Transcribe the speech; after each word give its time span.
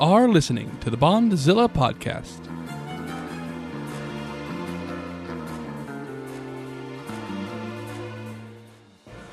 Are 0.00 0.28
listening 0.28 0.78
to 0.82 0.90
the 0.90 0.96
Bondzilla 0.96 1.68
podcast. 1.68 2.44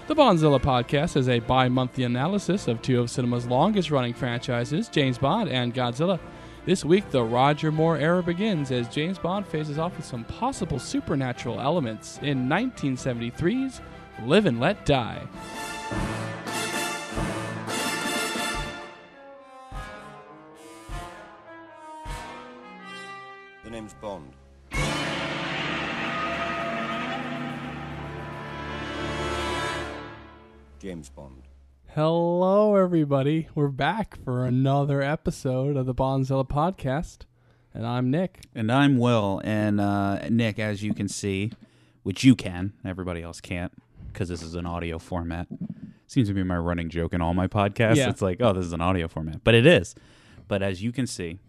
The 0.07 0.15
Bondzilla 0.15 0.59
podcast 0.59 1.17
is 1.17 1.29
a 1.29 1.37
bi 1.37 1.69
monthly 1.69 2.03
analysis 2.03 2.67
of 2.67 2.81
two 2.81 2.99
of 2.99 3.11
cinema's 3.11 3.45
longest 3.45 3.91
running 3.91 4.15
franchises, 4.15 4.89
James 4.89 5.19
Bond 5.19 5.49
and 5.49 5.71
Godzilla. 5.71 6.19
This 6.65 6.83
week, 6.83 7.11
the 7.11 7.23
Roger 7.23 7.71
Moore 7.71 7.99
era 7.99 8.23
begins 8.23 8.71
as 8.71 8.89
James 8.89 9.19
Bond 9.19 9.45
faces 9.45 9.77
off 9.77 9.95
with 9.95 10.05
some 10.07 10.23
possible 10.23 10.79
supernatural 10.79 11.61
elements 11.61 12.17
in 12.23 12.47
1973's 12.47 13.81
Live 14.23 14.47
and 14.47 14.59
Let 14.59 14.83
Die. 14.83 16.24
James 30.95 31.09
Bond. 31.09 31.43
Hello, 31.87 32.77
everybody. 32.77 33.49
We're 33.53 33.67
back 33.67 34.17
for 34.23 34.45
another 34.45 35.01
episode 35.01 35.75
of 35.75 35.85
the 35.85 35.93
Bondzilla 35.93 36.47
podcast, 36.47 37.25
and 37.73 37.85
I'm 37.85 38.09
Nick. 38.09 38.39
And 38.55 38.71
I'm 38.71 38.97
Will. 38.97 39.41
And 39.43 39.81
uh, 39.81 40.29
Nick, 40.29 40.57
as 40.57 40.83
you 40.83 40.93
can 40.93 41.09
see, 41.09 41.51
which 42.03 42.23
you 42.23 42.33
can, 42.33 42.71
everybody 42.85 43.21
else 43.21 43.41
can't, 43.41 43.73
because 44.07 44.29
this 44.29 44.41
is 44.41 44.55
an 44.55 44.65
audio 44.65 44.97
format. 44.97 45.47
Seems 46.07 46.29
to 46.29 46.33
be 46.33 46.43
my 46.43 46.55
running 46.55 46.87
joke 46.87 47.13
in 47.13 47.19
all 47.19 47.33
my 47.33 47.47
podcasts. 47.47 47.97
Yeah. 47.97 48.09
It's 48.09 48.21
like, 48.21 48.41
oh, 48.41 48.53
this 48.53 48.65
is 48.65 48.71
an 48.71 48.79
audio 48.79 49.09
format, 49.09 49.43
but 49.43 49.53
it 49.53 49.65
is. 49.65 49.95
But 50.47 50.63
as 50.63 50.81
you 50.81 50.93
can 50.93 51.07
see, 51.07 51.39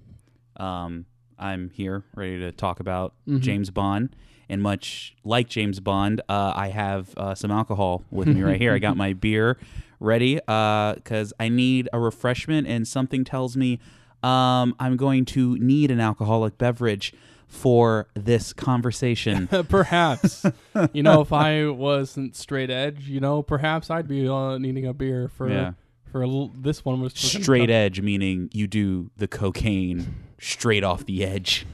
um, 0.56 1.06
I'm 1.38 1.70
here 1.70 2.02
ready 2.16 2.40
to 2.40 2.50
talk 2.50 2.80
about 2.80 3.14
James 3.38 3.70
Bond. 3.70 4.16
And 4.48 4.62
much 4.62 5.14
like 5.24 5.48
James 5.48 5.80
Bond, 5.80 6.20
uh, 6.28 6.52
I 6.54 6.68
have 6.68 7.12
uh, 7.16 7.34
some 7.34 7.50
alcohol 7.50 8.04
with 8.10 8.28
me 8.28 8.42
right 8.42 8.60
here. 8.60 8.72
I 8.72 8.78
got 8.78 8.96
my 9.04 9.12
beer 9.12 9.58
ready 9.98 10.36
because 10.36 11.32
I 11.40 11.48
need 11.48 11.88
a 11.92 11.98
refreshment, 11.98 12.66
and 12.68 12.86
something 12.86 13.24
tells 13.24 13.56
me 13.56 13.80
um, 14.22 14.74
I'm 14.78 14.96
going 14.96 15.24
to 15.26 15.56
need 15.58 15.90
an 15.90 16.00
alcoholic 16.00 16.58
beverage 16.58 17.12
for 17.48 18.08
this 18.14 18.52
conversation. 18.52 19.46
perhaps, 19.68 20.44
you 20.92 21.02
know, 21.02 21.20
if 21.20 21.32
I 21.32 21.66
wasn't 21.68 22.34
straight 22.36 22.70
edge, 22.70 23.08
you 23.08 23.20
know, 23.20 23.42
perhaps 23.42 23.88
I'd 23.90 24.08
be 24.08 24.28
uh, 24.28 24.58
needing 24.58 24.86
a 24.86 24.92
beer 24.92 25.28
for 25.28 25.48
Yeah. 25.48 25.72
for 26.10 26.24
l- 26.24 26.50
this 26.56 26.84
one 26.84 27.00
was 27.00 27.12
straight 27.14 27.70
edge, 27.70 28.00
meaning 28.00 28.48
you 28.52 28.66
do 28.66 29.10
the 29.16 29.28
cocaine 29.28 30.14
straight 30.40 30.82
off 30.84 31.06
the 31.06 31.24
edge. 31.24 31.66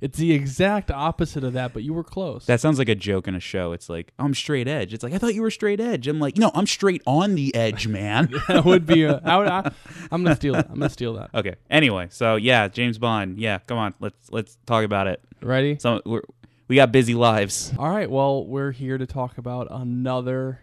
It's 0.00 0.18
the 0.18 0.32
exact 0.32 0.90
opposite 0.90 1.44
of 1.44 1.52
that, 1.54 1.72
but 1.72 1.82
you 1.82 1.94
were 1.94 2.04
close. 2.04 2.46
That 2.46 2.60
sounds 2.60 2.78
like 2.78 2.88
a 2.88 2.94
joke 2.94 3.28
in 3.28 3.34
a 3.34 3.40
show. 3.40 3.72
It's 3.72 3.88
like, 3.88 4.12
I'm 4.18 4.34
straight 4.34 4.68
edge. 4.68 4.92
It's 4.92 5.02
like, 5.02 5.12
I 5.12 5.18
thought 5.18 5.34
you 5.34 5.42
were 5.42 5.50
straight 5.50 5.80
edge. 5.80 6.08
I'm 6.08 6.20
like, 6.20 6.36
no, 6.36 6.50
I'm 6.54 6.66
straight 6.66 7.02
on 7.06 7.34
the 7.34 7.54
edge, 7.54 7.86
man. 7.86 8.32
that 8.48 8.64
would 8.64 8.86
be 8.86 9.04
a. 9.04 9.20
I 9.24 9.36
would, 9.38 9.48
I, 9.48 9.72
I'm 10.10 10.22
gonna 10.24 10.36
steal 10.36 10.54
that. 10.54 10.66
I'm 10.68 10.78
gonna 10.78 10.90
steal 10.90 11.14
that. 11.14 11.30
okay. 11.34 11.54
Anyway, 11.70 12.08
so 12.10 12.36
yeah, 12.36 12.68
James 12.68 12.98
Bond. 12.98 13.38
Yeah, 13.38 13.58
come 13.66 13.78
on. 13.78 13.94
Let's 14.00 14.30
let's 14.30 14.58
talk 14.66 14.84
about 14.84 15.06
it. 15.06 15.20
Ready? 15.40 15.76
So 15.78 16.00
we're, 16.04 16.22
we 16.68 16.76
got 16.76 16.92
busy 16.92 17.14
lives. 17.14 17.72
All 17.78 17.90
right. 17.90 18.10
Well, 18.10 18.44
we're 18.44 18.72
here 18.72 18.98
to 18.98 19.06
talk 19.06 19.38
about 19.38 19.68
another 19.70 20.60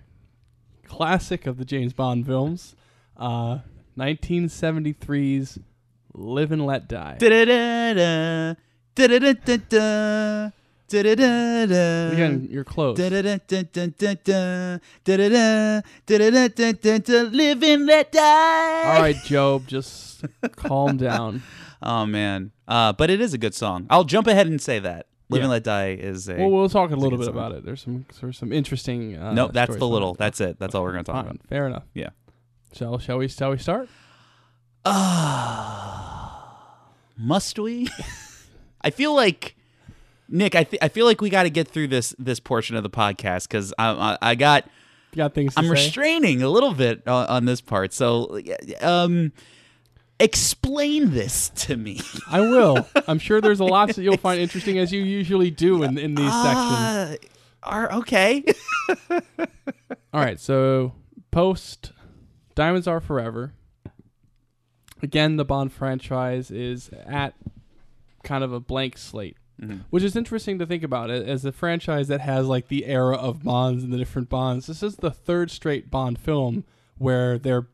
classic 0.86 1.46
of 1.48 1.58
the 1.58 1.66
James 1.66 1.94
Bond 1.94 2.26
films, 2.26 2.76
uh, 3.18 3.60
1973's 3.98 5.60
Live 6.14 6.52
and 6.52 6.66
Let 6.66 6.88
Die. 6.88 7.18
Da-da-da-da. 7.18 8.56
Again, 10.94 12.48
you're 12.52 12.64
close. 12.64 12.98
Live 12.98 13.14
and 17.64 17.86
let 17.86 18.12
die. 18.12 18.84
All 18.96 19.02
right, 19.02 19.16
Job, 19.24 19.68
just 19.68 20.26
calm 20.56 20.98
down. 20.98 21.44
Oh 21.82 22.06
man, 22.06 22.52
uh, 22.68 22.94
but 22.94 23.10
it 23.10 23.22
is 23.22 23.34
a 23.34 23.38
good 23.38 23.56
song. 23.56 23.88
I'll 23.90 24.04
jump 24.04 24.28
ahead 24.28 24.48
and 24.48 24.62
say 24.62 24.80
that 24.80 25.08
"Live 25.30 25.40
Yeah. 25.40 25.44
and 25.46 25.52
Let 25.52 25.64
Die" 25.64 25.92
is 25.94 26.28
a. 26.30 26.36
Well, 26.36 26.52
we'll 26.52 26.70
talk 26.70 26.92
a 26.92 26.96
little 26.96 27.18
bit 27.18 27.26
song. 27.26 27.36
about 27.36 27.52
it. 27.54 27.66
There's 27.66 27.82
some 27.82 28.06
there's 28.20 28.38
some 28.38 28.52
interesting. 28.52 29.18
Uh, 29.18 29.34
nope, 29.34 29.52
that's 29.54 29.70
stories 29.70 29.80
the 29.80 29.88
little. 29.88 30.12
it. 30.14 30.18
That's 30.20 30.42
it. 30.42 30.60
That's 30.60 30.76
all 30.76 30.84
we're 30.84 30.92
gonna 30.92 31.04
talk 31.06 31.26
Fine, 31.26 31.36
about. 31.38 31.48
Fair 31.48 31.68
enough. 31.68 31.84
Yeah. 31.94 32.10
Shall 32.74 33.00
shall 33.00 33.18
we 33.18 33.28
shall 33.30 33.52
we 33.52 33.58
start? 33.58 33.88
Ah, 34.86 36.90
must 37.18 37.58
we? 37.58 37.88
I 38.84 38.90
feel 38.90 39.16
like 39.16 39.56
Nick. 40.30 40.56
I 40.56 40.64
th- 40.64 40.82
I 40.82 40.88
feel 40.88 41.06
like 41.06 41.22
we 41.22 41.30
got 41.30 41.44
to 41.44 41.50
get 41.50 41.68
through 41.68 41.88
this 41.90 42.16
this 42.18 42.40
portion 42.40 42.76
of 42.76 42.84
the 42.84 42.90
podcast 42.90 43.48
because 43.48 43.74
I, 43.78 43.90
I 43.92 44.18
I 44.32 44.36
got 44.36 44.66
You 45.14 45.18
got 45.18 45.34
things 45.34 45.54
to 45.56 45.60
I'm 45.60 45.66
say? 45.66 45.72
restraining 45.72 46.42
a 46.42 46.50
little 46.50 46.74
bit 46.74 47.08
on, 47.08 47.28
on 47.28 47.46
this 47.46 47.62
part. 47.62 47.94
So, 47.94 48.40
um, 48.82 49.32
explain 50.20 51.12
this 51.12 51.50
to 51.50 51.76
me. 51.78 52.00
I 52.30 52.42
will. 52.42 52.88
I'm 53.08 53.20
sure 53.20 53.42
there's 53.42 53.60
a 53.60 53.66
lot 53.66 53.90
that 53.90 54.02
you'll 54.02 54.18
find 54.18 54.40
interesting 54.40 54.78
as 54.78 54.92
you 54.92 55.02
usually 55.02 55.52
do 55.52 55.84
in 55.84 55.98
in 55.98 56.16
these 56.16 56.32
sections. 56.32 56.56
Uh, 56.80 57.16
are 57.64 57.92
okay. 57.94 58.44
All 60.14 60.20
right, 60.20 60.40
so 60.40 60.94
post 61.30 61.92
Diamonds 62.56 62.88
Are 62.88 63.00
Forever. 63.00 63.54
Again, 65.04 65.38
the 65.38 65.46
Bond 65.46 65.72
franchise 65.74 66.52
is 66.52 66.90
at 67.08 67.34
kind 68.24 68.44
of 68.44 68.54
a 68.54 68.60
blank 68.60 68.98
slate, 68.98 69.38
which 69.90 70.04
is 70.04 70.16
interesting 70.16 70.58
to 70.60 70.66
think 70.66 70.84
about 70.84 71.10
as 71.12 71.46
a 71.46 71.52
franchise 71.52 72.08
that 72.08 72.22
has 72.22 72.48
like 72.48 72.68
the 72.68 72.86
era 72.86 73.16
of 73.16 73.44
Bonds 73.44 73.84
and 73.84 73.94
the 73.94 73.98
different 73.98 74.30
Bonds. 74.30 74.68
This 74.68 74.82
is 74.82 74.96
the 74.98 75.12
third 75.12 75.52
straight 75.52 75.92
Bond 75.92 76.18
film 76.20 76.64
where 76.98 77.38
they're 77.38 77.68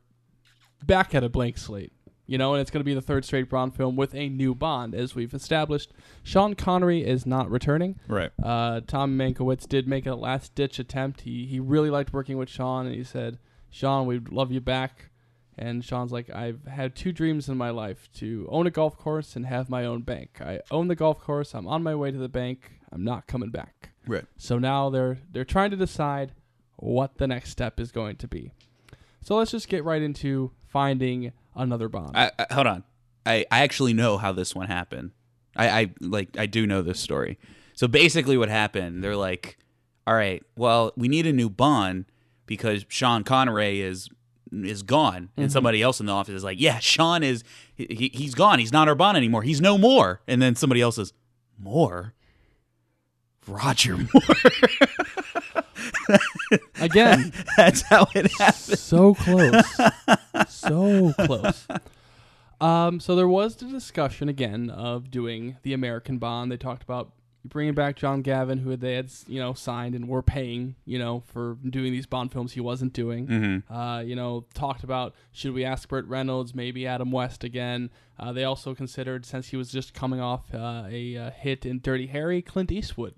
back 0.85 1.16
at 1.16 1.24
a 1.24 1.30
blank 1.30 1.58
slate. 1.58 1.91
You 2.30 2.38
know, 2.38 2.53
and 2.53 2.62
it's 2.62 2.69
going 2.69 2.81
to 2.81 2.85
be 2.85 2.94
the 2.94 3.02
third 3.02 3.24
straight 3.24 3.50
Bond 3.50 3.74
film 3.74 3.96
with 3.96 4.13
a 4.13 4.28
new 4.28 4.53
Bond, 4.53 4.94
as 4.94 5.16
we've 5.16 5.34
established. 5.34 5.94
Sean 6.24 6.56
Connery 6.56 7.06
is 7.06 7.25
not 7.25 7.50
returning. 7.50 8.00
Right. 8.09 8.31
Uh, 8.44 8.81
Tom 8.85 9.18
Mankiewicz 9.18 9.66
did 9.66 9.88
make 9.88 10.06
a 10.06 10.14
last 10.14 10.53
ditch 10.53 10.78
attempt. 10.78 11.22
He 11.22 11.46
he 11.46 11.62
really 11.62 11.90
liked 11.90 12.12
working 12.12 12.38
with 12.38 12.50
Sean, 12.50 12.85
and 12.85 12.94
he 12.94 13.06
said, 13.06 13.40
"Sean, 13.69 14.06
we'd 14.08 14.29
love 14.29 14.52
you 14.52 14.59
back." 14.59 15.09
And 15.57 15.84
Sean's 15.84 16.12
like, 16.12 16.29
"I've 16.29 16.66
had 16.68 16.95
two 16.95 17.12
dreams 17.12 17.50
in 17.50 17.57
my 17.57 17.72
life: 17.72 18.09
to 18.16 18.47
own 18.51 18.68
a 18.68 18.72
golf 18.72 18.97
course 18.97 19.35
and 19.35 19.45
have 19.45 19.69
my 19.69 19.85
own 19.85 20.01
bank. 20.01 20.40
I 20.40 20.59
own 20.69 20.88
the 20.88 20.95
golf 20.95 21.19
course. 21.19 21.56
I'm 21.56 21.68
on 21.68 21.81
my 21.84 21.95
way 21.95 22.12
to 22.12 22.18
the 22.18 22.29
bank. 22.29 22.73
I'm 22.91 23.03
not 23.03 23.28
coming 23.28 23.50
back." 23.50 23.90
Right. 24.06 24.25
So 24.38 24.59
now 24.59 24.90
they're 24.90 25.17
they're 25.31 25.46
trying 25.46 25.72
to 25.72 25.78
decide 25.78 26.34
what 26.75 27.17
the 27.17 27.28
next 27.28 27.50
step 27.50 27.79
is 27.79 27.91
going 27.91 28.17
to 28.17 28.28
be. 28.28 28.51
So 29.22 29.35
let's 29.35 29.51
just 29.51 29.67
get 29.67 29.84
right 29.84 30.01
into 30.01 30.51
finding 30.67 31.34
another 31.56 31.90
Bond. 31.90 32.16
I, 32.16 32.31
I, 32.38 32.53
hold 32.53 32.67
on. 32.67 32.84
I, 33.25 33.46
I 33.51 33.63
actually 33.63 33.94
know 33.94 34.17
how 34.17 34.31
this 34.31 34.56
one 34.56 34.67
happened. 34.67 35.12
I, 35.56 35.69
I 35.69 35.94
like 36.00 36.38
I 36.38 36.46
do 36.46 36.66
know 36.66 36.81
this 36.81 37.00
story. 37.00 37.40
So 37.73 37.88
basically, 37.88 38.38
what 38.38 38.50
happened? 38.50 39.03
They're 39.03 39.16
like, 39.16 39.57
"All 40.06 40.13
right, 40.13 40.44
well, 40.56 40.94
we 40.96 41.07
need 41.07 41.25
a 41.25 41.34
new 41.34 41.50
Bond 41.50 42.06
because 42.46 42.85
Sean 42.88 43.23
Connery 43.23 43.81
is 43.81 44.09
is 44.52 44.84
gone, 44.84 45.30
and 45.38 45.52
somebody 45.52 45.81
else 45.81 46.00
in 46.00 46.06
the 46.06 46.12
office 46.13 46.34
is 46.35 46.44
like, 46.44 46.59
"Yeah, 46.59 46.80
Sean 46.80 47.24
is 47.24 47.44
he, 47.76 47.85
he- 47.90 48.11
he's 48.14 48.34
gone. 48.35 48.59
He's 48.59 48.72
not 48.72 48.88
our 48.88 48.96
Bond 48.96 49.17
anymore. 49.17 49.44
He's 49.44 49.61
no 49.61 49.78
more." 49.78 50.22
And 50.28 50.41
then 50.41 50.55
somebody 50.55 50.82
else 50.82 50.96
says, 50.96 51.14
"More." 51.58 52.14
Roger 53.47 53.96
Moore. 54.14 54.35
Again, 56.82 57.32
That's 57.58 57.82
how 57.82 58.08
it 58.14 58.32
happened. 58.34 58.78
so 58.78 59.14
close, 59.16 59.64
so 60.49 61.14
close. 61.14 61.67
Um, 62.59 62.99
so 62.99 63.16
there 63.16 63.28
was 63.28 63.55
the 63.55 63.66
discussion 63.67 64.29
again 64.29 64.70
of 64.70 65.11
doing 65.11 65.58
the 65.64 65.73
American 65.73 66.17
Bond. 66.17 66.52
They 66.52 66.58
talked 66.58 66.84
about 66.84 67.11
bringing 67.49 67.73
back 67.73 67.96
John 67.96 68.22
Gavin, 68.22 68.59
who 68.59 68.76
they 68.76 68.96
had 68.96 69.11
you 69.28 69.40
know 69.40 69.53
signed 69.53 69.96
and 69.96 70.08
were 70.08 70.22
paying 70.22 70.76
you 70.85 70.99
know 70.99 71.23
for 71.28 71.58
doing 71.67 71.91
these 71.91 72.05
Bond 72.05 72.32
films 72.32 72.53
he 72.53 72.61
wasn't 72.61 72.94
doing. 72.94 73.64
Uh, 73.70 73.99
you 73.99 74.16
know, 74.16 74.46
talked 74.53 74.84
about 74.84 75.16
should 75.32 75.53
we 75.53 75.66
ask 75.66 75.88
Burt 75.90 76.05
Reynolds, 76.08 76.53
maybe 76.53 76.88
Adam 76.88 77.11
West 77.11 77.44
again. 77.44 77.90
Uh, 78.20 78.34
they 78.34 78.44
also 78.44 78.73
considered 78.73 79.26
since 79.26 79.49
he 79.49 79.58
was 79.58 79.72
just 79.72 79.94
coming 79.94 80.20
off 80.20 80.53
uh, 80.53 80.85
a 80.90 81.17
uh, 81.17 81.32
hit 81.32 81.66
in 81.66 81.79
Dirty 81.79 82.08
Harry, 82.08 82.41
Clint 82.41 82.72
Eastwood 82.72 83.16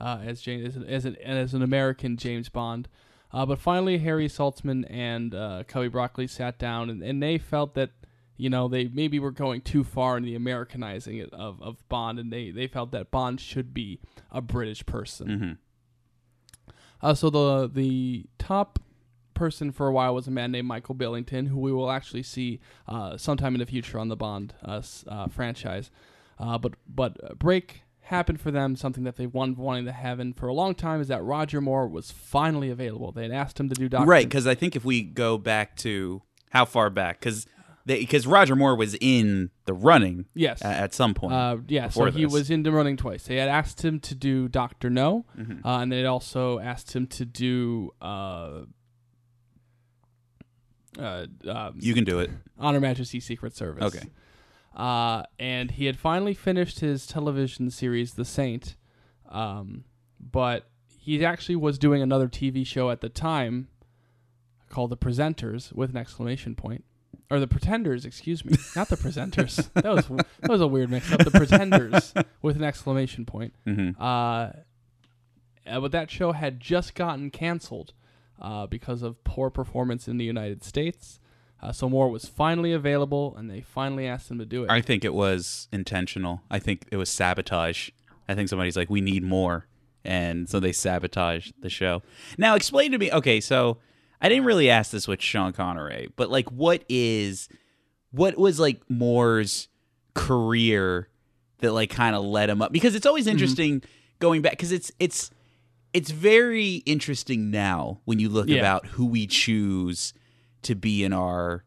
uh, 0.00 0.18
as 0.24 0.40
James 0.40 0.66
as 0.66 0.76
an, 0.76 0.84
as 0.86 1.04
an 1.04 1.16
as 1.16 1.54
an 1.54 1.62
American 1.62 2.16
James 2.16 2.48
Bond. 2.48 2.88
Uh, 3.32 3.46
but 3.46 3.60
finally, 3.60 3.98
Harry 3.98 4.28
Saltzman 4.28 4.84
and 4.90 5.34
uh, 5.34 5.62
Cubby 5.68 5.86
Broccoli 5.86 6.26
sat 6.26 6.58
down, 6.58 6.90
and, 6.90 7.00
and 7.02 7.22
they 7.22 7.38
felt 7.38 7.74
that 7.74 7.90
you 8.40 8.50
know 8.50 8.68
they 8.68 8.88
maybe 8.88 9.18
were 9.18 9.30
going 9.30 9.60
too 9.60 9.84
far 9.84 10.16
in 10.16 10.24
the 10.24 10.34
Americanizing 10.34 11.18
it 11.18 11.32
of, 11.32 11.62
of 11.62 11.86
Bond, 11.88 12.18
and 12.18 12.32
they, 12.32 12.50
they 12.50 12.66
felt 12.66 12.90
that 12.92 13.10
Bond 13.10 13.40
should 13.40 13.74
be 13.74 14.00
a 14.30 14.40
British 14.40 14.84
person. 14.86 15.58
Uh, 17.02 17.14
so 17.14 17.30
the 17.30 17.70
the 17.72 18.26
top 18.38 18.78
person 19.34 19.72
for 19.72 19.86
a 19.86 19.92
while 19.92 20.14
was 20.14 20.26
a 20.26 20.30
man 20.30 20.52
named 20.52 20.68
Michael 20.68 20.94
Billington, 20.94 21.46
who 21.46 21.58
we 21.58 21.72
will 21.72 21.90
actually 21.90 22.22
see 22.22 22.60
uh, 22.88 23.16
sometime 23.16 23.54
in 23.54 23.60
the 23.60 23.66
future 23.66 23.98
on 23.98 24.08
the 24.08 24.16
Bond 24.16 24.54
uh, 24.64 24.82
uh, 25.08 25.28
franchise. 25.28 25.90
Uh, 26.38 26.58
but 26.58 26.74
but 26.86 27.16
a 27.22 27.34
break 27.34 27.82
happened 28.02 28.40
for 28.40 28.50
them. 28.50 28.76
Something 28.76 29.04
that 29.04 29.16
they've 29.16 29.32
wanted 29.32 29.58
wanting 29.58 29.84
to 29.84 29.92
have 29.92 30.20
in 30.20 30.32
for 30.32 30.46
a 30.48 30.54
long 30.54 30.74
time 30.74 31.00
is 31.00 31.08
that 31.08 31.22
Roger 31.22 31.60
Moore 31.60 31.88
was 31.88 32.10
finally 32.10 32.70
available. 32.70 33.12
They 33.12 33.22
had 33.22 33.32
asked 33.32 33.60
him 33.60 33.68
to 33.68 33.74
do 33.74 33.88
Doctor 33.88 34.06
Right, 34.06 34.26
because 34.26 34.46
I 34.46 34.54
think 34.54 34.76
if 34.76 34.84
we 34.84 35.02
go 35.02 35.38
back 35.38 35.76
to 35.78 36.22
how 36.50 36.64
far 36.64 36.90
back, 36.90 37.20
because 37.20 37.46
because 37.98 38.26
Roger 38.26 38.54
Moore 38.56 38.76
was 38.76 38.94
in 39.00 39.50
the 39.64 39.74
running 39.74 40.26
Yes. 40.34 40.62
a- 40.62 40.66
at 40.66 40.94
some 40.94 41.14
point. 41.14 41.32
Uh, 41.32 41.56
yeah, 41.68 41.88
so 41.88 42.10
he 42.10 42.24
this. 42.24 42.32
was 42.32 42.50
in 42.50 42.62
the 42.62 42.72
running 42.72 42.96
twice. 42.96 43.24
They 43.24 43.36
had 43.36 43.48
asked 43.48 43.84
him 43.84 43.98
to 44.00 44.14
do 44.14 44.48
Doctor 44.48 44.88
No, 44.90 45.26
Mm-hmm. 45.38 45.66
uh, 45.66 45.80
and 45.82 45.90
they 45.90 45.96
had 45.98 46.06
also 46.06 46.58
asked 46.58 46.94
him 46.94 47.06
to 47.08 47.24
do 47.24 47.90
uh, 48.00 48.62
uh, 50.98 51.26
um, 51.48 51.74
you 51.78 51.94
can 51.94 52.04
do 52.04 52.18
it. 52.18 52.30
On 52.58 52.74
Her 52.74 52.80
Majesty's 52.80 53.24
Secret 53.24 53.54
Service. 53.54 53.82
Okay. 53.84 54.06
Uh, 54.74 55.22
and 55.38 55.72
he 55.72 55.86
had 55.86 55.96
finally 55.98 56.34
finished 56.34 56.80
his 56.80 57.06
television 57.06 57.70
series, 57.70 58.14
The 58.14 58.24
Saint, 58.24 58.76
um, 59.28 59.84
but 60.20 60.68
he 60.98 61.24
actually 61.24 61.56
was 61.56 61.78
doing 61.78 62.02
another 62.02 62.28
TV 62.28 62.66
show 62.66 62.90
at 62.90 63.00
the 63.00 63.08
time 63.08 63.68
called 64.68 64.90
The 64.90 64.96
Presenters 64.96 65.72
with 65.72 65.90
an 65.90 65.96
exclamation 65.96 66.54
point. 66.54 66.84
Or 67.30 67.38
the 67.38 67.46
Pretenders, 67.46 68.04
excuse 68.04 68.44
me, 68.44 68.56
not 68.74 68.88
the 68.88 68.96
Presenters. 68.96 69.72
that 69.74 69.84
was 69.84 70.06
that 70.08 70.50
was 70.50 70.60
a 70.60 70.66
weird 70.66 70.90
mix-up. 70.90 71.24
The 71.24 71.30
Pretenders 71.30 72.12
with 72.42 72.56
an 72.56 72.64
exclamation 72.64 73.24
point. 73.24 73.54
Mm-hmm. 73.66 74.02
Uh, 74.02 74.50
but 75.64 75.92
that 75.92 76.10
show 76.10 76.32
had 76.32 76.58
just 76.58 76.94
gotten 76.94 77.30
canceled 77.30 77.92
uh, 78.40 78.66
because 78.66 79.02
of 79.02 79.22
poor 79.22 79.50
performance 79.50 80.08
in 80.08 80.16
the 80.16 80.24
United 80.24 80.64
States. 80.64 81.20
Uh, 81.62 81.72
so 81.72 81.88
Moore 81.88 82.08
was 82.08 82.24
finally 82.24 82.72
available, 82.72 83.34
and 83.36 83.50
they 83.50 83.60
finally 83.60 84.06
asked 84.06 84.30
him 84.30 84.38
to 84.38 84.46
do 84.46 84.64
it. 84.64 84.70
I 84.70 84.80
think 84.80 85.04
it 85.04 85.12
was 85.12 85.68
intentional. 85.70 86.40
I 86.50 86.58
think 86.58 86.86
it 86.90 86.96
was 86.96 87.10
sabotage. 87.10 87.90
I 88.28 88.34
think 88.34 88.48
somebody's 88.48 88.76
like, 88.76 88.88
we 88.88 89.00
need 89.00 89.22
more. 89.22 89.66
And 90.02 90.48
so 90.48 90.58
they 90.58 90.72
sabotaged 90.72 91.52
the 91.60 91.68
show. 91.68 92.02
Now, 92.38 92.54
explain 92.54 92.92
to 92.92 92.98
me. 92.98 93.12
Okay, 93.12 93.40
so 93.40 93.76
I 94.20 94.28
didn't 94.28 94.44
really 94.44 94.70
ask 94.70 94.90
this 94.90 95.08
with 95.08 95.20
Sean 95.22 95.52
Connery, 95.52 96.10
but 96.16 96.30
like, 96.30 96.50
what 96.50 96.84
is, 96.88 97.48
what 98.10 98.36
was 98.36 98.60
like 98.60 98.82
Moore's 98.88 99.68
career 100.14 101.08
that 101.58 101.72
like 101.72 101.90
kind 101.90 102.14
of 102.14 102.24
led 102.24 102.50
him 102.50 102.60
up? 102.62 102.72
Because 102.72 102.94
it's 102.94 103.06
always 103.06 103.24
mm-hmm. 103.24 103.32
interesting 103.32 103.82
going 104.18 104.42
back, 104.42 104.52
because 104.52 104.72
it's, 104.72 104.92
it's, 104.98 105.30
it's 105.92 106.10
very 106.10 106.76
interesting 106.86 107.50
now 107.50 108.00
when 108.04 108.18
you 108.18 108.28
look 108.28 108.48
Yeah. 108.48 108.58
about 108.58 108.86
who 108.86 109.06
we 109.06 109.26
choose 109.26 110.12
to 110.62 110.74
be 110.74 111.04
in 111.04 111.12
our 111.12 111.64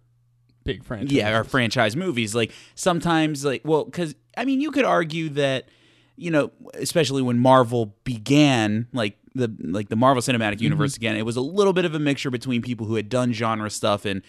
Big 0.64 0.84
franchise. 0.86 1.12
yeah 1.12 1.36
our 1.36 1.44
franchise 1.44 1.96
movies 1.96 2.34
like 2.34 2.54
sometimes 2.74 3.44
like 3.44 3.64
well 3.66 3.84
because 3.84 4.16
i 4.38 4.46
mean 4.46 4.62
you 4.62 4.72
could 4.72 4.86
argue 4.86 5.28
that 5.30 5.68
you 6.16 6.32
know 6.32 6.52
especially 6.76 7.22
when 7.22 7.38
marvel 7.38 7.98
began 8.06 8.88
like 8.94 9.18
the 9.36 9.52
like 9.62 9.90
the 9.90 9.96
marvel 9.96 10.22
cinematic 10.22 10.62
universe 10.62 10.96
again 10.96 11.16
it 11.16 11.26
was 11.26 11.36
a 11.36 11.42
little 11.42 11.74
bit 11.74 11.86
of 11.86 11.96
a 11.96 12.00
mixture 12.00 12.30
between 12.30 12.62
people 12.62 12.86
who 12.86 12.96
had 12.96 13.10
done 13.10 13.34
genre 13.34 13.70
stuff 13.70 14.06
and 14.06 14.22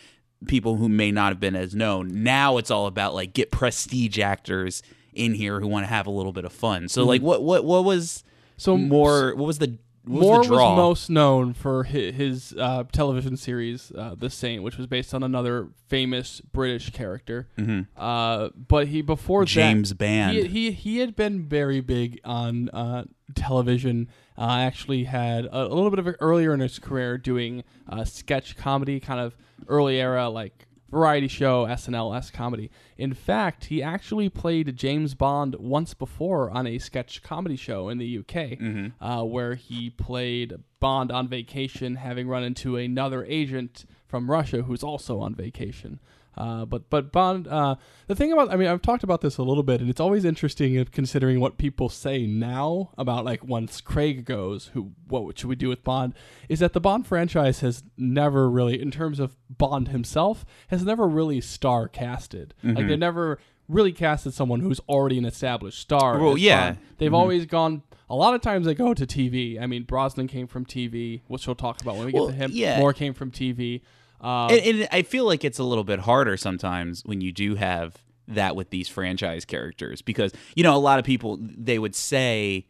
people 0.46 0.76
who 0.76 0.88
may 0.88 1.10
not 1.10 1.30
have 1.30 1.40
been 1.40 1.56
as 1.56 1.74
known 1.74 2.08
now 2.22 2.56
it's 2.58 2.70
all 2.70 2.86
about 2.86 3.14
like 3.14 3.32
get 3.32 3.50
prestige 3.50 4.18
actors 4.18 4.82
in 5.12 5.34
here 5.34 5.60
who 5.60 5.66
want 5.68 5.84
to 5.84 5.88
have 5.88 6.06
a 6.06 6.10
little 6.10 6.32
bit 6.32 6.44
of 6.44 6.52
fun 6.52 6.88
so 6.88 7.04
like 7.04 7.22
what 7.22 7.42
what 7.42 7.64
what 7.64 7.84
was 7.84 8.24
So 8.56 8.76
more 8.76 9.34
what 9.34 9.46
was 9.46 9.58
the 9.58 9.78
what 10.06 10.20
Moore 10.20 10.38
was 10.40 10.48
the 10.48 10.54
draw 10.54 10.76
most 10.76 11.08
known 11.08 11.54
for 11.54 11.84
his, 11.84 12.14
his 12.14 12.54
uh, 12.58 12.84
television 12.92 13.38
series, 13.38 13.90
uh, 13.96 14.14
The 14.18 14.28
Saint, 14.28 14.62
which 14.62 14.76
was 14.76 14.86
based 14.86 15.14
on 15.14 15.22
another 15.22 15.68
famous 15.88 16.42
British 16.42 16.90
character. 16.90 17.48
Uh, 17.96 18.50
but 18.54 18.88
he 18.88 19.00
before 19.00 19.44
Mm-hmm. 19.44 19.54
James 19.54 19.88
that, 19.88 19.94
Band. 19.98 20.36
he, 20.36 20.46
he 20.46 20.70
he 20.72 20.98
had 20.98 21.16
been 21.16 21.48
very 21.48 21.80
big 21.80 22.20
on 22.22 22.68
uh, 22.68 23.04
television. 23.34 24.08
Uh, 24.36 24.58
actually, 24.58 25.04
had 25.04 25.46
a, 25.46 25.64
a 25.66 25.74
little 25.74 25.90
bit 25.90 25.98
of 25.98 26.06
it 26.08 26.16
earlier 26.20 26.52
in 26.52 26.60
his 26.60 26.78
career 26.78 27.16
doing 27.18 27.62
uh, 27.88 28.04
sketch 28.04 28.56
comedy, 28.56 28.98
kind 29.00 29.20
of 29.20 29.36
early 29.68 30.00
era 30.00 30.28
like 30.28 30.66
variety 30.90 31.26
show 31.28 31.66
SNL 31.66 32.16
s 32.16 32.30
comedy. 32.30 32.70
In 32.96 33.14
fact, 33.14 33.66
he 33.66 33.82
actually 33.82 34.28
played 34.28 34.76
James 34.76 35.14
Bond 35.14 35.56
once 35.56 35.92
before 35.92 36.50
on 36.50 36.66
a 36.66 36.78
sketch 36.78 37.22
comedy 37.22 37.56
show 37.56 37.88
in 37.88 37.98
the 37.98 38.18
UK, 38.18 38.58
uh, 39.00 39.24
where 39.24 39.54
he 39.56 39.90
played 39.90 40.54
Bond 40.80 41.10
on 41.10 41.28
vacation, 41.28 41.96
having 41.96 42.28
run 42.28 42.44
into 42.44 42.76
another 42.76 43.24
agent 43.24 43.84
from 44.06 44.30
Russia 44.30 44.62
who's 44.62 44.84
also 44.84 45.18
on 45.18 45.34
vacation. 45.34 45.98
Uh, 46.36 46.64
but 46.64 46.90
but 46.90 47.12
Bond, 47.12 47.46
uh, 47.48 47.76
the 48.08 48.14
thing 48.14 48.32
about 48.32 48.50
I 48.52 48.56
mean 48.56 48.68
I've 48.68 48.82
talked 48.82 49.04
about 49.04 49.20
this 49.20 49.36
a 49.38 49.42
little 49.42 49.62
bit, 49.62 49.80
and 49.80 49.88
it's 49.88 50.00
always 50.00 50.24
interesting 50.24 50.82
considering 50.86 51.40
what 51.40 51.58
people 51.58 51.88
say 51.88 52.26
now 52.26 52.90
about 52.98 53.24
like 53.24 53.44
once 53.44 53.80
Craig 53.80 54.24
goes, 54.24 54.68
who 54.74 54.92
what 55.08 55.38
should 55.38 55.48
we 55.48 55.56
do 55.56 55.68
with 55.68 55.84
Bond? 55.84 56.14
Is 56.48 56.58
that 56.60 56.72
the 56.72 56.80
Bond 56.80 57.06
franchise 57.06 57.60
has 57.60 57.84
never 57.96 58.50
really, 58.50 58.80
in 58.80 58.90
terms 58.90 59.20
of 59.20 59.36
Bond 59.48 59.88
himself, 59.88 60.44
has 60.68 60.84
never 60.84 61.06
really 61.06 61.40
star 61.40 61.86
casted. 61.88 62.54
Mm-hmm. 62.64 62.76
Like 62.76 62.88
they 62.88 62.96
never 62.96 63.38
really 63.68 63.92
casted 63.92 64.34
someone 64.34 64.60
who's 64.60 64.80
already 64.88 65.16
an 65.16 65.24
established 65.24 65.78
star. 65.80 66.18
Well, 66.18 66.36
yeah. 66.36 66.72
Bond. 66.72 66.78
they've 66.98 67.14
always 67.14 67.46
gone. 67.46 67.82
A 68.10 68.14
lot 68.14 68.34
of 68.34 68.42
times 68.42 68.66
they 68.66 68.74
go 68.74 68.92
to 68.92 69.06
TV. 69.06 69.58
I 69.60 69.66
mean, 69.66 69.84
Brosnan 69.84 70.28
came 70.28 70.46
from 70.46 70.66
TV, 70.66 71.22
which 71.28 71.46
we'll 71.46 71.54
talk 71.56 71.80
about 71.80 71.96
when 71.96 72.06
we 72.06 72.12
Well, 72.12 72.26
get 72.26 72.32
to 72.32 72.38
him. 72.38 72.50
yeah. 72.52 72.78
Moore 72.78 72.92
came 72.92 73.14
from 73.14 73.30
TV. 73.30 73.80
Uh, 74.24 74.46
and, 74.46 74.80
and 74.80 74.88
I 74.90 75.02
feel 75.02 75.26
like 75.26 75.44
it's 75.44 75.58
a 75.58 75.64
little 75.64 75.84
bit 75.84 76.00
harder 76.00 76.36
sometimes 76.36 77.02
when 77.04 77.20
you 77.20 77.30
do 77.30 77.54
have 77.56 77.98
that 78.26 78.56
with 78.56 78.70
these 78.70 78.88
franchise 78.88 79.44
characters 79.44 80.00
because 80.00 80.32
you 80.56 80.62
know 80.62 80.74
a 80.74 80.78
lot 80.78 80.98
of 80.98 81.04
people 81.04 81.38
they 81.40 81.78
would 81.78 81.94
say 81.94 82.66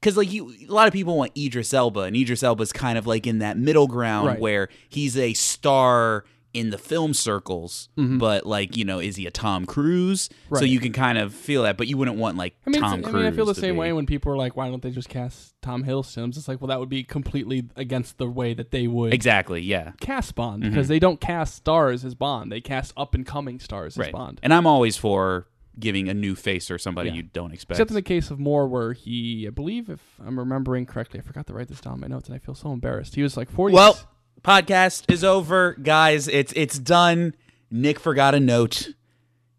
because 0.00 0.16
like 0.16 0.30
you 0.32 0.54
a 0.68 0.72
lot 0.72 0.86
of 0.86 0.92
people 0.92 1.16
want 1.16 1.32
Idris 1.36 1.74
Elba 1.74 2.02
and 2.02 2.14
Idris 2.16 2.44
Elba's 2.44 2.72
kind 2.72 2.96
of 2.96 3.04
like 3.04 3.26
in 3.26 3.40
that 3.40 3.56
middle 3.58 3.88
ground 3.88 4.28
Right. 4.28 4.38
where 4.38 4.68
he's 4.88 5.16
a 5.18 5.32
star 5.34 6.24
in 6.56 6.70
the 6.70 6.78
film 6.78 7.12
circles 7.12 7.88
but 7.96 8.46
like 8.46 8.76
you 8.76 8.84
know 8.84 8.98
is 8.98 9.16
he 9.16 9.26
a 9.26 9.30
Tom 9.30 9.66
Cruise 9.66 10.22
so 10.48 10.56
Mm-hmm. 10.56 10.66
You 10.66 10.80
can 10.80 10.92
kind 10.92 11.18
of 11.18 11.34
feel 11.34 11.62
that 11.64 11.76
but 11.76 11.86
you 11.86 11.96
wouldn't 11.96 12.16
want 12.16 12.36
like 12.36 12.54
I 12.66 12.70
mean, 12.70 12.80
Tom 12.80 13.00
it's- 13.00 13.08
I 13.08 13.10
Cruise 13.10 13.24
mean, 13.24 13.32
I 13.32 13.36
feel 13.36 13.46
the 13.46 13.54
same 13.54 13.74
be- 13.74 13.80
way 13.80 13.92
when 13.92 14.06
people 14.06 14.32
are 14.32 14.36
like, 14.36 14.56
"Why 14.56 14.68
don't 14.70 14.82
they 14.82 14.90
just 14.90 15.08
cast 15.08 15.54
Tom 15.62 15.84
Hiddleston?" 15.84 16.28
It's 16.28 16.48
like, 16.48 16.60
well, 16.60 16.68
that 16.68 16.80
would 16.80 16.88
be 16.88 17.04
completely 17.04 17.68
against 17.76 18.18
the 18.18 18.26
way 18.28 18.54
that 18.54 18.70
they 18.70 18.86
would 18.86 19.12
exactly 19.12 19.60
yeah 19.60 19.92
cast 20.00 20.34
Bond 20.34 20.62
because 20.62 20.88
they 20.88 20.98
don't 20.98 21.20
cast 21.20 21.54
stars 21.56 22.04
as 22.04 22.14
Bond; 22.14 22.50
they 22.50 22.60
cast 22.60 22.92
up 22.96 23.14
and 23.14 23.26
coming 23.26 23.60
stars 23.60 23.98
as 23.98 24.08
Bond. 24.08 24.40
and 24.42 24.52
I'm 24.54 24.66
always 24.66 24.96
for 24.96 25.46
giving 25.78 26.08
a 26.08 26.14
new 26.14 26.34
face 26.34 26.70
or 26.70 26.78
somebody 26.78 27.10
Yeah. 27.10 27.16
you 27.16 27.22
don't 27.24 27.52
expect 27.52 27.72
Except 27.78 27.90
in 27.90 27.94
the 27.96 28.02
case 28.02 28.30
of 28.30 28.38
Moore, 28.38 28.66
where 28.66 28.94
he, 28.94 29.46
I 29.46 29.50
believe, 29.50 29.90
if 29.90 30.00
I'm 30.26 30.38
remembering 30.38 30.86
correctly, 30.86 31.20
I 31.20 31.22
forgot 31.22 31.46
to 31.48 31.52
write 31.52 31.68
this 31.68 31.82
down 31.82 31.94
in 31.96 32.00
my 32.00 32.06
notes, 32.06 32.28
and 32.28 32.34
I 32.34 32.38
feel 32.38 32.54
so 32.54 32.72
embarrassed. 32.72 33.14
He 33.14 33.22
was 33.22 33.36
like 33.36 33.50
40. 33.50 33.74
Well, 33.74 33.98
podcast 34.46 35.10
is 35.12 35.24
over, 35.24 35.74
guys. 35.74 36.28
It's 36.28 36.52
it's 36.54 36.78
done. 36.78 37.34
Nick 37.70 37.98
forgot 37.98 38.34
a 38.34 38.40
note. 38.40 38.90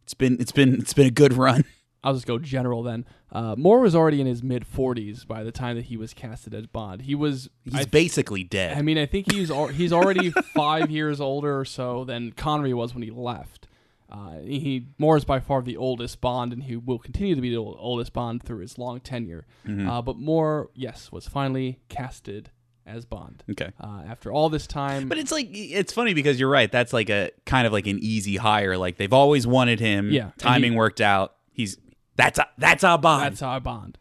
It's 0.03 0.13
been 0.13 0.38
it's 0.39 0.53
been 0.53 0.75
it's 0.75 0.94
been 0.94 1.08
a 1.08 1.12
good 1.12 1.34
run. 1.34 1.65
I'll 2.03 2.13
just 2.13 2.25
go 2.25 2.39
general 2.39 2.84
then. 2.84 3.06
Uh, 3.29 3.56
Moore 3.58 3.82
was 3.82 3.94
already 3.94 4.22
in 4.22 4.27
his 4.27 4.41
mid 4.41 4.65
40s 4.65 5.27
by 5.27 5.44
the 5.44 5.51
time 5.51 5.75
that 5.75 5.86
he 5.86 5.98
was 5.98 6.13
casted 6.13 6.53
as 6.53 6.65
Bond. 6.65 7.01
He 7.01 7.13
was, 7.13 7.50
He's 7.65 7.75
I 7.75 7.84
basically 7.84 8.46
dead. 8.46 8.77
I 8.77 8.82
mean, 8.82 8.98
I 8.98 9.06
think 9.06 9.29
he's 9.29 9.51
al- 9.51 9.67
he's 9.67 9.91
already 9.91 10.29
five 10.56 10.89
years 10.89 11.20
older 11.20 11.60
or 11.60 11.65
so 11.65 12.06
than 12.06 12.32
Connery 12.32 12.74
was 12.74 12.94
when 12.94 13.03
he 13.03 13.12
left. 13.12 13.67
Uh, 14.10 14.38
he 14.39 14.88
Moore 14.98 15.17
is 15.17 15.25
by 15.25 15.41
far 15.41 15.62
the 15.62 15.75
oldest 15.75 16.22
Bond, 16.22 16.53
and 16.53 16.63
he 16.63 16.77
will 16.77 17.00
continue 17.00 17.36
to 17.36 17.41
be 17.41 17.50
the 17.50 17.58
oldest 17.58 18.13
Bond 18.13 18.41
through 18.41 18.60
his 18.60 18.77
long 18.77 19.01
tenure. 19.01 19.46
Uh, 19.67 20.01
but 20.01 20.15
Moore, 20.15 20.70
yes, 20.74 21.12
was 21.12 21.27
finally 21.27 21.79
casted 21.89 22.51
as 22.88 23.06
Bond. 23.06 23.44
okay. 23.51 23.72
Uh, 23.79 24.01
after 24.08 24.32
all 24.32 24.50
this 24.50 24.65
time, 24.65 25.08
But 25.10 25.17
it's 25.17 25.32
like 25.32 25.50
it's 25.51 25.91
funny 25.94 26.13
because 26.13 26.39
you're 26.39 26.50
right. 26.50 26.72
That's 26.72 26.94
like 26.94 27.10
a 27.10 27.32
kind 27.46 27.67
of 27.67 27.74
like 27.74 27.86
an 27.88 28.00
easy 28.01 28.38
hire. 28.38 28.77
Like 28.77 28.98
they've 28.98 29.13
always 29.13 29.46
wanted 29.46 29.79
him. 29.79 30.12
Yeah, 30.12 30.24
and 30.24 30.38
Timing 30.38 30.72
he- 30.74 30.77
worked 30.77 31.01
out. 31.01 31.36
He's 31.51 31.77
that's 32.15 32.39
a, 32.39 32.48
that's 32.58 32.84
our 32.84 32.98
bond. 32.98 33.24
that's 33.25 33.41
how 33.41 33.50
I 33.51 33.60
Bond. 33.60 33.98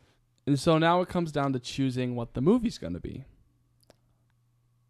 And 0.46 0.58
so 0.58 0.78
now 0.78 1.00
it 1.02 1.08
comes 1.08 1.32
down 1.32 1.52
to 1.54 1.58
choosing 1.58 2.14
what 2.14 2.34
the 2.34 2.40
movie's 2.40 2.78
going 2.78 2.92
to 2.94 3.00
be. 3.00 3.24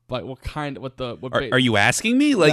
Like 0.08 0.24
what 0.24 0.40
kind, 0.42 0.76
of 0.76 0.82
what 0.82 0.98
the 0.98 1.16
what 1.16 1.32
are, 1.32 1.40
ba- 1.40 1.52
are 1.52 1.58
you 1.58 1.76
asking 1.76 2.16
me? 2.16 2.34
Like 2.36 2.52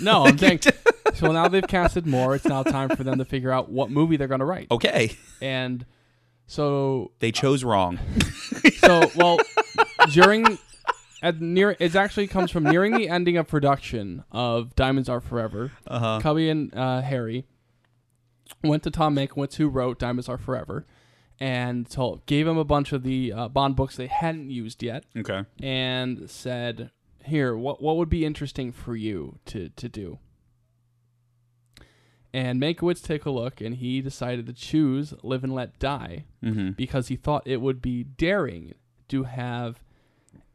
no, 0.00 0.24
I'm 0.26 0.38
saying. 0.38 0.60
So 1.14 1.32
now 1.32 1.48
they've 1.48 1.66
casted 1.66 2.06
more. 2.06 2.34
It's 2.36 2.44
now 2.44 2.62
time 2.62 2.90
for 2.90 3.02
them 3.02 3.18
to 3.18 3.24
figure 3.24 3.50
out 3.50 3.70
what 3.70 3.90
movie 3.90 4.16
they're 4.16 4.28
going 4.28 4.40
to 4.40 4.44
write. 4.44 4.70
okay. 4.70 5.16
And 5.40 5.84
so, 6.46 7.12
They 7.18 7.32
chose 7.32 7.64
wrong. 7.64 7.98
so 8.76 9.10
well, 9.16 9.38
during 10.10 10.58
at 11.22 11.40
near 11.40 11.76
it 11.78 11.94
actually 11.96 12.26
comes 12.26 12.50
from 12.50 12.64
nearing 12.64 12.96
the 12.96 13.08
ending 13.08 13.36
of 13.36 13.46
production 13.48 14.24
of 14.32 14.74
Diamonds 14.76 15.08
Are 15.08 15.20
Forever. 15.20 15.72
Uh-huh. 15.86 16.20
Cubby 16.22 16.48
and 16.48 16.74
uh, 16.74 17.00
Harry 17.02 17.44
went 18.62 18.82
to 18.84 18.90
Tom 18.90 19.14
Mankiewicz, 19.16 19.54
who 19.56 19.68
wrote 19.68 19.98
Diamonds 19.98 20.28
Are 20.28 20.38
Forever, 20.38 20.86
and 21.40 21.88
told 21.88 22.24
gave 22.26 22.46
him 22.46 22.56
a 22.58 22.64
bunch 22.64 22.92
of 22.92 23.02
the 23.02 23.32
uh, 23.32 23.48
Bond 23.48 23.76
books 23.76 23.96
they 23.96 24.06
hadn't 24.08 24.50
used 24.50 24.82
yet, 24.82 25.04
Okay. 25.16 25.44
and 25.62 26.28
said, 26.30 26.90
here, 27.24 27.56
what 27.56 27.82
what 27.82 27.96
would 27.96 28.08
be 28.08 28.24
interesting 28.24 28.72
for 28.72 28.96
you 28.96 29.38
to 29.46 29.68
to 29.70 29.88
do? 29.88 30.18
And 32.32 32.60
Mankiewicz 32.60 33.02
took 33.02 33.24
a 33.24 33.30
look, 33.30 33.60
and 33.60 33.76
he 33.76 34.00
decided 34.00 34.46
to 34.46 34.52
choose 34.52 35.14
Live 35.22 35.44
and 35.44 35.54
Let 35.54 35.78
Die 35.78 36.24
Mm-hmm. 36.44 36.70
because 36.72 37.08
he 37.08 37.16
thought 37.16 37.42
it 37.46 37.60
would 37.60 37.80
be 37.82 38.04
daring 38.04 38.74
to 39.08 39.24
have 39.24 39.80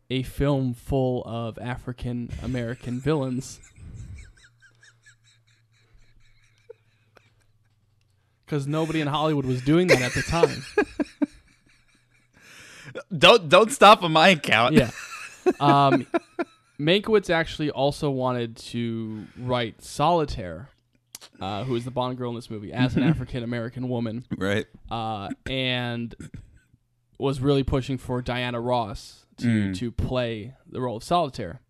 a 0.10 0.24
film 0.24 0.74
full 0.74 1.24
of 1.26 1.58
African 1.60 2.30
American 2.44 3.00
villains. 3.00 3.60
Because 8.46 8.68
nobody 8.68 9.02
in 9.02 9.08
Hollywood 9.08 9.46
was 9.46 9.62
doing 9.64 9.88
that 9.88 10.02
at 10.02 10.14
the 10.14 10.22
time. 10.22 10.64
Don't 13.18 13.50
don't 13.50 13.72
stop 13.72 14.04
on 14.04 14.12
my 14.12 14.30
account. 14.30 14.76
yeah. 14.76 14.92
Um, 15.60 16.06
Mankiewicz 16.80 17.30
actually 17.30 17.72
also 17.72 18.10
wanted 18.12 18.56
to 18.58 19.26
write 19.40 19.82
Solitaire, 19.82 20.70
uh, 21.42 21.64
who 21.64 21.76
is 21.76 21.84
the 21.86 21.92
Bond 21.92 22.18
girl 22.18 22.30
in 22.30 22.36
this 22.36 22.50
movie, 22.52 22.72
as 22.72 22.96
an 22.96 23.04
African 23.04 23.44
American 23.44 23.90
woman, 23.90 24.26
Right. 24.38 24.66
uh, 24.92 25.30
and 25.50 26.14
was 27.18 27.42
really 27.42 27.64
pushing 27.64 27.98
for 27.98 28.22
Diana 28.22 28.60
Ross 28.62 29.23
to 29.38 29.48
Mm. 29.72 29.75
to 29.78 29.92
play 29.92 30.54
the 30.70 30.82
role 30.82 30.98
of 30.98 31.04
Solitaire. 31.04 31.62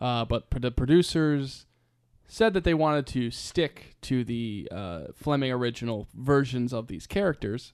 Uh, 0.00 0.24
but 0.24 0.44
the 0.50 0.70
producers 0.70 1.66
said 2.28 2.52
that 2.54 2.62
they 2.64 2.74
wanted 2.74 3.06
to 3.06 3.30
stick 3.30 3.96
to 4.02 4.22
the 4.24 4.68
uh, 4.70 5.04
Fleming 5.14 5.50
original 5.50 6.06
versions 6.14 6.72
of 6.72 6.86
these 6.88 7.06
characters. 7.06 7.72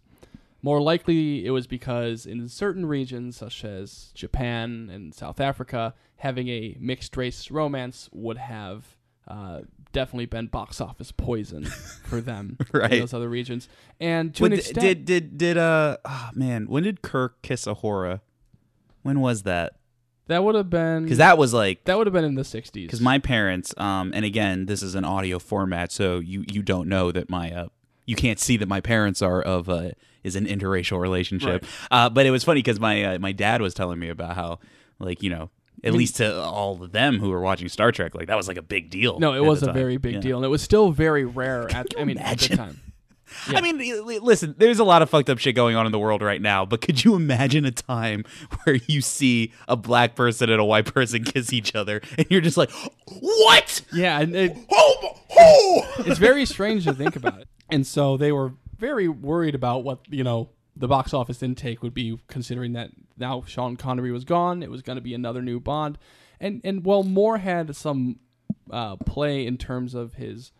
More 0.62 0.80
likely, 0.80 1.44
it 1.44 1.50
was 1.50 1.66
because 1.66 2.24
in 2.24 2.48
certain 2.48 2.86
regions, 2.86 3.36
such 3.36 3.64
as 3.64 4.12
Japan 4.14 4.88
and 4.90 5.12
South 5.14 5.38
Africa, 5.40 5.92
having 6.16 6.48
a 6.48 6.76
mixed 6.80 7.16
race 7.18 7.50
romance 7.50 8.08
would 8.12 8.38
have 8.38 8.96
uh, 9.28 9.60
definitely 9.92 10.26
been 10.26 10.46
box 10.46 10.80
office 10.80 11.12
poison 11.12 11.64
for 12.04 12.20
them 12.22 12.56
Right. 12.72 12.92
in 12.94 13.00
those 13.00 13.12
other 13.14 13.28
regions. 13.28 13.68
And 14.00 14.34
to 14.36 14.42
When 14.42 14.52
an 14.52 14.58
extent, 14.58 14.80
did 14.80 15.04
did 15.04 15.36
did 15.38 15.58
uh 15.58 15.98
oh 16.04 16.30
man, 16.34 16.66
when 16.66 16.82
did 16.84 17.02
Kirk 17.02 17.42
kiss 17.42 17.66
Uhura? 17.66 18.20
When 19.04 19.20
was 19.20 19.44
that? 19.44 19.74
that 20.26 20.42
would 20.42 20.54
have 20.54 20.70
been 20.70 21.02
Because 21.04 21.18
that 21.18 21.36
was 21.36 21.52
like 21.52 21.84
that 21.84 21.96
would 21.98 22.06
have 22.06 22.14
been 22.14 22.24
in 22.24 22.34
the 22.34 22.42
'60s. 22.42 22.72
because 22.72 23.00
my 23.02 23.18
parents 23.18 23.74
um 23.76 24.10
and 24.14 24.24
again 24.24 24.64
this 24.64 24.82
is 24.82 24.94
an 24.94 25.04
audio 25.04 25.38
format 25.38 25.92
so 25.92 26.18
you 26.18 26.44
you 26.50 26.62
don't 26.62 26.88
know 26.88 27.12
that 27.12 27.28
my 27.28 27.52
uh 27.52 27.66
you 28.06 28.16
can't 28.16 28.40
see 28.40 28.56
that 28.56 28.66
my 28.66 28.80
parents 28.80 29.20
are 29.20 29.42
of 29.42 29.68
uh 29.68 29.90
is 30.22 30.34
an 30.34 30.46
interracial 30.46 30.98
relationship 30.98 31.66
uh 31.90 32.08
but 32.08 32.24
it 32.24 32.30
was 32.30 32.42
funny 32.42 32.60
because 32.60 32.80
my 32.80 33.04
uh, 33.04 33.18
my 33.18 33.32
dad 33.32 33.60
was 33.60 33.74
telling 33.74 33.98
me 33.98 34.08
about 34.08 34.34
how 34.34 34.58
like 34.98 35.22
you 35.22 35.28
know 35.28 35.50
at 35.82 35.92
least 35.92 36.16
to 36.16 36.40
all 36.42 36.82
of 36.82 36.92
them 36.92 37.18
who 37.18 37.28
were 37.28 37.42
watching 37.42 37.68
Star 37.68 37.92
Trek 37.92 38.14
like 38.14 38.28
that 38.28 38.36
was 38.38 38.48
like 38.48 38.56
a 38.56 38.62
big 38.62 38.88
deal 38.88 39.20
no, 39.20 39.34
it 39.34 39.44
was 39.44 39.62
a 39.62 39.72
very 39.74 39.98
big 39.98 40.14
Yeah. 40.14 40.20
deal, 40.20 40.36
and 40.38 40.46
it 40.46 40.48
was 40.48 40.62
still 40.62 40.90
very 40.90 41.26
rare. 41.26 41.70
At 41.70 41.88
I 41.98 42.04
mean, 42.04 42.16
at 42.16 42.38
the 42.38 42.56
time. 42.56 42.80
Yeah. 43.50 43.58
I 43.58 43.60
mean, 43.60 43.78
listen, 44.22 44.54
there's 44.58 44.78
a 44.78 44.84
lot 44.84 45.02
of 45.02 45.10
fucked 45.10 45.30
up 45.30 45.38
shit 45.38 45.54
going 45.54 45.76
on 45.76 45.86
in 45.86 45.92
the 45.92 45.98
world 45.98 46.22
right 46.22 46.40
now, 46.40 46.64
but 46.64 46.80
could 46.80 47.04
you 47.04 47.14
imagine 47.14 47.64
a 47.64 47.70
time 47.70 48.24
where 48.64 48.76
you 48.86 49.00
see 49.00 49.52
a 49.68 49.76
black 49.76 50.14
person 50.14 50.50
and 50.50 50.60
a 50.60 50.64
white 50.64 50.92
person 50.92 51.24
kiss 51.24 51.52
each 51.52 51.74
other 51.74 52.00
and 52.18 52.26
you're 52.30 52.40
just 52.40 52.56
like, 52.56 52.70
what? 53.20 53.82
Yeah, 53.92 54.20
and 54.20 54.34
it, 54.34 54.56
Oh, 54.70 55.18
oh! 55.36 55.94
it's 56.00 56.18
very 56.18 56.44
strange 56.46 56.84
to 56.84 56.92
think 56.92 57.16
about 57.16 57.40
it. 57.40 57.48
And 57.70 57.86
so 57.86 58.16
they 58.16 58.32
were 58.32 58.54
very 58.78 59.08
worried 59.08 59.54
about 59.54 59.84
what 59.84 60.00
you 60.10 60.22
know 60.24 60.50
the 60.76 60.88
box 60.88 61.14
office 61.14 61.42
intake 61.42 61.82
would 61.82 61.94
be, 61.94 62.18
considering 62.28 62.72
that 62.72 62.90
now 63.16 63.42
Sean 63.46 63.76
Connery 63.76 64.10
was 64.10 64.24
gone. 64.24 64.62
It 64.62 64.70
was 64.70 64.82
going 64.82 64.96
to 64.96 65.02
be 65.02 65.14
another 65.14 65.40
new 65.40 65.60
Bond, 65.60 65.98
and 66.40 66.60
and 66.64 66.84
well, 66.84 67.02
Moore 67.02 67.38
had 67.38 67.74
some 67.76 68.18
uh, 68.70 68.96
play 68.96 69.46
in 69.46 69.56
terms 69.56 69.94
of 69.94 70.14
his 70.14 70.52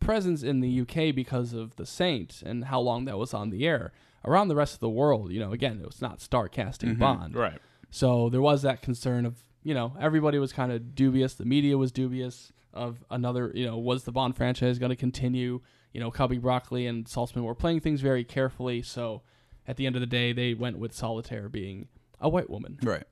presence 0.00 0.42
in 0.42 0.60
the 0.60 0.80
UK 0.80 1.14
because 1.14 1.52
of 1.52 1.76
The 1.76 1.86
Saint 1.86 2.42
and 2.44 2.64
how 2.64 2.80
long 2.80 3.04
that 3.04 3.18
was 3.18 3.34
on 3.34 3.50
the 3.50 3.66
air. 3.66 3.92
Around 4.24 4.48
the 4.48 4.56
rest 4.56 4.74
of 4.74 4.80
the 4.80 4.88
world, 4.88 5.32
you 5.32 5.40
know, 5.40 5.52
again, 5.52 5.80
it 5.80 5.86
was 5.86 6.02
not 6.02 6.20
star 6.20 6.48
casting 6.48 6.90
mm-hmm. 6.90 7.00
Bond, 7.00 7.36
Right. 7.36 7.60
So 7.90 8.28
there 8.28 8.42
was 8.42 8.62
that 8.62 8.82
concern 8.82 9.24
of, 9.24 9.36
you 9.62 9.74
know, 9.74 9.94
everybody 9.98 10.38
was 10.38 10.52
kind 10.52 10.72
of 10.72 10.94
dubious. 10.94 11.34
The 11.34 11.46
media 11.46 11.78
was 11.78 11.90
dubious 11.90 12.52
of 12.74 13.02
another, 13.10 13.50
you 13.54 13.64
know, 13.64 13.78
was 13.78 14.04
the 14.04 14.12
Bond 14.12 14.36
franchise 14.36 14.78
going 14.78 14.90
to 14.90 14.96
continue? 14.96 15.60
You 15.92 16.00
know, 16.00 16.10
Cubby 16.10 16.38
Broccoli 16.38 16.86
and 16.86 17.06
Saltzman 17.06 17.44
were 17.44 17.54
playing 17.54 17.80
things 17.80 18.00
very 18.00 18.24
carefully. 18.24 18.82
So 18.82 19.22
at 19.66 19.76
the 19.76 19.86
end 19.86 19.96
of 19.96 20.00
the 20.00 20.06
day, 20.06 20.32
they 20.32 20.54
went 20.54 20.78
with 20.78 20.92
Solitaire 20.92 21.48
being 21.48 21.88
a 22.20 22.28
white 22.28 22.50
woman. 22.50 22.78
Right. 22.82 23.04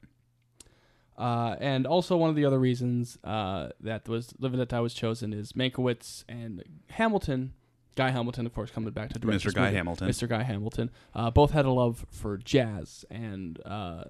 Uh, 1.18 1.56
and 1.60 1.86
also 1.86 2.16
one 2.16 2.28
of 2.28 2.36
the 2.36 2.44
other 2.44 2.58
reasons 2.58 3.18
uh, 3.24 3.68
that 3.80 4.08
was 4.08 4.34
and 4.40 4.56
Let 4.56 4.68
Die 4.68 4.80
was 4.80 4.92
chosen 4.92 5.32
is 5.32 5.52
Mankiewicz 5.52 6.24
and 6.28 6.62
Hamilton, 6.90 7.54
Guy 7.96 8.10
Hamilton, 8.10 8.44
of 8.44 8.54
course, 8.54 8.70
coming 8.70 8.90
back 8.90 9.12
to 9.14 9.18
direct 9.18 9.42
Mr. 9.42 9.54
Guy 9.54 9.66
movie. 9.66 9.76
Hamilton. 9.76 10.08
Mr. 10.08 10.28
Guy 10.28 10.42
Hamilton, 10.42 10.90
uh, 11.14 11.30
both 11.30 11.52
had 11.52 11.64
a 11.64 11.70
love 11.70 12.04
for 12.10 12.36
jazz, 12.36 13.06
and 13.10 13.58
uh, 13.64 14.04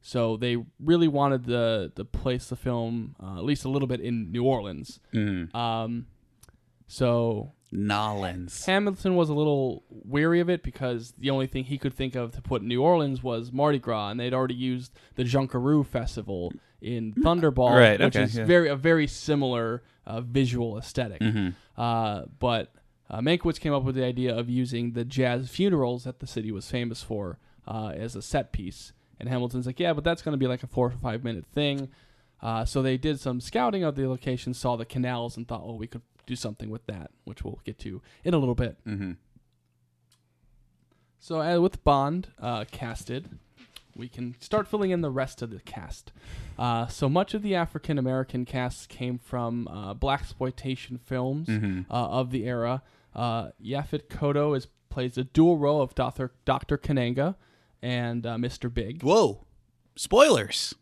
so 0.00 0.36
they 0.36 0.56
really 0.80 1.06
wanted 1.06 1.44
the 1.44 1.92
to 1.94 2.04
place 2.04 2.46
the 2.46 2.56
film 2.56 3.14
uh, 3.22 3.38
at 3.38 3.44
least 3.44 3.64
a 3.64 3.68
little 3.68 3.88
bit 3.88 4.00
in 4.00 4.32
New 4.32 4.44
Orleans. 4.44 4.98
Mm. 5.14 5.54
Um, 5.54 6.06
so 6.88 7.52
Nolans. 7.70 8.64
Hamilton 8.66 9.14
was 9.14 9.28
a 9.28 9.34
little 9.34 9.84
weary 9.90 10.40
of 10.40 10.48
it 10.48 10.62
because 10.62 11.12
the 11.18 11.30
only 11.30 11.46
thing 11.46 11.64
he 11.64 11.78
could 11.78 11.94
think 11.94 12.14
of 12.14 12.32
to 12.32 12.42
put 12.42 12.62
in 12.62 12.68
New 12.68 12.82
Orleans 12.82 13.22
was 13.22 13.52
Mardi 13.52 13.78
Gras, 13.78 14.10
and 14.10 14.18
they'd 14.20 14.34
already 14.34 14.54
used 14.54 14.92
the 15.16 15.24
Junkanoo 15.24 15.86
Festival 15.86 16.52
in 16.80 17.12
Thunderball, 17.12 17.74
Right, 17.74 18.00
which 18.00 18.16
okay, 18.16 18.24
is 18.24 18.36
yeah. 18.36 18.44
very 18.44 18.68
a 18.68 18.76
very 18.76 19.06
similar 19.06 19.82
uh, 20.06 20.20
visual 20.20 20.78
aesthetic. 20.78 21.20
Mm-hmm. 21.20 21.50
Uh, 21.80 22.22
but 22.38 22.72
uh, 23.10 23.20
Mankiewicz 23.20 23.60
came 23.60 23.72
up 23.72 23.84
with 23.84 23.94
the 23.94 24.04
idea 24.04 24.36
of 24.36 24.48
using 24.48 24.92
the 24.92 25.04
jazz 25.04 25.48
funerals 25.48 26.04
that 26.04 26.20
the 26.20 26.26
city 26.26 26.52
was 26.52 26.70
famous 26.70 27.02
for 27.02 27.38
uh, 27.66 27.92
as 27.94 28.16
a 28.16 28.22
set 28.22 28.52
piece. 28.52 28.92
And 29.20 29.28
Hamilton's 29.28 29.66
like, 29.66 29.80
yeah, 29.80 29.92
but 29.92 30.04
that's 30.04 30.22
going 30.22 30.32
to 30.32 30.38
be 30.38 30.46
like 30.46 30.62
a 30.62 30.66
four 30.66 30.86
or 30.86 30.90
five 30.90 31.24
minute 31.24 31.46
thing. 31.46 31.88
Uh, 32.40 32.64
so 32.64 32.82
they 32.82 32.96
did 32.96 33.18
some 33.18 33.40
scouting 33.40 33.82
of 33.82 33.96
the 33.96 34.08
location, 34.08 34.54
saw 34.54 34.76
the 34.76 34.84
canals, 34.84 35.36
and 35.36 35.48
thought, 35.48 35.66
well, 35.66 35.76
we 35.76 35.88
could 35.88 36.02
do 36.28 36.36
something 36.36 36.70
with 36.70 36.86
that, 36.86 37.10
which 37.24 37.42
we'll 37.42 37.58
get 37.64 37.78
to 37.80 38.00
in 38.22 38.34
a 38.34 38.38
little 38.38 38.54
bit. 38.54 38.76
Mm-hmm. 38.86 39.12
So 41.18 41.40
uh, 41.40 41.60
with 41.60 41.82
Bond 41.84 42.28
uh, 42.40 42.64
casted, 42.70 43.38
we 43.96 44.08
can 44.08 44.36
start 44.40 44.68
filling 44.68 44.90
in 44.90 45.00
the 45.00 45.10
rest 45.10 45.42
of 45.42 45.50
the 45.50 45.60
cast. 45.60 46.12
Uh, 46.58 46.86
so 46.86 47.08
much 47.08 47.34
of 47.34 47.42
the 47.42 47.54
African 47.54 47.98
American 47.98 48.44
cast 48.44 48.88
came 48.88 49.18
from 49.18 49.66
uh, 49.68 49.94
black 49.94 50.20
exploitation 50.20 50.98
films 50.98 51.48
Mhm. 51.48 51.86
uh, 51.90 51.92
of 51.94 52.30
the 52.30 52.44
era. 52.46 52.82
Uh, 53.14 53.50
Yaphet 53.62 54.08
Kotto 54.08 54.56
is 54.56 54.68
plays 54.90 55.18
a 55.18 55.24
dual 55.24 55.58
role 55.58 55.82
of 55.82 55.94
Doctor 55.94 56.32
Doctor 56.44 56.78
Kananga 56.78 57.34
and 57.82 58.24
uh, 58.26 58.36
Mr. 58.36 58.72
Big. 58.72 59.02
Whoa. 59.02 59.44
Spoilers. 59.96 60.74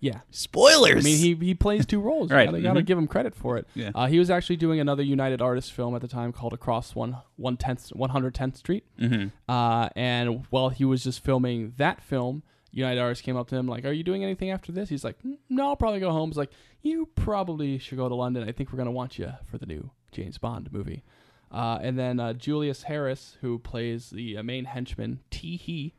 Yeah, 0.00 0.20
Spoilers. 0.30 1.04
I 1.04 1.08
mean 1.08 1.18
he 1.18 1.34
he 1.46 1.54
plays 1.54 1.86
two 1.86 2.00
roles. 2.00 2.30
Right, 2.36 2.46
You 2.46 2.52
gotta, 2.52 2.62
gotta 2.62 2.80
mhm. 2.82 2.86
give 2.86 2.98
him 2.98 3.06
credit 3.06 3.34
for 3.34 3.56
it. 3.56 3.66
Yeah. 3.74 3.92
Uh, 3.94 4.06
he 4.06 4.18
was 4.18 4.30
actually 4.30 4.56
doing 4.56 4.78
another 4.78 5.02
United 5.02 5.40
Artists 5.40 5.70
film 5.70 5.94
at 5.94 6.02
the 6.02 6.08
time 6.08 6.32
called 6.32 6.52
Across 6.52 6.94
One 6.94 7.16
One 7.36 7.56
Tenth 7.56 7.88
One 7.90 8.10
Hundred 8.10 8.34
Tenth 8.34 8.56
Street. 8.56 8.84
mm-hmm. 9.00 9.28
Uh, 9.50 9.88
and 9.96 10.44
while 10.50 10.68
he 10.68 10.84
was 10.84 11.02
just 11.04 11.24
filming 11.24 11.72
that 11.78 12.02
film, 12.02 12.42
United 12.72 13.00
Artists 13.00 13.22
came 13.24 13.36
up 13.36 13.48
to 13.48 13.56
him 13.56 13.66
like, 13.66 13.84
"Are 13.86 13.92
you 13.92 14.02
doing 14.04 14.22
anything 14.22 14.50
after 14.50 14.70
this?" 14.70 14.88
He's 14.90 15.02
like, 15.04 15.16
"Mm, 15.22 15.38
"No, 15.48 15.68
I'll 15.68 15.76
probably 15.76 16.00
go 16.00 16.10
home." 16.10 16.28
He's 16.28 16.36
like, 16.36 16.52
"You 16.82 17.08
probably 17.14 17.78
should 17.78 17.96
go 17.96 18.08
to 18.08 18.14
London. 18.14 18.46
I 18.46 18.52
think 18.52 18.72
we're 18.72 18.78
gonna 18.78 18.90
want 18.90 19.18
you 19.18 19.32
for 19.50 19.56
the 19.56 19.66
new 19.66 19.90
James 20.12 20.36
Bond 20.36 20.70
movie." 20.72 21.02
Uh, 21.50 21.78
and 21.80 21.98
then 21.98 22.20
uh, 22.20 22.32
Julius 22.34 22.82
Harris, 22.82 23.38
who 23.40 23.58
plays 23.58 24.10
the 24.10 24.36
uh, 24.36 24.42
main 24.42 24.66
henchman 24.66 25.20
Tee 25.30 25.56
Hee, 25.56 25.94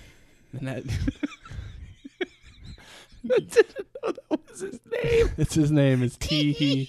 and 0.52 0.66
that 0.68 0.84
I 3.32 3.38
didn't 3.38 3.76
know 4.02 4.12
that 4.12 4.40
was 4.48 4.60
his 4.60 4.80
name. 5.02 5.30
it's 5.38 5.54
his 5.54 5.70
name 5.70 6.02
is 6.02 6.16
Tee 6.16 6.52
Hee. 6.52 6.88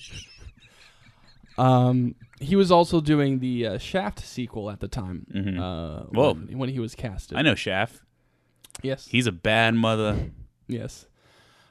Um, 1.58 2.16
he 2.40 2.56
was 2.56 2.72
also 2.72 3.00
doing 3.02 3.40
the 3.40 3.66
uh, 3.68 3.78
Shaft 3.78 4.20
sequel 4.26 4.70
at 4.70 4.80
the 4.82 4.88
time. 4.88 5.26
Mhm. 5.34 5.60
Uh, 5.60 6.04
Whoa. 6.12 6.34
when, 6.34 6.58
when 6.58 6.70
he 6.70 6.80
was 6.80 6.96
casted. 6.96 7.38
I 7.38 7.42
know 7.42 7.56
Shaft. 7.56 8.02
Yes. 8.82 9.08
He's 9.08 9.26
a 9.28 9.32
bad 9.32 9.74
mother. 9.76 10.32
yes. 10.68 11.06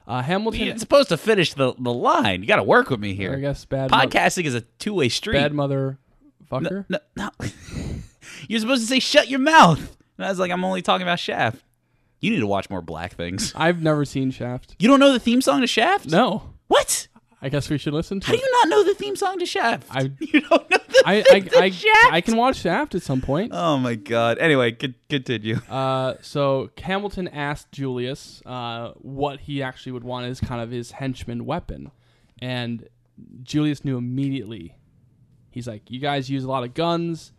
Uh, 0.07 0.21
Hamilton. 0.21 0.61
You're 0.61 0.77
supposed 0.77 1.09
to 1.09 1.17
finish 1.17 1.53
the, 1.55 1.73
the 1.79 1.91
line. 1.93 2.41
You 2.41 2.47
got 2.47 2.57
to 2.57 2.63
work 2.63 2.91
with 2.91 2.99
me 2.99 3.15
here. 3.15 3.33
I 3.35 3.39
guess 3.39 3.65
bad. 3.65 3.89
mo- 3.89 3.97
Podcasting 3.97 4.45
is 4.45 4.53
a 4.53 4.61
two 4.61 4.93
way 4.93 5.09
street. 5.09 5.33
bad 5.39 5.51
mother, 5.53 5.97
fucker. 6.51 6.85
No, 6.89 6.99
no. 7.15 7.29
You're 8.47 8.59
supposed 8.59 8.81
to 8.83 8.87
say 8.87 8.99
shut 8.99 9.29
your 9.29 9.39
mouth. 9.39 9.79
And 10.17 10.25
I 10.25 10.29
was 10.29 10.37
like, 10.37 10.51
I'm 10.51 10.63
only 10.63 10.83
talking 10.83 11.01
about 11.03 11.19
Shaft. 11.19 11.63
You 12.25 12.31
need 12.31 12.39
to 12.39 12.47
watch 12.47 12.69
more 12.71 12.81
black 12.81 13.13
things. 13.13 13.53
I've 13.55 13.81
never 13.83 14.03
seen 14.03 14.31
Shaft. 14.31 14.75
You 14.79 14.87
don't 14.87 14.99
know 14.99 15.13
the 15.13 15.19
theme 15.19 15.41
song 15.41 15.61
to 15.61 15.67
Shaft? 15.67 16.07
No, 16.09 16.53
What? 16.67 17.07
I 17.41 17.49
guess 17.49 17.69
we 17.69 17.77
should 17.77 17.93
listen 17.93 18.19
to 18.21 18.25
How 18.27 18.33
do 18.33 18.39
you 18.39 18.51
not 18.53 18.69
know 18.69 18.83
the 18.83 18.95
theme 18.95 19.15
song 19.15 19.37
to 19.37 19.45
Shaft? 19.45 19.87
I- 19.91 20.09
you 20.19 20.41
don't 20.41 20.67
know 20.71 20.77
the 20.87 21.03
I 21.05 21.21
theme 21.21 21.43
to 21.49 21.59
I, 21.59 21.63
I, 21.65 21.69
Shaft? 21.69 22.13
I 22.13 22.21
can 22.21 22.35
watch 22.37 22.55
Shaft 22.57 22.95
at 22.95 23.03
some 23.03 23.21
point. 23.21 23.51
Oh 23.53 23.77
my 23.77 23.93
god. 23.93 24.39
Anyway, 24.39 24.71
con- 24.71 24.95
continue. 25.09 25.57
Uh, 25.69 26.15
so 26.21 26.71
Hamilton 26.81 27.27
asked 27.27 27.71
Julius 27.71 28.41
uh, 28.47 28.93
what 28.95 29.41
he 29.41 29.61
actually 29.61 29.91
would 29.91 30.03
want 30.03 30.25
as 30.25 30.39
kind 30.39 30.59
of 30.61 30.71
his 30.71 30.91
henchman 30.91 31.45
weapon, 31.45 31.91
and 32.41 32.87
Julius 33.43 33.85
knew 33.85 33.97
immediately. 33.97 34.75
He's 35.51 35.67
like, 35.67 35.83
"You 35.91 35.99
guys 35.99 36.29
use 36.31 36.43
a 36.45 36.49
lot 36.49 36.63
of 36.63 36.73
guns, 36.73 37.31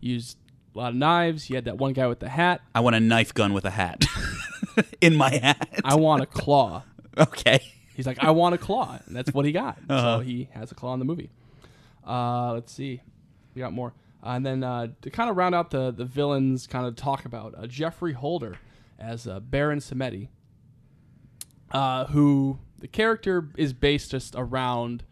use 0.00 0.36
a 0.78 0.80
lot 0.80 0.88
of 0.90 0.94
knives. 0.94 1.50
You 1.50 1.56
had 1.56 1.64
that 1.64 1.76
one 1.76 1.92
guy 1.92 2.06
with 2.06 2.20
the 2.20 2.28
hat. 2.28 2.60
I 2.74 2.80
want 2.80 2.96
a 2.96 3.00
knife 3.00 3.34
gun 3.34 3.52
with 3.52 3.64
a 3.64 3.70
hat. 3.70 4.04
In 5.00 5.16
my 5.16 5.34
hat. 5.34 5.68
I 5.84 5.96
want 5.96 6.22
a 6.22 6.26
claw." 6.26 6.84
okay. 7.18 7.60
He's 7.94 8.06
like, 8.06 8.22
"I 8.22 8.30
want 8.30 8.54
a 8.54 8.58
claw," 8.58 8.98
and 9.06 9.16
that's 9.16 9.32
what 9.32 9.44
he 9.44 9.52
got. 9.52 9.78
Uh-huh. 9.88 10.18
So 10.18 10.20
he 10.20 10.48
has 10.52 10.70
a 10.70 10.74
claw 10.74 10.94
in 10.94 11.00
the 11.00 11.04
movie. 11.04 11.30
Uh, 12.06 12.52
let's 12.52 12.72
see, 12.72 13.02
we 13.54 13.60
got 13.60 13.72
more, 13.72 13.92
uh, 14.24 14.30
and 14.30 14.46
then 14.46 14.62
uh, 14.62 14.86
to 15.02 15.10
kind 15.10 15.28
of 15.28 15.36
round 15.36 15.54
out 15.54 15.70
the 15.70 15.90
the 15.90 16.04
villains, 16.04 16.66
kind 16.68 16.86
of 16.86 16.94
talk 16.94 17.24
about 17.24 17.54
uh, 17.58 17.66
Geoffrey 17.66 18.12
Holder 18.12 18.56
as 18.98 19.26
uh, 19.26 19.40
Baron 19.40 19.80
Samedi, 19.80 20.28
uh, 21.72 22.06
who 22.06 22.60
the 22.78 22.88
character 22.88 23.48
is 23.56 23.72
based 23.72 24.12
just 24.12 24.34
around 24.36 25.02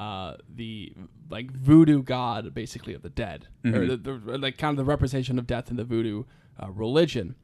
uh, 0.00 0.34
the 0.48 0.94
like 1.28 1.50
voodoo 1.50 2.02
god, 2.02 2.54
basically 2.54 2.94
of 2.94 3.02
the 3.02 3.10
dead, 3.10 3.48
or 3.66 3.86
the, 3.86 3.96
the, 3.98 4.38
like 4.38 4.56
kind 4.56 4.70
of 4.70 4.78
the 4.78 4.90
representation 4.90 5.38
of 5.38 5.46
death 5.46 5.70
in 5.70 5.76
the 5.76 5.84
voodoo 5.84 6.24
uh, 6.58 6.70
religion. 6.70 7.34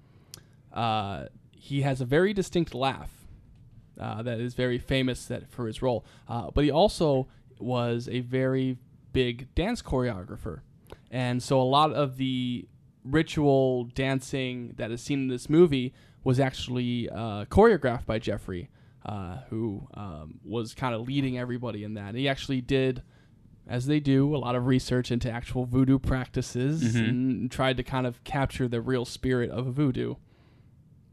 Uh, 0.72 1.26
he 1.52 1.82
has 1.82 2.00
a 2.00 2.06
very 2.06 2.32
distinct 2.32 2.74
laugh 2.74 3.10
uh, 4.00 4.22
that 4.22 4.40
is 4.40 4.54
very 4.54 4.78
famous 4.78 5.26
that 5.26 5.50
for 5.50 5.66
his 5.66 5.82
role. 5.82 6.06
Uh, 6.28 6.50
but 6.50 6.64
he 6.64 6.70
also 6.70 7.28
was 7.58 8.08
a 8.08 8.20
very 8.20 8.78
big 9.12 9.54
dance 9.54 9.82
choreographer, 9.82 10.60
and 11.10 11.42
so 11.42 11.60
a 11.60 11.62
lot 11.62 11.92
of 11.92 12.16
the 12.16 12.66
ritual 13.04 13.84
dancing 13.84 14.72
that 14.78 14.90
is 14.90 15.02
seen 15.02 15.20
in 15.24 15.28
this 15.28 15.50
movie 15.50 15.92
was 16.24 16.40
actually 16.40 17.10
uh, 17.10 17.44
choreographed 17.44 18.06
by 18.06 18.18
Geoffrey, 18.18 18.70
uh, 19.06 19.38
who 19.48 19.86
um, 19.94 20.34
was 20.44 20.74
kind 20.74 20.94
of 20.94 21.06
leading 21.08 21.38
everybody 21.38 21.84
in 21.84 21.94
that. 21.94 22.08
And 22.10 22.18
He 22.18 22.28
actually 22.28 22.60
did. 22.60 23.02
As 23.68 23.86
they 23.86 23.98
do, 23.98 24.36
a 24.36 24.38
lot 24.38 24.54
of 24.54 24.66
research 24.66 25.10
into 25.10 25.28
actual 25.28 25.64
voodoo 25.64 25.98
practices 25.98 26.94
and 26.94 27.50
tried 27.50 27.76
to 27.78 27.82
kind 27.82 28.06
of 28.06 28.22
capture 28.22 28.68
the 28.68 28.80
real 28.80 29.04
spirit 29.04 29.50
of 29.50 29.66
voodoo. 29.66 30.14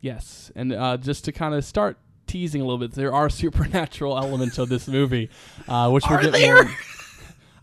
Yes, 0.01 0.51
and 0.55 0.71
uh, 0.71 0.97
just 0.97 1.25
to 1.25 1.31
kind 1.31 1.55
of 1.55 1.65
start 1.65 1.97
teasing 2.27 2.61
a 2.61 2.63
little 2.63 2.77
bit, 2.77 2.91
there 2.91 3.11
are 3.11 3.27
supernatural 3.41 4.15
elements 4.17 4.59
of 4.59 4.69
this 4.69 4.87
movie, 4.87 5.31
uh, 5.67 5.89
which 5.89 6.03
we'll 6.07 6.19
Are 6.19 6.21
get 6.21 6.33
there? 6.33 6.63
more. 6.65 6.73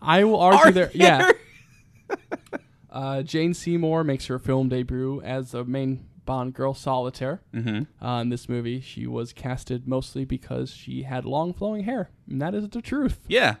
I 0.01 0.23
will 0.25 0.41
argue 0.41 0.59
Are 0.59 0.71
there. 0.71 0.91
Yeah, 0.93 1.31
uh, 2.91 3.21
Jane 3.21 3.53
Seymour 3.53 4.03
makes 4.03 4.25
her 4.25 4.39
film 4.39 4.67
debut 4.69 5.21
as 5.23 5.51
the 5.51 5.63
main 5.63 6.05
Bond 6.25 6.53
girl, 6.53 6.73
Solitaire. 6.73 7.41
Mm-hmm. 7.53 8.03
Uh, 8.05 8.21
in 8.21 8.29
this 8.29 8.47
movie, 8.47 8.79
she 8.81 9.07
was 9.07 9.33
casted 9.33 9.87
mostly 9.87 10.23
because 10.25 10.71
she 10.71 11.03
had 11.03 11.25
long 11.25 11.53
flowing 11.53 11.83
hair, 11.83 12.09
and 12.29 12.41
that 12.41 12.53
is 12.53 12.69
the 12.69 12.81
truth. 12.81 13.19
Yeah. 13.27 13.55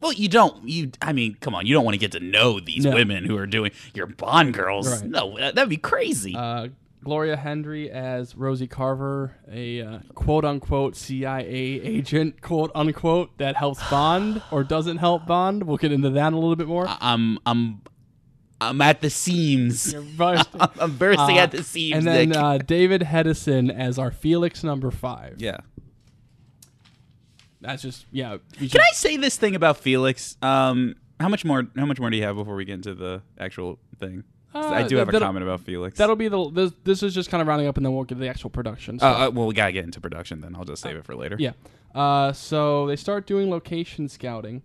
Well, 0.00 0.12
you 0.12 0.28
don't. 0.28 0.68
You. 0.68 0.90
I 1.00 1.12
mean, 1.12 1.36
come 1.40 1.54
on. 1.54 1.64
You 1.66 1.74
don't 1.74 1.84
want 1.84 1.94
to 1.94 1.98
get 1.98 2.12
to 2.12 2.20
know 2.20 2.60
these 2.60 2.84
No. 2.84 2.92
women 2.92 3.24
who 3.24 3.36
are 3.38 3.46
doing 3.46 3.70
your 3.94 4.06
Bond 4.06 4.52
girls. 4.52 5.00
Right. 5.02 5.08
No, 5.10 5.38
that- 5.38 5.54
that'd 5.54 5.70
be 5.70 5.78
crazy. 5.78 6.34
Uh, 6.36 6.68
Gloria 7.02 7.36
Hendry 7.36 7.90
as 7.90 8.34
Rosie 8.34 8.66
Carver, 8.66 9.36
a 9.50 9.80
uh, 9.82 9.98
quote 10.14 10.44
unquote 10.44 10.96
CIA 10.96 11.44
agent, 11.54 12.40
quote 12.40 12.70
unquote, 12.74 13.36
that 13.38 13.56
helps 13.56 13.86
Bond 13.90 14.42
or 14.50 14.64
doesn't 14.64 14.96
help 14.98 15.26
Bond. 15.26 15.62
We'll 15.64 15.76
get 15.76 15.92
into 15.92 16.10
that 16.10 16.32
a 16.32 16.36
little 16.36 16.56
bit 16.56 16.66
more. 16.68 16.86
I'm. 16.88 17.38
I'm. 17.46 17.80
I'm 18.60 18.80
at 18.80 19.00
the 19.00 19.10
seams. 19.10 19.92
You're 19.92 20.02
bursting. 20.02 20.60
I'm 20.80 20.96
bursting 20.96 21.38
Uh, 21.38 21.42
at 21.42 21.50
the 21.50 21.62
seams. 21.62 21.96
and 21.98 22.06
then 22.06 22.34
uh, 22.36 22.58
David 22.58 23.02
Hedison 23.02 23.74
as 23.74 23.98
our 23.98 24.10
Felix 24.10 24.62
number 24.64 24.90
five. 24.90 25.36
yeah. 25.38 25.58
That's 27.60 27.82
just 27.82 28.04
yeah. 28.12 28.36
Can 28.58 28.68
should- 28.68 28.80
I 28.80 28.90
say 28.92 29.16
this 29.16 29.36
thing 29.36 29.54
about 29.54 29.78
Felix? 29.78 30.36
Um, 30.42 30.96
how 31.18 31.28
much 31.28 31.44
more? 31.44 31.66
How 31.76 31.86
much 31.86 31.98
more 31.98 32.10
do 32.10 32.16
you 32.16 32.22
have 32.24 32.36
before 32.36 32.56
we 32.56 32.64
get 32.64 32.74
into 32.74 32.94
the 32.94 33.22
actual 33.38 33.78
thing? 33.98 34.24
'Cause 34.52 34.66
I 34.70 34.82
Uh, 34.82 34.88
do 34.88 34.96
have 34.96 35.08
a 35.08 35.18
comment 35.18 35.42
about 35.42 35.60
Felix. 35.60 35.96
That'll 35.98 36.14
be 36.14 36.28
the 36.28 36.50
this, 36.50 36.72
this 36.84 37.02
is 37.02 37.14
just 37.14 37.30
kind 37.30 37.40
of 37.40 37.48
rounding 37.48 37.66
up, 37.66 37.76
and 37.76 37.84
then 37.84 37.92
we'll 37.94 38.04
get 38.04 38.14
to 38.16 38.20
the 38.20 38.28
actual 38.28 38.50
production. 38.50 38.96
Uh, 38.96 38.98
stuff. 38.98 39.28
uh, 39.28 39.30
well, 39.32 39.46
we 39.46 39.54
gotta 39.54 39.72
get 39.72 39.84
into 39.84 40.00
production 40.00 40.40
then. 40.42 40.54
I'll 40.54 40.64
just 40.64 40.82
save 40.82 40.96
it 40.96 41.04
for 41.04 41.16
later. 41.16 41.36
Yeah. 41.40 41.52
Uh, 41.94 42.32
so 42.32 42.86
they 42.86 42.96
start 42.96 43.26
doing 43.26 43.50
location 43.50 44.08
scouting. 44.08 44.62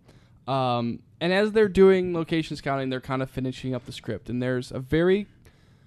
Um, 0.48 1.00
and 1.22 1.34
as 1.34 1.52
they're 1.52 1.68
doing 1.68 2.14
location 2.14 2.56
scouting, 2.56 2.90
they're 2.90 3.02
kind 3.02 3.22
of 3.22 3.30
finishing 3.30 3.76
up 3.76 3.86
the 3.86 3.92
script. 3.92 4.30
And 4.30 4.42
there's 4.42 4.72
a 4.72 4.80
very 4.80 5.28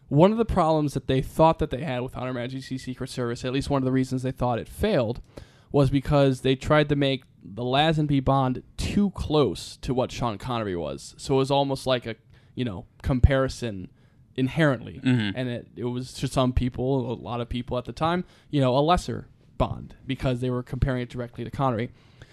one 0.09 0.31
of 0.31 0.37
the 0.37 0.45
problems 0.45 0.93
that 0.93 1.07
they 1.07 1.23
thought 1.23 1.59
that 1.59 1.71
they 1.71 1.83
had 1.83 2.03
with 2.03 2.17
On 2.17 2.27
Her 2.27 2.35
Majesty 2.35 2.77
Secret 2.77 3.09
Service, 3.09 3.47
at 3.47 3.53
least 3.53 3.71
one 3.71 3.81
of 3.81 3.87
the 3.87 3.93
reasons 3.93 4.23
they 4.23 4.31
thought 4.31 4.59
it 4.59 4.69
failed, 4.69 5.23
was 5.71 5.89
because 5.89 6.43
they 6.43 6.55
tried 6.55 6.91
to 6.91 6.97
make 6.97 7.25
the 7.43 7.63
Lazenby 7.63 8.23
Bond 8.23 8.63
too 8.77 9.11
close 9.11 9.79
to 9.79 9.95
what 9.95 10.13
Sean 10.13 10.37
Connery 10.37 10.77
was. 10.77 11.15
So 11.17 11.37
it 11.37 11.39
was 11.39 11.51
almost 11.51 11.87
like 11.87 12.07
a 12.07 12.17
you 12.55 12.65
know 12.65 12.85
comparison 13.03 13.91
inherently, 14.37 15.01
mm-hmm. 15.03 15.37
and 15.37 15.49
it, 15.49 15.69
it 15.77 15.85
was 15.85 16.13
to 16.15 16.29
some 16.29 16.53
people, 16.53 17.13
a 17.13 17.15
lot 17.15 17.41
of 17.41 17.49
people 17.49 17.79
at 17.79 17.87
the 17.87 17.93
time, 17.93 18.25
you 18.51 18.61
know, 18.61 18.77
a 18.77 18.81
lesser 18.81 19.29
Bond 19.59 19.95
because 20.07 20.41
they 20.41 20.51
were 20.51 20.63
comparing 20.63 21.03
it 21.03 21.09
directly 21.09 21.45
to 21.45 21.51
Connery. 21.51 21.91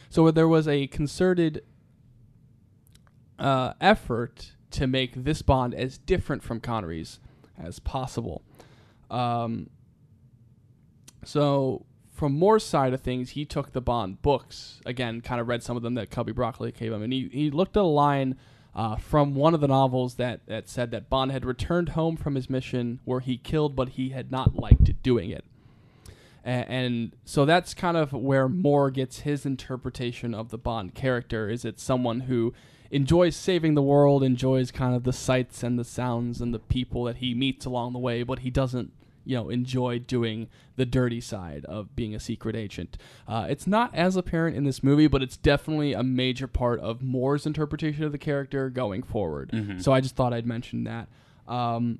So 0.09 0.31
there 0.31 0.47
was 0.47 0.67
a 0.67 0.87
concerted 0.87 1.63
uh, 3.39 3.73
effort 3.79 4.53
to 4.71 4.87
make 4.87 5.23
this 5.23 5.41
Bond 5.41 5.73
as 5.73 5.97
different 5.97 6.43
from 6.43 6.59
Connery's 6.59 7.19
as 7.57 7.79
possible. 7.79 8.43
Um, 9.09 9.69
so 11.23 11.85
from 12.13 12.33
Moore's 12.33 12.65
side 12.65 12.93
of 12.93 13.01
things, 13.01 13.31
he 13.31 13.45
took 13.45 13.71
the 13.71 13.81
Bond 13.81 14.21
books 14.21 14.81
again, 14.85 15.21
kind 15.21 15.41
of 15.41 15.47
read 15.47 15.63
some 15.63 15.77
of 15.77 15.83
them 15.83 15.95
that 15.95 16.11
Cubby 16.11 16.31
Broccoli 16.31 16.71
gave 16.71 16.91
him, 16.91 17.01
and 17.01 17.13
he, 17.13 17.29
he 17.31 17.49
looked 17.49 17.77
at 17.77 17.81
a 17.81 17.83
line 17.83 18.37
uh, 18.75 18.95
from 18.97 19.33
one 19.33 19.53
of 19.53 19.61
the 19.61 19.67
novels 19.67 20.15
that, 20.15 20.45
that 20.45 20.69
said 20.69 20.91
that 20.91 21.09
Bond 21.09 21.31
had 21.31 21.43
returned 21.43 21.89
home 21.89 22.15
from 22.15 22.35
his 22.35 22.49
mission 22.49 22.99
where 23.03 23.19
he 23.19 23.37
killed, 23.37 23.75
but 23.75 23.89
he 23.89 24.09
had 24.09 24.31
not 24.31 24.55
liked 24.55 25.01
doing 25.01 25.31
it. 25.31 25.43
A- 26.45 26.69
and 26.69 27.15
so 27.25 27.45
that's 27.45 27.73
kind 27.73 27.97
of 27.97 28.13
where 28.13 28.47
Moore 28.47 28.91
gets 28.91 29.21
his 29.21 29.45
interpretation 29.45 30.33
of 30.33 30.49
the 30.49 30.57
Bond 30.57 30.93
character. 30.93 31.49
Is 31.49 31.65
it 31.65 31.79
someone 31.79 32.21
who 32.21 32.53
enjoys 32.91 33.35
saving 33.35 33.75
the 33.75 33.81
world, 33.81 34.23
enjoys 34.23 34.71
kind 34.71 34.95
of 34.95 35.03
the 35.03 35.13
sights 35.13 35.63
and 35.63 35.77
the 35.77 35.83
sounds 35.83 36.41
and 36.41 36.53
the 36.53 36.59
people 36.59 37.03
that 37.03 37.17
he 37.17 37.33
meets 37.33 37.65
along 37.65 37.93
the 37.93 37.99
way, 37.99 38.23
but 38.23 38.39
he 38.39 38.49
doesn't, 38.49 38.91
you 39.25 39.35
know, 39.35 39.49
enjoy 39.49 39.99
doing 39.99 40.47
the 40.75 40.85
dirty 40.85 41.21
side 41.21 41.65
of 41.65 41.95
being 41.95 42.15
a 42.15 42.19
secret 42.19 42.55
agent. 42.55 42.97
Uh, 43.27 43.45
it's 43.49 43.67
not 43.67 43.93
as 43.93 44.15
apparent 44.15 44.55
in 44.57 44.63
this 44.63 44.81
movie, 44.81 45.07
but 45.07 45.21
it's 45.21 45.37
definitely 45.37 45.93
a 45.93 46.01
major 46.03 46.47
part 46.47 46.79
of 46.79 47.03
Moore's 47.03 47.45
interpretation 47.45 48.03
of 48.03 48.11
the 48.11 48.17
character 48.17 48.69
going 48.69 49.03
forward. 49.03 49.51
So 49.81 49.91
I 49.91 50.01
just 50.01 50.15
thought 50.15 50.33
I'd 50.33 50.47
mention 50.47 50.83
that. 50.85 51.07
Um, 51.47 51.99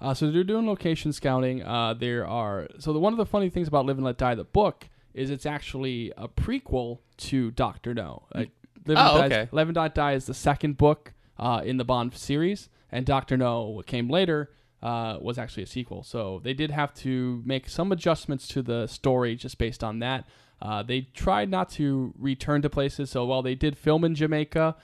uh, 0.00 0.12
so 0.12 0.30
they're 0.30 0.44
doing 0.44 0.66
location 0.66 1.12
scouting. 1.14 1.62
Uh, 1.62 1.94
there 1.94 2.26
are 2.26 2.68
so 2.78 2.92
the, 2.92 2.98
one 2.98 3.14
of 3.14 3.16
the 3.16 3.24
funny 3.24 3.48
things 3.48 3.68
about 3.68 3.86
Live 3.86 3.96
and 3.96 4.04
Let 4.04 4.18
Die, 4.18 4.34
the 4.34 4.44
book, 4.44 4.88
is 5.14 5.30
it's 5.30 5.46
actually 5.46 6.12
a 6.16 6.28
prequel 6.28 6.98
to 7.16 7.52
Doctor 7.52 7.94
No. 7.94 8.24
Like, 8.34 8.50
Live 8.86 8.98
and 8.98 9.08
Oh, 9.08 9.14
Let 9.14 9.28
Die- 9.28 9.36
okay. 9.36 9.48
Live 9.52 9.68
and 9.68 9.76
Let 9.76 9.94
Die 9.94 10.12
is 10.12 10.26
the 10.26 10.34
second 10.34 10.76
book 10.76 11.12
uh, 11.38 11.62
in 11.64 11.76
the 11.78 11.84
Bond 11.84 12.14
series, 12.14 12.68
and 12.92 13.04
Doctor 13.06 13.36
No, 13.36 13.62
what 13.64 13.86
came 13.86 14.08
later, 14.08 14.50
uh, 14.82 15.18
was 15.20 15.38
actually 15.38 15.62
a 15.62 15.66
sequel. 15.66 16.02
So 16.02 16.40
they 16.44 16.52
did 16.54 16.70
have 16.70 16.92
to 16.96 17.42
make 17.46 17.68
some 17.68 17.90
adjustments 17.92 18.46
to 18.48 18.62
the 18.62 18.86
story 18.86 19.34
just 19.36 19.56
based 19.58 19.82
on 19.82 19.98
that. 20.00 20.26
Uh, 20.60 20.82
they 20.82 21.02
tried 21.14 21.50
not 21.50 21.68
to 21.70 22.12
return 22.18 22.62
to 22.62 22.70
places. 22.70 23.10
So 23.10 23.24
while 23.24 23.42
they 23.42 23.54
did 23.54 23.76
film 23.76 24.04
in 24.04 24.14
Jamaica, 24.14 24.76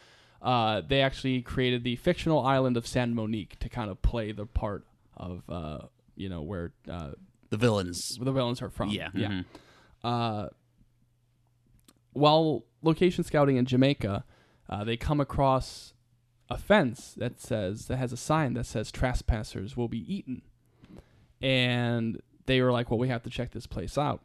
uh, 0.43 0.81
they 0.87 1.01
actually 1.03 1.43
created 1.43 1.85
the 1.85 1.97
fictional 1.97 2.41
island 2.45 2.77
of 2.77 2.87
San 2.87 3.15
Monique 3.15 3.59
to 3.61 3.69
kind 3.69 3.91
of 3.91 4.01
play 4.03 4.33
the 4.33 4.47
part 4.47 4.85
of 5.17 5.43
uh, 5.51 5.79
you 6.17 6.29
know 6.31 6.41
where 6.43 6.73
uh, 6.91 7.11
The 7.51 7.57
villains. 7.59 8.17
the 8.21 8.33
villains 8.33 8.63
are 8.63 8.71
from. 8.71 8.89
Yeah. 8.89 9.11
yeah. 9.15 9.29
mhm. 9.29 9.45
Uh, 10.03 10.49
while 12.13 12.65
location 12.83 13.25
scouting 13.25 13.57
in 13.57 13.67
Jamaica, 13.67 14.25
uh, 14.69 14.85
they 14.85 14.97
come 14.97 15.21
across 15.21 15.95
a 16.49 16.59
fence 16.59 17.15
that 17.17 17.41
says 17.41 17.87
that 17.87 17.97
has 17.97 18.13
a 18.13 18.17
sign 18.17 18.55
that 18.55 18.67
says 18.67 18.91
trespassers 18.91 19.77
will 19.77 19.89
be 19.89 20.13
eaten, 20.13 20.43
and 21.41 22.21
they 22.47 22.61
were 22.61 22.73
like, 22.73 22.91
"Well, 22.91 22.99
we 22.99 23.09
have 23.09 23.23
to 23.23 23.31
check 23.31 23.53
this 23.53 23.67
place 23.67 23.97
out." 23.97 24.23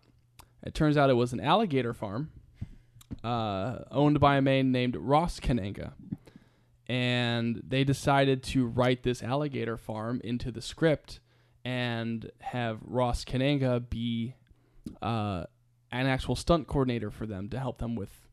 It 0.63 0.73
turns 0.73 0.97
out 0.97 1.09
it 1.09 1.13
was 1.13 1.33
an 1.33 1.39
alligator 1.39 1.93
farm, 1.93 2.31
uh, 3.23 3.79
owned 3.91 4.19
by 4.19 4.37
a 4.37 4.41
man 4.41 4.71
named 4.71 4.95
Ross 4.95 5.39
Kananga, 5.39 5.93
and 6.87 7.61
they 7.67 7.83
decided 7.83 8.41
to 8.43 8.65
write 8.65 9.03
this 9.03 9.21
alligator 9.21 9.77
farm 9.77 10.21
into 10.23 10.51
the 10.51 10.61
script 10.61 11.19
and 11.63 12.31
have 12.41 12.79
Ross 12.83 13.25
Kananga 13.25 13.83
be 13.89 14.35
uh, 15.01 15.45
an 15.91 16.05
actual 16.05 16.35
stunt 16.35 16.67
coordinator 16.67 17.09
for 17.09 17.25
them 17.25 17.49
to 17.49 17.59
help 17.59 17.79
them 17.79 17.95
with 17.95 18.24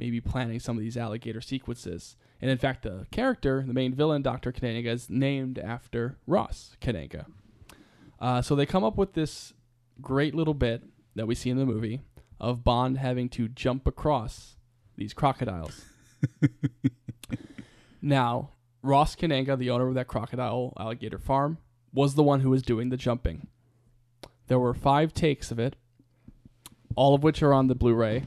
maybe 0.00 0.18
planning 0.18 0.58
some 0.58 0.78
of 0.78 0.82
these 0.82 0.96
alligator 0.96 1.42
sequences. 1.42 2.16
And 2.40 2.50
in 2.50 2.56
fact, 2.56 2.84
the 2.84 3.06
character, 3.10 3.62
the 3.66 3.74
main 3.74 3.94
villain, 3.94 4.22
Dr. 4.22 4.50
Kananga, 4.50 4.86
is 4.86 5.10
named 5.10 5.58
after 5.58 6.16
Ross 6.26 6.74
Kananga. 6.80 7.26
Uh, 8.18 8.40
so 8.40 8.56
they 8.56 8.64
come 8.64 8.82
up 8.82 8.96
with 8.96 9.12
this 9.12 9.52
great 10.00 10.34
little 10.34 10.54
bit 10.54 10.82
that 11.14 11.26
we 11.26 11.34
see 11.34 11.50
in 11.50 11.58
the 11.58 11.66
movie 11.66 12.00
of 12.40 12.64
Bond 12.64 12.96
having 12.96 13.28
to 13.28 13.46
jump 13.46 13.86
across 13.86 14.56
these 14.96 15.12
crocodiles. 15.12 15.84
now, 18.02 18.52
Ross 18.82 19.14
Kananga, 19.14 19.58
the 19.58 19.68
owner 19.68 19.88
of 19.88 19.94
that 19.94 20.06
crocodile 20.06 20.72
alligator 20.78 21.18
farm, 21.18 21.58
was 21.92 22.14
the 22.14 22.22
one 22.22 22.40
who 22.40 22.48
was 22.48 22.62
doing 22.62 22.88
the 22.88 22.96
jumping. 22.96 23.48
There 24.46 24.58
were 24.58 24.72
five 24.72 25.12
takes 25.12 25.50
of 25.50 25.58
it, 25.58 25.76
all 26.96 27.14
of 27.14 27.22
which 27.22 27.42
are 27.42 27.52
on 27.52 27.66
the 27.66 27.74
Blu-ray, 27.74 28.24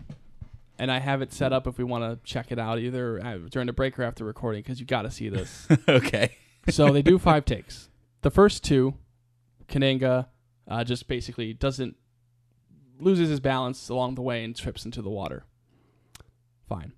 and 0.80 0.92
I 0.92 1.00
have 1.00 1.22
it 1.22 1.32
set 1.34 1.54
up 1.54 1.68
if 1.68 1.78
we 1.78 1.84
want 1.84 2.04
to 2.04 2.20
check 2.24 2.52
it 2.52 2.60
out 2.60 2.80
either 2.80 3.24
uh, 3.24 3.38
during 3.50 3.68
the 3.68 3.74
break 3.74 3.98
or 3.98 4.04
after 4.04 4.26
recording 4.26 4.62
because 4.62 4.80
you 4.80 4.86
got 4.86 5.04
to 5.04 5.12
see 5.12 5.30
this. 5.30 5.68
okay. 5.88 6.36
so 6.70 6.92
they 6.92 7.02
do 7.02 7.20
five 7.20 7.46
takes. 7.46 7.90
The 8.22 8.32
first 8.32 8.64
two, 8.64 8.96
Kananga 9.68 10.28
uh, 10.68 10.84
just 10.84 11.08
basically 11.08 11.54
doesn't 11.54 11.96
loses 13.00 13.30
his 13.30 13.40
balance 13.40 13.90
along 13.90 14.16
the 14.16 14.22
way 14.22 14.44
and 14.44 14.56
trips 14.56 14.86
into 14.86 15.02
the 15.02 15.10
water. 15.10 15.46
Fine. 16.68 16.94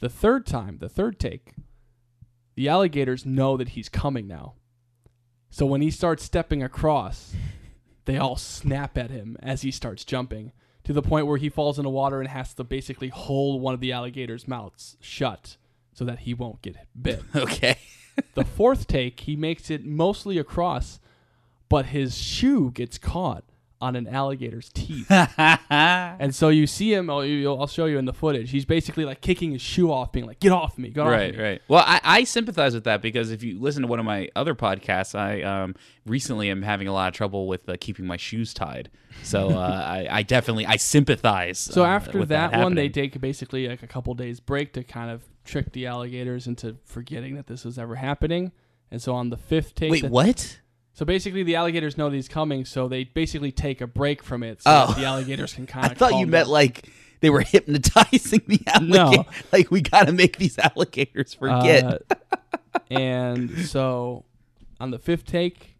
The 0.00 0.08
third 0.08 0.44
time, 0.44 0.78
the 0.78 0.88
third 0.88 1.18
take, 1.18 1.54
the 2.56 2.68
alligators 2.68 3.24
know 3.24 3.56
that 3.56 3.70
he's 3.70 3.88
coming 3.88 4.26
now. 4.26 4.54
So 5.50 5.66
when 5.66 5.82
he 5.82 5.90
starts 5.90 6.24
stepping 6.24 6.62
across, 6.62 7.32
they 8.04 8.18
all 8.18 8.36
snap 8.36 8.98
at 8.98 9.10
him 9.10 9.36
as 9.40 9.62
he 9.62 9.70
starts 9.70 10.04
jumping 10.04 10.52
to 10.84 10.92
the 10.92 11.02
point 11.02 11.26
where 11.26 11.38
he 11.38 11.48
falls 11.48 11.78
in 11.78 11.84
the 11.84 11.90
water 11.90 12.20
and 12.20 12.28
has 12.28 12.54
to 12.54 12.64
basically 12.64 13.08
hold 13.08 13.60
one 13.60 13.74
of 13.74 13.80
the 13.80 13.92
alligator's 13.92 14.46
mouths 14.46 14.96
shut 15.00 15.56
so 15.92 16.04
that 16.04 16.20
he 16.20 16.34
won't 16.34 16.62
get 16.62 16.76
bit. 17.00 17.22
Okay. 17.34 17.78
the 18.34 18.44
fourth 18.44 18.86
take, 18.86 19.20
he 19.20 19.34
makes 19.34 19.70
it 19.70 19.84
mostly 19.84 20.38
across, 20.38 21.00
but 21.68 21.86
his 21.86 22.16
shoe 22.16 22.70
gets 22.70 22.98
caught 22.98 23.44
on 23.84 23.96
an 23.96 24.06
alligator's 24.08 24.70
teeth. 24.70 25.06
and 25.68 26.34
so 26.34 26.48
you 26.48 26.66
see 26.66 26.92
him, 26.94 27.10
I'll, 27.10 27.24
you- 27.24 27.52
I'll 27.54 27.66
show 27.66 27.84
you 27.84 27.98
in 27.98 28.04
the 28.06 28.12
footage. 28.12 28.50
He's 28.50 28.64
basically 28.64 29.04
like 29.04 29.20
kicking 29.20 29.52
his 29.52 29.60
shoe 29.62 29.92
off, 29.92 30.10
being 30.12 30.26
like, 30.26 30.40
get 30.40 30.52
off 30.52 30.78
me, 30.78 30.88
get 30.88 31.02
off 31.02 31.10
right, 31.10 31.36
me. 31.36 31.42
right. 31.42 31.62
Well, 31.68 31.84
I, 31.86 32.00
I 32.02 32.24
sympathize 32.24 32.74
with 32.74 32.84
that 32.84 33.02
because 33.02 33.30
if 33.30 33.42
you 33.42 33.60
listen 33.60 33.82
to 33.82 33.88
one 33.88 33.98
of 33.98 34.04
my 34.04 34.28
other 34.34 34.54
podcasts, 34.54 35.14
I 35.14 35.42
um, 35.42 35.74
recently 36.06 36.50
am 36.50 36.62
having 36.62 36.88
a 36.88 36.92
lot 36.92 37.08
of 37.08 37.14
trouble 37.14 37.46
with 37.46 37.68
uh, 37.68 37.76
keeping 37.80 38.06
my 38.06 38.16
shoes 38.16 38.54
tied. 38.54 38.90
So 39.22 39.50
uh, 39.50 39.82
I, 39.86 40.08
I 40.10 40.22
definitely 40.22 40.66
I 40.66 40.76
sympathize. 40.76 41.58
So 41.58 41.84
uh, 41.84 41.88
after 41.88 42.18
with 42.18 42.30
that, 42.30 42.56
one, 42.56 42.74
they 42.74 42.88
take 42.88 43.20
basically 43.20 43.68
like 43.68 43.82
a 43.82 43.86
couple 43.86 44.14
days 44.14 44.40
break 44.40 44.72
to 44.74 44.82
kind 44.84 45.10
of 45.10 45.22
trick 45.44 45.72
the 45.72 45.86
alligators 45.86 46.46
into 46.46 46.76
forgetting 46.84 47.34
that 47.36 47.46
this 47.46 47.64
was 47.64 47.78
ever 47.78 47.96
happening. 47.96 48.52
And 48.90 49.02
so 49.02 49.14
on 49.14 49.30
the 49.30 49.36
fifth 49.36 49.74
take, 49.74 49.90
wait. 49.90 50.02
that- 50.02 50.10
What? 50.10 50.60
So 50.94 51.04
basically, 51.04 51.42
the 51.42 51.56
alligators 51.56 51.98
know 51.98 52.08
that 52.08 52.14
he's 52.16 52.28
coming, 52.28 52.64
so 52.64 52.86
they 52.88 53.04
basically 53.04 53.50
take 53.52 53.80
a 53.80 53.86
break 53.86 54.22
from 54.22 54.42
it, 54.42 54.62
so 54.62 54.70
Oh. 54.70 54.86
that 54.92 54.96
the 55.00 55.04
alligators 55.04 55.52
can 55.52 55.66
kind 55.66 55.86
of. 55.90 55.92
I 55.92 55.94
thought 55.94 56.18
you 56.20 56.26
meant 56.26 56.48
like 56.48 56.88
they 57.20 57.30
were 57.30 57.40
hypnotizing 57.40 58.42
the 58.46 58.60
No. 58.80 59.00
alligator. 59.00 59.24
Like 59.52 59.70
we 59.70 59.80
got 59.80 60.04
to 60.06 60.12
make 60.12 60.36
these 60.38 60.56
alligators 60.58 61.34
forget. 61.34 61.84
Uh, 61.84 61.98
and 62.90 63.50
so 63.66 64.24
on 64.80 64.90
the 64.90 64.98
fifth 64.98 65.24
take, 65.26 65.76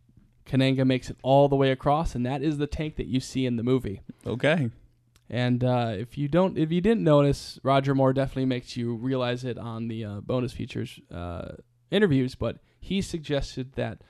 Kananga 0.47 0.87
makes 0.87 1.11
it 1.11 1.17
all 1.23 1.49
the 1.49 1.57
way 1.57 1.71
across, 1.71 2.15
and 2.15 2.25
that 2.27 2.43
is 2.43 2.59
the 2.59 2.67
take 2.67 2.97
that 2.97 3.07
you 3.07 3.21
see 3.21 3.47
in 3.47 3.57
the 3.57 3.63
movie. 3.63 4.03
okay. 4.27 4.71
And 5.31 5.65
uh, 5.65 5.95
if 5.97 6.19
you 6.19 6.29
don't, 6.29 6.59
if 6.59 6.71
you 6.71 6.83
didn't 6.83 7.03
notice, 7.03 7.59
Roger 7.63 7.95
Moore 7.95 8.13
definitely 8.13 8.45
makes 8.45 8.77
you 8.77 8.95
realize 8.95 9.43
it 9.43 9.57
on 9.59 9.89
the 9.89 10.05
uh, 10.05 10.21
bonus 10.21 10.53
features 10.53 11.01
uh, 11.11 11.53
interviews. 11.91 12.35
But 12.35 12.59
he 12.79 13.01
suggested 13.01 13.73
that 13.73 14.03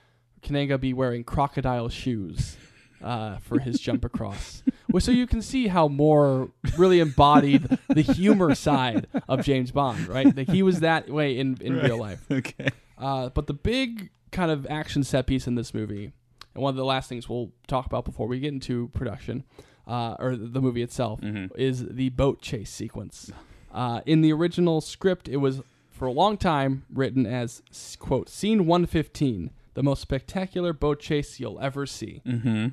Kananga 0.45 0.79
be 0.79 0.93
wearing 0.93 1.23
crocodile 1.23 1.89
shoes 1.89 2.55
uh, 3.03 3.37
for 3.39 3.59
his 3.59 3.79
jump 3.79 4.05
across, 4.11 4.63
well, 4.91 5.01
so 5.01 5.11
you 5.11 5.27
can 5.27 5.41
see 5.41 5.67
how 5.67 5.87
Moore 5.87 6.49
really 6.77 6.99
embodied 6.99 7.67
the 7.89 8.01
humor 8.01 8.55
side 8.55 9.07
of 9.27 9.43
James 9.43 9.71
Bond. 9.71 10.07
Right, 10.07 10.35
like 10.35 10.49
he 10.49 10.63
was 10.63 10.79
that 10.81 11.09
way 11.09 11.37
in 11.37 11.57
in 11.61 11.75
real 11.75 11.97
life. 11.97 12.23
Okay. 12.31 12.69
Uh, 12.97 13.29
but 13.29 13.47
the 13.47 13.53
big 13.53 14.09
kind 14.31 14.49
of 14.51 14.65
action 14.67 15.03
set 15.03 15.27
piece 15.27 15.47
in 15.47 15.55
this 15.55 15.73
movie, 15.73 16.13
and 16.53 16.63
one 16.63 16.69
of 16.69 16.77
the 16.77 16.85
last 16.85 17.09
things 17.09 17.27
we'll 17.27 17.51
talk 17.67 17.85
about 17.85 18.05
before 18.05 18.27
we 18.27 18.39
get 18.39 18.53
into 18.53 18.87
production, 18.89 19.43
uh, 19.87 20.15
or 20.19 20.35
the 20.37 20.61
movie 20.61 20.81
itself, 20.81 21.19
is 21.55 21.85
the 21.89 22.09
boat 22.09 22.41
chase 22.41 22.69
sequence. 22.69 23.31
Uh, 23.73 23.99
in 24.05 24.21
the 24.21 24.31
original 24.31 24.79
script, 24.79 25.27
it 25.27 25.37
was 25.37 25.61
for 25.91 26.05
a 26.07 26.11
long 26.11 26.37
time 26.37 26.85
written 26.93 27.25
as 27.25 27.61
quote 27.99 28.29
scene 28.29 28.65
115, 28.65 29.51
the 29.75 29.83
most 29.83 30.01
spectacular 30.01 30.73
boat 30.73 30.99
chase 30.99 31.39
you'll 31.39 31.59
ever 31.61 31.85
see. 31.85 32.21
Mm-hmm. 32.25 32.69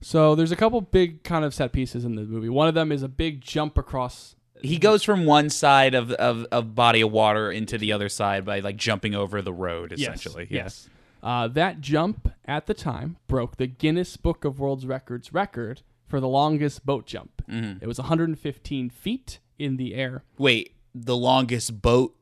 So 0.00 0.34
there's 0.34 0.52
a 0.52 0.56
couple 0.56 0.80
big 0.80 1.22
kind 1.22 1.44
of 1.44 1.54
set 1.54 1.72
pieces 1.72 2.04
in 2.04 2.16
the 2.16 2.22
movie. 2.22 2.48
One 2.48 2.68
of 2.68 2.74
them 2.74 2.92
is 2.92 3.02
a 3.02 3.08
big 3.08 3.40
jump 3.40 3.78
across 3.78 4.34
He 4.62 4.78
goes 4.78 5.02
from 5.02 5.24
one 5.24 5.48
side 5.50 5.94
of, 5.94 6.10
of, 6.12 6.46
of 6.50 6.74
body 6.74 7.00
of 7.00 7.12
water 7.12 7.50
into 7.50 7.78
the 7.78 7.92
other 7.92 8.08
side 8.08 8.44
by 8.44 8.60
like 8.60 8.76
jumping 8.76 9.14
over 9.14 9.40
the 9.40 9.52
road, 9.52 9.92
essentially. 9.92 10.48
Yes. 10.50 10.88
Uh, 11.22 11.48
that 11.48 11.80
jump 11.80 12.32
at 12.44 12.66
the 12.66 12.74
time 12.74 13.16
broke 13.26 13.56
the 13.56 13.66
Guinness 13.66 14.16
Book 14.16 14.44
of 14.44 14.58
World 14.60 14.84
Records 14.84 15.32
record 15.32 15.82
for 16.06 16.20
the 16.20 16.28
longest 16.28 16.86
boat 16.86 17.06
jump. 17.06 17.42
Mm-hmm. 17.48 17.82
It 17.82 17.86
was 17.86 17.98
115 17.98 18.90
feet 18.90 19.40
in 19.58 19.76
the 19.76 19.94
air. 19.94 20.22
Wait, 20.38 20.74
the 20.94 21.16
longest 21.16 21.82
boat 21.82 22.14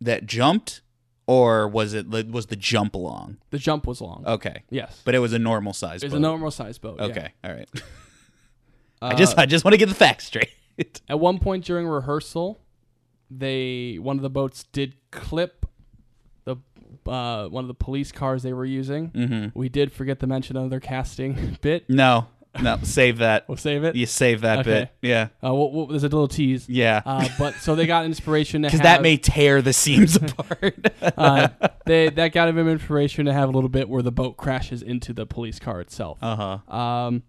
that 0.00 0.26
jumped, 0.26 0.80
or 1.26 1.68
was 1.68 1.94
it 1.94 2.08
was 2.08 2.46
the 2.46 2.56
jump 2.56 2.94
long? 2.94 3.38
The 3.50 3.58
jump 3.58 3.86
was 3.86 4.00
long. 4.00 4.24
Okay, 4.26 4.62
yes. 4.70 5.00
but 5.04 5.14
it 5.14 5.18
was 5.18 5.32
a 5.32 5.38
normal 5.38 5.72
size. 5.72 6.00
Boat. 6.00 6.04
It 6.04 6.06
was 6.06 6.12
boat. 6.12 6.18
a 6.18 6.20
normal 6.20 6.50
size 6.50 6.78
boat. 6.78 6.96
yeah. 6.98 7.06
Okay, 7.06 7.32
all 7.44 7.52
right. 7.52 7.68
Uh, 9.02 9.08
I 9.08 9.14
just 9.14 9.38
I 9.38 9.44
just 9.44 9.62
want 9.62 9.74
to 9.74 9.78
get 9.78 9.90
the 9.90 9.94
facts 9.94 10.24
straight. 10.24 10.48
At 11.08 11.20
one 11.20 11.38
point 11.38 11.66
during 11.66 11.86
rehearsal, 11.86 12.60
they 13.30 13.98
one 14.00 14.16
of 14.16 14.22
the 14.22 14.30
boats 14.30 14.64
did 14.72 14.94
clip 15.10 15.66
the 16.44 16.56
uh, 17.06 17.46
one 17.48 17.64
of 17.64 17.68
the 17.68 17.74
police 17.74 18.10
cars 18.10 18.42
they 18.42 18.54
were 18.54 18.64
using. 18.64 19.10
mm-hmm. 19.10 19.58
We 19.58 19.68
did 19.68 19.92
forget 19.92 20.20
to 20.20 20.26
mention 20.26 20.56
another 20.56 20.80
casting 20.80 21.58
bit. 21.60 21.88
No, 21.90 22.28
no, 22.62 22.78
save 22.82 23.18
that. 23.18 23.48
We'll 23.48 23.56
save 23.56 23.84
it. 23.84 23.94
You 23.96 24.06
save 24.06 24.40
that 24.42 24.60
Okay. 24.60 24.70
bit. 24.80 24.90
Yeah, 25.02 25.28
Uh, 25.44 25.54
we'll, 25.54 25.72
we'll- 25.72 25.86
there's 25.86 26.02
a 26.04 26.08
little 26.08 26.28
tease. 26.28 26.68
yeah. 26.68 27.02
Uh, 27.04 27.28
but 27.38 27.54
so 27.56 27.74
they 27.74 27.86
got 27.86 28.04
inspiration 28.04 28.62
to 28.62 28.66
Because 28.68 28.80
have 28.80 28.98
that 28.98 29.02
may 29.02 29.16
tear 29.16 29.62
the 29.62 29.72
seams 29.72 30.16
apart. 30.22 30.74
uh, 31.16 31.48
they 31.86 32.08
that 32.10 32.32
got 32.32 32.48
him 32.48 32.58
inspiration 32.68 33.26
to 33.26 33.32
have 33.32 33.48
a 33.48 33.52
little 33.52 33.68
bit 33.70 33.88
where 33.88 34.02
the 34.02 34.12
boat 34.12 34.36
crashes 34.36 34.82
into 34.82 35.12
the 35.12 35.26
police 35.26 35.58
car 35.58 35.80
itself. 35.80 36.18
uh 36.22 36.58
huh. 36.68 36.76
Um, 36.76 37.22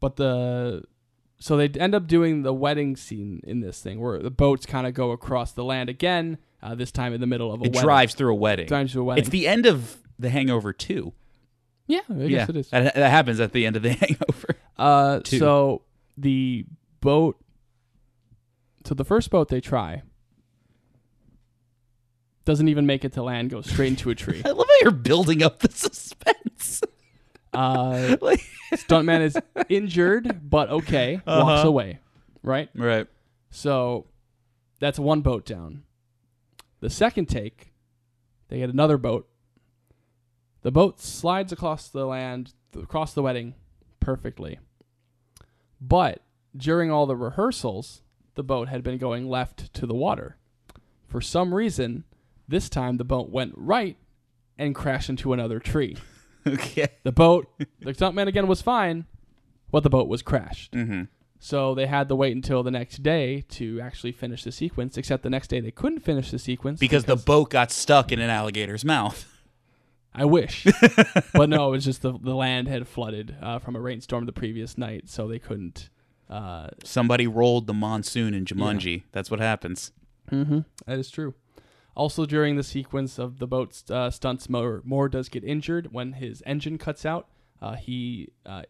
but 0.00 0.16
the 0.16 0.82
so 1.40 1.56
they 1.56 1.68
end 1.80 1.94
up 1.94 2.06
doing 2.08 2.42
the 2.42 2.52
wedding 2.52 2.96
scene 2.96 3.40
in 3.44 3.60
this 3.60 3.80
thing 3.80 4.00
where 4.00 4.18
the 4.20 4.30
boats 4.30 4.66
kind 4.66 4.86
of 4.86 4.94
go 4.94 5.12
across 5.12 5.52
the 5.52 5.62
land 5.64 5.88
again. 5.88 6.38
Uh, 6.60 6.74
this 6.74 6.90
time 6.90 7.12
in 7.12 7.20
the 7.20 7.26
middle 7.28 7.52
of 7.52 7.60
a 7.60 7.64
It 7.64 7.68
wedding. 7.68 7.82
drives 7.82 8.14
through 8.14 8.32
a 8.32 8.34
wedding. 8.34 8.66
Drives 8.66 8.92
to 8.92 9.00
a 9.00 9.04
wedding. 9.04 9.22
It's 9.22 9.30
the 9.30 9.46
end 9.46 9.64
of 9.66 9.98
The 10.18 10.28
Hangover 10.30 10.72
Two. 10.72 11.12
yeah, 11.86 12.00
I 12.10 12.14
guess 12.14 12.28
yeah, 12.30 12.46
it 12.48 12.56
is. 12.56 12.70
That, 12.70 12.94
that 12.96 13.10
happens 13.10 13.38
at 13.38 13.52
the 13.52 13.64
end 13.64 13.76
of 13.76 13.82
The 13.84 13.92
Hangover. 13.92 14.56
Uh, 14.78 15.20
Two. 15.20 15.38
so 15.38 15.82
the 16.16 16.64
boat. 17.00 17.36
So 18.84 18.94
the 18.94 19.04
first 19.04 19.30
boat 19.30 19.48
they 19.48 19.60
try 19.60 20.02
doesn't 22.44 22.68
even 22.68 22.86
make 22.86 23.04
it 23.04 23.12
to 23.14 23.22
land. 23.22 23.50
Goes 23.50 23.68
straight 23.70 23.88
into 23.88 24.10
a 24.10 24.14
tree. 24.14 24.40
I 24.44 24.50
love 24.50 24.66
how 24.66 24.76
you're 24.82 24.90
building 24.90 25.42
up 25.42 25.58
the 25.58 25.70
suspense. 25.70 26.82
Uh, 27.52 28.16
like, 28.22 28.40
stuntman 28.72 29.20
is 29.22 29.36
injured, 29.68 30.40
but 30.48 30.70
okay, 30.70 31.16
walks 31.26 31.60
Uh-huh. 31.60 31.68
away. 31.68 31.98
Right. 32.42 32.70
right. 32.74 33.06
So 33.50 34.06
that's 34.80 34.98
one 34.98 35.20
boat 35.22 35.44
down. 35.44 35.82
The 36.80 36.88
second 36.90 37.26
take, 37.26 37.72
they 38.48 38.58
get 38.58 38.70
another 38.70 38.96
boat. 38.96 39.28
The 40.62 40.70
boat 40.70 41.00
slides 41.00 41.52
across 41.52 41.88
the 41.88 42.06
land, 42.06 42.52
across 42.80 43.12
the 43.12 43.22
wedding, 43.22 43.54
perfectly. 44.00 44.58
But 45.80 46.22
during 46.56 46.90
all 46.90 47.06
the 47.06 47.16
rehearsals, 47.16 48.02
the 48.34 48.42
boat 48.42 48.68
had 48.68 48.82
been 48.82 48.98
going 48.98 49.28
left 49.28 49.72
to 49.74 49.86
the 49.86 49.94
water. 49.94 50.36
For 51.06 51.20
some 51.20 51.54
reason, 51.54 52.04
this 52.46 52.68
time 52.68 52.96
the 52.96 53.04
boat 53.04 53.30
went 53.30 53.54
right 53.56 53.96
and 54.58 54.74
crashed 54.74 55.08
into 55.08 55.32
another 55.32 55.58
tree. 55.58 55.96
Okay. 56.46 56.88
The 57.02 57.12
boat, 57.12 57.46
the 57.80 57.92
stuntman 57.92 58.26
again 58.26 58.46
was 58.46 58.62
fine, 58.62 59.04
but 59.70 59.82
the 59.82 59.90
boat 59.90 60.08
was 60.08 60.22
crashed. 60.22 60.72
Mm-hmm. 60.72 61.02
So 61.40 61.74
they 61.74 61.86
had 61.86 62.08
to 62.08 62.16
wait 62.16 62.34
until 62.34 62.62
the 62.62 62.70
next 62.70 63.02
day 63.02 63.44
to 63.50 63.80
actually 63.82 64.12
finish 64.12 64.44
the 64.44 64.52
sequence. 64.52 64.96
Except 64.96 65.22
the 65.22 65.30
next 65.30 65.48
day 65.48 65.60
they 65.60 65.70
couldn't 65.70 66.00
finish 66.00 66.30
the 66.30 66.38
sequence 66.38 66.80
Because 66.80 67.04
the 67.04 67.16
boat 67.16 67.50
got 67.50 67.70
stuck 67.70 68.12
in 68.12 68.18
an 68.18 68.30
alligator's 68.30 68.84
mouth. 68.84 69.26
I 70.20 70.24
wish, 70.24 70.66
but 71.32 71.48
no, 71.48 71.68
it 71.68 71.70
was 71.72 71.84
just 71.84 72.02
the 72.02 72.12
the 72.20 72.34
land 72.34 72.68
had 72.68 72.86
flooded 72.88 73.36
uh, 73.40 73.58
from 73.58 73.76
a 73.76 73.80
rainstorm 73.80 74.26
the 74.26 74.32
previous 74.32 74.76
night, 74.76 75.08
so 75.08 75.28
they 75.28 75.38
couldn't 75.38 75.88
Uh, 76.28 76.68
Somebody 76.84 77.26
rolled 77.26 77.66
the 77.66 77.74
monsoon 77.74 78.34
in 78.34 78.44
Jumanji. 78.44 79.04
That's 79.12 79.30
what 79.30 79.40
happens. 79.40 79.92
that 80.30 80.64
is 80.98 81.10
true. 81.10 81.34
Also, 81.94 82.26
during 82.26 82.56
the 82.56 82.62
sequence 82.62 83.18
of 83.18 83.38
the 83.38 83.46
boat 83.46 83.82
uh, 83.90 84.10
stunts, 84.10 84.48
Moore, 84.48 84.82
Moore 84.84 85.08
does 85.08 85.28
get 85.28 85.42
injured 85.42 85.92
when 85.92 86.12
his 86.12 86.42
engine 86.46 86.78
cuts 86.78 87.04
out. 87.06 87.26
Uh, 87.60 87.74
he 87.74 88.28
uh, 88.46 88.62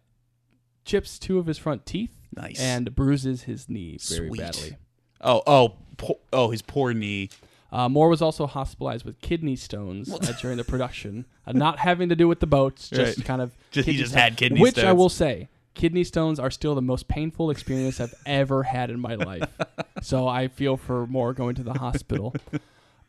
chips 0.84 1.18
two 1.18 1.38
of 1.38 1.46
his 1.46 1.58
front 1.58 1.84
teeth 1.84 2.16
Nice. 2.34 2.58
and 2.60 2.94
bruises 2.94 3.42
his 3.42 3.68
knee 3.68 3.98
very 4.08 4.28
Sweet. 4.28 4.38
badly. 4.40 4.76
Oh, 5.20 5.42
oh, 5.46 5.74
po- 5.98 6.20
oh, 6.32 6.50
his 6.50 6.62
poor 6.62 6.94
knee. 6.94 7.28
Uh, 7.70 7.88
Moore 7.88 8.08
was 8.08 8.22
also 8.22 8.46
hospitalized 8.46 9.04
with 9.04 9.20
kidney 9.20 9.54
stones 9.56 10.12
uh, 10.12 10.32
during 10.40 10.56
the 10.56 10.64
production, 10.64 11.26
uh, 11.46 11.52
not 11.52 11.78
having 11.80 12.08
to 12.08 12.16
do 12.16 12.26
with 12.26 12.40
the 12.40 12.46
boats, 12.46 12.88
just 12.88 13.18
Right. 13.18 13.26
kind 13.26 13.42
of. 13.42 13.52
Just- 13.70 13.86
he 13.86 13.92
kidney 13.92 13.98
just 14.02 14.12
stones. 14.12 14.22
had 14.22 14.36
kidney 14.36 14.56
stones. 14.58 14.62
Which 14.62 14.78
I 14.78 14.80
stones. 14.88 14.98
will 14.98 15.08
say, 15.10 15.48
kidney 15.74 16.04
stones 16.04 16.40
are 16.40 16.50
still 16.50 16.74
the 16.74 16.80
most 16.82 17.08
painful 17.08 17.50
experience 17.50 18.00
I've 18.00 18.14
ever 18.26 18.62
had 18.64 18.90
in 18.90 18.98
my 19.00 19.14
life. 19.16 19.48
so 20.02 20.26
I 20.26 20.48
feel 20.48 20.76
for 20.76 21.06
Moore 21.06 21.34
going 21.34 21.54
to 21.56 21.62
the 21.62 21.74
hospital. 21.74 22.34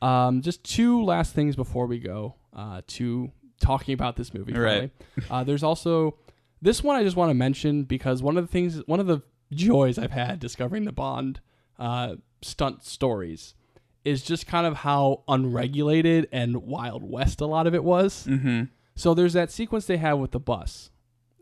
Um, 0.02 0.42
just 0.42 0.64
two 0.64 1.04
last 1.04 1.34
things 1.34 1.56
before 1.56 1.86
we 1.86 2.00
go 2.00 2.36
uh, 2.54 2.82
to 2.88 3.32
talking 3.60 3.94
about 3.94 4.16
this 4.16 4.34
movie. 4.34 4.54
Right. 4.54 4.92
finally. 5.18 5.30
Uh, 5.30 5.44
there's 5.44 5.64
also 5.64 6.18
this 6.62 6.84
one 6.84 6.96
I 6.96 7.04
just 7.04 7.16
want 7.16 7.30
to 7.30 7.34
mention 7.34 7.84
because 7.84 8.22
one 8.22 8.38
of 8.38 8.46
the 8.46 8.52
things, 8.52 8.82
one 8.88 9.00
of 9.00 9.08
the 9.08 9.22
joys 9.52 9.98
I've 9.98 10.12
had 10.12 10.40
discovering 10.40 10.86
the 10.86 10.92
Bond 10.92 11.40
uh, 11.80 12.16
stunt 12.42 12.84
stories 12.84 13.56
is 14.04 14.24
just 14.24 14.48
kind 14.48 14.66
of 14.66 14.78
how 14.78 15.24
unregulated 15.28 16.28
and 16.32 16.58
Wild 16.58 17.04
West 17.04 17.42
a 17.42 17.46
lot 17.46 17.68
of 17.68 17.76
it 17.76 17.84
was. 17.84 18.26
Mm-hmm. 18.28 18.64
So 18.96 19.14
there's 19.14 19.34
that 19.34 19.52
sequence 19.52 19.86
they 19.86 19.98
have 19.98 20.20
with 20.20 20.32
the 20.32 20.40
bus, 20.40 20.92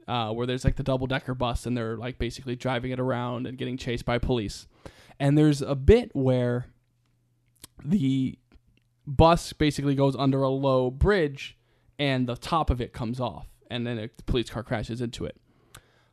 uh, 0.08 0.32
where 0.32 0.46
there's 0.46 0.63
like 0.63 0.76
the 0.76 0.84
double 0.84 1.08
decker 1.08 1.34
bus, 1.34 1.65
and 1.65 1.76
they're 1.76 1.98
like 1.98 2.20
basically 2.20 2.56
driving 2.56 2.91
it 2.91 3.00
around 3.00 3.48
and 3.48 3.58
getting 3.58 3.78
chased 3.78 4.06
by 4.06 4.17
police. 4.17 4.67
And 5.20 5.38
there's 5.38 5.62
a 5.62 5.76
bit 5.76 6.12
where 6.13 6.67
the 7.84 8.38
bus 9.06 9.54
basically 9.54 9.96
goes 9.96 10.15
under 10.15 10.43
a 10.43 10.50
low 10.50 10.91
bridge, 10.91 11.58
and 11.98 12.28
the 12.28 12.36
top 12.36 12.70
of 12.70 12.82
it 12.82 12.93
comes 12.93 13.20
off, 13.20 13.48
and 13.72 13.88
then 13.88 13.98
a 13.98 14.10
police 14.24 14.50
car 14.50 14.63
crashes 14.63 15.02
into 15.02 15.26
it. 15.26 15.38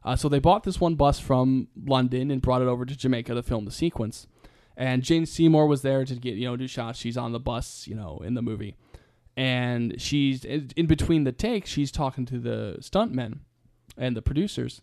Uh, 0.02 0.16
so 0.16 0.28
they 0.28 0.38
bought 0.38 0.64
this 0.64 0.80
one 0.80 0.94
bus 0.94 1.18
from 1.18 1.68
London 1.86 2.30
and 2.30 2.42
brought 2.42 2.62
it 2.62 2.68
over 2.68 2.84
to 2.84 2.96
Jamaica 2.96 3.34
to 3.34 3.42
film 3.42 3.64
the 3.64 3.70
sequence. 3.70 4.26
And 4.76 5.02
Jane 5.02 5.26
Seymour 5.26 5.66
was 5.66 5.82
there 5.82 6.04
to 6.04 6.14
get 6.16 6.34
you 6.34 6.46
know 6.46 6.56
do 6.56 6.66
shots. 6.66 6.98
She's 6.98 7.16
on 7.16 7.32
the 7.32 7.40
bus, 7.40 7.86
you 7.86 7.94
know, 7.94 8.20
in 8.24 8.34
the 8.34 8.42
movie. 8.42 8.76
And 9.36 10.00
she's 10.00 10.44
in 10.44 10.86
between 10.86 11.24
the 11.24 11.32
takes 11.32 11.68
she's 11.68 11.90
talking 11.90 12.24
to 12.26 12.38
the 12.38 12.76
stuntmen 12.80 13.38
and 13.96 14.16
the 14.16 14.22
producers. 14.22 14.80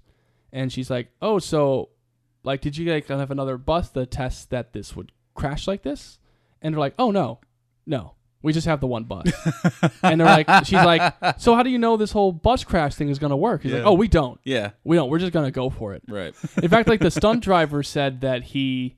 And 0.52 0.72
she's 0.72 0.90
like 0.90 1.10
oh 1.22 1.40
so 1.40 1.90
like 2.44 2.62
did 2.62 2.78
you 2.78 2.92
like 2.92 3.08
have 3.08 3.32
another 3.32 3.58
bus 3.58 3.90
to 3.92 4.06
test 4.06 4.50
that 4.50 4.74
this 4.74 4.96
would 4.96 5.12
crash 5.36 5.68
like 5.68 5.84
this? 5.84 6.20
And 6.62 6.74
they're 6.74 6.80
like 6.80 6.96
oh 7.00 7.12
no. 7.12 7.40
No. 7.86 8.16
We 8.44 8.54
just 8.54 8.66
have 8.66 8.82
the 8.82 8.88
one 8.88 9.04
bus. 9.04 9.32
And 10.04 10.20
they're 10.20 10.28
like 10.28 10.66
she's 10.66 10.74
like 10.74 11.14
so 11.38 11.56
how 11.56 11.64
do 11.64 11.70
you 11.70 11.78
know 11.78 11.96
this 11.96 12.12
whole 12.12 12.32
bus 12.34 12.64
crash 12.66 12.96
thing 12.96 13.08
is 13.10 13.20
going 13.20 13.32
to 13.32 13.38
work? 13.38 13.64
He's 13.64 13.72
like 13.74 13.86
oh 13.86 13.94
we 13.94 14.08
don't. 14.10 14.40
Yeah. 14.44 14.72
we 14.84 14.98
don't. 14.98 15.10
We're 15.10 15.20
just 15.20 15.32
going 15.34 15.46
to 15.46 15.52
go 15.52 15.70
for 15.70 15.94
it. 15.94 16.04
Right. 16.10 16.34
in 16.62 16.70
fact, 16.70 16.90
like 16.90 17.00
the 17.00 17.12
stunt 17.12 17.42
driver 17.44 17.84
said 17.84 18.22
that 18.22 18.44
he 18.44 18.98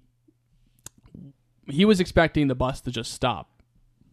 he 1.67 1.85
was 1.85 1.99
expecting 1.99 2.47
the 2.47 2.55
bus 2.55 2.81
to 2.81 2.91
just 2.91 3.13
stop. 3.13 3.49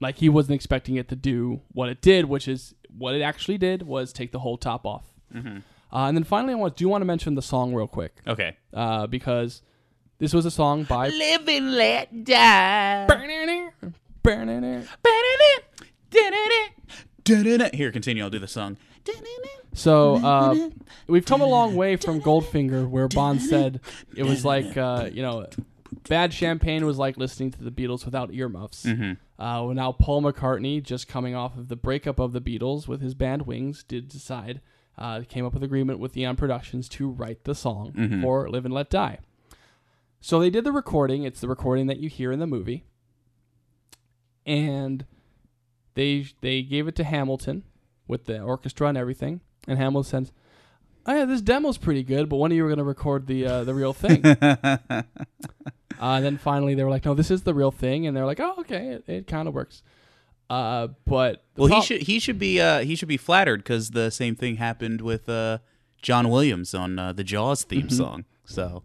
Like 0.00 0.16
he 0.16 0.28
wasn't 0.28 0.54
expecting 0.54 0.96
it 0.96 1.08
to 1.08 1.16
do 1.16 1.60
what 1.72 1.88
it 1.88 2.00
did, 2.00 2.24
which 2.26 2.48
is 2.48 2.74
what 2.96 3.14
it 3.14 3.22
actually 3.22 3.58
did 3.58 3.82
was 3.82 4.12
take 4.12 4.32
the 4.32 4.38
whole 4.40 4.56
top 4.56 4.86
off. 4.86 5.04
Uh, 5.34 6.06
and 6.06 6.16
then 6.16 6.24
finally, 6.24 6.52
I 6.54 6.56
want 6.56 6.76
do 6.76 6.88
want 6.88 7.02
to 7.02 7.06
mention 7.06 7.34
the 7.34 7.42
song 7.42 7.74
real 7.74 7.86
quick 7.88 8.16
Okay. 8.26 8.56
uh, 8.72 9.06
because 9.06 9.62
this 10.18 10.32
was 10.32 10.46
a 10.46 10.50
song 10.50 10.84
by. 10.84 11.08
Live 11.08 11.48
and 11.48 11.72
let 11.74 12.24
die. 12.24 13.06
Burn 13.06 13.28
in 13.30 13.46
there. 13.46 13.74
Burn 14.22 14.48
in 14.48 14.62
there. 14.62 14.84
Burn 15.02 15.20
it 17.60 17.74
here, 17.74 17.92
continue. 17.92 18.22
I'll 18.24 18.30
do 18.30 18.38
the 18.38 18.48
song. 18.48 18.76
So 19.72 20.16
uh, 20.16 20.70
we've 21.06 21.24
come 21.24 21.40
a 21.40 21.46
long 21.46 21.76
way 21.76 21.96
from 21.96 22.20
Goldfinger, 22.20 22.88
where 22.88 23.08
Bond 23.08 23.40
said 23.40 23.80
it 24.16 24.24
was 24.24 24.44
like 24.44 24.76
uh, 24.76 25.08
you 25.12 25.22
know, 25.22 25.46
bad 26.08 26.32
champagne 26.32 26.84
was 26.86 26.98
like 26.98 27.16
listening 27.16 27.50
to 27.52 27.62
the 27.62 27.70
Beatles 27.70 28.04
without 28.04 28.32
earmuffs. 28.32 28.84
Uh, 29.38 29.64
well, 29.64 29.74
now 29.74 29.92
Paul 29.92 30.22
McCartney, 30.22 30.82
just 30.82 31.08
coming 31.08 31.34
off 31.34 31.56
of 31.56 31.68
the 31.68 31.76
breakup 31.76 32.18
of 32.18 32.32
the 32.32 32.40
Beatles 32.40 32.86
with 32.86 33.00
his 33.00 33.14
band 33.14 33.46
Wings, 33.46 33.82
did 33.82 34.08
decide 34.08 34.60
uh, 34.98 35.22
came 35.28 35.46
up 35.46 35.54
with 35.54 35.62
agreement 35.62 35.98
with 35.98 36.16
Eon 36.16 36.36
Productions 36.36 36.88
to 36.90 37.08
write 37.08 37.44
the 37.44 37.54
song 37.54 37.92
for 38.22 38.48
"Live 38.50 38.64
and 38.64 38.74
Let 38.74 38.90
Die." 38.90 39.18
So 40.20 40.38
they 40.38 40.50
did 40.50 40.64
the 40.64 40.72
recording. 40.72 41.22
It's 41.24 41.40
the 41.40 41.48
recording 41.48 41.86
that 41.86 41.98
you 41.98 42.08
hear 42.10 42.30
in 42.32 42.38
the 42.38 42.46
movie, 42.46 42.84
and 44.44 45.06
they 45.94 46.26
they 46.40 46.62
gave 46.62 46.86
it 46.88 46.94
to 46.96 47.04
Hamilton 47.04 47.64
with 48.06 48.26
the 48.26 48.40
orchestra 48.40 48.88
and 48.88 48.98
everything. 48.98 49.40
And 49.66 49.78
Hamilton 49.78 50.28
"Oh 51.06 51.14
yeah, 51.14 51.24
this 51.24 51.40
demo's 51.40 51.78
pretty 51.78 52.02
good, 52.02 52.28
but 52.28 52.36
when 52.36 52.52
are 52.52 52.54
you 52.54 52.64
going 52.64 52.78
to 52.78 52.84
record 52.84 53.26
the 53.26 53.46
uh, 53.46 53.64
the 53.64 53.74
real 53.74 53.92
thing?" 53.92 54.24
uh, 54.26 55.02
and 56.00 56.24
then 56.24 56.38
finally 56.38 56.74
they 56.74 56.84
were 56.84 56.90
like, 56.90 57.04
"No, 57.04 57.14
this 57.14 57.30
is 57.30 57.42
the 57.42 57.54
real 57.54 57.70
thing," 57.70 58.06
and 58.06 58.16
they're 58.16 58.26
like, 58.26 58.40
"Oh, 58.40 58.54
okay, 58.60 58.88
it, 58.88 59.04
it 59.06 59.26
kind 59.26 59.48
of 59.48 59.54
works." 59.54 59.82
Uh, 60.50 60.88
but 61.06 61.44
Well, 61.56 61.68
he 61.68 61.80
should 61.80 62.02
he 62.02 62.18
should 62.18 62.38
be 62.38 62.60
uh, 62.60 62.80
he 62.80 62.96
should 62.96 63.08
be 63.08 63.16
flattered 63.16 63.58
because 63.62 63.90
the 63.90 64.10
same 64.10 64.34
thing 64.34 64.56
happened 64.56 65.00
with 65.00 65.28
uh, 65.28 65.58
John 66.02 66.28
Williams 66.28 66.74
on 66.74 66.98
uh, 66.98 67.12
the 67.12 67.22
Jaws 67.22 67.62
theme 67.62 67.88
song. 67.88 68.24
So 68.44 68.82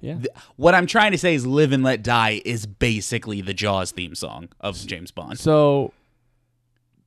yeah. 0.00 0.14
th- 0.14 0.28
what 0.56 0.74
I'm 0.74 0.86
trying 0.86 1.12
to 1.12 1.18
say 1.18 1.34
is 1.34 1.46
"Live 1.46 1.70
and 1.70 1.82
Let 1.84 2.02
Die" 2.02 2.40
is 2.46 2.64
basically 2.64 3.42
the 3.42 3.52
Jaws 3.52 3.90
theme 3.90 4.14
song 4.14 4.48
of 4.58 4.76
James 4.86 5.10
Bond, 5.10 5.38
So 5.38 5.92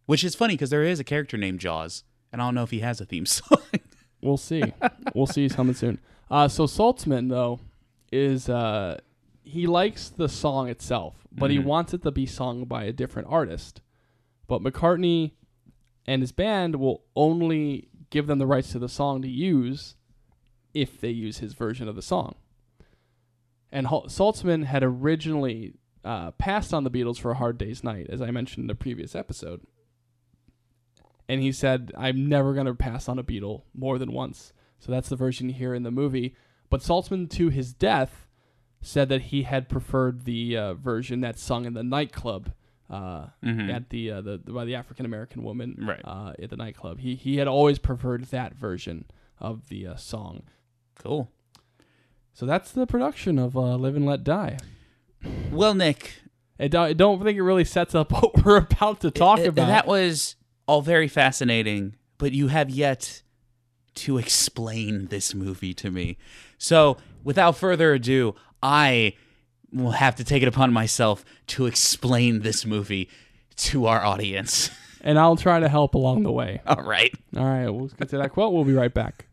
which 0.06 0.24
is 0.24 0.36
funny 0.36 0.54
because 0.54 0.70
there 0.70 0.84
is 0.84 1.00
a 1.00 1.04
character 1.04 1.36
named 1.36 1.60
Jaws, 1.60 2.04
and 2.32 2.44
I 2.44 2.46
don't 2.46 2.54
know 2.54 2.64
if 2.64 2.70
he 2.70 2.82
has 2.82 3.02
a 3.02 3.06
theme 3.06 3.26
song. 3.26 3.58
We'll 4.26 4.38
see. 4.38 4.74
we'll 5.14 5.28
see. 5.28 5.44
He's 5.44 5.56
coming 5.56 5.76
soon. 5.76 6.00
Uh, 6.30 6.48
so 6.48 6.66
Saltzman 6.66 7.30
though 7.30 7.60
is 8.12 8.50
uh, 8.50 8.98
he 9.44 9.68
likes 9.68 10.10
the 10.10 10.28
song 10.28 10.68
itself, 10.68 11.28
but 11.32 11.52
he 11.52 11.60
wants 11.60 11.94
it 11.94 12.02
to 12.04 12.12
be 12.12 12.26
sung 12.26 12.66
by 12.66 12.84
a 12.86 12.92
different 12.92 13.28
artist. 13.30 13.82
But 14.48 14.64
McCartney 14.64 15.32
and 16.08 16.22
his 16.22 16.32
band 16.32 16.78
will 16.78 17.04
only 17.16 17.90
give 18.10 18.28
them 18.28 18.40
the 18.40 18.48
rights 18.48 18.72
to 18.72 18.80
the 18.80 18.90
song 18.90 19.22
to 19.22 19.28
use 19.28 19.96
if 20.74 21.00
they 21.00 21.10
use 21.10 21.38
his 21.38 21.54
version 21.54 21.88
of 21.88 21.96
the 21.96 22.02
song. 22.02 22.36
And 23.72 23.88
Saltzman 23.88 24.66
had 24.66 24.84
originally 24.84 25.74
uh, 26.04 26.32
passed 26.32 26.74
on 26.74 26.84
the 26.84 26.92
Beatles 26.92 27.20
for 27.20 27.32
a 27.32 27.36
Hard 27.36 27.58
Day's 27.58 27.84
Night, 27.84 28.08
as 28.10 28.22
I 28.22 28.32
mentioned 28.32 28.64
in 28.64 28.68
the 28.68 28.76
previous 28.76 29.16
episode 29.16 29.62
and 31.30 31.42
he 31.42 31.52
said, 31.52 31.92
"I'm 31.98 32.28
never 32.30 32.54
gonna 32.54 32.76
pass 32.76 33.08
on 33.10 33.20
a 33.20 33.24
Beatle 33.24 33.64
more 33.74 33.98
than 33.98 34.12
once." 34.12 34.54
So 34.80 34.92
that's 34.92 35.10
the 35.10 35.16
version 35.16 35.50
hear 35.50 35.74
in 35.74 35.84
the 35.84 35.92
movie. 35.92 36.36
But 36.70 36.82
Saltzman, 36.82 37.30
to 37.32 37.50
his 37.50 37.74
death, 37.74 38.28
said 38.82 39.10
that 39.10 39.24
he 39.24 39.44
had 39.44 39.70
preferred 39.70 40.26
the 40.26 40.58
uh, 40.58 40.74
version 40.76 41.22
that's 41.22 41.42
sung 41.42 41.66
in 41.66 41.74
the 41.74 41.84
nightclub 41.84 42.52
uh, 42.90 43.28
at 43.44 43.90
the, 43.90 44.12
uh, 44.12 44.22
the 44.22 44.38
by 44.38 44.64
the 44.66 44.76
African 44.76 45.06
American 45.06 45.42
woman 45.44 45.76
Right. 45.82 46.02
uh, 46.04 46.34
at 46.42 46.50
the 46.52 46.56
nightclub. 46.58 47.00
He 47.00 47.16
he 47.16 47.38
had 47.38 47.48
always 47.48 47.80
preferred 47.80 48.26
that 48.26 48.54
version 48.54 49.06
of 49.40 49.70
the 49.70 49.88
uh, 49.88 49.96
song. 49.96 50.44
cool. 51.02 51.32
So 52.34 52.46
that's 52.46 52.72
the 52.72 52.86
production 52.86 53.40
of 53.40 53.56
uh, 53.56 53.76
"Live 53.78 53.96
and 53.96 54.06
Let 54.06 54.24
Die." 54.24 54.58
Well, 55.52 55.74
Nick, 55.74 56.16
I 56.60 56.68
don't, 56.68 56.86
I 56.86 56.94
don't 56.94 57.24
think 57.24 57.38
it 57.38 57.42
really 57.44 57.64
sets 57.66 57.96
up 57.96 58.12
what 58.12 58.44
we're 58.44 58.58
about 58.58 59.00
to 59.02 59.10
talk 59.12 59.40
uh, 59.40 59.44
about. 59.44 59.68
that 59.68 59.88
was 59.88 60.36
all 60.68 60.82
very 60.82 61.08
fascinating, 61.08 61.96
but 62.18 62.32
you 62.32 62.48
have 62.48 62.70
yet 62.70 63.22
to 63.96 64.18
explain 64.18 65.08
this 65.08 65.34
movie 65.34 65.74
to 65.74 65.90
me. 65.90 66.18
So, 66.58 66.98
without 67.24 67.56
further 67.58 67.94
ado, 67.94 68.36
I 68.62 69.14
will 69.72 69.92
have 69.92 70.16
to 70.16 70.24
take 70.24 70.42
it 70.42 70.48
upon 70.48 70.74
myself 70.74 71.24
to 71.48 71.66
explain 71.66 72.42
this 72.42 72.66
movie 72.66 73.10
to 73.58 73.86
our 73.86 74.04
audience. 74.04 74.70
and 75.02 75.20
I'll 75.20 75.36
try 75.36 75.60
to 75.60 75.70
help 75.70 75.96
along 75.96 76.24
the 76.24 76.32
way. 76.32 76.62
all 76.68 76.84
right. 76.84 77.14
All 77.38 77.46
right, 77.46 77.70
we'll 77.70 77.88
get 77.88 78.10
to 78.10 78.18
that 78.18 78.32
quote. 78.32 78.54
We'll 78.54 78.64
be 78.66 78.74
right 78.74 78.94
back. 78.94 79.28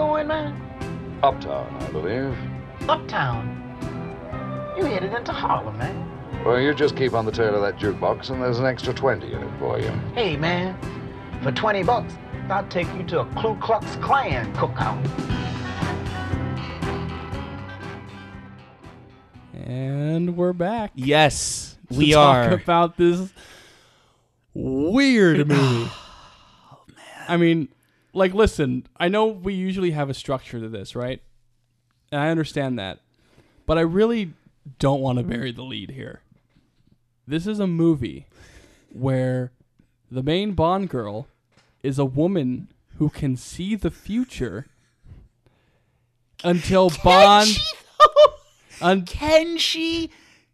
Going, 0.00 0.26
man? 0.28 1.18
Uptown, 1.22 1.76
I 1.78 1.90
believe. 1.90 2.34
Uptown. 2.88 3.44
You 4.74 4.86
headed 4.86 5.12
into 5.12 5.30
Harlem, 5.30 5.76
man. 5.76 6.42
Well, 6.42 6.58
you 6.58 6.72
just 6.72 6.96
keep 6.96 7.12
on 7.12 7.26
the 7.26 7.30
tail 7.30 7.54
of 7.54 7.60
that 7.60 7.76
jukebox, 7.76 8.30
and 8.30 8.40
there's 8.40 8.58
an 8.58 8.64
extra 8.64 8.94
20 8.94 9.30
in 9.30 9.42
it 9.42 9.58
for 9.58 9.78
you. 9.78 9.90
Hey, 10.14 10.38
man. 10.38 10.74
For 11.42 11.52
20 11.52 11.82
bucks, 11.82 12.14
I'll 12.48 12.66
take 12.68 12.86
you 12.94 13.02
to 13.08 13.20
a 13.20 13.24
Ku 13.42 13.54
Klux 13.56 13.96
Klan 13.96 14.50
cookout. 14.54 14.96
And 19.52 20.34
we're 20.34 20.54
back. 20.54 20.92
Yes. 20.94 21.76
to 21.92 21.98
We 21.98 22.12
talk 22.12 22.36
are. 22.48 22.54
about 22.54 22.96
this 22.96 23.34
weird 24.54 25.40
oh, 25.42 25.44
movie. 25.44 25.90
oh, 26.72 26.84
man. 26.88 27.26
I 27.28 27.36
mean, 27.36 27.68
like, 28.12 28.34
listen, 28.34 28.86
I 28.96 29.08
know 29.08 29.26
we 29.26 29.54
usually 29.54 29.92
have 29.92 30.10
a 30.10 30.14
structure 30.14 30.60
to 30.60 30.68
this, 30.68 30.94
right? 30.96 31.22
And 32.12 32.20
I 32.20 32.28
understand 32.30 32.78
that, 32.78 33.00
but 33.66 33.78
I 33.78 33.82
really 33.82 34.32
don't 34.78 35.00
want 35.00 35.18
to 35.18 35.24
bury 35.24 35.52
the 35.52 35.62
lead 35.62 35.90
here. 35.90 36.20
This 37.26 37.46
is 37.46 37.60
a 37.60 37.66
movie 37.66 38.26
where 38.92 39.52
the 40.10 40.22
main 40.22 40.52
Bond 40.52 40.88
girl 40.88 41.28
is 41.82 41.98
a 41.98 42.04
woman 42.04 42.68
who 42.98 43.08
can 43.08 43.36
see 43.36 43.74
the 43.76 43.90
future 43.90 44.66
until 46.42 46.90
Bond. 47.04 47.48
Un- 48.82 49.04
Can 49.06 49.58
she? 49.58 50.10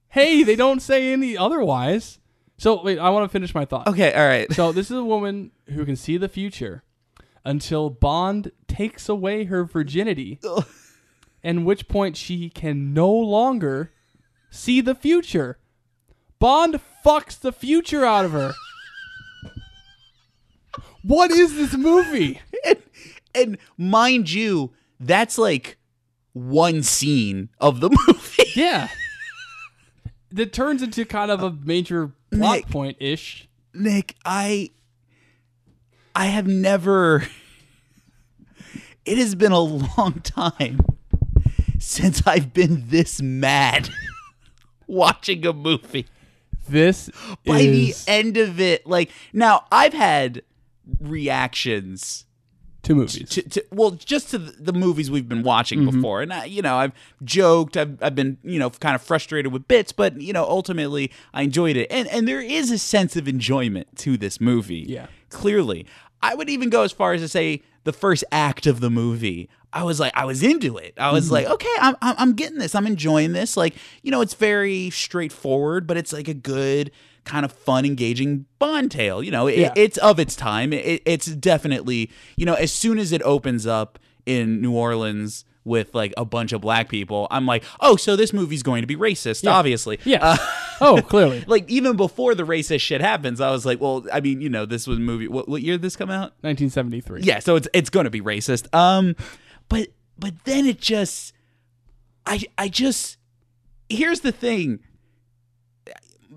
hey, 0.09 0.42
they 0.42 0.57
don't 0.57 0.81
say 0.81 1.12
any 1.12 1.37
otherwise. 1.37 2.19
So 2.59 2.83
wait, 2.83 2.99
I 2.99 3.11
want 3.11 3.25
to 3.25 3.29
finish 3.29 3.55
my 3.55 3.64
thought. 3.66 3.87
Okay, 3.87 4.12
all 4.14 4.27
right. 4.27 4.51
So 4.53 4.73
this 4.73 4.90
is 4.90 4.97
a 4.97 5.05
woman 5.05 5.51
who 5.69 5.85
can 5.85 5.95
see 5.97 6.16
the 6.16 6.29
future 6.29 6.83
until 7.47 7.89
Bond 7.89 8.51
takes 8.67 9.09
away 9.09 9.45
her 9.45 9.65
virginity, 9.65 10.41
and 11.45 11.65
which 11.65 11.87
point 11.89 12.17
she 12.17 12.51
can 12.51 12.93
no 12.93 13.11
longer 13.11 13.93
see 14.51 14.81
the 14.81 14.97
future. 14.97 15.59
Bond 16.41 16.81
fucks 17.05 17.39
the 17.39 17.53
future 17.53 18.05
out 18.05 18.25
of 18.25 18.33
her. 18.33 18.53
What 21.03 21.31
is 21.31 21.55
this 21.55 21.75
movie? 21.77 22.41
and, 22.67 22.79
and 23.35 23.59
mind 23.79 24.31
you, 24.33 24.73
that's 24.99 25.39
like 25.39 25.79
one 26.33 26.83
scene 26.83 27.49
of 27.61 27.81
the 27.81 27.91
movie. 27.91 28.43
Yeah. 28.57 28.89
That 30.33 30.55
turns 30.55 30.83
into 30.83 31.05
kind 31.05 31.31
of 31.31 31.43
a 31.43 31.51
major 31.51 32.13
plot 32.33 32.57
Nick. 32.57 32.69
point 32.71 32.97
ish. 33.01 33.49
Nick, 33.75 34.17
I 34.25 34.71
I 36.16 36.26
have 36.26 36.46
never 36.46 37.24
It 39.05 39.18
has 39.18 39.35
been 39.35 39.52
a 39.52 39.61
long 39.61 40.20
time 40.22 40.81
since 41.79 42.26
I've 42.26 42.52
been 42.55 42.85
this 42.88 43.20
mad 43.20 43.90
watching 44.87 45.44
a 45.46 45.52
movie. 45.52 46.07
This 46.68 47.11
By 47.44 47.59
is 47.61 48.05
the 48.05 48.11
end 48.11 48.37
of 48.38 48.59
it, 48.61 48.87
like 48.87 49.11
now 49.33 49.64
I've 49.70 49.92
had 49.92 50.42
reactions 51.00 52.24
to 52.83 52.94
movies. 52.94 53.29
to, 53.31 53.42
to 53.42 53.64
well 53.72 53.90
just 53.90 54.31
to 54.31 54.38
the, 54.38 54.72
movies 54.72 55.11
we've 55.11 55.29
been 55.29 55.42
watching 55.42 55.81
Mm-hmm. 55.81 55.96
before 55.96 56.22
and 56.22 56.33
I, 56.33 56.44
you 56.44 56.62
know 56.62 56.76
i've 56.76 56.92
joked 57.24 57.76
I've, 57.76 58.00
I've 58.00 58.14
been 58.14 58.38
you 58.44 58.61
know 58.61 58.70
kind 58.70 58.94
of 58.94 59.02
frustrated 59.02 59.52
with 59.52 59.66
bits 59.66 59.90
but 59.90 60.20
you 60.20 60.33
know 60.33 60.44
ultimately 60.44 61.11
i 61.35 61.42
enjoyed 61.42 61.76
it 61.76 61.88
and 61.90 62.07
and 62.07 62.29
there 62.29 62.40
is 62.40 62.70
a 62.70 62.79
sense 62.79 63.16
of 63.16 63.26
enjoyment 63.26 63.88
to 63.98 64.16
this 64.16 64.40
movie 64.40 64.85
Yeah. 64.88 65.07
clearly 65.31 65.85
i 66.22 66.35
would 66.35 66.48
even 66.48 66.70
go 66.70 66.83
as 66.83 66.92
far 66.92 67.12
as 67.12 67.20
to 67.20 67.29
say 67.29 67.62
the 67.85 67.92
first 67.92 68.24
act 68.33 68.66
of 68.66 68.81
the 68.81 68.90
movie 68.90 69.48
I 69.72 69.83
was 69.83 70.00
like, 70.00 70.12
I 70.16 70.24
was 70.24 70.42
into 70.42 70.79
it. 70.79 70.94
I 70.96 71.02
Mm-hmm. 71.07 71.14
was 71.16 71.31
like, 71.31 71.44
okay, 71.46 71.74
I'm, 71.79 71.96
I'm, 72.00 72.14
I'm 72.16 72.33
getting 72.33 72.57
this. 72.57 72.74
I'm 72.74 72.87
enjoying 72.87 73.35
this. 73.35 73.59
Like, 73.59 73.74
you 74.02 74.11
know, 74.11 74.22
it's 74.22 74.33
very 74.33 74.88
straightforward, 74.88 75.87
but 75.87 75.98
it's 75.98 76.14
like 76.14 76.29
a 76.29 76.35
good 76.35 76.90
kind 77.24 77.44
of 77.44 77.52
fun, 77.52 77.85
engaging 77.85 78.46
Bond 78.59 78.90
tale. 78.90 79.22
You 79.22 79.31
know, 79.33 79.48
it, 79.48 79.59
Yeah. 79.59 79.72
it's 79.76 79.98
of 79.98 80.18
its 80.18 80.35
time. 80.35 80.72
It, 80.72 81.02
it's 81.05 81.26
definitely, 81.26 82.11
you 82.37 82.46
know, 82.46 82.55
as 82.55 82.72
soon 82.72 82.98
as 82.98 83.12
it 83.12 83.20
opens 83.22 83.66
up 83.66 83.98
in 84.24 84.62
New 84.62 84.72
Orleans 84.72 85.44
with 85.66 85.94
like 85.94 86.14
a 86.16 86.24
bunch 86.24 86.52
of 86.52 86.61
black 86.62 86.88
people, 86.88 87.26
I'm 87.31 87.44
like, 87.44 87.64
oh, 87.81 87.96
so 87.96 88.16
this 88.16 88.33
movie's 88.33 88.62
going 88.62 88.83
to 88.83 88.87
be 88.87 88.96
racist, 88.96 89.50
obviously. 89.50 89.98
Yeah. 90.05 90.20
Uh, 90.22 90.37
oh, 90.81 91.02
clearly. 91.02 91.44
like 91.46 91.68
even 91.68 91.96
before 91.96 92.35
the 92.35 92.44
racist 92.44 92.81
shit 92.81 93.00
happens, 93.00 93.40
I 93.40 93.50
was 93.50 93.66
like, 93.66 93.81
well, 93.81 94.07
I 94.12 94.20
mean, 94.20 94.40
you 94.40 94.48
know, 94.48 94.64
this 94.64 94.87
was 94.87 94.96
a 94.98 95.00
movie. 95.00 95.29
What, 95.29 95.48
what 95.48 95.61
year 95.62 95.74
did 95.74 95.83
this 95.83 95.96
come 95.96 96.09
out? 96.11 96.33
1973. 96.42 97.22
Yeah, 97.22 97.40
so 97.40 97.57
it's 97.57 97.68
it's 97.74 97.90
going 97.90 98.05
to 98.05 98.11
be 98.11 98.20
racist. 98.20 98.72
Um, 98.74 99.16
but 99.68 99.88
but 100.18 100.33
then 100.44 100.64
it 100.66 100.81
just, 100.81 101.35
I 102.24 102.42
I 102.57 102.68
just 102.68 103.18
here's 103.90 104.20
the 104.20 104.33
thing. 104.33 104.79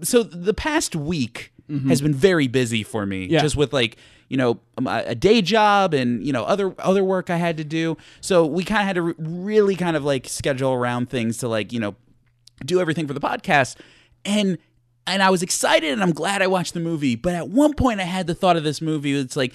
So 0.01 0.23
the 0.23 0.53
past 0.53 0.95
week 0.95 1.51
has 1.87 2.01
been 2.01 2.15
very 2.15 2.47
busy 2.47 2.81
for 2.81 3.05
me, 3.05 3.27
Yeah. 3.27 3.41
just 3.41 3.55
with 3.55 3.73
like 3.73 3.95
you 4.29 4.37
know 4.37 4.59
um, 4.77 4.87
a 4.87 5.15
day 5.15 5.41
job 5.41 5.93
and 5.93 6.25
you 6.25 6.31
know 6.31 6.43
other 6.45 6.73
other 6.79 7.03
work 7.03 7.29
I 7.29 7.37
had 7.37 7.57
to 7.57 7.63
do. 7.63 7.97
So 8.21 8.45
we 8.45 8.63
kind 8.63 8.81
of 8.81 8.87
had 8.87 8.95
to 8.95 9.01
re- 9.01 9.13
really 9.17 9.75
kind 9.75 9.97
of 9.97 10.05
like 10.05 10.27
schedule 10.29 10.71
around 10.73 11.09
things 11.09 11.37
to 11.39 11.47
like 11.49 11.73
you 11.73 11.79
know 11.79 11.95
do 12.65 12.79
everything 12.79 13.07
for 13.07 13.13
the 13.13 13.19
podcast 13.21 13.75
and 14.25 14.57
and 15.07 15.23
I 15.23 15.29
was 15.29 15.41
excited 15.41 15.91
and 15.91 16.03
I'm 16.03 16.11
glad 16.11 16.41
I 16.41 16.47
watched 16.47 16.73
the 16.73 16.79
movie 16.79 17.15
but 17.15 17.33
at 17.33 17.49
one 17.49 17.73
point 17.73 17.99
I 17.99 18.03
had 18.03 18.27
the 18.27 18.35
thought 18.35 18.55
of 18.57 18.63
this 18.63 18.81
movie 18.81 19.13
it's 19.13 19.35
like 19.37 19.53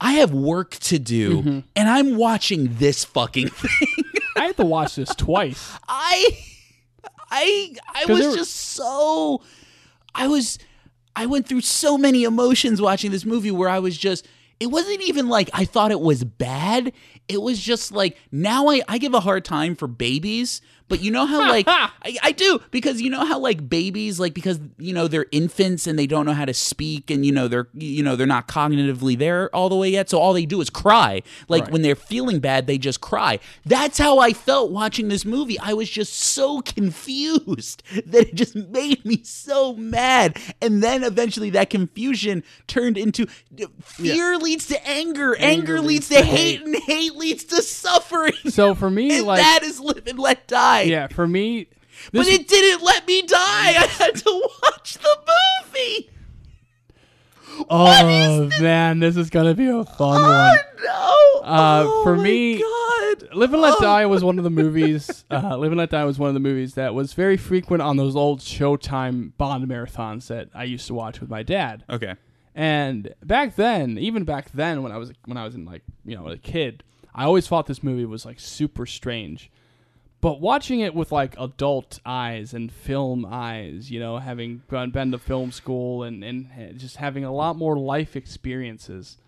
I 0.00 0.12
have 0.14 0.32
work 0.32 0.70
to 0.72 0.98
do 0.98 1.38
Mm-hmm. 1.42 1.58
and 1.76 1.88
I'm 1.88 2.16
watching 2.16 2.74
this 2.76 3.04
fucking 3.04 3.48
thing 3.50 4.04
I 4.36 4.46
had 4.46 4.56
to 4.56 4.64
watch 4.64 4.96
this 4.96 5.14
twice. 5.14 5.70
I 5.86 6.36
I 7.30 7.74
I 7.94 8.04
was 8.12 8.34
just 8.34 8.54
so 8.56 9.42
I 10.14 10.26
was 10.28 10.58
I 11.16 11.26
went 11.26 11.48
through 11.48 11.60
so 11.62 11.96
many 11.96 12.24
emotions 12.24 12.80
watching 12.80 13.10
this 13.10 13.24
movie 13.24 13.50
where 13.50 13.68
I 13.68 13.78
was 13.78 13.96
just 13.96 14.26
it 14.60 14.66
wasn't 14.68 15.02
even 15.02 15.28
like 15.28 15.50
I 15.52 15.64
thought 15.64 15.90
it 15.90 16.00
was 16.00 16.24
bad. 16.24 16.92
It 17.28 17.42
was 17.42 17.60
just 17.60 17.92
like 17.92 18.16
now 18.30 18.68
I, 18.68 18.82
I 18.88 18.98
give 18.98 19.14
a 19.14 19.20
hard 19.20 19.44
time 19.44 19.74
for 19.74 19.86
babies, 19.88 20.60
but 20.88 21.00
you 21.00 21.10
know 21.10 21.26
how 21.26 21.40
like 21.40 21.66
I, 21.68 21.90
I 22.22 22.32
do 22.32 22.60
because 22.70 23.00
you 23.00 23.10
know 23.10 23.24
how 23.24 23.38
like 23.38 23.68
babies 23.68 24.20
like 24.20 24.34
because 24.34 24.60
you 24.78 24.92
know 24.92 25.08
they're 25.08 25.26
infants 25.32 25.86
and 25.86 25.98
they 25.98 26.06
don't 26.06 26.26
know 26.26 26.32
how 26.34 26.44
to 26.44 26.54
speak 26.54 27.10
and 27.10 27.24
you 27.24 27.32
know 27.32 27.48
they're 27.48 27.68
you 27.72 28.02
know 28.02 28.16
they're 28.16 28.26
not 28.26 28.48
cognitively 28.48 29.16
there 29.18 29.54
all 29.54 29.68
the 29.68 29.76
way 29.76 29.88
yet. 29.90 30.10
So 30.10 30.18
all 30.18 30.32
they 30.32 30.46
do 30.46 30.60
is 30.60 30.70
cry. 30.70 31.22
Like 31.48 31.64
Right. 31.64 31.72
when 31.72 31.82
they're 31.82 31.94
feeling 31.94 32.40
bad 32.40 32.66
they 32.66 32.78
just 32.78 33.00
cry. 33.00 33.38
That's 33.64 33.98
how 33.98 34.18
i 34.18 34.32
felt 34.32 34.70
watching 34.70 35.08
this 35.08 35.24
movie. 35.24 35.58
I 35.58 35.72
was 35.72 35.88
just 35.88 36.12
so 36.14 36.60
confused 36.60 37.82
that 38.06 38.28
it 38.28 38.34
just 38.34 38.54
made 38.54 39.04
me 39.04 39.22
so 39.22 39.74
mad. 39.74 40.38
And 40.60 40.82
then 40.82 41.04
eventually 41.04 41.50
that 41.50 41.70
confusion 41.70 42.42
turned 42.66 42.98
into 42.98 43.26
uh, 43.62 43.66
fear 43.82 44.36
leads 44.36 44.66
to 44.66 44.86
anger. 44.86 45.36
Anger, 45.38 45.80
leads, 45.80 46.08
to 46.08 46.22
hate, 46.22 46.62
and 46.62 46.74
hate 46.76 47.14
leads 47.16 47.44
to 47.44 47.62
suffering. 47.62 48.34
So 48.48 48.74
for 48.74 48.90
me, 48.90 49.16
and 49.18 49.26
like, 49.26 49.40
that 49.40 49.62
is 49.62 49.80
live 49.80 50.06
and 50.06 50.18
let 50.18 50.46
die 50.46 50.73
yeah, 50.82 51.06
for 51.08 51.26
me, 51.26 51.68
but 52.12 52.24
this, 52.24 52.28
it 52.28 52.48
didn't 52.48 52.84
let 52.84 53.06
me 53.06 53.22
die 53.22 53.36
i 53.38 53.86
had 53.98 54.14
to 54.16 54.48
watch 54.62 54.94
the 54.94 55.16
movie 55.72 56.10
oh 57.70 58.50
man, 58.60 58.98
this 58.98 59.16
is 59.16 59.30
gonna 59.30 59.54
be 59.54 59.68
a 59.68 59.84
fun 59.84 60.22
one. 60.22 60.58
Oh 60.86 61.40
no 61.42 61.48
Uh, 61.48 61.84
oh 61.86 62.02
for 62.04 62.16
my 62.16 62.22
me, 62.22 62.58
God. 62.60 63.28
Live 63.34 63.52
and 63.52 63.62
Let 63.62 63.74
Oh. 63.78 63.82
Die 63.82 64.06
was 64.06 64.24
one 64.24 64.38
of 64.38 64.44
the 64.44 64.50
movies. 64.50 65.24
Uh, 65.30 65.56
Live 65.56 65.72
and 65.72 65.78
Let 65.78 65.90
Die 65.90 66.04
was 66.04 66.18
one 66.18 66.28
of 66.28 66.34
the 66.34 66.40
movies 66.40 66.74
that 66.74 66.94
was 66.94 67.12
very 67.12 67.36
frequent 67.36 67.82
on 67.82 67.96
those 67.96 68.16
old 68.16 68.40
Showtime 68.40 69.32
Bond 69.36 69.66
marathons 69.68 70.26
that 70.28 70.48
I 70.54 70.64
used 70.64 70.86
to 70.88 70.94
watch 70.94 71.20
with 71.20 71.28
my 71.30 71.42
dad. 71.42 71.84
okay 71.90 72.14
And 72.54 73.14
back 73.22 73.56
then, 73.56 73.98
even 73.98 74.24
back 74.24 74.50
then, 74.52 74.82
when 74.82 74.92
I 74.92 74.96
was 74.96 75.12
when 75.26 75.36
I 75.36 75.44
was 75.44 75.54
in 75.54 75.64
like 75.64 75.82
you 76.04 76.16
know 76.16 76.26
a 76.28 76.36
kid, 76.36 76.82
I 77.14 77.24
always 77.24 77.46
thought 77.46 77.66
this 77.66 77.82
movie 77.82 78.04
was 78.04 78.24
like 78.24 78.40
super 78.40 78.86
strange. 78.86 79.50
But 80.24 80.40
watching 80.40 80.80
it 80.80 80.94
with 80.94 81.12
like 81.12 81.34
adult 81.38 82.00
eyes 82.06 82.54
and 82.54 82.72
film 82.72 83.26
eyes, 83.30 83.90
you 83.90 84.00
know, 84.00 84.16
having 84.16 84.62
gone 84.70 84.90
been 84.90 85.12
to 85.12 85.18
film 85.18 85.52
school 85.52 86.02
and 86.02 86.24
and 86.24 86.48
just 86.78 86.96
having 86.96 87.26
a 87.26 87.30
lot 87.30 87.56
more 87.56 87.78
life 87.78 88.16
experiences, 88.16 89.18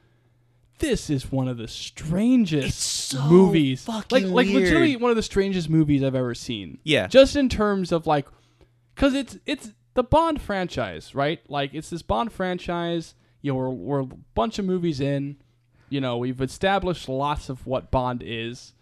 this 0.78 1.10
is 1.10 1.30
one 1.30 1.48
of 1.48 1.58
the 1.58 1.68
strangest 1.68 2.68
It's 2.68 2.76
so 2.76 3.22
movies. 3.26 3.86
like 3.86 4.10
like 4.10 4.24
weird. 4.24 4.46
literally 4.46 4.96
one 4.96 5.10
of 5.10 5.16
the 5.16 5.22
strangest 5.22 5.68
movies 5.68 6.02
I've 6.02 6.14
ever 6.14 6.34
seen. 6.34 6.78
Yeah. 6.82 7.08
Just 7.08 7.36
in 7.36 7.50
terms 7.50 7.92
of 7.92 8.06
like 8.06 8.26
because 8.94 9.12
it's 9.12 9.36
it's 9.44 9.72
the 9.92 10.02
Bond 10.02 10.40
franchise, 10.40 11.14
right? 11.14 11.40
Like 11.46 11.74
it's 11.74 11.90
this 11.90 12.00
Bond 12.00 12.32
franchise. 12.32 13.14
You 13.42 13.52
know, 13.52 13.58
we're, 13.58 13.68
we're 13.68 14.00
a 14.00 14.08
bunch 14.34 14.58
of 14.58 14.64
movies 14.64 15.00
in. 15.02 15.36
You 15.90 16.00
know, 16.00 16.16
we've 16.16 16.40
established 16.40 17.06
lots 17.06 17.50
of 17.50 17.66
what 17.66 17.90
Bond 17.90 18.22
is. 18.24 18.72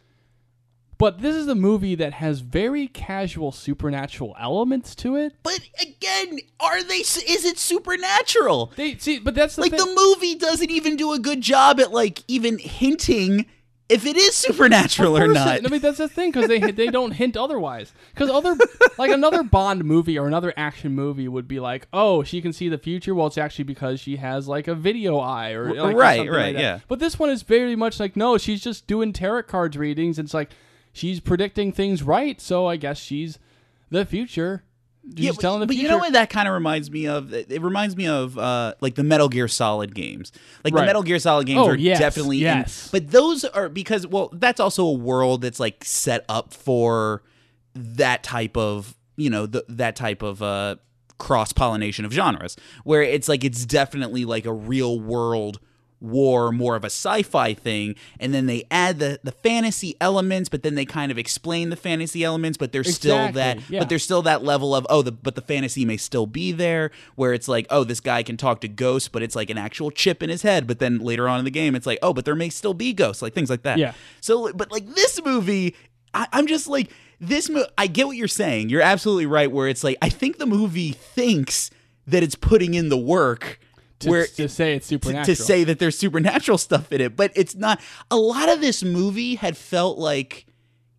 But 0.96 1.20
this 1.20 1.34
is 1.34 1.48
a 1.48 1.54
movie 1.54 1.94
that 1.96 2.14
has 2.14 2.40
very 2.40 2.86
casual 2.86 3.50
supernatural 3.52 4.36
elements 4.38 4.94
to 4.96 5.16
it. 5.16 5.34
But 5.42 5.60
again, 5.80 6.38
are 6.60 6.82
they? 6.82 6.96
Is 6.98 7.44
it 7.44 7.58
supernatural? 7.58 8.72
They 8.76 8.96
see, 8.96 9.18
but 9.18 9.34
that's 9.34 9.56
the 9.56 9.62
Like 9.62 9.72
thing. 9.72 9.80
the 9.80 9.94
movie 9.94 10.34
doesn't 10.36 10.70
even 10.70 10.96
do 10.96 11.12
a 11.12 11.18
good 11.18 11.40
job 11.40 11.80
at 11.80 11.92
like 11.92 12.22
even 12.28 12.58
hinting 12.58 13.46
if 13.88 14.06
it 14.06 14.16
is 14.16 14.34
supernatural 14.34 15.18
or 15.18 15.28
not. 15.28 15.58
it- 15.58 15.66
I 15.66 15.68
mean, 15.68 15.80
that's 15.80 15.98
the 15.98 16.08
thing 16.08 16.30
because 16.30 16.48
they 16.48 16.58
they 16.70 16.86
don't 16.86 17.10
hint 17.12 17.36
otherwise. 17.36 17.92
Because 18.14 18.30
other 18.30 18.56
like 18.96 19.10
another 19.10 19.42
Bond 19.42 19.84
movie 19.84 20.18
or 20.18 20.26
another 20.26 20.54
action 20.56 20.92
movie 20.94 21.28
would 21.28 21.48
be 21.48 21.60
like, 21.60 21.86
oh, 21.92 22.22
she 22.22 22.40
can 22.40 22.52
see 22.52 22.68
the 22.68 22.78
future. 22.78 23.14
Well, 23.14 23.26
it's 23.26 23.36
actually 23.36 23.64
because 23.64 24.00
she 24.00 24.16
has 24.16 24.48
like 24.48 24.68
a 24.68 24.74
video 24.74 25.18
eye 25.18 25.50
or 25.52 25.74
like, 25.74 25.96
right, 25.96 26.16
something 26.18 26.32
right, 26.34 26.44
like 26.46 26.54
that. 26.54 26.60
yeah. 26.62 26.78
But 26.88 26.98
this 27.00 27.18
one 27.18 27.30
is 27.30 27.42
very 27.42 27.76
much 27.76 27.98
like, 28.00 28.16
no, 28.16 28.38
she's 28.38 28.62
just 28.62 28.86
doing 28.86 29.12
tarot 29.12 29.42
cards 29.44 29.76
readings. 29.76 30.18
It's 30.18 30.32
like 30.32 30.50
she's 30.94 31.20
predicting 31.20 31.72
things 31.72 32.02
right, 32.02 32.40
so 32.40 32.66
I 32.66 32.76
guess 32.76 32.96
she's 32.98 33.38
the 33.90 34.06
future. 34.06 34.64
You 35.06 35.26
just 35.28 35.40
tell 35.40 35.52
in 35.52 35.60
the 35.60 35.66
but 35.66 35.74
future. 35.74 35.82
you 35.82 35.88
know 35.90 35.98
what 35.98 36.14
that 36.14 36.30
kind 36.30 36.48
of 36.48 36.54
reminds 36.54 36.90
me 36.90 37.06
of? 37.06 37.30
It 37.34 37.60
reminds 37.60 37.94
me 37.94 38.06
of 38.08 38.38
uh, 38.38 38.72
like 38.80 38.94
the 38.94 39.04
Metal 39.04 39.28
Gear 39.28 39.48
Solid 39.48 39.94
games. 39.94 40.32
Like 40.64 40.72
the 40.72 40.80
Metal 40.80 41.02
Gear 41.02 41.18
Solid 41.18 41.46
games 41.46 41.58
Oh, 41.60 41.68
are 41.68 41.76
yes, 41.76 41.98
definitely, 41.98 42.38
in- 42.38 42.44
yes. 42.44 42.88
but 42.90 43.10
those 43.10 43.44
are 43.44 43.68
because 43.68 44.06
well, 44.06 44.30
that's 44.32 44.60
also 44.60 44.86
a 44.86 44.92
world 44.94 45.42
that's 45.42 45.60
like 45.60 45.84
set 45.84 46.24
up 46.30 46.54
for 46.54 47.22
that 47.74 48.22
type 48.22 48.56
of 48.56 48.96
you 49.16 49.28
know 49.28 49.44
the, 49.44 49.62
that 49.68 49.94
type 49.94 50.22
of 50.22 50.42
uh, 50.42 50.76
cross 51.18 51.52
pollination 51.52 52.06
of 52.06 52.12
genres, 52.14 52.56
where 52.84 53.02
it's 53.02 53.28
like 53.28 53.44
it's 53.44 53.66
definitely 53.66 54.24
like 54.24 54.46
a 54.46 54.54
real 54.54 54.98
world 54.98 55.60
war 56.04 56.52
more 56.52 56.76
of 56.76 56.84
a 56.84 56.86
sci-fi 56.90 57.54
thing 57.54 57.94
and 58.20 58.34
then 58.34 58.46
they 58.46 58.62
add 58.70 58.98
the 58.98 59.18
the 59.24 59.32
fantasy 59.32 59.96
elements 60.00 60.48
but 60.50 60.62
then 60.62 60.74
they 60.74 60.84
kind 60.84 61.10
of 61.10 61.16
explain 61.18 61.70
the 61.70 61.76
fantasy 61.76 62.22
elements 62.22 62.58
but 62.58 62.72
there's 62.72 62.94
still 62.94 63.32
that 63.32 63.58
yeah. 63.70 63.78
but 63.78 63.88
there's 63.88 64.02
still 64.04 64.20
that 64.22 64.44
level 64.44 64.74
of 64.74 64.86
oh 64.90 65.00
the 65.02 65.10
but 65.10 65.34
the 65.34 65.40
fantasy 65.40 65.84
may 65.84 65.96
still 65.96 66.26
be 66.26 66.52
there 66.52 66.90
where 67.14 67.32
it's 67.32 67.48
like 67.48 67.66
oh 67.70 67.84
this 67.84 68.00
guy 68.00 68.22
can 68.22 68.36
talk 68.36 68.60
to 68.60 68.68
ghosts 68.68 69.08
but 69.08 69.22
it's 69.22 69.34
like 69.34 69.48
an 69.48 69.56
actual 69.58 69.90
chip 69.90 70.22
in 70.22 70.28
his 70.28 70.42
head 70.42 70.66
but 70.66 70.78
then 70.78 70.98
later 70.98 71.28
on 71.28 71.38
in 71.38 71.44
the 71.44 71.50
game 71.50 71.74
it's 71.74 71.86
like 71.86 71.98
oh 72.02 72.12
but 72.12 72.24
there 72.26 72.34
may 72.36 72.50
still 72.50 72.74
be 72.74 72.92
ghosts 72.92 73.22
like 73.22 73.32
things 73.32 73.48
like 73.48 73.62
that 73.62 73.78
Yeah. 73.78 73.94
so 74.20 74.52
but 74.52 74.70
like 74.70 74.86
this 74.94 75.20
movie 75.24 75.74
I, 76.12 76.26
i'm 76.32 76.46
just 76.46 76.68
like 76.68 76.90
this 77.20 77.48
mo- 77.48 77.66
i 77.78 77.86
get 77.86 78.06
what 78.06 78.16
you're 78.16 78.28
saying 78.28 78.68
you're 78.68 78.82
absolutely 78.82 79.26
right 79.26 79.50
where 79.50 79.68
it's 79.68 79.82
like 79.82 79.96
i 80.02 80.10
think 80.10 80.36
the 80.38 80.46
movie 80.46 80.92
thinks 80.92 81.70
that 82.06 82.22
it's 82.22 82.34
putting 82.34 82.74
in 82.74 82.90
the 82.90 82.98
work 82.98 83.58
to, 84.04 84.10
where 84.10 84.26
to 84.26 84.48
say 84.48 84.74
it's 84.74 84.88
to, 84.88 84.94
supernatural. 84.94 85.36
to 85.36 85.36
say 85.36 85.64
that 85.64 85.78
there's 85.78 85.98
supernatural 85.98 86.58
stuff 86.58 86.92
in 86.92 87.00
it, 87.00 87.16
but 87.16 87.32
it's 87.34 87.54
not. 87.54 87.80
A 88.10 88.16
lot 88.16 88.48
of 88.48 88.60
this 88.60 88.82
movie 88.82 89.34
had 89.34 89.56
felt 89.56 89.98
like 89.98 90.46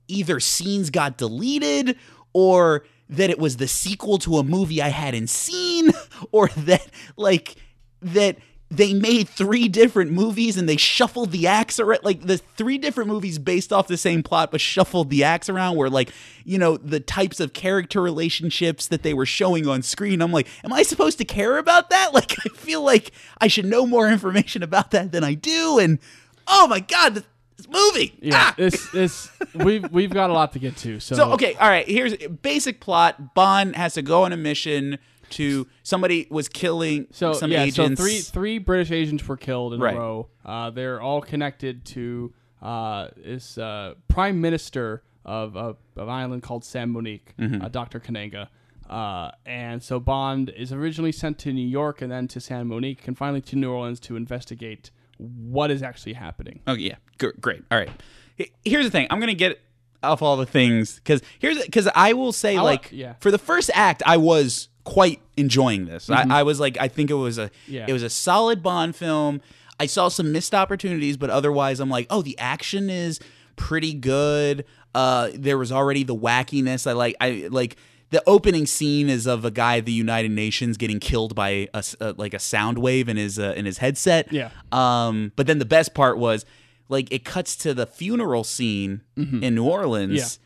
either 0.08 0.40
scenes 0.40 0.90
got 0.90 1.18
deleted 1.18 1.98
or 2.34 2.86
that 3.10 3.30
it 3.30 3.40
was 3.40 3.58
the 3.58 3.68
sequel 3.68 4.18
to 4.20 4.38
a 4.38 4.44
movie 4.44 4.82
I 4.82 4.90
hadn't 4.90 5.30
seen 5.30 5.92
or 6.32 6.50
that 6.50 6.88
like 7.18 7.56
that 8.02 8.38
they 8.72 8.94
made 8.94 9.30
three 9.30 9.68
different 9.68 10.12
movies 10.12 10.58
and 10.58 10.68
they 10.68 10.78
shuffled 10.78 11.32
the 11.32 11.46
acts 11.46 11.80
around 11.80 12.00
like 12.04 12.22
the 12.22 12.38
three 12.38 12.78
different 12.78 13.08
movies 13.10 13.38
based 13.38 13.72
off 13.72 13.88
the 13.88 13.98
same 13.98 14.24
plot 14.24 14.50
but 14.52 14.60
shuffled 14.60 15.10
the 15.10 15.24
acts 15.24 15.50
around 15.50 15.76
where 15.76 15.90
like 15.90 16.12
you 16.44 16.58
know 16.58 16.76
the 16.78 17.00
types 17.00 17.40
of 17.40 17.54
character 17.54 18.02
relationships 18.02 18.88
that 18.88 19.04
they 19.04 19.14
were 19.14 19.26
showing 19.26 19.68
on 19.68 19.82
screen 19.84 20.20
i'm 20.22 20.32
like 20.32 20.48
am 20.64 20.74
i 20.74 20.82
supposed 20.82 21.18
to 21.20 21.26
care 21.26 21.58
about 21.58 21.90
that 21.92 22.14
like 22.14 22.36
i 22.44 22.50
feel 22.50 22.82
like 22.82 23.12
i 23.40 23.48
should 23.48 23.66
know 23.66 23.86
more 23.86 24.10
information 24.10 24.64
about 24.64 24.92
that 24.92 25.12
than 25.12 25.24
i 25.24 25.34
do 25.36 25.78
and 25.78 26.00
oh 26.48 26.68
my 26.68 26.80
god 26.80 27.14
this, 27.14 27.24
this 27.58 27.68
movie 27.70 28.18
yeah, 28.20 28.32
Ah! 28.36 28.54
this 28.58 28.90
this 28.90 29.30
we've 29.56 29.90
we've 29.92 30.10
got 30.12 30.30
a 30.30 30.34
lot 30.34 30.52
to 30.54 30.60
get 30.60 30.76
to. 30.78 31.00
So, 31.00 31.16
So 31.16 31.32
okay, 31.34 31.54
all 31.56 31.70
right. 31.70 31.88
Here's 31.88 32.16
basic 32.42 32.82
plot. 32.82 33.34
Bond 33.34 33.76
has 33.76 33.94
to 33.94 34.02
go 34.02 34.24
on 34.24 34.34
a 34.34 34.38
mission 34.38 34.98
to 35.32 35.68
somebody 35.84 36.28
was 36.30 36.48
killing 36.50 37.08
So 37.12 37.34
some 37.34 37.52
yeah, 37.52 37.64
agents. 37.64 38.00
so 38.00 38.04
three 38.04 38.20
three 38.20 38.58
British 38.58 38.92
agents 38.92 39.28
were 39.28 39.38
killed 39.38 39.74
in 39.74 39.80
Right. 39.80 39.96
a 39.96 40.00
row. 40.00 40.28
Uh, 40.46 40.70
they're 40.70 41.02
all 41.02 41.22
connected 41.22 41.86
to 41.86 42.34
uh, 42.62 43.10
this 43.18 43.58
uh, 43.58 43.94
prime 44.08 44.42
minister 44.42 45.04
of, 45.26 45.56
of 45.58 45.78
of 45.96 46.04
an 46.08 46.10
island 46.10 46.44
called 46.44 46.64
San 46.64 46.90
Monique, 46.92 47.34
Mm-hmm. 47.40 47.62
uh, 47.64 47.70
Dr. 47.70 48.00
Kananga. 48.00 48.48
Uh, 48.90 49.32
and 49.48 49.82
so 49.82 50.00
Bond 50.00 50.50
is 50.50 50.72
originally 50.72 51.12
sent 51.12 51.40
to 51.40 51.52
New 51.52 51.68
York 51.68 52.02
and 52.04 52.12
then 52.12 52.28
to 52.28 52.40
San 52.40 52.68
Monique 52.68 53.08
and 53.08 53.18
finally 53.18 53.42
to 53.42 53.56
New 53.56 53.72
Orleans 53.72 54.00
to 54.02 54.16
investigate 54.16 54.92
what 55.18 55.72
is 55.72 55.82
actually 55.82 56.14
happening. 56.14 56.60
Oh 56.68 56.74
yeah, 56.74 56.96
Gr- 57.18 57.30
great. 57.42 57.64
All 57.72 57.80
right. 57.80 57.90
Here's 58.64 58.86
the 58.86 58.92
thing. 58.92 59.08
I'm 59.10 59.20
gonna 59.20 59.34
get 59.34 59.60
off 60.06 60.22
all 60.22 60.38
the 60.38 60.46
things 60.46 60.96
because 60.96 61.22
here's 61.40 61.64
because 61.66 61.88
I 61.96 62.14
will 62.14 62.32
say 62.32 62.56
I'll- 62.58 62.64
like 62.64 62.90
yeah. 62.92 63.14
for 63.20 63.32
the 63.32 63.38
first 63.38 63.70
act 63.74 64.02
I 64.06 64.18
was 64.18 64.70
quite 64.84 65.20
enjoying 65.36 65.86
this. 65.86 66.10
I, 66.10 66.26
I 66.30 66.44
was 66.44 66.60
like 66.60 66.78
I 66.80 66.88
think 66.88 67.10
it 67.10 67.16
was 67.16 67.38
a 67.38 67.46
Mm-hmm. 67.46 67.74
Yeah. 67.74 67.86
it 67.88 67.94
was 67.94 68.04
a 68.04 68.10
solid 68.10 68.62
Bond 68.64 68.96
film. 68.96 69.42
I 69.80 69.88
saw 69.88 70.08
some 70.08 70.32
missed 70.32 70.54
opportunities, 70.56 71.18
but 71.18 71.30
otherwise 71.30 71.80
I'm 71.80 71.90
like 71.90 72.08
oh 72.10 72.22
the 72.22 72.38
action 72.40 72.90
is 72.90 73.20
pretty 73.56 73.94
good. 73.94 74.66
Uh, 74.94 75.30
there 75.34 75.58
was 75.58 75.72
already 75.72 76.04
the 76.04 76.16
wackiness. 76.16 76.88
I 76.88 76.94
like 76.94 77.16
I 77.20 77.48
like. 77.52 77.76
The 78.12 78.22
opening 78.28 78.66
scene 78.68 79.10
is 79.10 79.26
of 79.26 79.44
a 79.44 79.52
guy 79.52 79.80
at 79.80 79.86
the 79.86 79.92
United 79.92 80.32
Nations 80.32 80.78
getting 80.78 81.00
killed 81.00 81.34
by 81.36 81.68
a, 81.74 81.84
uh, 82.00 82.14
like 82.16 82.34
a 82.36 82.40
sound 82.40 82.78
wave 82.78 83.10
in 83.10 83.18
his 83.18 83.40
uh, 83.40 83.54
in 83.58 83.66
his 83.66 83.80
headset. 83.80 84.32
Yeah. 84.32 84.52
Um, 84.72 85.32
but 85.36 85.48
then 85.48 85.58
the 85.60 85.66
best 85.66 85.94
part 85.96 86.18
was 86.18 86.46
like 86.90 87.12
it 87.12 87.26
cuts 87.26 87.56
to 87.58 87.74
the 87.74 87.86
funeral 87.86 88.44
scene 88.44 89.02
in 89.16 89.56
New 89.56 89.66
Orleans, 89.66 90.40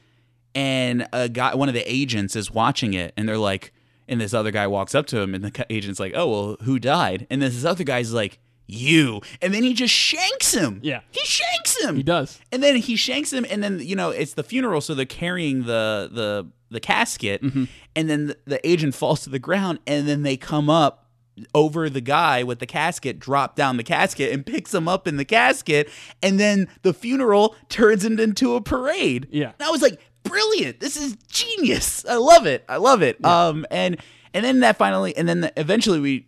and 0.55 1.07
a 1.13 1.29
guy, 1.29 1.55
one 1.55 1.67
of 1.69 1.75
the 1.75 1.89
agents, 1.91 2.35
is 2.35 2.51
watching 2.51 2.93
it, 2.93 3.13
and 3.15 3.27
they're 3.29 3.37
like, 3.37 3.71
and 4.07 4.19
this 4.19 4.33
other 4.33 4.51
guy 4.51 4.65
walks 4.67 4.95
up 4.95 5.05
to 5.07 5.19
him, 5.19 5.35
and 5.35 5.43
the 5.43 5.65
agent's 5.69 5.99
like, 5.99 6.13
"Oh 6.15 6.27
well, 6.29 6.57
who 6.63 6.79
died?" 6.79 7.27
And 7.29 7.41
this 7.41 7.63
other 7.65 7.83
guy's 7.83 8.11
like, 8.13 8.39
"You," 8.65 9.21
and 9.41 9.53
then 9.53 9.63
he 9.63 9.73
just 9.73 9.93
shanks 9.93 10.53
him. 10.53 10.79
Yeah. 10.81 11.01
he 11.11 11.21
shanks 11.25 11.81
him. 11.83 11.95
He 11.95 12.03
does. 12.03 12.39
And 12.51 12.63
then 12.63 12.77
he 12.77 12.95
shanks 12.95 13.31
him, 13.31 13.45
and 13.49 13.61
then 13.63 13.79
you 13.79 13.95
know 13.95 14.09
it's 14.09 14.33
the 14.33 14.43
funeral, 14.43 14.81
so 14.81 14.95
they're 14.95 15.05
carrying 15.05 15.63
the 15.65 16.09
the 16.11 16.47
the 16.71 16.79
casket, 16.79 17.41
Mm-hmm. 17.43 17.65
and 17.95 18.09
then 18.09 18.27
the, 18.27 18.37
the 18.45 18.67
agent 18.67 18.95
falls 18.95 19.21
to 19.23 19.29
the 19.29 19.39
ground, 19.39 19.79
and 19.85 20.07
then 20.07 20.23
they 20.23 20.37
come 20.37 20.69
up 20.69 21.08
over 21.53 21.89
the 21.89 22.01
guy 22.01 22.43
with 22.43 22.59
the 22.59 22.65
casket, 22.65 23.19
drop 23.19 23.55
down 23.55 23.77
the 23.77 23.83
casket, 23.83 24.31
and 24.31 24.45
picks 24.45 24.73
him 24.73 24.87
up 24.87 25.07
in 25.07 25.17
the 25.17 25.25
casket, 25.25 25.89
and 26.21 26.39
then 26.39 26.67
the 26.83 26.93
funeral 26.93 27.55
turns 27.69 28.03
it 28.05 28.19
into 28.19 28.55
a 28.55 28.61
parade. 28.61 29.27
Yeah. 29.31 29.51
and 29.59 29.67
I 29.67 29.69
was 29.71 29.81
like, 29.81 29.99
brilliant! 30.23 30.79
This 30.79 30.97
is 30.97 31.15
genius. 31.27 32.05
I 32.05 32.15
love 32.15 32.45
it. 32.45 32.63
I 32.69 32.77
love 32.77 33.01
it. 33.01 33.23
Um, 33.23 33.65
and 33.71 33.97
and 34.33 34.45
then 34.45 34.59
that 34.61 34.77
finally, 34.77 35.15
and 35.17 35.27
then 35.27 35.51
eventually 35.57 35.99
we 35.99 36.25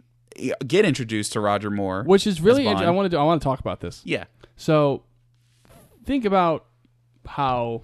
get 0.65 0.85
introduced 0.85 1.33
to 1.33 1.39
Roger 1.39 1.69
Moore, 1.69 2.03
Which 2.03 2.25
is 2.25 2.41
really 2.41 2.67
I 2.67 2.89
want 2.89 3.05
to 3.05 3.09
do, 3.09 3.17
I 3.17 3.23
want 3.23 3.41
to 3.41 3.43
talk 3.43 3.59
about 3.59 3.79
this. 3.81 4.01
yeah. 4.05 4.25
So 4.55 5.03
think 6.05 6.25
about 6.25 6.65
how 7.27 7.83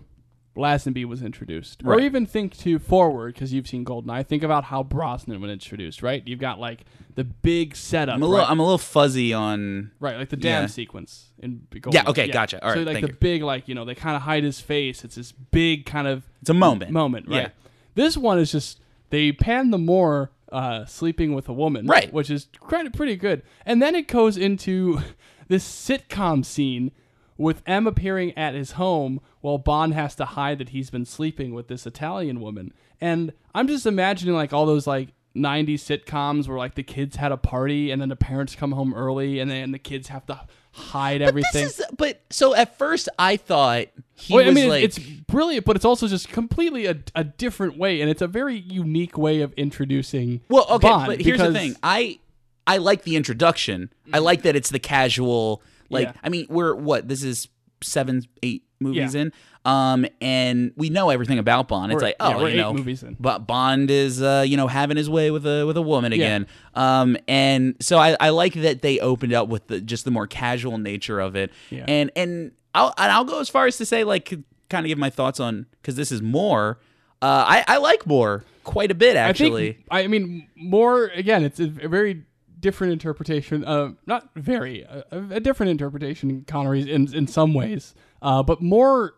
Lazenby 0.57 1.05
was 1.05 1.21
introduced, 1.21 1.81
or 1.85 1.99
even 1.99 2.25
think 2.25 2.57
to 2.59 2.79
forward 2.79 3.33
because 3.33 3.53
you've 3.53 3.67
seen 3.67 3.85
Goldeneye. 3.85 4.25
Think 4.27 4.43
about 4.43 4.65
how 4.65 4.83
Brosnan 4.83 5.39
was 5.39 5.51
introduced, 5.51 6.01
right? 6.03 6.21
You've 6.27 6.39
got 6.39 6.59
like 6.59 6.81
the 7.15 7.23
big 7.23 7.75
setup, 7.75 8.15
I'm 8.15 8.23
a 8.23 8.25
little, 8.25 8.43
right? 8.43 8.51
I'm 8.51 8.59
a 8.59 8.63
little 8.63 8.77
fuzzy 8.77 9.33
on 9.33 9.91
right, 9.99 10.17
like 10.17 10.29
the 10.29 10.35
dam 10.37 10.63
Yeah. 10.63 10.67
sequence 10.67 11.29
in 11.39 11.67
Goldeneye. 11.71 11.93
Yeah, 11.93 12.03
okay, 12.09 12.27
gotcha. 12.27 12.63
All 12.63 12.71
so 12.71 12.77
right, 12.79 12.85
like 12.87 12.93
thank 12.95 13.05
the 13.05 13.11
you. 13.13 13.17
big, 13.19 13.43
like 13.43 13.67
you 13.67 13.75
know, 13.75 13.85
they 13.85 13.95
kind 13.95 14.15
of 14.15 14.23
hide 14.23 14.43
his 14.43 14.59
face. 14.59 15.03
It's 15.03 15.15
this 15.15 15.31
big 15.31 15.85
kind 15.85 16.07
of 16.07 16.23
It's 16.41 16.49
a 16.49 16.53
moment. 16.53 16.91
moment, 16.91 17.27
right? 17.29 17.35
Yeah. 17.43 17.49
This 17.95 18.17
one 18.17 18.37
is 18.39 18.51
just 18.51 18.79
they 19.09 19.31
pan 19.31 19.71
the 19.71 19.77
Moore 19.77 20.31
uh, 20.51 20.85
sleeping 20.85 21.33
with 21.33 21.49
a 21.49 21.53
woman, 21.53 21.85
Right. 21.87 22.11
Which 22.13 22.29
is 22.29 22.47
kind 22.69 22.87
of 22.87 22.93
pretty 22.93 23.15
good, 23.15 23.43
and 23.65 23.81
then 23.81 23.95
it 23.95 24.07
goes 24.07 24.37
into 24.37 24.99
this 25.47 25.65
sitcom 25.65 26.43
scene 26.45 26.91
with 27.37 27.61
M 27.65 27.87
appearing 27.87 28.37
at 28.37 28.53
his 28.53 28.71
home 28.71 29.19
while 29.41 29.57
Bond 29.57 29.93
has 29.93 30.15
to 30.15 30.25
hide 30.25 30.57
that 30.59 30.69
he's 30.69 30.89
been 30.89 31.05
sleeping 31.05 31.53
with 31.53 31.67
this 31.67 31.85
Italian 31.85 32.41
woman, 32.41 32.73
and 32.99 33.33
I'm 33.53 33.67
just 33.67 33.85
imagining 33.85 34.35
like 34.35 34.53
all 34.53 34.65
those 34.65 34.87
like. 34.87 35.09
90s 35.35 35.81
sitcoms 35.81 36.47
where 36.47 36.57
like 36.57 36.73
the 36.73 36.81
kids 36.81 37.17
had 37.17 37.31
a 37.31 37.37
party 37.37 37.91
and 37.91 38.01
then 38.01 38.09
the 38.09 38.15
parents 38.15 38.55
come 38.55 38.71
home 38.71 38.91
early 38.95 39.37
and 39.37 39.51
then 39.51 39.71
the 39.71 39.77
kids 39.77 40.07
have 40.07 40.25
to 40.25 40.47
hide 40.77 41.21
everything. 41.21 41.65
This 41.65 41.79
is, 41.79 41.85
but 41.97 42.21
so 42.29 42.55
at 42.55 42.77
first 42.77 43.09
I 43.17 43.37
thought 43.37 43.87
he 44.15 44.33
Well, 44.33 44.47
I 44.47 44.51
mean, 44.51 44.69
like, 44.69 44.83
it's 44.83 44.97
brilliant, 44.99 45.65
but 45.65 45.75
it's 45.75 45.85
also 45.85 46.07
just 46.07 46.29
completely 46.29 46.85
a, 46.85 46.97
a 47.15 47.23
different 47.23 47.77
way, 47.77 48.01
and 48.01 48.09
it's 48.09 48.21
a 48.21 48.27
very 48.27 48.55
unique 48.55 49.17
way 49.17 49.41
of 49.41 49.53
introducing. 49.53 50.41
well, 50.49 50.65
okay, 50.69 50.87
Bond, 50.87 51.07
but 51.07 51.21
here's 51.21 51.39
the 51.39 51.51
thing. 51.51 51.75
I 51.83 52.19
I 52.65 52.77
like 52.77 53.03
the 53.03 53.15
introduction. 53.15 53.91
I 54.05 54.17
mm-hmm. 54.17 54.25
like 54.25 54.41
that 54.43 54.55
it's 54.55 54.69
the 54.69 54.79
casual. 54.79 55.61
Like, 55.89 56.07
Yeah. 56.07 56.13
I 56.23 56.29
mean, 56.29 56.47
we're 56.49 56.73
what 56.75 57.07
this 57.07 57.23
is 57.23 57.47
seven, 57.81 58.23
eight 58.43 58.63
movies 58.79 59.15
Yeah. 59.15 59.21
in, 59.21 59.33
um, 59.65 60.05
and 60.21 60.71
we 60.75 60.89
know 60.89 61.09
everything 61.09 61.39
about 61.39 61.67
Bond. 61.67 61.91
It's 61.91 62.01
We're- 62.01 62.09
like, 62.09 62.15
yeah, 62.19 62.37
oh, 62.37 62.41
we're 62.41 62.49
you 62.49 62.57
know, 62.57 62.73
movies 62.73 63.03
in. 63.03 63.15
but 63.19 63.47
Bond 63.47 63.89
is, 63.91 64.21
uh, 64.21 64.43
you 64.47 64.55
know, 64.57 64.67
having 64.67 64.97
his 64.97 65.09
way 65.09 65.31
with 65.31 65.45
a 65.45 65.65
with 65.65 65.77
a 65.77 65.81
woman 65.81 66.13
again. 66.13 66.47
Um, 66.75 67.17
and 67.27 67.75
so 67.79 67.97
I, 67.97 68.15
I 68.19 68.29
like 68.29 68.53
that 68.53 68.81
they 68.81 68.99
opened 68.99 69.33
up 69.33 69.47
with 69.47 69.67
the 69.67 69.81
just 69.81 70.05
the 70.05 70.11
more 70.11 70.27
casual 70.27 70.77
nature 70.77 71.19
of 71.19 71.35
it. 71.35 71.51
Yeah. 71.69 71.85
And 71.87 72.11
and 72.15 72.51
I'll 72.75 72.93
and 72.97 73.11
I'll 73.11 73.25
go 73.25 73.39
as 73.39 73.49
far 73.49 73.65
as 73.65 73.77
to 73.77 73.85
say 73.85 74.03
like 74.03 74.29
kind 74.69 74.85
of 74.85 74.87
give 74.87 74.97
my 74.99 75.09
thoughts 75.09 75.39
on 75.39 75.65
because 75.81 75.95
this 75.95 76.11
is 76.11 76.21
Moore. 76.21 76.79
Uh, 77.21 77.45
I 77.47 77.63
I 77.67 77.77
like 77.77 78.05
Moore 78.05 78.43
quite 78.63 78.91
a 78.91 78.95
bit 78.95 79.15
actually. 79.15 79.69
I 79.89 80.01
think. 80.01 80.05
I 80.05 80.07
mean, 80.07 80.47
Moore 80.55 81.05
again. 81.15 81.43
It's 81.43 81.59
a 81.59 81.65
very 81.67 82.23
different 82.59 82.93
interpretation. 82.93 83.63
Uh, 83.65 83.93
not 84.05 84.29
very 84.35 84.81
a, 84.81 85.03
a 85.11 85.39
different 85.39 85.69
interpretation 85.71 86.29
in 86.29 86.43
Connery's 86.43 86.85
in 86.85 87.13
in 87.13 87.27
some 87.27 87.53
ways, 87.53 87.93
uh, 88.21 88.43
but 88.43 88.61
Moore 88.61 89.13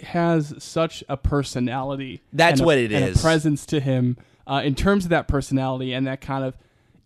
has 0.00 0.54
such 0.58 1.04
a 1.08 1.16
personality. 1.16 2.22
That's 2.32 2.60
a- 2.60 2.64
what 2.64 2.78
it 2.78 2.92
is. 2.92 3.18
A 3.18 3.22
presence 3.22 3.66
to 3.66 3.80
him 3.80 4.16
uh, 4.46 4.62
in 4.64 4.74
terms 4.74 5.04
of 5.04 5.10
that 5.10 5.28
personality 5.28 5.92
and 5.92 6.06
that 6.06 6.20
kind 6.20 6.44
of, 6.44 6.56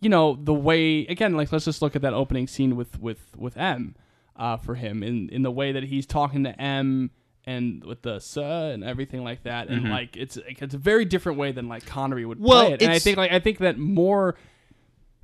you 0.01 0.09
know, 0.09 0.37
the 0.41 0.53
way. 0.53 1.05
Again, 1.07 1.35
like 1.35 1.51
let's 1.51 1.65
just 1.65 1.81
look 1.81 1.95
at 1.95 2.01
that 2.01 2.13
opening 2.13 2.47
scene 2.47 2.75
with 2.75 2.99
with 2.99 3.35
with 3.37 3.55
M 3.57 3.95
uh, 4.35 4.57
for 4.57 4.75
him 4.75 5.03
in 5.03 5.29
in 5.29 5.43
the 5.43 5.51
way 5.51 5.71
that 5.71 5.83
he's 5.83 6.05
talking 6.05 6.43
to 6.45 6.59
M 6.59 7.11
and 7.45 7.83
with 7.85 8.01
the 8.01 8.19
"suh" 8.19 8.71
and 8.73 8.83
everything 8.83 9.23
like 9.23 9.43
that, 9.43 9.69
and 9.69 9.89
like 9.89 10.17
it's 10.17 10.37
it's 10.47 10.73
a 10.73 10.77
very 10.77 11.05
different 11.05 11.37
way 11.37 11.51
than 11.51 11.69
like 11.69 11.85
Connery 11.85 12.25
would 12.25 12.39
Mm-hmm. 12.39 12.47
Well, 12.47 12.65
play 12.65 12.73
it. 12.73 12.81
And 12.81 12.91
I 12.91 12.99
think 12.99 13.17
like 13.17 13.31
I 13.31 13.39
think 13.39 13.59
that 13.59 13.77
Moore, 13.77 14.35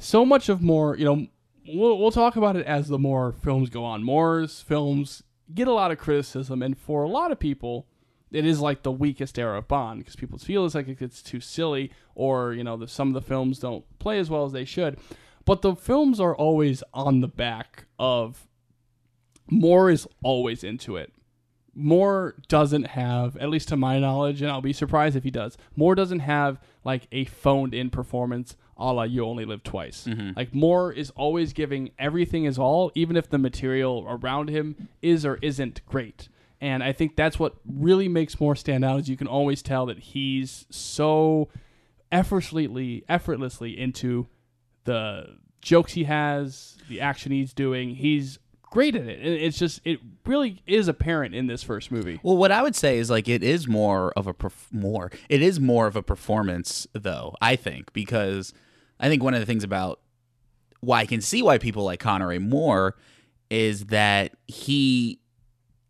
so 0.03 0.25
much 0.25 0.49
of 0.49 0.61
Moore, 0.61 0.97
you 0.97 1.05
know, 1.05 1.27
we'll 1.67 1.97
we'll 1.97 2.11
talk 2.11 2.35
about 2.35 2.55
it 2.55 2.65
as 2.65 2.87
the 2.87 2.99
more 2.99 3.31
films 3.31 3.69
go 3.69 3.83
on. 3.83 4.03
Moore's 4.03 4.61
films 4.61 5.23
get 5.53 5.67
a 5.67 5.73
lot 5.73 5.91
of 5.91 5.97
criticism, 5.97 6.61
and 6.61 6.77
for 6.77 7.03
a 7.03 7.09
lot 7.09 7.31
of 7.31 7.39
people, 7.39 7.87
it 8.31 8.45
is 8.45 8.59
like 8.59 8.83
the 8.83 8.91
weakest 8.91 9.39
era 9.39 9.57
of 9.59 9.67
Bond 9.67 9.99
because 9.99 10.15
people 10.15 10.37
feel 10.37 10.65
it's 10.65 10.75
like 10.75 10.87
it 10.87 10.99
gets 10.99 11.21
too 11.21 11.39
silly, 11.39 11.91
or 12.15 12.53
you 12.53 12.63
know, 12.63 12.77
the, 12.77 12.87
some 12.87 13.09
of 13.09 13.13
the 13.13 13.27
films 13.27 13.59
don't 13.59 13.85
play 13.99 14.19
as 14.19 14.29
well 14.29 14.45
as 14.45 14.51
they 14.51 14.65
should. 14.65 14.99
But 15.45 15.61
the 15.61 15.75
films 15.75 16.19
are 16.19 16.35
always 16.35 16.83
on 16.93 17.21
the 17.21 17.27
back 17.27 17.85
of 17.99 18.47
Moore 19.49 19.89
is 19.89 20.07
always 20.23 20.63
into 20.63 20.95
it. 20.95 21.13
Moore 21.75 22.35
doesn't 22.47 22.87
have, 22.87 23.35
at 23.37 23.49
least 23.49 23.67
to 23.69 23.75
my 23.75 23.99
knowledge, 23.99 24.41
and 24.41 24.51
I'll 24.51 24.61
be 24.61 24.73
surprised 24.73 25.15
if 25.15 25.23
he 25.23 25.31
does. 25.31 25.57
Moore 25.75 25.95
doesn't 25.95 26.19
have 26.19 26.59
like 26.83 27.07
a 27.11 27.25
phoned 27.25 27.73
in 27.73 27.89
performance 27.89 28.55
a 28.77 28.93
la 28.93 29.03
You 29.03 29.25
Only 29.25 29.45
Live 29.45 29.63
Twice. 29.63 30.05
Mm-hmm. 30.07 30.31
Like 30.35 30.53
Moore 30.53 30.91
is 30.91 31.09
always 31.11 31.53
giving 31.53 31.91
everything 31.99 32.45
is 32.45 32.57
all, 32.57 32.91
even 32.95 33.15
if 33.15 33.29
the 33.29 33.37
material 33.37 34.05
around 34.07 34.49
him 34.49 34.89
is 35.01 35.25
or 35.25 35.39
isn't 35.41 35.85
great. 35.85 36.29
And 36.61 36.81
I 36.81 36.93
think 36.93 37.15
that's 37.15 37.37
what 37.37 37.55
really 37.65 38.07
makes 38.07 38.39
Moore 38.39 38.55
stand 38.55 38.85
out 38.85 39.01
is 39.01 39.09
you 39.09 39.17
can 39.17 39.27
always 39.27 39.61
tell 39.61 39.85
that 39.87 39.99
he's 39.99 40.65
so 40.69 41.49
effortlessly 42.11 43.03
effortlessly 43.09 43.77
into 43.77 44.27
the 44.85 45.37
jokes 45.61 45.93
he 45.93 46.05
has, 46.05 46.77
the 46.87 47.01
action 47.01 47.31
he's 47.31 47.53
doing. 47.53 47.95
He's 47.95 48.39
great 48.73 48.95
at 48.95 49.07
it. 49.07 49.19
And 49.19 49.27
it's 49.27 49.57
just 49.57 49.81
it 49.85 49.99
really 50.25 50.61
is 50.65 50.87
apparent 50.87 51.35
in 51.35 51.47
this 51.47 51.63
first 51.63 51.91
movie. 51.91 52.19
Well, 52.23 52.37
what 52.37 52.51
I 52.51 52.61
would 52.61 52.75
say 52.75 52.97
is 52.97 53.09
like 53.09 53.27
it 53.27 53.43
is 53.43 53.67
more 53.67 54.11
of 54.15 54.25
a 54.27 54.33
perf- 54.33 54.71
more. 54.71 55.11
It 55.29 55.41
is 55.41 55.59
more 55.59 55.85
of 55.87 55.95
a 55.95 56.01
performance, 56.01 56.87
though. 56.93 57.35
I 57.41 57.55
think 57.55 57.93
because 57.93 58.53
I 59.03 59.09
think 59.09 59.21
one 59.21 59.33
of 59.33 59.41
the 59.41 59.45
things 59.45 59.63
about 59.63 59.99
why 60.79 61.01
I 61.01 61.05
can 61.05 61.21
see 61.21 61.41
why 61.43 61.57
people 61.57 61.83
like 61.83 61.99
Connery 61.99 62.39
more 62.39 62.95
is 63.49 63.87
that 63.87 64.31
he. 64.47 65.19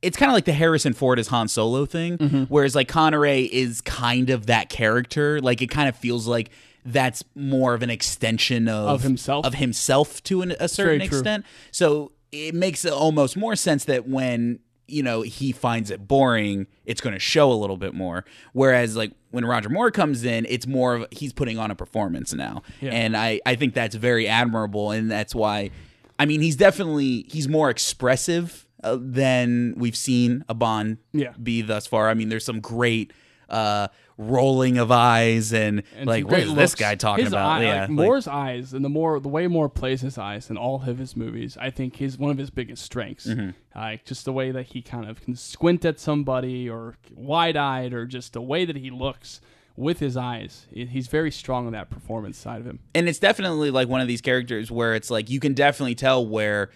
It's 0.01 0.18
kind 0.18 0.30
of 0.30 0.34
like 0.34 0.43
the 0.45 0.53
Harrison 0.53 0.91
Ford 0.91 1.18
as 1.18 1.28
Han 1.28 1.47
Solo 1.47 1.86
thing, 1.86 2.18
mm-hmm. 2.18 2.43
whereas 2.45 2.76
like 2.76 2.89
Connery 2.89 3.43
is 3.43 3.80
kind 3.82 4.30
of 4.30 4.47
that 4.47 4.68
character. 4.68 5.39
Like 5.39 5.61
it 5.61 5.68
kind 5.68 5.88
of 5.88 5.95
feels 5.95 6.28
like 6.28 6.49
that's 6.86 7.24
more 7.36 7.74
of 7.74 7.84
an 7.84 7.89
extension 7.89 8.68
of, 8.68 8.88
Of 8.88 9.03
himself? 9.03 9.45
of 9.45 9.53
himself 9.53 10.22
to 10.24 10.41
an, 10.41 10.55
a 10.59 10.68
certain 10.68 11.01
extent. 11.01 11.45
So 11.72 12.11
it 12.34 12.53
makes 12.53 12.86
almost 12.86 13.38
more 13.38 13.55
sense 13.55 13.86
that 13.86 14.07
when 14.07 14.59
you 14.88 15.02
know 15.04 15.22
he 15.22 15.52
finds 15.52 15.90
it 15.92 16.08
boring, 16.08 16.68
it's 16.86 17.02
going 17.02 17.14
to 17.14 17.20
show 17.20 17.52
a 17.52 17.56
little 17.56 17.78
bit 17.78 17.94
more. 17.94 18.26
Whereas 18.54 18.96
like 18.96 19.12
when 19.32 19.46
Roger 19.46 19.70
Moore 19.70 19.92
comes 19.92 20.24
in, 20.24 20.46
it's 20.50 20.68
more 20.68 20.96
of 20.96 21.06
he's 21.12 21.34
putting 21.34 21.58
on 21.58 21.72
a 21.72 21.76
performance 21.76 22.34
now, 22.34 22.64
Yeah. 22.82 22.92
and 22.92 23.16
I 23.18 23.40
I 23.46 23.56
think 23.56 23.74
that's 23.74 23.96
very 23.96 24.28
admirable, 24.28 24.92
and 24.92 25.10
that's 25.10 25.34
why. 25.34 25.72
I 26.20 26.26
mean, 26.26 26.42
he's 26.42 26.56
definitely 26.56 27.26
he's 27.30 27.48
more 27.50 27.70
expressive 27.70 28.68
uh, 28.84 28.98
than 29.00 29.74
we've 29.78 29.96
seen 29.96 30.44
a 30.50 30.54
Bond 30.54 30.98
Yeah. 31.14 31.32
be 31.42 31.62
thus 31.62 31.88
far. 31.88 32.10
I 32.10 32.14
mean, 32.14 32.30
there's 32.30 32.46
some 32.46 32.60
great 32.60 33.12
uh 33.50 33.88
rolling 34.18 34.78
of 34.78 34.91
eyes 34.91 35.53
and, 35.53 35.84
And 35.97 36.07
like 36.07 36.26
what 36.28 36.39
is 36.39 36.53
this 36.53 36.76
guy 36.76 36.95
talking 36.95 37.26
His 37.26 37.34
about? 37.34 37.47
eye- 37.49 37.64
yeah, 37.64 37.72
like, 37.82 37.82
like- 37.82 37.89
Moore's 37.89 38.28
eyes 38.28 38.74
and 38.74 38.86
the 38.86 38.89
more 38.89 39.20
the 39.20 39.30
way 39.30 39.47
Moore 39.47 39.70
plays 39.70 40.01
his 40.01 40.18
eyes 40.18 40.49
in 40.49 40.57
all 40.57 40.84
of 40.88 40.97
his 40.99 41.16
movies, 41.16 41.57
I 41.59 41.70
think 41.72 42.01
is 42.01 42.18
one 42.18 42.30
of 42.32 42.38
his 42.38 42.49
biggest 42.51 42.84
strengths. 42.84 43.26
Mm-hmm. 43.28 43.51
Like 43.76 44.05
just 44.05 44.26
the 44.26 44.34
way 44.34 44.51
that 44.51 44.68
he 44.68 44.82
kind 44.82 45.09
of 45.09 45.22
can 45.22 45.36
squint 45.36 45.84
at 45.86 45.99
somebody 45.99 46.70
or 46.70 46.95
wide 47.16 47.57
eyed 47.57 47.93
or 47.93 48.05
just 48.05 48.34
the 48.34 48.41
way 48.41 48.66
that 48.66 48.76
he 48.76 48.91
looks 48.91 49.41
with 49.76 49.97
his 49.97 50.16
eyes. 50.16 50.68
He's 50.72 51.07
very 51.07 51.32
strong 51.32 51.66
on 51.66 51.72
that 51.74 51.89
performance 51.89 52.38
side 52.38 52.59
of 52.61 52.68
him. 52.68 52.80
and 52.93 53.09
it's 53.09 53.18
definitely 53.18 53.72
like 53.72 53.88
one 53.88 54.01
of 54.01 54.07
these 54.07 54.22
characters 54.22 54.70
where 54.70 54.93
it's 54.93 55.09
like 55.09 55.32
you 55.32 55.39
can 55.39 55.55
definitely 55.55 55.95
tell 55.95 56.24
where 56.28 56.70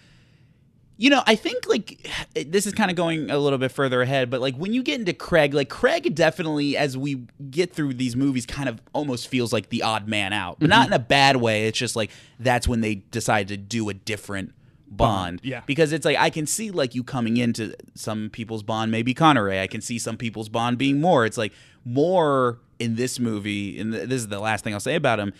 you 0.98 1.08
know 1.08 1.22
i 1.26 1.34
think 1.34 1.66
like 1.66 2.06
this 2.46 2.66
is 2.66 2.74
kind 2.74 2.90
of 2.90 2.96
going 2.96 3.30
a 3.30 3.38
little 3.38 3.58
bit 3.58 3.72
further 3.72 4.02
ahead 4.02 4.28
but 4.28 4.40
like 4.40 4.54
when 4.56 4.74
you 4.74 4.82
get 4.82 5.00
into 5.00 5.14
craig 5.14 5.54
like 5.54 5.70
craig 5.70 6.14
definitely 6.14 6.76
as 6.76 6.98
we 6.98 7.26
get 7.50 7.72
through 7.72 7.94
these 7.94 8.14
movies 8.14 8.44
kind 8.44 8.68
of 8.68 8.82
almost 8.92 9.28
feels 9.28 9.52
like 9.52 9.70
the 9.70 9.82
odd 9.82 10.06
man 10.06 10.32
out 10.32 10.58
but 10.58 10.68
not 10.68 10.86
mm-hmm. 10.86 10.94
in 10.94 11.00
a 11.00 11.04
bad 11.04 11.36
way. 11.36 11.66
It's 11.66 11.78
just 11.78 11.96
like 11.96 12.10
that's 12.38 12.68
when 12.68 12.80
they 12.80 12.96
decide 12.96 13.48
to 13.48 13.56
do 13.56 13.88
a 13.88 13.94
different 13.94 14.52
bond. 14.90 15.40
Yeah. 15.42 15.62
because 15.66 15.92
it's 15.92 16.06
like 16.06 16.16
i 16.16 16.30
can 16.30 16.46
see 16.46 16.70
like 16.70 16.94
you 16.94 17.04
coming 17.04 17.36
into 17.36 17.74
some 17.94 18.30
people's 18.30 18.62
bond 18.62 18.90
maybe 18.90 19.14
connery. 19.14 19.60
I 19.60 19.66
can 19.66 19.80
see 19.80 19.98
some 19.98 20.16
people's 20.16 20.48
bond 20.48 20.78
being 20.78 21.00
Moore. 21.00 21.26
It's 21.26 21.38
like 21.38 21.52
Moore 21.84 22.58
in 22.78 22.96
this 22.96 23.18
movie 23.18 23.78
and 23.78 23.92
this 23.92 24.20
is 24.20 24.28
the 24.28 24.40
last 24.40 24.64
thing 24.64 24.74
i'll 24.74 24.80
say 24.80 24.94
about 24.94 25.18
him. 25.18 25.32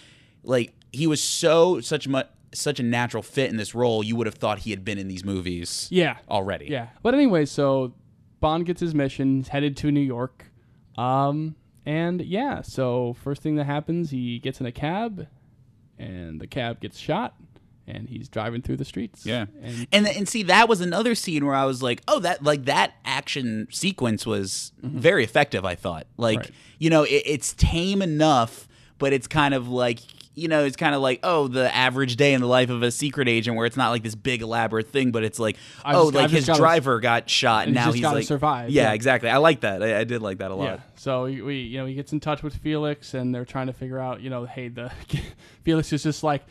Like 0.42 0.72
he 0.92 1.06
was 1.06 1.22
so 1.22 1.80
such 1.80 2.08
much 2.08 2.28
such 2.54 2.80
a 2.80 2.82
natural 2.82 3.22
fit 3.22 3.50
in 3.50 3.56
this 3.56 3.74
role 3.74 4.02
you 4.02 4.16
would 4.16 4.26
have 4.26 4.36
thought 4.36 4.60
he 4.60 4.70
had 4.70 4.84
been 4.84 4.98
in 4.98 5.06
these 5.08 5.24
movies 5.24 5.86
Yeah. 5.90 6.16
already 6.30 6.66
Yeah. 6.66 6.88
But 7.02 7.14
anyway, 7.14 7.44
so 7.44 7.92
Bond 8.40 8.64
gets 8.66 8.80
his 8.80 8.94
mission, 8.94 9.44
headed 9.44 9.76
to 9.78 9.90
New 9.90 10.00
York. 10.00 10.46
Um, 10.96 11.56
and 11.84 12.20
yeah, 12.20 12.62
so 12.62 13.14
first 13.22 13.42
thing 13.42 13.56
that 13.56 13.64
happens, 13.64 14.10
he 14.10 14.38
gets 14.38 14.60
in 14.60 14.66
a 14.66 14.72
cab, 14.72 15.26
and 15.98 16.40
the 16.40 16.46
cab 16.46 16.80
gets 16.80 16.98
shot, 16.98 17.34
and 17.86 18.08
he's 18.08 18.28
driving 18.28 18.62
through 18.62 18.76
the 18.76 18.84
streets. 18.84 19.24
Yeah. 19.26 19.46
And 19.62 19.86
and 19.92 20.06
and 20.08 20.28
see 20.28 20.42
that 20.44 20.68
was 20.68 20.80
another 20.80 21.14
scene 21.14 21.44
where 21.46 21.54
I 21.54 21.64
was 21.64 21.82
like, 21.82 22.02
oh, 22.08 22.20
that 22.20 22.42
like 22.42 22.64
that 22.66 22.94
action 23.04 23.68
sequence 23.70 24.26
was 24.26 24.72
very 24.82 25.24
effective. 25.24 25.64
I 25.64 25.74
thought, 25.74 26.06
like, 26.16 26.38
Right. 26.38 26.50
you 26.78 26.90
know, 26.90 27.02
it, 27.04 27.22
it's 27.24 27.54
tame 27.54 28.02
enough, 28.02 28.68
but 28.98 29.12
it's 29.12 29.26
kind 29.26 29.54
of 29.54 29.68
like. 29.68 30.00
You 30.38 30.48
know, 30.48 30.64
it's 30.64 30.76
kind 30.76 30.94
of 30.94 31.00
like 31.02 31.20
oh, 31.22 31.48
the 31.48 31.74
average 31.74 32.16
day 32.16 32.32
in 32.34 32.40
the 32.40 32.46
life 32.46 32.70
of 32.70 32.82
a 32.82 32.90
secret 32.90 33.28
agent, 33.28 33.56
where 33.56 33.66
it's 33.66 33.76
not 33.76 33.90
like 33.90 34.02
this 34.02 34.14
big 34.14 34.42
elaborate 34.42 34.88
thing, 34.88 35.10
but 35.10 35.24
it's 35.24 35.38
like 35.38 35.56
I 35.84 35.94
oh, 35.94 36.10
just- 36.10 36.14
like 36.14 36.30
his 36.30 36.46
driver 36.46 37.00
got 37.00 37.28
shot, 37.28 37.66
and 37.66 37.74
now 37.74 37.92
he's 37.92 38.02
like 38.02 38.24
survive, 38.24 38.70
Yeah, 38.70 38.84
yeah. 38.84 38.92
exactly. 38.92 39.28
I 39.30 39.38
like 39.38 39.60
that. 39.60 39.82
I, 39.82 40.00
I 40.00 40.04
did 40.04 40.22
like 40.22 40.38
that 40.38 40.50
a 40.50 40.54
lot. 40.54 40.64
yeah, 40.64 40.80
so 40.96 41.24
we, 41.24 41.42
we, 41.42 41.56
you 41.60 41.78
know, 41.78 41.86
he 41.86 41.94
gets 41.94 42.12
in 42.12 42.20
touch 42.20 42.42
with 42.42 42.54
Felix, 42.56 43.14
and 43.14 43.34
they're 43.34 43.44
trying 43.44 43.66
to 43.68 43.72
figure 43.72 43.98
out, 43.98 44.20
you 44.20 44.30
know, 44.30 44.44
hey, 44.46 44.68
the 44.68 44.90
Felix 45.64 45.92
is 45.92 46.02
just 46.02 46.22
like, 46.22 46.42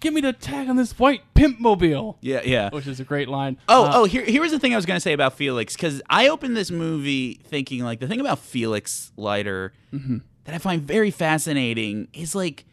give 0.00 0.12
me 0.14 0.20
the 0.20 0.32
tag 0.32 0.68
on 0.68 0.76
this 0.76 0.98
white 0.98 1.22
pimp 1.34 1.58
mobile, 1.60 2.18
Yeah, 2.20 2.42
yeah. 2.44 2.70
which 2.70 2.86
is 2.86 3.00
a 3.00 3.04
great 3.04 3.28
line. 3.28 3.56
Oh, 3.68 3.84
Uh, 3.84 3.90
oh, 3.94 4.04
here, 4.04 4.24
here 4.24 4.42
was 4.42 4.52
the 4.52 4.58
thing 4.58 4.72
I 4.72 4.76
was 4.76 4.86
going 4.86 4.96
to 4.96 5.00
say 5.00 5.12
about 5.12 5.34
Felix 5.34 5.74
because 5.74 6.02
I 6.10 6.28
opened 6.28 6.56
this 6.56 6.70
movie 6.70 7.40
thinking 7.44 7.82
like 7.82 8.00
the 8.00 8.06
thing 8.08 8.20
about 8.20 8.38
Felix 8.38 9.12
Leiter 9.16 9.72
Mm-hmm. 9.92 10.18
that 10.44 10.54
I 10.54 10.58
find 10.58 10.82
very 10.82 11.10
fascinating 11.10 12.08
is 12.12 12.34
like 12.34 12.64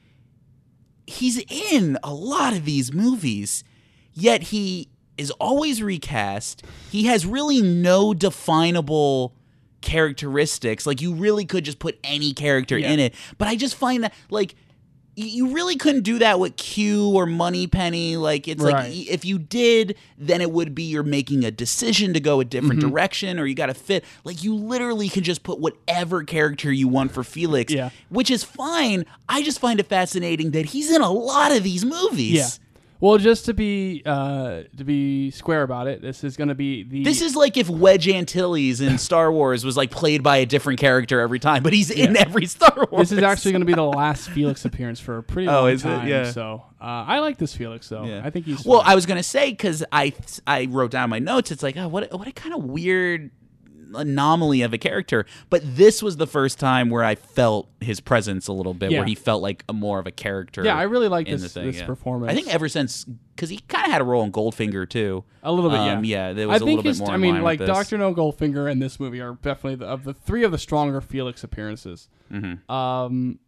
he's 1.11 1.37
in 1.71 1.97
a 2.03 2.13
lot 2.13 2.53
of 2.53 2.65
these 2.65 2.91
movies, 2.93 3.63
yet 4.13 4.43
he 4.43 4.89
is 5.17 5.29
always 5.31 5.81
recast. 5.83 6.63
He 6.89 7.05
has 7.05 7.25
really 7.25 7.61
no 7.61 8.13
definable 8.13 9.33
characteristics. 9.81 10.85
Like 10.87 11.01
you 11.01 11.13
really 11.13 11.45
could 11.45 11.65
just 11.65 11.79
put 11.79 11.99
any 12.03 12.33
character 12.33 12.77
Yeah. 12.77 12.91
in 12.91 12.99
it, 12.99 13.13
but 13.37 13.47
I 13.47 13.55
just 13.55 13.75
find 13.75 14.03
that 14.03 14.13
like. 14.29 14.55
You 15.15 15.47
really 15.53 15.75
couldn't 15.75 16.03
do 16.03 16.19
that 16.19 16.39
with 16.39 16.55
Q 16.55 17.09
or 17.09 17.25
Moneypenny. 17.25 18.15
Like 18.17 18.47
it's 18.47 18.63
like 18.63 18.73
Right. 18.75 18.89
y- 18.91 19.05
if 19.09 19.25
you 19.25 19.37
did, 19.39 19.95
then 20.17 20.39
it 20.41 20.51
would 20.51 20.73
be 20.73 20.83
you're 20.83 21.03
making 21.03 21.43
a 21.43 21.51
decision 21.51 22.13
to 22.13 22.19
go 22.21 22.39
a 22.39 22.45
different 22.45 22.79
Mm-hmm. 22.81 22.89
direction, 22.91 23.37
or 23.39 23.45
you 23.45 23.53
got 23.53 23.65
to 23.65 23.73
fit. 23.73 24.05
Like 24.23 24.41
you 24.43 24.55
literally 24.55 25.09
can 25.09 25.23
just 25.23 25.43
put 25.43 25.59
whatever 25.59 26.23
character 26.23 26.71
you 26.71 26.87
want 26.87 27.11
for 27.11 27.23
Felix, 27.25 27.73
Yeah. 27.73 27.89
which 28.09 28.31
is 28.31 28.43
fine. 28.45 29.05
I 29.27 29.43
just 29.43 29.59
find 29.59 29.79
it 29.81 29.87
fascinating 29.87 30.51
that 30.51 30.67
he's 30.67 30.89
in 30.89 31.01
a 31.01 31.11
lot 31.11 31.51
of 31.51 31.63
these 31.63 31.83
movies. 31.85 32.31
yeah. 32.31 32.47
Well, 33.01 33.17
just 33.17 33.45
to 33.45 33.53
be 33.55 34.03
uh, 34.05 34.61
to 34.77 34.83
be 34.83 35.31
square 35.31 35.63
about 35.63 35.87
it, 35.87 36.03
this 36.03 36.23
is 36.23 36.37
going 36.37 36.49
to 36.49 36.55
be 36.55 36.83
the 36.83 37.03
This 37.03 37.21
is 37.21 37.35
like 37.35 37.57
if 37.57 37.67
Wedge 37.67 38.07
Antilles 38.07 38.79
in 38.79 38.97
Star 38.99 39.31
Wars 39.31 39.65
was 39.65 39.75
like 39.75 39.89
played 39.89 40.21
by 40.21 40.37
a 40.37 40.45
different 40.45 40.79
character 40.79 41.19
every 41.19 41.39
time, 41.39 41.63
but 41.63 41.73
he's 41.73 41.89
in 41.89 42.15
every 42.15 42.45
Star 42.45 42.87
Wars. 42.91 43.09
This 43.09 43.17
is 43.17 43.23
actually 43.23 43.53
going 43.53 43.61
to 43.63 43.65
be 43.65 43.73
the 43.73 43.83
last 43.83 44.29
Felix 44.35 44.63
appearance 44.65 44.99
for 44.99 45.17
a 45.17 45.23
pretty 45.23 45.47
Oh, 45.47 45.63
long 45.63 45.77
time. 45.77 46.07
Yeah. 46.07 46.31
So 46.31 46.63
uh, 46.79 46.83
I 46.85 47.19
like 47.19 47.37
this 47.39 47.55
Felix 47.55 47.89
though. 47.89 48.05
Yeah. 48.05 48.21
I 48.23 48.29
think 48.29 48.45
he's 48.45 48.63
well. 48.63 48.81
fun. 48.81 48.91
I 48.91 48.95
was 48.95 49.07
gonna 49.07 49.23
say 49.23 49.49
because 49.49 49.83
I 49.91 50.13
I 50.45 50.67
wrote 50.69 50.91
down 50.91 51.09
my 51.09 51.19
notes. 51.19 51.51
It's 51.51 51.63
like 51.63 51.77
oh, 51.77 51.87
what 51.87 52.13
what 52.13 52.27
a 52.27 52.31
kind 52.31 52.53
of 52.53 52.63
weird 52.63 53.31
anomaly 53.93 54.61
of 54.61 54.73
a 54.73 54.77
character. 54.77 55.25
But 55.49 55.61
this 55.63 56.01
was 56.03 56.17
the 56.17 56.27
first 56.27 56.59
time 56.59 56.89
where 56.89 57.03
I 57.03 57.15
felt 57.15 57.69
his 57.79 57.99
presence 57.99 58.47
a 58.47 58.53
little 58.53 58.73
bit, 58.73 58.91
Yeah. 58.91 58.99
where 58.99 59.07
he 59.07 59.15
felt 59.15 59.41
like 59.41 59.63
a 59.69 59.73
more 59.73 59.99
of 59.99 60.07
a 60.07 60.11
character. 60.11 60.63
Yeah, 60.63 60.75
I 60.77 60.83
really 60.83 61.07
like 61.07 61.27
this- 61.27 61.41
the 61.41 61.49
thing, 61.49 61.65
this 61.67 61.77
yeah. 61.79 61.85
performance. 61.85 62.31
I 62.31 62.35
think 62.35 62.53
ever 62.53 62.67
since 62.69 63.05
because 63.35 63.49
he 63.49 63.57
kind 63.67 63.85
of 63.87 63.91
had 63.91 64.01
a 64.01 64.03
role 64.03 64.23
in 64.23 64.31
Goldfinger 64.31 64.87
too. 64.87 65.23
a 65.41 65.51
little 65.51 65.69
bit. 65.71 65.79
Um, 65.79 66.03
yeah, 66.05 66.27
yeah, 66.29 66.33
there 66.33 66.47
was 66.47 66.53
I 66.53 66.55
a 66.57 66.59
think 66.59 66.67
little 66.77 66.83
bit 66.83 66.89
his- 66.89 66.99
more 66.99 67.11
I 67.11 67.17
mean, 67.17 67.41
like. 67.41 67.59
Doctor 67.65 67.97
No 67.97 68.13
Goldfinger 68.13 68.69
and 68.71 68.79
this 68.81 68.99
movie 68.99 69.19
are 69.21 69.33
definitely 69.41 69.75
the, 69.75 69.85
of 69.87 70.03
the 70.03 70.13
three 70.13 70.43
of 70.43 70.51
the 70.51 70.57
stronger 70.59 71.01
Felix 71.01 71.43
appearances. 71.43 72.07
Mm-hmm. 72.31 72.71
Um, 72.71 73.39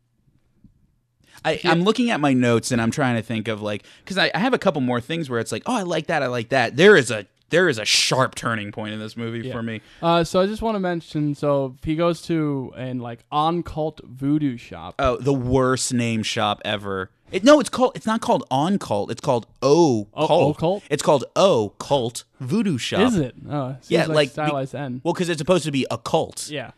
I, 1.45 1.59
I'm 1.65 1.81
looking 1.83 2.09
at 2.11 2.19
my 2.19 2.33
notes 2.33 2.71
and 2.71 2.81
I'm 2.81 2.91
trying 2.91 3.15
to 3.15 3.21
think 3.21 3.47
of 3.47 3.61
like 3.61 3.83
because 4.03 4.17
I, 4.17 4.31
I 4.33 4.39
have 4.39 4.53
a 4.53 4.57
couple 4.59 4.81
more 4.81 5.01
things 5.01 5.29
where 5.29 5.39
it's 5.39 5.51
like 5.51 5.63
oh 5.65 5.75
I 5.75 5.81
like 5.81 6.07
that 6.07 6.21
I 6.23 6.27
like 6.27 6.49
that 6.49 6.77
there 6.77 6.95
is 6.95 7.11
a 7.11 7.25
there 7.53 7.69
is 7.69 7.77
a 7.77 7.85
sharp 7.85 8.35
turning 8.35 8.71
point 8.71 8.93
in 8.93 8.99
this 8.99 9.15
movie 9.15 9.47
Yeah. 9.47 9.53
for 9.53 9.61
me. 9.63 9.81
Uh, 10.01 10.23
so 10.23 10.41
I 10.41 10.47
just 10.47 10.61
want 10.61 10.75
to 10.75 10.79
mention. 10.79 11.35
So 11.35 11.75
he 11.83 11.95
goes 11.95 12.21
to 12.23 12.73
an 12.75 12.99
like 12.99 13.19
on 13.31 13.63
cult 13.63 14.01
voodoo 14.03 14.57
shop. 14.57 14.95
Oh, 14.99 15.17
the 15.17 15.33
worst 15.33 15.93
name 15.93 16.23
shop 16.23 16.61
ever. 16.65 17.11
It, 17.31 17.43
no, 17.43 17.59
it's 17.59 17.69
called. 17.69 17.93
It's 17.95 18.05
not 18.05 18.21
called 18.21 18.43
On 18.51 18.77
Cult. 18.77 19.09
It's 19.09 19.21
called 19.21 19.47
O 19.63 20.07
Oh, 20.13 20.27
Cult. 20.27 20.55
Occult? 20.57 20.83
It's 20.89 21.01
called 21.01 21.25
O 21.35 21.69
Cult 21.79 22.25
Voodoo 22.39 22.77
Shop. 22.77 23.01
Is 23.01 23.15
it? 23.17 23.33
Oh, 23.49 23.69
it 23.69 23.77
Yeah, 23.87 24.01
like, 24.01 24.09
like 24.15 24.29
be- 24.29 24.33
stylized 24.33 24.75
N. 24.75 25.01
Well, 25.03 25.13
because 25.15 25.29
it's 25.29 25.39
supposed 25.39 25.65
to 25.65 25.71
be 25.71 25.87
a 25.89 25.97
cult, 25.97 26.49
yeah. 26.51 26.71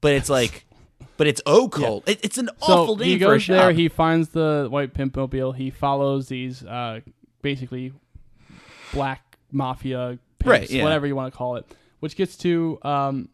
but 0.00 0.12
it's 0.14 0.28
like, 0.28 0.66
but 1.16 1.28
it's 1.28 1.40
O 1.46 1.68
Cult. 1.68 2.08
It, 2.08 2.18
it's 2.24 2.38
an 2.38 2.50
awful 2.60 2.96
so 2.96 3.02
name 3.04 3.08
he 3.08 3.18
for 3.20 3.24
a 3.24 3.28
goes 3.34 3.42
shop. 3.44 3.54
there. 3.56 3.72
He 3.72 3.88
finds 3.88 4.30
the 4.30 4.66
white 4.68 4.94
pimp 4.94 5.14
mobile. 5.16 5.52
He 5.52 5.70
follows 5.70 6.26
these 6.28 6.64
uh, 6.64 7.00
basically 7.42 7.92
black 8.92 9.23
mafia 9.54 10.18
pimps, 10.38 10.46
Right, 10.46 10.70
yeah. 10.70 10.82
whatever 10.82 11.06
you 11.06 11.16
want 11.16 11.32
to 11.32 11.36
call 11.36 11.56
it, 11.56 11.64
which 12.00 12.16
gets 12.16 12.36
to 12.38 12.78
um, 12.82 13.28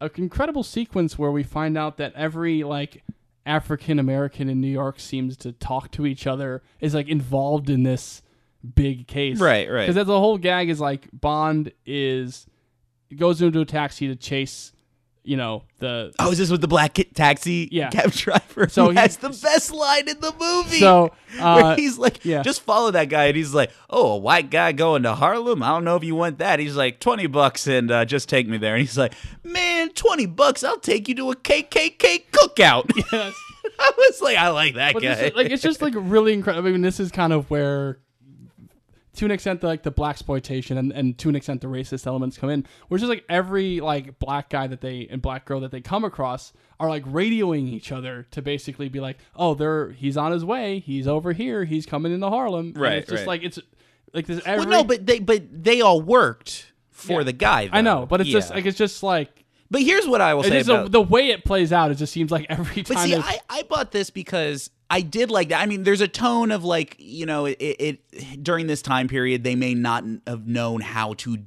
an 0.00 0.10
incredible 0.16 0.62
sequence 0.62 1.18
where 1.18 1.30
we 1.30 1.42
find 1.42 1.78
out 1.78 1.96
that 1.96 2.12
every 2.14 2.64
like 2.64 3.02
African 3.46 3.98
American 3.98 4.48
in 4.48 4.60
New 4.60 4.68
York 4.68 5.00
seems 5.00 5.36
to 5.38 5.52
talk 5.52 5.90
to 5.92 6.06
each 6.06 6.26
other 6.26 6.62
is 6.80 6.94
like 6.94 7.08
involved 7.08 7.70
in 7.70 7.82
this 7.82 8.22
big 8.74 9.06
case. 9.06 9.40
Right, 9.40 9.70
right. 9.70 9.86
Because 9.88 10.06
the 10.06 10.18
whole 10.18 10.38
gag 10.38 10.68
is 10.68 10.80
like 10.80 11.08
Bond 11.12 11.72
is 11.86 12.46
goes 13.16 13.42
into 13.42 13.60
a 13.60 13.64
taxi 13.64 14.08
to 14.08 14.16
chase, 14.16 14.72
you 15.24 15.36
know, 15.36 15.62
the 15.78 16.12
Oh, 16.18 16.30
is 16.32 16.38
this 16.38 16.50
with 16.50 16.60
the 16.60 16.68
black 16.68 16.98
taxi 17.14 17.68
Yeah. 17.70 17.90
cab 17.90 18.10
driver? 18.12 18.68
So 18.68 18.90
he- 18.90 18.96
has 18.96 19.16
the 19.18 19.28
best 19.30 19.72
line 19.72 20.08
in 20.08 20.20
the 20.20 20.32
movie. 20.38 20.80
So, 20.80 21.12
uh, 21.40 21.60
where 21.62 21.76
he's 21.76 21.96
like, 21.98 22.24
yeah. 22.24 22.42
just 22.42 22.62
follow 22.62 22.90
that 22.90 23.08
guy, 23.08 23.26
and 23.26 23.36
he's 23.36 23.54
like, 23.54 23.70
"Oh, 23.88 24.12
a 24.12 24.16
white 24.18 24.50
guy 24.50 24.72
going 24.72 25.04
to 25.04 25.14
Harlem? 25.14 25.62
I 25.62 25.68
don't 25.68 25.84
know 25.84 25.96
if 25.96 26.04
you 26.04 26.14
want 26.14 26.38
that." 26.38 26.58
He's 26.58 26.76
like, 26.76 26.98
20 27.00 27.26
bucks, 27.28 27.66
and 27.66 27.90
uh, 27.90 28.04
just 28.04 28.28
take 28.28 28.48
me 28.48 28.58
there." 28.58 28.74
And 28.74 28.80
he's 28.82 28.98
like, 28.98 29.14
"Man, 29.44 29.90
twenty 29.90 30.26
bucks, 30.26 30.64
I'll 30.64 30.78
take 30.80 31.08
you 31.08 31.14
to 31.16 31.30
a 31.30 31.36
KKK 31.36 32.24
cookout." 32.32 32.90
Yes. 33.12 33.34
I 33.78 33.92
was 33.96 34.20
like, 34.20 34.36
"I 34.36 34.48
like 34.48 34.74
that 34.74 34.92
But 34.92 35.02
guy." 35.04 35.12
is, 35.12 35.34
like 35.36 35.50
it's 35.50 35.62
just 35.62 35.80
like 35.80 35.94
really 35.96 36.32
incredible. 36.32 36.68
I 36.68 36.72
mean, 36.72 36.82
this 36.82 36.98
is 36.98 37.12
kind 37.12 37.32
of 37.32 37.48
where, 37.48 37.98
to 39.22 39.26
an 39.26 39.30
extent, 39.30 39.60
the, 39.60 39.68
like 39.68 39.84
the 39.84 39.92
blaxploitation 39.92 40.76
and, 40.76 40.90
and 40.90 41.16
to 41.16 41.28
an 41.28 41.36
extent 41.36 41.60
the 41.60 41.68
racist 41.68 42.08
elements 42.08 42.36
come 42.36 42.50
in. 42.50 42.66
Which 42.88 43.02
is 43.02 43.08
like 43.08 43.24
every 43.28 43.78
like 43.78 44.18
black 44.18 44.50
guy 44.50 44.66
that 44.66 44.80
they 44.80 45.06
and 45.08 45.22
black 45.22 45.44
girl 45.44 45.60
that 45.60 45.70
they 45.70 45.80
come 45.80 46.02
across 46.04 46.52
are 46.80 46.88
like 46.88 47.04
radioing 47.04 47.68
each 47.68 47.92
other 47.92 48.26
to 48.32 48.42
basically 48.42 48.88
be 48.88 48.98
like, 48.98 49.18
oh, 49.36 49.54
they're 49.54 49.92
he's 49.92 50.16
on 50.16 50.32
his 50.32 50.44
way, 50.44 50.80
he's 50.80 51.06
over 51.06 51.32
here, 51.32 51.64
he's 51.64 51.86
coming 51.86 52.12
into 52.12 52.28
Harlem. 52.28 52.72
And 52.74 52.78
Right, 52.78 52.94
It's 52.94 53.08
just 53.10 53.20
right. 53.20 53.28
like 53.28 53.44
it's 53.44 53.60
like 54.12 54.26
this. 54.26 54.42
Every, 54.44 54.66
well, 54.66 54.80
no, 54.80 54.84
but 54.84 55.06
they 55.06 55.20
but 55.20 55.44
they 55.52 55.80
all 55.82 56.00
worked 56.02 56.72
for 56.90 57.20
Yeah. 57.20 57.24
the 57.26 57.32
guy. 57.32 57.70
I 57.72 57.80
know, 57.80 58.06
but 58.06 58.20
it's 58.20 58.30
just 58.30 58.50
like 58.50 58.66
it's 58.66 58.76
just 58.78 59.04
like. 59.04 59.41
But 59.72 59.82
here's 59.82 60.06
what 60.06 60.20
I 60.20 60.34
will 60.34 60.42
It's 60.42 60.50
say 60.50 60.60
about 60.60 60.84
the, 60.84 60.90
the 60.90 61.00
way 61.00 61.30
it 61.30 61.44
plays 61.44 61.72
out. 61.72 61.90
It 61.90 61.94
just 61.96 62.12
seems 62.12 62.30
like 62.30 62.46
every 62.48 62.82
time. 62.82 62.94
But 62.94 63.02
see, 63.04 63.16
I, 63.16 63.38
I 63.48 63.62
bought 63.62 63.90
this 63.90 64.10
because 64.10 64.70
I 64.90 65.00
did 65.00 65.30
like 65.30 65.48
that. 65.48 65.60
I 65.62 65.66
mean, 65.66 65.82
there's 65.82 66.02
a 66.02 66.08
tone 66.08 66.52
of 66.52 66.62
like, 66.62 66.94
you 66.98 67.24
know, 67.26 67.46
it, 67.46 67.56
it 67.58 68.42
during 68.44 68.66
this 68.66 68.82
time 68.82 69.08
period, 69.08 69.42
they 69.44 69.56
may 69.56 69.72
not 69.74 70.04
have 70.26 70.46
known 70.46 70.82
how 70.82 71.14
to 71.14 71.38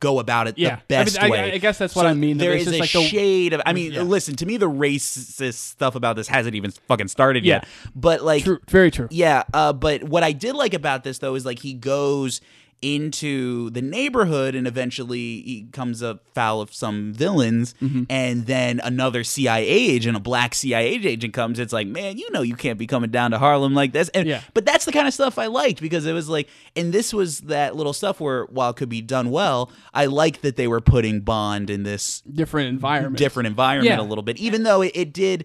go 0.00 0.18
about 0.18 0.48
it 0.48 0.58
Yeah. 0.58 0.76
the 0.76 0.82
best 0.88 1.18
I 1.20 1.24
mean, 1.24 1.30
way. 1.32 1.52
I 1.52 1.58
guess 1.58 1.78
that's 1.78 1.94
what 1.94 2.06
I 2.06 2.14
mean, 2.14 2.38
There 2.38 2.52
is 2.54 2.64
There 2.66 2.74
it's 2.74 2.86
is 2.86 2.92
just 2.92 2.94
a 2.94 2.98
like 2.98 3.10
the- 3.10 3.16
shade 3.16 3.52
of. 3.52 3.62
I 3.66 3.72
mean, 3.72 3.92
Yeah. 3.92 4.02
listen 4.02 4.34
to 4.36 4.46
me. 4.46 4.56
The 4.56 4.68
racist 4.70 5.54
stuff 5.54 5.94
about 5.94 6.16
this 6.16 6.28
hasn't 6.28 6.54
even 6.54 6.70
fucking 6.72 7.08
started 7.08 7.44
Yeah. 7.44 7.56
yet. 7.56 7.68
But 7.94 8.22
like, 8.22 8.44
true, 8.44 8.58
very 8.68 8.90
true. 8.90 9.08
yeah, 9.10 9.42
uh, 9.54 9.72
but 9.72 10.04
what 10.04 10.22
I 10.22 10.32
did 10.32 10.54
like 10.54 10.74
about 10.74 11.02
this 11.04 11.18
though 11.18 11.34
is 11.34 11.44
like 11.46 11.60
he 11.60 11.72
goes 11.74 12.40
into 12.82 13.70
the 13.70 13.82
neighborhood 13.82 14.54
and 14.54 14.66
eventually 14.66 15.18
he 15.42 15.68
comes 15.72 16.02
up 16.02 16.24
foul 16.34 16.60
of 16.60 16.72
some 16.74 17.12
villains 17.12 17.74
Mm-hmm. 17.82 18.04
and 18.10 18.46
then 18.46 18.80
another 18.84 19.24
CIA 19.24 19.66
agent, 19.66 20.16
a 20.16 20.20
black 20.20 20.54
CIA 20.54 20.86
agent 20.94 21.32
comes. 21.34 21.58
It's 21.58 21.72
like, 21.72 21.86
man, 21.86 22.16
you 22.18 22.30
know 22.30 22.42
you 22.42 22.54
can't 22.56 22.78
be 22.78 22.86
coming 22.86 23.10
down 23.10 23.30
to 23.32 23.38
Harlem 23.38 23.74
like 23.74 23.92
this. 23.92 24.08
And 24.10 24.28
Yeah. 24.28 24.40
but 24.54 24.64
that's 24.64 24.84
the 24.84 24.92
kind 24.92 25.08
of 25.08 25.14
stuff 25.14 25.38
I 25.38 25.46
liked 25.46 25.80
because 25.80 26.06
it 26.06 26.12
was 26.12 26.28
like 26.28 26.48
and 26.76 26.92
this 26.92 27.12
was 27.12 27.40
that 27.42 27.74
little 27.76 27.92
stuff 27.92 28.20
where 28.20 28.44
while 28.46 28.70
it 28.70 28.76
could 28.76 28.88
be 28.88 29.00
done 29.00 29.30
well, 29.30 29.70
I 29.94 30.06
like 30.06 30.42
that 30.42 30.56
they 30.56 30.68
were 30.68 30.80
putting 30.80 31.20
Bond 31.20 31.70
in 31.70 31.82
this 31.82 32.20
Different 32.22 32.68
environment. 32.68 33.16
different 33.16 33.46
environment 33.48 33.98
Yeah. 33.98 34.04
a 34.04 34.08
little 34.08 34.22
bit, 34.22 34.36
even 34.38 34.62
though 34.62 34.82
it, 34.82 34.92
it 34.94 35.12
did, 35.12 35.44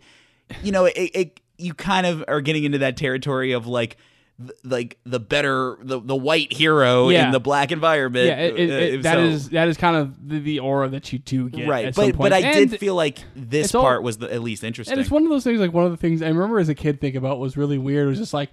you 0.64 0.72
know, 0.72 0.86
it, 0.86 0.94
it 0.96 1.40
you 1.58 1.74
kind 1.74 2.06
of 2.08 2.24
are 2.28 2.42
getting 2.42 2.64
into 2.64 2.80
that 2.80 2.98
territory 2.98 3.52
of 3.54 3.68
like. 3.68 3.98
Th- 4.48 4.52
Like 4.64 4.98
the 5.06 5.20
better, 5.20 5.78
the, 5.82 6.00
the 6.00 6.16
white 6.16 6.52
hero 6.54 7.10
Yeah. 7.10 7.26
in 7.28 7.32
the 7.32 7.40
black 7.40 7.72
environment. 7.72 8.28
Yeah, 8.28 8.38
it, 8.40 8.60
it, 8.60 8.70
Uh, 8.70 8.74
it, 8.98 9.04
that 9.04 9.14
so- 9.16 9.24
is 9.24 9.50
that 9.50 9.68
is 9.68 9.78
kind 9.78 9.96
of 9.96 10.28
the, 10.30 10.40
the 10.40 10.60
aura 10.60 10.90
that 10.90 11.12
you 11.14 11.20
do 11.20 11.50
get, 11.50 11.68
right. 11.68 11.94
But 11.96 12.18
but. 12.18 12.34
I 12.34 12.40
And- 12.40 12.70
did 12.70 12.80
feel 12.80 12.96
like 12.96 13.20
this 13.36 13.74
all- 13.76 13.82
part 13.84 14.04
was 14.04 14.18
the, 14.18 14.34
at 14.34 14.42
least 14.42 14.64
interesting. 14.64 14.94
and 14.94 15.02
it's 15.02 15.12
one 15.12 15.24
of 15.24 15.30
those 15.30 15.44
things. 15.44 15.60
Like 15.60 15.74
one 15.74 15.86
of 15.86 15.92
the 15.92 15.98
things 15.98 16.22
I 16.22 16.28
remember 16.28 16.60
as 16.60 16.70
a 16.70 16.76
kid 16.76 17.00
thinking 17.02 17.18
about 17.18 17.40
was 17.40 17.56
really 17.58 17.78
weird. 17.78 18.08
Was 18.08 18.18
just 18.20 18.34
like, 18.34 18.50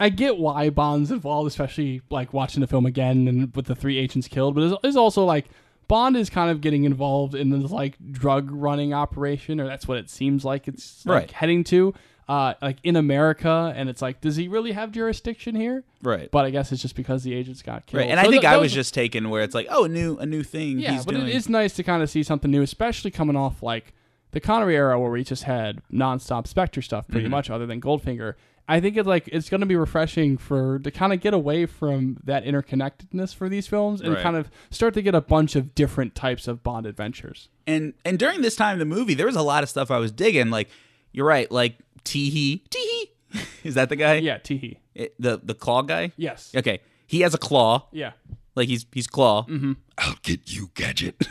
I 0.00 0.10
get 0.10 0.38
why 0.38 0.70
Bond's 0.70 1.10
involved, 1.10 1.48
especially 1.48 2.02
like 2.10 2.32
watching 2.32 2.60
the 2.60 2.66
film 2.66 2.86
again 2.86 3.26
and 3.26 3.54
with 3.56 3.66
the 3.66 3.74
three 3.74 3.98
agents 3.98 4.28
killed. 4.28 4.54
But 4.54 4.64
it's, 4.64 4.76
it's 4.84 4.96
also 4.96 5.24
like 5.24 5.46
Bond 5.88 6.16
is 6.16 6.28
kind 6.30 6.50
of 6.50 6.60
getting 6.60 6.84
involved 6.84 7.34
in 7.34 7.48
this 7.50 7.70
like 7.70 7.96
drug 8.12 8.50
running 8.52 8.92
operation, 8.92 9.58
or 9.60 9.66
that's 9.66 9.88
what 9.88 9.98
it 9.98 10.08
seems 10.10 10.44
like 10.44 10.68
it's 10.68 11.04
like, 11.06 11.14
Right. 11.14 11.30
heading 11.32 11.64
to. 11.64 11.94
Uh, 12.28 12.52
like 12.60 12.76
in 12.82 12.94
America, 12.94 13.72
and 13.74 13.88
it's 13.88 14.02
like, 14.02 14.20
does 14.20 14.36
he 14.36 14.48
really 14.48 14.72
have 14.72 14.92
jurisdiction 14.92 15.54
here? 15.54 15.82
right. 16.02 16.30
But 16.30 16.44
I 16.44 16.50
guess 16.50 16.70
it's 16.72 16.82
just 16.82 16.94
because 16.94 17.22
the 17.22 17.32
agents 17.34 17.62
got 17.62 17.86
killed. 17.86 18.02
Right. 18.02 18.10
And 18.10 18.20
I 18.20 18.24
think 18.24 18.42
th- 18.42 18.44
I 18.52 18.58
was 18.58 18.70
just 18.72 18.92
taken 18.92 19.30
where 19.30 19.42
it's 19.42 19.54
like, 19.54 19.66
oh, 19.70 19.84
a 19.84 19.88
new 19.88 20.18
a 20.18 20.26
new 20.26 20.42
thing 20.42 20.78
Yeah, 20.78 20.92
he's 20.92 21.06
but 21.06 21.14
doing. 21.14 21.26
it 21.28 21.34
is 21.34 21.48
nice 21.48 21.72
to 21.76 21.82
kind 21.82 22.02
of 22.02 22.10
see 22.10 22.22
something 22.22 22.50
new, 22.50 22.60
especially 22.62 23.10
coming 23.10 23.34
off 23.34 23.62
like 23.62 23.94
the 24.32 24.40
Connery 24.40 24.76
era 24.76 25.00
where 25.00 25.10
we 25.10 25.24
just 25.24 25.44
had 25.44 25.80
nonstop 25.90 26.46
Spectre 26.46 26.82
stuff, 26.82 27.08
pretty 27.08 27.24
Mm-hmm. 27.24 27.30
much, 27.30 27.48
other 27.50 27.64
than 27.64 27.80
Goldfinger. 27.80 28.34
I 28.70 28.78
think 28.80 28.98
it's 28.98 29.08
like 29.08 29.26
it's 29.32 29.48
going 29.48 29.62
to 29.62 29.66
be 29.66 29.76
refreshing 29.76 30.36
for 30.36 30.78
to 30.80 30.90
kind 30.90 31.14
of 31.14 31.20
get 31.22 31.32
away 31.32 31.64
from 31.64 32.18
that 32.24 32.44
interconnectedness 32.44 33.34
for 33.34 33.48
these 33.48 33.66
films 33.66 34.02
and 34.02 34.12
Right. 34.12 34.22
kind 34.22 34.36
of 34.36 34.50
start 34.70 34.92
to 34.94 35.00
get 35.02 35.14
a 35.14 35.22
bunch 35.22 35.56
of 35.56 35.74
different 35.74 36.14
types 36.14 36.46
of 36.46 36.62
Bond 36.62 36.84
adventures. 36.84 37.48
and 37.66 37.94
and 38.04 38.18
during 38.18 38.42
this 38.42 38.54
time 38.56 38.74
in 38.74 38.78
the 38.78 38.84
movie, 38.96 39.14
there 39.14 39.24
was 39.26 39.36
a 39.36 39.42
lot 39.42 39.62
of 39.62 39.70
stuff 39.70 39.90
I 39.90 39.96
was 39.98 40.12
digging. 40.12 40.50
Like 40.50 40.68
you're 41.12 41.24
right, 41.26 41.50
like 41.50 41.78
Tee 42.08 42.30
Hee. 42.30 42.64
Teehee. 42.70 43.42
Is 43.64 43.74
that 43.74 43.88
the 43.90 43.96
guy? 43.96 44.14
Yeah, 44.16 44.38
Tee 44.38 44.56
Hee. 44.56 44.78
It- 44.94 45.14
the 45.18 45.38
the 45.42 45.54
claw 45.54 45.82
guy? 45.82 46.12
Yes. 46.16 46.52
Okay. 46.56 46.80
He 47.06 47.20
has 47.20 47.34
a 47.34 47.38
claw. 47.38 47.86
Yeah. 47.92 48.12
Like 48.54 48.68
he's 48.68 48.86
he's 48.92 49.06
claw. 49.06 49.44
Mm-hmm. 49.46 49.72
I'll 49.98 50.16
get 50.22 50.50
you, 50.52 50.70
Gadget. 50.74 51.16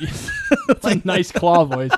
It's 0.69 0.85
a 0.85 1.01
nice 1.05 1.31
claw 1.31 1.63
voice. 1.65 1.91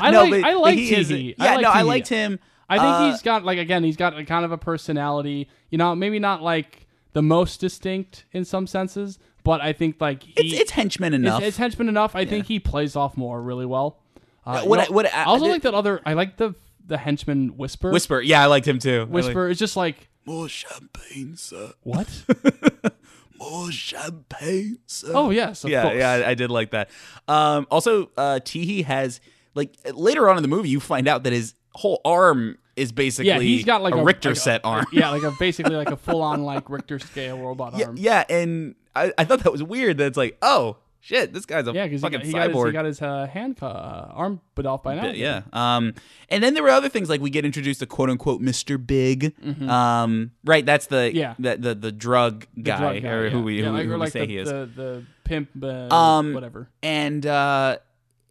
I 0.00 0.10
No, 0.10 0.22
like 0.24 0.30
but 0.42 0.44
I 0.44 0.54
like 0.54 0.76
Tee 0.76 1.02
Hee. 1.04 1.34
Yeah, 1.38 1.44
I 1.44 1.54
like 1.56 1.62
no, 1.62 1.70
I 1.70 1.82
liked 1.82 2.08
him. 2.08 2.38
I 2.68 2.76
think 2.78 2.88
Uh, 2.88 3.10
he's 3.10 3.22
got 3.22 3.44
like 3.44 3.58
again, 3.58 3.84
he's 3.84 3.96
got 3.96 4.18
a 4.18 4.24
kind 4.24 4.44
of 4.44 4.52
a 4.52 4.58
personality. 4.58 5.48
You 5.70 5.78
know, 5.78 5.94
maybe 5.94 6.18
not 6.18 6.42
like 6.42 6.86
the 7.12 7.22
most 7.22 7.60
distinct 7.60 8.24
in 8.32 8.44
some 8.44 8.66
senses, 8.66 9.18
but 9.44 9.60
I 9.60 9.72
think 9.72 10.00
like 10.00 10.22
he, 10.22 10.32
it's, 10.36 10.60
it's 10.62 10.70
henchman 10.72 11.12
enough. 11.14 11.40
It's, 11.40 11.48
it's 11.48 11.56
henchman 11.58 11.88
enough. 11.88 12.16
I 12.16 12.24
think 12.24 12.46
he 12.46 12.58
plays 12.58 12.96
off 12.96 13.16
Moore 13.16 13.40
really 13.42 13.66
well. 13.66 13.98
Uh, 14.46 14.62
what 14.62 14.78
you 14.80 14.86
I- 14.86 14.96
what 14.96 15.06
I- 15.14 15.20
I 15.22 15.24
also 15.24 15.46
I 15.46 15.48
like 15.50 15.62
that 15.62 15.74
other. 15.74 16.00
I 16.06 16.14
like 16.14 16.36
the 16.38 16.54
the 16.86 16.98
henchman 16.98 17.56
whisper. 17.56 17.90
Whisper. 17.90 18.20
Yeah, 18.20 18.42
I 18.42 18.46
liked 18.46 18.66
him 18.66 18.78
too. 18.78 19.02
I 19.02 19.04
Whisper 19.04 19.48
is 19.48 19.58
just 19.58 19.76
like 19.76 19.96
like- 19.96 20.08
More 20.24 20.48
champagne, 20.48 21.36
sir. 21.36 21.72
what? 21.82 22.08
More 23.38 23.72
champagne, 23.72 24.78
sir. 24.86 25.12
oh 25.14 25.30
yes, 25.30 25.64
of 25.64 25.70
yeah, 25.70 25.82
course. 25.82 25.96
yeah, 25.96 26.10
I, 26.10 26.30
I 26.30 26.34
did 26.34 26.50
like 26.50 26.70
that. 26.70 26.90
Um, 27.26 27.66
also, 27.70 28.10
uh, 28.16 28.38
Tee 28.44 28.64
Hee 28.64 28.82
has 28.82 29.20
like 29.54 29.74
later 29.92 30.28
on 30.28 30.36
in 30.36 30.42
the 30.42 30.48
movie, 30.48 30.68
you 30.68 30.78
find 30.78 31.08
out 31.08 31.24
that 31.24 31.32
his 31.32 31.54
whole 31.74 32.00
arm 32.04 32.56
is 32.76 32.92
basically 32.92 33.28
yeah. 33.28 33.40
He's 33.40 33.64
got 33.64 33.82
like 33.82 33.94
a, 33.94 33.98
a, 33.98 34.04
Richter 34.04 34.30
like 34.30 34.36
a- 34.38 34.40
set 34.40 34.60
arm. 34.64 34.86
Yeah, 34.92 35.10
like 35.10 35.22
a 35.24 35.32
basically 35.38 35.74
like 35.74 35.90
a 35.90 35.96
full 35.96 36.22
on 36.22 36.44
like 36.44 36.70
Richter 36.70 36.98
scale 37.00 37.38
robot 37.38 37.76
yeah, 37.76 37.86
arm. 37.86 37.96
yeah, 37.98 38.24
and 38.28 38.74
I, 38.94 39.12
I 39.18 39.24
thought 39.24 39.40
that 39.42 39.52
was 39.52 39.62
weird. 39.62 39.98
That 39.98 40.06
it's 40.06 40.16
like, 40.16 40.38
oh 40.40 40.76
shit, 41.04 41.32
this 41.32 41.44
guy's 41.44 41.66
a 41.66 41.72
Yeah, 41.72 41.84
because 41.84 42.00
he, 42.00 42.04
fucking 42.06 42.18
got- 42.20 42.26
he 42.26 42.32
got 42.32 42.46
his, 42.48 42.54
cyborg. 42.56 42.66
he 42.66 42.72
got 42.72 42.84
his 42.86 43.02
uh, 43.02 43.26
hand 43.26 43.58
uh, 43.60 43.66
arm 44.12 44.40
bit 44.54 44.64
off 44.66 44.82
by 44.84 44.94
now. 44.94 45.06
Yeah. 45.10 45.42
Um, 45.52 45.94
and 46.30 46.42
then 46.42 46.54
there 46.54 46.62
were 46.62 46.68
other 46.70 46.88
things 46.88 47.10
like 47.10 47.20
we 47.20 47.28
get 47.28 47.44
introduced 47.44 47.80
to 47.80 47.86
quote 47.86 48.08
unquote 48.08 48.40
Mr. 48.40 48.78
Big. 48.84 49.34
Um, 49.68 50.30
right. 50.44 50.64
That's 50.64 50.86
the 50.86 50.96
Mm-hmm. 51.12 51.16
Yeah. 51.16 51.34
the 51.38 51.56
the, 51.56 51.74
the 51.74 51.92
drug 51.92 52.46
The 52.56 52.62
guy, 52.62 52.78
drug 52.78 53.02
guy, 53.02 53.08
or 53.10 53.30
who 53.30 53.42
we 53.42 53.58
yeah, 53.60 53.66
who, 53.66 53.72
like, 53.72 53.84
who 53.86 53.90
we 53.92 53.96
like 53.96 54.12
say 54.12 54.20
the, 54.20 54.26
he 54.26 54.36
is. 54.38 54.48
The, 54.48 54.70
the 54.74 55.04
pimp, 55.24 55.50
uh, 55.62 55.94
Um, 55.94 56.32
whatever. 56.34 56.68
and 56.82 57.26
uh, 57.26 57.78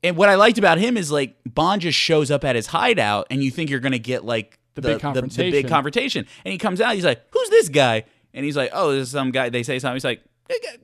and 0.04 0.16
what 0.18 0.30
I 0.30 0.36
liked 0.36 0.58
about 0.58 0.78
him 0.80 0.98
is 0.98 1.12
like 1.12 1.36
Bond 1.46 1.82
just 1.82 1.98
shows 2.00 2.32
up 2.32 2.44
at 2.44 2.56
his 2.56 2.68
hideout, 2.68 3.28
and 3.30 3.44
you 3.44 3.52
think 3.52 3.70
you're 3.70 3.80
gonna 3.82 4.00
get 4.00 4.24
like 4.26 4.58
The 4.76 4.82
the, 4.82 4.88
big 4.90 4.98
the, 4.98 5.02
confrontation. 5.02 5.52
big 5.52 5.68
confrontation, 5.68 6.26
and 6.46 6.52
he 6.52 6.58
comes 6.58 6.80
out, 6.82 6.96
he's 6.96 7.06
like, 7.06 7.22
"Who's 7.32 7.50
this 7.50 7.70
guy?" 7.70 8.06
And 8.34 8.46
he's 8.46 8.56
like, 8.58 8.72
"Oh, 8.74 8.94
this 8.94 9.08
is 9.08 9.12
some 9.12 9.32
guy." 9.32 9.50
They 9.50 9.62
say 9.64 9.78
something. 9.78 9.96
He's 9.96 10.06
like, 10.06 10.22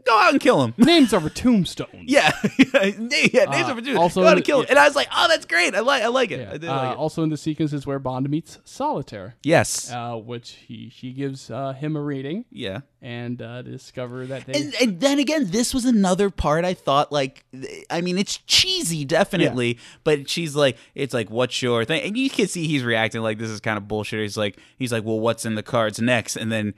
go 0.05 0.17
out 0.17 0.31
and 0.31 0.39
kill 0.41 0.63
him. 0.63 0.73
Names 0.77 1.13
over 1.13 1.29
tombstones. 1.29 1.91
Yeah, 2.05 2.31
yeah, 2.73 2.79
names 3.45 3.67
Uh, 3.67 3.71
over 3.71 3.81
dude. 3.81 3.97
also 3.97 4.21
Go 4.21 4.27
out 4.27 4.37
and 4.37 4.45
kill 4.45 4.59
him. 4.59 4.63
yeah. 4.65 4.71
And 4.71 4.79
I 4.79 4.87
was 4.87 4.95
like, 4.95 5.07
oh, 5.15 5.27
that's 5.27 5.45
great. 5.45 5.75
I 5.75 5.79
like, 5.81 6.03
I 6.03 6.07
like 6.07 6.31
it. 6.31 6.39
Yeah. 6.39 6.49
I 6.49 6.57
did 6.57 6.69
Uh, 6.69 6.75
like 6.75 6.91
it. 6.93 6.97
Also 6.97 7.23
in 7.23 7.29
the 7.29 7.37
sequences 7.37 7.85
where 7.85 7.99
Bond 7.99 8.29
meets 8.29 8.59
Solitaire, 8.63 9.35
Yes. 9.43 9.91
uh, 9.91 10.15
which 10.15 10.51
he 10.67 10.89
she 10.89 11.11
gives 11.11 11.51
uh, 11.51 11.73
him 11.73 11.95
a 11.95 12.01
reading 12.01 12.45
yeah. 12.51 12.79
and 13.01 13.41
uh, 13.41 13.61
discover 13.61 14.25
that 14.27 14.45
they 14.45 14.53
And, 14.61 14.73
and 14.81 14.99
then 15.01 15.19
again, 15.19 15.49
this 15.51 15.73
was 15.73 15.85
another 15.85 16.29
part 16.29 16.63
I 16.63 16.73
thought 16.73 17.11
like, 17.11 17.43
I 17.89 18.01
mean, 18.01 18.17
it's 18.17 18.37
cheesy, 18.47 19.03
definitely, 19.05 19.79
but 20.03 20.29
she's 20.29 20.55
like, 20.55 20.77
it's 20.95 21.13
like, 21.13 21.29
what's 21.29 21.61
your 21.61 21.83
thing? 21.85 22.03
And 22.03 22.17
you 22.17 22.29
can 22.29 22.47
see 22.47 22.67
he's 22.67 22.83
reacting 22.83 23.21
like 23.21 23.37
this 23.37 23.49
is 23.49 23.59
kind 23.59 23.77
of 23.77 23.87
bullshit. 23.87 24.21
He's 24.21 24.37
like, 24.37 24.57
he's 24.77 24.91
like, 24.91 25.03
well, 25.03 25.19
what's 25.19 25.45
in 25.45 25.55
the 25.55 25.63
cards 25.63 25.99
next? 25.99 26.37
And 26.37 26.51
then 26.51 26.73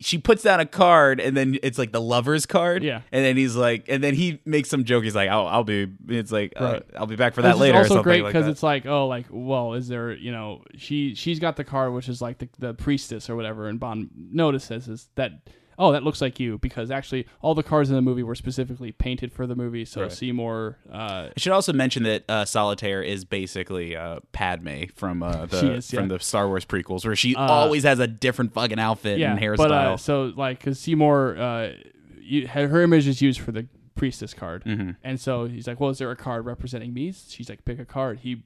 she 0.00 0.16
puts 0.16 0.42
down 0.42 0.60
a 0.60 0.66
card, 0.66 1.20
and 1.20 1.36
then 1.36 1.58
it's 1.62 1.78
like 1.78 1.92
the 1.92 2.00
lover's 2.00 2.46
card. 2.46 2.82
Yeah. 2.82 3.02
And 3.12 3.24
then 3.24 3.36
he's 3.36 3.54
like, 3.54 3.84
and 3.88 4.02
then 4.02 4.14
he 4.14 4.40
makes 4.46 4.70
some 4.70 4.84
joke. 4.84 5.04
He's 5.04 5.14
like, 5.14 5.28
I'll, 5.28 5.46
I'll 5.46 5.64
be. 5.64 5.88
It's 6.08 6.32
like, 6.32 6.54
uh, 6.56 6.80
I'll 6.96 7.06
be 7.06 7.16
back 7.16 7.34
for 7.34 7.42
that 7.42 7.58
later. 7.58 7.76
or 7.76 7.82
also 7.82 8.02
great 8.02 8.24
because 8.24 8.46
that. 8.46 8.52
it's 8.52 8.62
like, 8.62 8.86
oh, 8.86 9.06
like, 9.06 9.26
well, 9.30 9.74
is 9.74 9.88
there, 9.88 10.12
you 10.12 10.32
know, 10.32 10.62
she 10.76 11.14
she's 11.14 11.38
got 11.38 11.56
the 11.56 11.64
card 11.64 11.92
which 11.92 12.08
is 12.08 12.22
like 12.22 12.38
the, 12.38 12.48
the 12.58 12.74
priestess 12.74 13.28
or 13.28 13.36
whatever, 13.36 13.68
and 13.68 13.78
Bond 13.78 14.10
notices 14.14 14.88
is 14.88 15.08
that, 15.16 15.32
oh, 15.80 15.92
that 15.92 16.02
looks 16.04 16.20
like 16.20 16.38
you 16.38 16.58
because 16.58 16.90
actually 16.90 17.26
all 17.40 17.54
the 17.54 17.62
cards 17.62 17.88
in 17.90 17.96
the 17.96 18.02
movie 18.02 18.22
were 18.22 18.34
specifically 18.34 18.92
painted 18.92 19.32
for 19.32 19.46
the 19.46 19.56
movie, 19.56 19.84
so 19.84 20.02
Right. 20.02 20.12
Seymour, 20.12 20.76
uh, 20.92 20.94
I 20.94 21.32
should 21.38 21.52
also 21.52 21.72
mention 21.72 22.02
that 22.04 22.24
uh, 22.28 22.44
Solitaire 22.44 23.02
is 23.02 23.24
basically 23.24 23.96
uh, 23.96 24.20
Padme 24.32 24.84
from 24.94 25.22
uh, 25.22 25.46
the 25.46 25.72
is, 25.74 25.92
yeah. 25.92 26.00
from 26.00 26.08
the 26.08 26.18
Star 26.20 26.46
Wars 26.48 26.64
prequels, 26.64 27.04
where 27.04 27.16
she 27.16 27.34
Uh, 27.34 27.40
always 27.40 27.82
has 27.84 27.98
a 27.98 28.06
different 28.06 28.52
fucking 28.54 28.78
outfit 28.78 29.18
yeah, 29.18 29.32
and 29.32 29.40
hairstyle. 29.40 29.56
but 29.56 29.70
uh, 29.72 29.96
so 29.96 30.32
like 30.36 30.58
because 30.58 30.78
Seymour, 30.78 31.36
uh, 31.38 31.72
you, 32.20 32.46
her 32.48 32.68
her 32.68 32.82
image 32.82 33.08
is 33.08 33.20
used 33.22 33.40
for 33.40 33.50
the 33.52 33.66
priestess 33.96 34.34
card, 34.34 34.64
Mm-hmm. 34.64 34.90
and 35.02 35.18
so 35.20 35.46
he's 35.46 35.66
like, 35.66 35.80
well, 35.80 35.90
is 35.90 35.98
there 35.98 36.10
a 36.10 36.16
card 36.16 36.44
representing 36.46 36.92
me? 36.94 37.12
She's 37.12 37.48
like, 37.48 37.64
pick 37.64 37.78
a 37.78 37.84
card. 37.84 38.20
He 38.20 38.44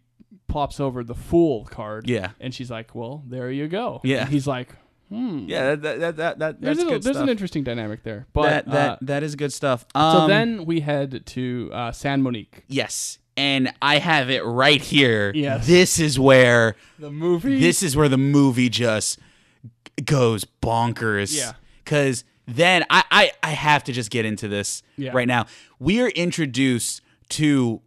plops 0.49 0.78
over 0.80 1.03
the 1.05 1.14
fool 1.14 1.64
card, 1.64 2.09
Yeah. 2.09 2.30
and 2.41 2.55
she's 2.55 2.70
like, 2.70 2.95
well, 2.95 3.22
there 3.26 3.51
you 3.51 3.68
go. 3.68 4.01
Yeah. 4.05 4.22
And 4.22 4.30
he's 4.30 4.47
like, 4.47 4.68
hmm. 5.14 5.44
yeah, 5.48 5.74
that 5.74 6.00
that 6.00 6.16
that, 6.16 6.38
that, 6.38 6.60
There's, 6.60 6.78
a, 6.78 6.84
good 6.84 7.02
there's 7.02 7.16
an 7.16 7.28
interesting 7.28 7.64
dynamic 7.64 8.02
there, 8.02 8.26
but 8.32 8.42
that 8.42 8.66
that 8.66 8.90
uh, 8.90 8.96
that 9.02 9.22
is 9.22 9.36
good 9.36 9.52
stuff. 9.52 9.86
so 9.94 10.00
Um, 10.00 10.28
then 10.28 10.64
we 10.64 10.80
head 10.80 11.24
to 11.26 11.70
uh, 11.72 11.92
San 11.92 12.22
Monique, 12.22 12.64
yes, 12.68 13.18
and 13.36 13.72
I 13.80 13.98
have 13.98 14.30
it 14.30 14.44
right 14.44 14.80
here. 14.80 15.32
Yes. 15.34 15.66
this 15.66 15.98
is 15.98 16.18
where 16.18 16.76
the 16.98 17.10
movie. 17.10 17.60
this 17.60 17.82
is 17.82 17.96
where 17.96 18.08
the 18.08 18.18
movie 18.18 18.68
just 18.68 19.18
goes 20.04 20.44
bonkers. 20.62 21.36
Yeah. 21.36 21.52
Because 21.84 22.24
then 22.46 22.84
I, 22.90 23.04
I 23.10 23.32
I 23.42 23.50
have 23.50 23.84
to 23.84 23.92
just 23.92 24.10
get 24.10 24.24
into 24.24 24.48
this 24.48 24.82
Yeah. 24.96 25.12
right 25.12 25.28
now. 25.28 25.46
We 25.78 26.00
are 26.00 26.08
introduced 26.08 27.02
to 27.30 27.80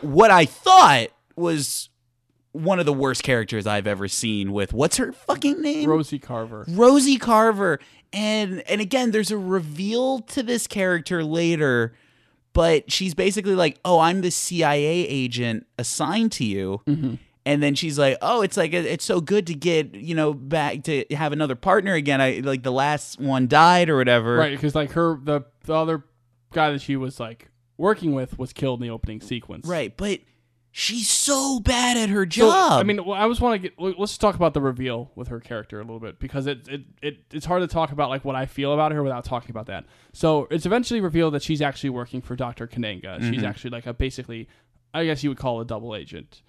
what 0.00 0.30
I 0.30 0.44
thought 0.46 1.08
was 1.36 1.88
one 2.54 2.78
of 2.78 2.86
the 2.86 2.92
worst 2.92 3.24
characters 3.24 3.66
I've 3.66 3.86
ever 3.86 4.08
seen. 4.08 4.52
With 4.52 4.72
what's 4.72 4.96
her 4.96 5.12
fucking 5.12 5.60
name? 5.60 5.90
Rosie 5.90 6.18
Carver. 6.18 6.64
Rosie 6.68 7.18
Carver. 7.18 7.80
And 8.12 8.62
and 8.68 8.80
again, 8.80 9.10
there's 9.10 9.30
a 9.30 9.38
reveal 9.38 10.20
to 10.20 10.42
this 10.42 10.66
character 10.66 11.24
later, 11.24 11.94
but 12.52 12.90
she's 12.90 13.12
basically 13.12 13.56
like, 13.56 13.78
"Oh, 13.84 13.98
I'm 13.98 14.20
the 14.20 14.30
CIA 14.30 15.06
agent 15.06 15.66
assigned 15.78 16.32
to 16.32 16.44
you." 16.44 16.80
Mm-hmm. 16.86 17.14
And 17.46 17.62
then 17.62 17.74
she's 17.74 17.98
like, 17.98 18.16
"Oh, 18.22 18.42
it's 18.42 18.56
like 18.56 18.72
it's 18.72 19.04
so 19.04 19.20
good 19.20 19.48
to 19.48 19.54
get 19.54 19.96
you 19.96 20.14
know 20.14 20.32
back 20.32 20.84
to 20.84 21.04
have 21.10 21.32
another 21.32 21.56
partner 21.56 21.94
again. 21.94 22.20
I 22.20 22.40
like 22.44 22.62
the 22.62 22.72
last 22.72 23.20
one 23.20 23.48
died 23.48 23.90
or 23.90 23.96
whatever." 23.96 24.36
Right, 24.36 24.52
because 24.52 24.76
like 24.76 24.92
her, 24.92 25.18
the 25.20 25.42
the 25.64 25.74
other 25.74 26.04
guy 26.52 26.70
that 26.70 26.82
she 26.82 26.94
was 26.94 27.18
like 27.18 27.50
working 27.76 28.14
with 28.14 28.38
was 28.38 28.52
killed 28.52 28.80
in 28.80 28.86
the 28.86 28.94
opening 28.94 29.20
sequence. 29.20 29.66
Right, 29.66 29.94
but 29.96 30.20
she's 30.76 31.08
so 31.08 31.60
bad 31.60 31.96
at 31.96 32.08
her 32.08 32.24
So, 32.24 32.28
job. 32.50 32.72
I 32.80 32.82
mean, 32.82 32.98
I 32.98 33.28
just 33.28 33.40
want 33.40 33.62
to 33.62 33.68
get. 33.68 33.78
Let's 33.98 34.18
talk 34.18 34.34
about 34.34 34.54
the 34.54 34.60
reveal 34.60 35.12
with 35.14 35.28
her 35.28 35.38
character 35.38 35.78
a 35.78 35.84
little 35.84 36.00
bit 36.00 36.18
because 36.18 36.48
it, 36.48 36.66
it 36.66 36.80
it 37.00 37.18
it's 37.32 37.46
hard 37.46 37.62
to 37.62 37.68
talk 37.68 37.92
about 37.92 38.10
like 38.10 38.24
what 38.24 38.34
I 38.34 38.46
feel 38.46 38.74
about 38.74 38.90
her 38.90 39.02
without 39.02 39.24
talking 39.24 39.50
about 39.50 39.66
that. 39.66 39.84
So 40.12 40.48
it's 40.50 40.66
eventually 40.66 41.00
revealed 41.00 41.32
that 41.34 41.42
she's 41.44 41.62
actually 41.62 41.90
working 41.90 42.20
for 42.20 42.34
Doctor 42.34 42.66
Kananga. 42.66 43.20
She's 43.20 43.36
Mm-hmm. 43.36 43.44
actually 43.44 43.70
like 43.70 43.86
a 43.86 43.94
basically, 43.94 44.48
I 44.92 45.04
guess 45.04 45.22
you 45.22 45.30
would 45.30 45.38
call 45.38 45.60
a 45.60 45.64
double 45.64 45.94
agent. 45.94 46.42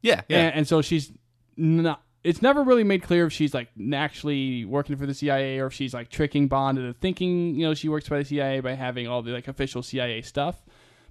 yeah, 0.00 0.22
yeah. 0.28 0.38
And, 0.46 0.54
and 0.56 0.68
so 0.68 0.80
she's 0.80 1.12
not. 1.58 2.02
It's 2.24 2.42
never 2.42 2.64
really 2.64 2.82
made 2.82 3.02
clear 3.04 3.26
if 3.26 3.32
she's 3.32 3.54
like 3.54 3.68
actually 3.92 4.64
working 4.64 4.96
for 4.96 5.06
the 5.06 5.14
CIA 5.14 5.58
or 5.60 5.66
if 5.66 5.74
she's 5.74 5.94
like 5.94 6.08
tricking 6.08 6.48
Bond 6.48 6.76
into 6.78 6.92
thinking 6.94 7.54
you 7.54 7.66
know 7.68 7.74
she 7.74 7.88
works 7.88 8.08
by 8.08 8.18
the 8.18 8.24
CIA 8.24 8.58
by 8.60 8.72
having 8.72 9.06
all 9.06 9.22
the 9.22 9.30
like 9.32 9.46
official 9.48 9.82
CIA 9.82 10.22
stuff. 10.22 10.64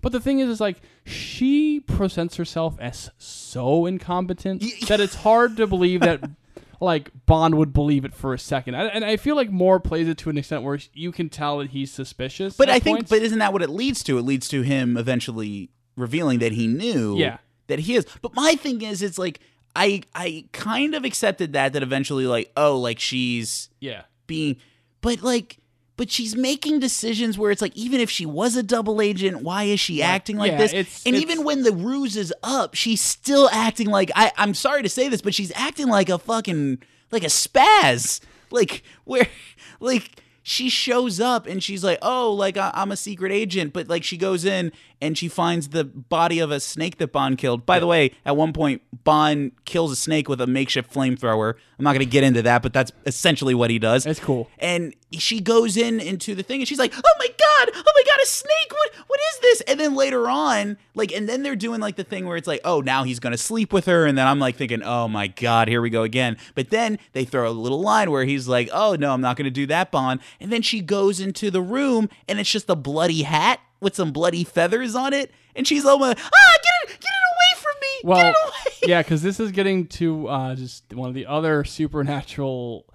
But 0.06 0.12
the 0.12 0.20
thing 0.20 0.38
is, 0.38 0.50
is 0.50 0.62
like 0.62 0.82
she 1.04 1.80
presents 1.80 2.36
herself 2.36 2.78
as 2.80 3.10
so 3.18 3.88
incompetent 3.88 4.62
that 4.88 5.00
it's 5.00 5.16
hard 5.16 5.58
to 5.58 5.66
believe 5.66 6.02
that 6.02 6.30
like 6.80 7.10
Bond 7.26 7.56
would 7.56 7.74
believe 7.74 8.06
it 8.06 8.14
for 8.14 8.32
a 8.32 8.38
second. 8.38 8.76
And 8.76 8.92
and 8.94 9.04
I 9.04 9.18
feel 9.18 9.36
like 9.36 9.50
Moore 9.50 9.80
plays 9.80 10.08
it 10.08 10.20
to 10.20 10.30
an 10.30 10.38
extent 10.38 10.62
where 10.62 10.78
you 10.94 11.12
can 11.12 11.28
tell 11.30 11.58
that 11.58 11.72
he's 11.72 11.92
suspicious. 11.92 12.56
But 12.56 12.70
I 12.70 12.78
think, 12.78 12.98
points. 13.00 13.10
but 13.10 13.24
isn't 13.24 13.40
that 13.40 13.52
what 13.52 13.64
it 13.64 13.72
leads 13.72 14.04
to? 14.04 14.20
It 14.20 14.22
leads 14.22 14.48
to 14.50 14.62
him 14.62 14.96
eventually 14.96 15.72
revealing 15.98 16.38
that 16.38 16.52
he 16.52 16.68
knew 16.68 17.18
Yeah. 17.18 17.40
that 17.66 17.80
he 17.80 17.96
is. 17.96 18.06
But 18.22 18.36
my 18.36 18.54
thing 18.54 18.84
is, 18.84 19.02
it's 19.02 19.18
like 19.18 19.40
I 19.76 20.04
I 20.14 20.46
kind 20.52 20.94
of 20.94 21.04
accepted 21.04 21.54
that 21.54 21.74
that 21.74 21.82
eventually 21.82 22.28
like 22.28 22.52
oh 22.56 22.78
like 22.80 23.00
she's 23.00 23.70
yeah. 23.80 24.04
being, 24.28 24.58
but 25.02 25.24
like. 25.24 25.58
But 25.98 26.12
she's 26.12 26.36
making 26.36 26.80
decisions 26.82 27.38
where 27.38 27.52
it's 27.52 27.62
like, 27.62 27.76
even 27.78 28.02
if 28.02 28.10
she 28.10 28.26
was 28.26 28.58
a 28.58 28.64
double 28.64 29.00
agent, 29.02 29.44
why 29.44 29.64
is 29.64 29.80
she 29.80 30.02
acting 30.04 30.36
like 30.38 30.52
Yeah, 30.52 30.58
this? 30.58 30.74
it's- 30.74 31.04
and 31.06 31.16
it's- 31.16 31.22
even 31.32 31.46
when 31.46 31.64
the 31.64 31.72
ruse 31.72 32.18
is 32.18 32.34
up, 32.44 32.74
she's 32.76 33.00
still 33.02 33.50
acting 33.52 33.88
like 33.88 34.12
I. 34.16 34.32
I'm 34.38 34.54
sorry 34.54 34.84
to 34.84 34.90
say 34.90 35.08
this, 35.08 35.22
but 35.22 35.34
she's 35.34 35.54
acting 35.56 35.88
like 35.88 36.10
a 36.10 36.18
fucking 36.18 36.80
like 37.12 37.24
a 37.24 37.28
spaz. 37.28 38.20
Like 38.52 38.84
where, 39.06 39.28
like 39.80 40.22
she 40.44 40.70
shows 40.70 41.20
up 41.20 41.48
and 41.48 41.64
she's 41.64 41.84
like, 41.84 41.98
oh, 42.02 42.32
like 42.34 42.58
I- 42.58 42.72
I'm 42.74 42.92
a 42.92 42.98
secret 42.98 43.32
agent, 43.32 43.72
but 43.74 43.88
like 43.88 44.04
she 44.04 44.18
goes 44.18 44.44
in 44.46 44.72
and 45.02 45.18
she 45.18 45.28
finds 45.28 45.70
the 45.70 45.84
body 45.84 46.40
of 46.40 46.52
a 46.52 46.60
snake 46.60 46.98
that 46.98 47.12
Bond 47.12 47.38
killed. 47.38 47.66
By 47.66 47.80
the 47.80 47.88
way, 47.88 48.12
at 48.26 48.36
one 48.36 48.54
point 48.54 48.82
Bond 49.04 49.52
kills 49.66 49.92
a 49.92 49.96
snake 49.96 50.28
with 50.30 50.42
a 50.42 50.48
makeshift 50.48 50.94
flamethrower. 50.94 51.56
I'm 51.78 51.84
not 51.84 51.94
going 51.94 52.06
to 52.06 52.12
get 52.12 52.24
into 52.24 52.42
that, 52.44 52.62
but 52.62 52.74
that's 52.74 52.92
essentially 53.06 53.54
what 53.54 53.70
he 53.70 53.80
does. 53.80 54.04
That's 54.04 54.20
cool. 54.20 54.50
And 54.60 54.96
she 55.12 55.40
goes 55.40 55.78
in 55.78 56.00
into 56.00 56.36
the 56.36 56.44
thing 56.44 56.62
and 56.62 56.68
she's 56.68 56.80
like, 56.80 56.94
"Oh 56.96 57.14
my 57.20 57.28
god! 57.28 57.70
Oh 57.74 57.94
my 57.96 58.04
god, 58.06 58.20
a 58.22 58.26
snake! 58.26 58.72
What 58.72 58.92
what 59.08 59.20
is 59.34 59.40
this?" 59.42 59.62
And 59.62 59.80
then 59.80 59.96
later 59.96 60.30
on, 60.30 60.78
like 60.94 61.12
and 61.12 61.28
then 61.28 61.44
they're 61.44 61.56
doing 61.56 61.80
like 61.80 61.96
the 61.96 62.04
thing 62.04 62.26
where 62.26 62.38
it's 62.38 62.48
like, 62.48 62.62
"Oh, 62.64 62.82
now 62.82 63.04
he's 63.04 63.20
going 63.20 63.32
to 63.32 63.38
sleep 63.38 63.74
with 63.74 63.86
her." 63.86 64.06
And 64.06 64.18
then 64.18 64.28
I'm 64.28 64.40
like 64.40 64.56
thinking, 64.56 64.84
"Oh 64.84 65.08
my 65.08 65.28
god, 65.28 65.68
here 65.68 65.82
we 65.82 65.90
go 65.90 66.04
again." 66.04 66.38
But 66.54 66.70
then 66.70 67.00
they 67.14 67.26
throw 67.26 67.50
a 67.50 67.52
little 67.52 67.82
line 67.82 68.12
where 68.12 68.26
he's 68.26 68.48
like, 68.48 68.70
"Oh, 68.74 68.96
no, 68.96 69.12
I'm 69.12 69.22
not 69.22 69.38
going 69.38 69.46
to 69.46 69.52
do 69.52 69.66
that, 69.68 69.92
Bond." 69.92 70.22
And 70.40 70.52
then 70.52 70.62
she 70.62 70.82
goes 70.82 71.20
into 71.20 71.52
the 71.52 71.62
room 71.62 72.10
and 72.28 72.40
it's 72.40 72.52
just 72.52 72.70
a 72.70 72.76
bloody 72.76 73.24
hat 73.24 73.60
with 73.80 73.96
some 73.96 74.12
bloody 74.12 74.44
feathers 74.44 74.96
on 74.96 75.14
it. 75.14 75.32
And 75.56 75.68
she's 75.68 75.86
almost, 75.86 76.18
"Ah, 76.20 76.58
get 76.64 76.90
it 76.96 77.00
get 77.00 77.10
it 77.12 77.26
away 77.32 77.62
from 77.62 77.74
me." 77.82 77.88
Well, 78.04 78.18
get 78.18 78.30
it 78.30 78.36
away. 78.84 78.90
yeah, 78.92 79.02
because 79.02 79.22
this 79.22 79.40
is 79.40 79.52
getting 79.52 79.88
to 79.88 80.28
uh, 80.28 80.56
just 80.56 80.94
one 80.94 81.08
of 81.10 81.16
the 81.16 81.26
other 81.26 81.64
supernatural 81.64 82.86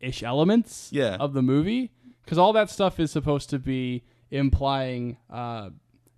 ish 0.00 0.22
elements 0.22 0.90
Yeah. 0.92 1.16
of 1.16 1.32
the 1.32 1.42
movie. 1.42 1.92
Because 2.24 2.38
all 2.38 2.52
that 2.54 2.70
stuff 2.70 2.98
is 2.98 3.10
supposed 3.12 3.50
to 3.50 3.58
be 3.60 4.02
implying 4.30 5.16
uh, 5.30 5.70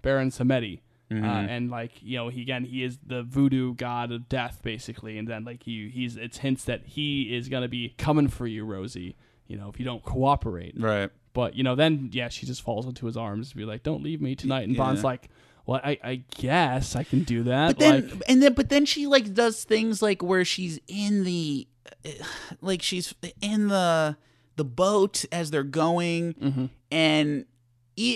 Baron 0.02 0.30
Samedi. 0.30 0.80
Mm-hmm. 1.10 1.24
Uh, 1.24 1.28
and 1.42 1.70
like 1.70 1.92
you 2.02 2.16
know, 2.18 2.28
he 2.28 2.42
again 2.42 2.64
he 2.64 2.82
is 2.84 2.98
the 3.06 3.22
voodoo 3.22 3.74
god 3.74 4.12
of 4.12 4.28
death, 4.28 4.60
basically, 4.62 5.16
and 5.18 5.26
then 5.26 5.44
like 5.44 5.62
he 5.62 5.88
he's 5.88 6.16
it's 6.16 6.38
hints 6.38 6.64
that 6.64 6.82
he 6.86 7.34
is 7.34 7.48
gonna 7.48 7.68
be 7.68 7.94
coming 7.96 8.28
for 8.28 8.46
you, 8.46 8.64
Rosie. 8.64 9.16
You 9.46 9.56
know, 9.56 9.70
if 9.70 9.78
you 9.78 9.86
don't 9.86 10.02
cooperate. 10.02 10.74
Right. 10.78 11.10
But 11.38 11.54
you 11.54 11.62
know, 11.62 11.76
then 11.76 12.08
yeah, 12.12 12.28
she 12.30 12.46
just 12.46 12.62
falls 12.62 12.84
into 12.84 13.06
his 13.06 13.16
arms 13.16 13.50
to 13.50 13.56
be 13.56 13.64
like, 13.64 13.84
"Don't 13.84 14.02
leave 14.02 14.20
me 14.20 14.34
tonight." 14.34 14.66
And 14.66 14.76
Bond's 14.76 15.04
like, 15.04 15.28
"Well, 15.66 15.80
I, 15.84 15.96
I 16.02 16.22
guess 16.36 16.96
I 16.96 17.04
can 17.04 17.22
do 17.22 17.44
that." 17.44 17.68
But 17.68 17.78
then, 17.78 18.08
like, 18.10 18.22
and 18.28 18.42
then, 18.42 18.54
but 18.54 18.70
then 18.70 18.84
she 18.84 19.06
like 19.06 19.34
does 19.34 19.62
things 19.62 20.02
like 20.02 20.20
where 20.20 20.44
she's 20.44 20.80
in 20.88 21.22
the, 21.22 21.68
like 22.60 22.82
she's 22.82 23.14
in 23.40 23.68
the 23.68 24.16
the 24.56 24.64
boat 24.64 25.24
as 25.30 25.52
they're 25.52 25.62
going, 25.62 26.34
Mm-hmm. 26.34 26.64
and 26.90 27.44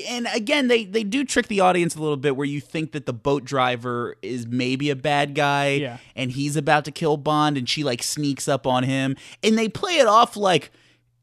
and 0.09 0.27
again 0.35 0.67
they 0.67 0.85
they 0.85 1.05
do 1.05 1.25
trick 1.25 1.47
the 1.47 1.61
audience 1.61 1.95
a 1.95 2.01
little 2.01 2.17
bit 2.17 2.35
where 2.37 2.47
you 2.47 2.61
think 2.61 2.91
that 2.91 3.07
the 3.07 3.13
boat 3.13 3.45
driver 3.45 4.17
is 4.23 4.49
maybe 4.49 4.91
a 4.91 4.97
bad 4.97 5.37
guy, 5.37 5.69
Yeah. 5.75 5.99
and 6.17 6.33
he's 6.33 6.57
about 6.57 6.85
to 6.87 6.91
kill 6.91 7.17
Bond, 7.17 7.57
and 7.57 7.69
she 7.69 7.85
like 7.85 8.03
sneaks 8.03 8.49
up 8.49 8.67
on 8.67 8.83
him, 8.83 9.15
and 9.45 9.57
they 9.57 9.69
play 9.69 9.99
it 9.99 10.09
off 10.09 10.37
like. 10.37 10.73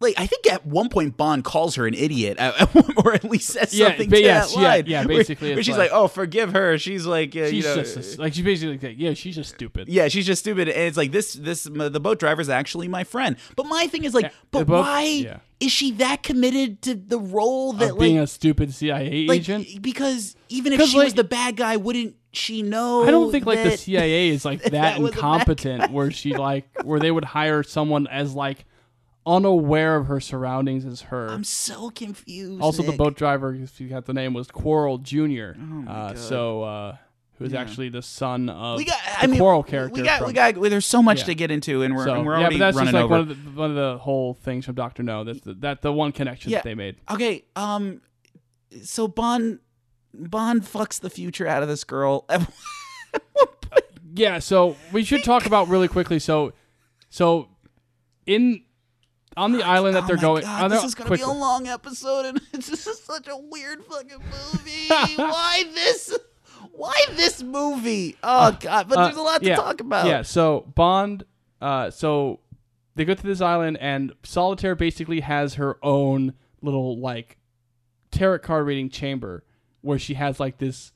Like 0.01 0.15
I 0.17 0.25
think 0.27 0.49
at 0.51 0.65
one 0.65 0.89
point 0.89 1.17
Bond 1.17 1.43
calls 1.43 1.75
her 1.75 1.85
an 1.87 1.93
idiot, 1.93 2.37
or 3.03 3.13
at 3.13 3.23
least 3.25 3.49
says 3.49 3.73
Yeah, 3.73 3.87
something 3.87 4.09
to 4.09 4.21
yes, 4.21 4.53
that 4.53 4.61
yeah, 4.61 4.67
line. 4.67 4.83
yeah, 4.87 4.99
where- 5.05 5.17
basically 5.17 5.53
where, 5.53 5.63
she's 5.63 5.77
like- 5.77 5.91
like, 5.91 5.99
"Oh, 5.99 6.07
forgive 6.07 6.53
her." 6.53 6.77
She's 6.77 7.05
like, 7.05 7.35
uh, 7.35 7.45
She's 7.49 7.53
you 7.65 7.75
know, 7.75 7.75
just 7.83 8.17
a, 8.17 8.21
like 8.21 8.33
she 8.33 8.41
basically 8.41 8.77
like, 8.77 8.95
yeah, 8.97 9.13
she's 9.13 9.35
just 9.35 9.49
stupid. 9.53 9.89
yeah, 9.89 10.07
she's 10.07 10.25
just 10.25 10.39
stupid, 10.39 10.69
and 10.69 10.77
it's 10.87 10.97
like 10.97 11.11
this. 11.11 11.33
This 11.33 11.63
the 11.63 11.99
boat 11.99 12.19
driver's 12.19 12.49
actually 12.49 12.87
my 12.87 13.03
friend. 13.03 13.35
But 13.55 13.65
my 13.65 13.87
thing 13.87 14.03
is 14.05 14.13
like, 14.13 14.25
Yeah, 14.25 14.31
but 14.51 14.67
boat- 14.67 14.81
why 14.83 15.01
yeah. 15.03 15.37
is 15.59 15.71
she 15.71 15.91
that 15.93 16.23
committed 16.23 16.81
to 16.83 16.95
the 16.95 17.19
role 17.19 17.73
that 17.73 17.91
Of 17.91 17.99
being 17.99 18.15
like, 18.17 18.23
a 18.23 18.27
stupid 18.27 18.73
CIA 18.73 19.27
like 19.27 19.39
agent. 19.41 19.81
because 19.81 20.35
even 20.47 20.73
if 20.73 20.81
she 20.87 20.97
was 20.97 21.13
the 21.13 21.23
bad 21.25 21.57
guy, 21.57 21.75
wouldn't 21.77 22.15
she 22.31 22.61
know? 22.61 23.03
I 23.05 23.11
don't 23.11 23.31
think 23.31 23.45
like 23.45 23.63
the 23.63 23.75
CIA 23.75 24.29
is 24.29 24.45
like 24.45 24.61
that, 24.63 24.71
that 24.71 24.97
incompetent 24.97 25.91
where 25.91 26.11
she 26.11 26.35
like 26.35 26.65
where 26.83 26.99
they 26.99 27.11
would 27.11 27.25
hire 27.25 27.63
someone 27.63 28.07
as 28.07 28.33
like 28.33 28.65
unaware 29.25 29.95
of 29.97 30.07
her 30.07 30.19
surroundings 30.19 30.85
as 30.85 31.01
her. 31.03 31.27
I'm 31.27 31.43
so 31.43 31.89
confused. 31.89 32.61
also, 32.61 32.83
the 32.83 32.91
boat 32.93 33.15
driver, 33.15 33.53
if 33.53 33.79
you 33.79 33.87
got 33.89 34.05
the 34.05 34.13
name, 34.13 34.33
was 34.33 34.47
Quarrel 34.49 34.97
Jr. 34.97 35.51
my 35.57 35.91
uh, 35.91 36.15
so 36.15 36.63
uh, 36.63 36.97
who 37.37 37.45
is 37.45 37.53
actually 37.53 37.89
the 37.89 38.01
son 38.01 38.49
of 38.49 38.77
we 38.77 38.85
got. 38.85 38.99
the 39.03 39.23
I 39.23 39.27
mean, 39.27 39.39
Quarrel 39.39 39.63
character. 39.63 39.99
We 40.01 40.05
got. 40.05 40.19
from- 40.19 40.27
We 40.27 40.33
got. 40.33 40.55
There's 40.55 40.85
so 40.85 41.01
much 41.03 41.19
Yeah. 41.19 41.25
to 41.25 41.35
get 41.35 41.51
into, 41.51 41.83
and 41.83 41.95
we're 41.95 42.05
so, 42.05 42.15
and 42.15 42.25
we're 42.25 42.39
yeah, 42.39 42.49
but 42.49 42.57
that's 42.59 42.77
running 42.77 42.93
just 42.93 42.95
like 42.95 43.03
over. 43.05 43.11
one 43.13 43.21
of 43.21 43.27
the 43.27 43.51
one 43.59 43.69
of 43.71 43.75
the 43.75 43.97
whole 43.99 44.33
things 44.33 44.65
from 44.65 44.75
Doctor 44.75 45.03
No. 45.03 45.23
That's 45.23 45.41
the, 45.41 45.53
that 45.55 45.81
the 45.81 45.93
one 45.93 46.11
connection 46.11 46.51
Yeah. 46.51 46.57
that 46.59 46.63
they 46.63 46.75
made. 46.75 46.95
Okay, 47.11 47.45
um 47.55 48.01
so 48.83 49.07
Bond 49.07 49.59
Bond 50.13 50.63
fucks 50.63 50.99
the 50.99 51.09
future 51.09 51.47
out 51.47 51.61
of 51.63 51.69
this 51.69 51.83
girl. 51.83 52.25
Yeah, 54.11 54.39
so 54.39 54.75
we 54.91 55.03
should 55.03 55.23
talk 55.23 55.45
about 55.45 55.67
really 55.67 55.87
quickly. 55.87 56.17
So, 56.19 56.51
so 57.11 57.47
in 58.25 58.63
on 59.39 59.51
the 59.51 59.63
island 59.63 59.95
that 59.95 60.03
oh 60.03 60.07
they're 60.07 60.15
my 60.17 60.21
going. 60.21 60.43
God, 60.43 60.63
on 60.65 60.69
this 60.69 60.83
is 60.83 60.95
gonna 60.95 61.07
quickly. 61.07 61.25
be 61.25 61.31
a 61.31 61.33
long 61.33 61.67
episode 61.67 62.25
and 62.25 62.41
it's 62.53 62.67
just 62.69 63.05
such 63.05 63.27
a 63.27 63.37
weird 63.37 63.83
fucking 63.85 64.19
movie. 64.19 64.87
Why 65.17 65.63
this 65.73 66.17
why 66.71 66.95
this 67.15 67.41
movie? 67.43 68.17
Oh 68.23 68.55
god, 68.59 68.87
but 68.89 68.97
Uh, 68.97 69.03
there's 69.05 69.17
a 69.17 69.21
lot 69.21 69.41
to 69.43 69.55
talk 69.55 69.81
about. 69.81 70.05
Yeah, 70.07 70.21
so 70.21 70.71
Bond, 70.75 71.25
uh, 71.61 71.89
so 71.89 72.39
they 72.95 73.03
go 73.05 73.13
to 73.13 73.23
this 73.23 73.41
island, 73.41 73.77
and 73.81 74.13
Solitaire 74.23 74.75
basically 74.75 75.19
has 75.21 75.55
her 75.55 75.77
own 75.83 76.33
little 76.61 76.97
like 76.99 77.37
tarot 78.11 78.39
card 78.39 78.65
reading 78.65 78.89
chamber 78.89 79.43
where 79.81 79.99
she 79.99 80.13
has 80.15 80.39
like 80.39 80.57
this 80.57 80.91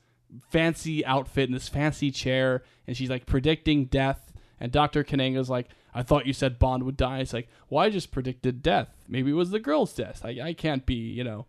fancy 0.50 1.04
outfit 1.06 1.48
and 1.48 1.54
this 1.54 1.68
fancy 1.68 2.10
chair, 2.10 2.62
and 2.86 2.96
she's 2.96 3.10
like 3.10 3.26
predicting 3.26 3.84
death. 3.86 4.23
And 4.60 4.70
Doctor 4.72 5.02
Kananga's 5.04 5.50
like, 5.50 5.68
"I 5.94 6.02
thought 6.02 6.26
you 6.26 6.32
said 6.32 6.58
Bond 6.58 6.84
would 6.84 6.96
die." 6.96 7.18
It's 7.20 7.32
like, 7.32 7.48
"Well, 7.68 7.84
I 7.84 7.90
just 7.90 8.10
predicted 8.10 8.62
death. 8.62 8.88
Maybe 9.08 9.30
it 9.30 9.34
was 9.34 9.50
the 9.50 9.58
girl's 9.60 9.92
death. 9.94 10.22
I, 10.24 10.40
I 10.42 10.52
can't 10.54 10.86
be, 10.86 10.94
you 10.94 11.24
know, 11.24 11.46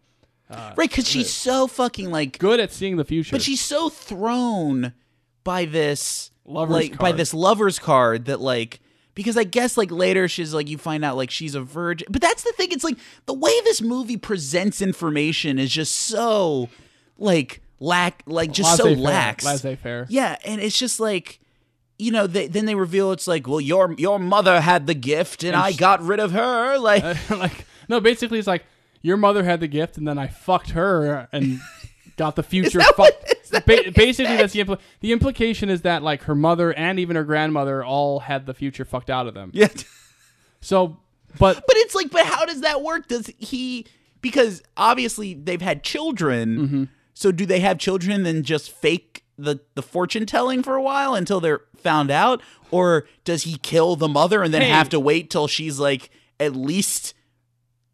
uh, 0.49 0.73
Right, 0.75 0.91
cuz 0.91 1.07
she's 1.07 1.31
so 1.33 1.67
fucking 1.67 2.09
like 2.11 2.37
good 2.39 2.59
at 2.59 2.71
seeing 2.71 2.97
the 2.97 3.05
future." 3.05 3.31
but 3.35 3.41
she's 3.41 3.61
so 3.61 3.89
thrown 3.89 4.93
by 5.43 5.65
this 5.65 6.31
Lover's 6.45 6.73
like 6.75 6.91
by 6.97 7.09
card. 7.09 7.17
this 7.17 7.33
lover's 7.33 7.79
card 7.79 8.25
that 8.25 8.41
like 8.41 8.79
because 9.13 9.37
I 9.37 9.43
guess 9.45 9.77
like 9.77 9.91
later 9.91 10.27
she's 10.27 10.53
like 10.53 10.67
you 10.69 10.77
find 10.77 11.05
out 11.05 11.15
like 11.15 11.31
she's 11.31 11.55
a 11.55 11.61
virgin. 11.61 12.07
But 12.11 12.21
that's 12.21 12.43
the 12.43 12.51
thing. 12.57 12.71
It's 12.71 12.83
like 12.83 12.97
the 13.27 13.33
way 13.33 13.51
this 13.63 13.81
movie 13.81 14.17
presents 14.17 14.81
information 14.81 15.57
is 15.59 15.71
just 15.71 15.95
so 15.95 16.69
like 17.17 17.61
lack 17.79 18.23
like 18.25 18.51
just 18.51 18.77
so 18.77 18.83
Laissez-faire, 18.85 19.03
lax. 19.03 19.45
laissez-faire. 19.45 20.05
Yeah, 20.09 20.35
and 20.43 20.59
it's 20.61 20.77
just 20.77 20.99
like 20.99 21.39
you 21.97 22.11
know, 22.11 22.27
they, 22.27 22.47
then 22.47 22.65
they 22.65 22.75
reveal 22.75 23.11
it's 23.11 23.27
like, 23.27 23.47
well, 23.47 23.61
your 23.61 23.93
your 23.97 24.19
mother 24.19 24.61
had 24.61 24.87
the 24.87 24.93
gift, 24.93 25.43
and, 25.43 25.53
And 25.55 25.61
I 25.63 25.71
sh- 25.71 25.77
got 25.77 26.01
rid 26.01 26.19
of 26.19 26.31
her. 26.31 26.77
Like, 26.79 27.29
like 27.29 27.65
no, 27.89 27.99
basically 27.99 28.39
it's 28.39 28.47
like 28.47 28.65
your 29.01 29.17
mother 29.17 29.43
had 29.43 29.59
the 29.59 29.67
gift 29.67 29.97
and 29.97 30.07
then 30.07 30.17
I 30.17 30.27
fucked 30.27 30.71
her 30.71 31.27
and 31.31 31.59
got 32.17 32.35
the 32.35 32.43
future 32.43 32.79
that 32.79 32.97
what- 32.97 33.13
fucked. 33.21 33.35
is 33.43 33.49
that 33.49 33.65
Ba- 33.65 33.91
basically, 33.95 34.31
said? 34.35 34.39
that's 34.39 34.53
the 34.53 34.63
impl- 34.63 34.79
the 35.01 35.11
implication 35.11 35.69
is 35.69 35.81
that 35.83 36.01
like 36.03 36.23
her 36.23 36.33
mother 36.35 36.73
and 36.73 36.99
even 36.99 37.15
her 37.15 37.23
grandmother 37.23 37.83
all 37.83 38.19
had 38.21 38.45
the 38.47 38.53
future 38.53 38.83
fucked 38.85 39.09
out 39.09 39.27
of 39.27 39.33
them. 39.33 39.51
yeah. 39.53 39.67
So, 40.61 40.97
but 41.37 41.55
But 41.67 41.75
it's 41.77 41.93
like, 41.95 42.09
but 42.11 42.25
how 42.25 42.45
does 42.45 42.61
that 42.61 42.81
work? 42.81 43.07
Does 43.07 43.29
he? 43.37 43.85
Because 44.21 44.63
obviously 44.75 45.33
they've 45.35 45.61
had 45.61 45.83
children. 45.83 46.57
Mm-hmm. 46.57 46.83
So 47.13 47.31
do 47.31 47.45
they 47.45 47.59
have 47.59 47.77
children 47.77 48.23
then 48.23 48.41
just 48.43 48.71
fake 48.71 49.23
the 49.37 49.59
the 49.75 49.81
fortune 49.81 50.25
telling 50.25 50.63
for 50.63 50.75
a 50.75 50.81
while 50.81 51.13
until 51.15 51.39
they're 51.39 51.61
found 51.77 52.09
out, 52.11 52.41
or 52.71 53.07
does 53.23 53.43
he 53.43 53.57
kill 53.57 53.95
the 53.95 54.07
mother 54.07 54.43
and 54.43 54.53
then 54.53 54.61
Hey. 54.61 54.69
have 54.69 54.89
to 54.89 54.99
wait 54.99 55.29
till 55.29 55.47
she's 55.47 55.77
like 55.79 56.09
at 56.39 56.55
least, 56.55 57.13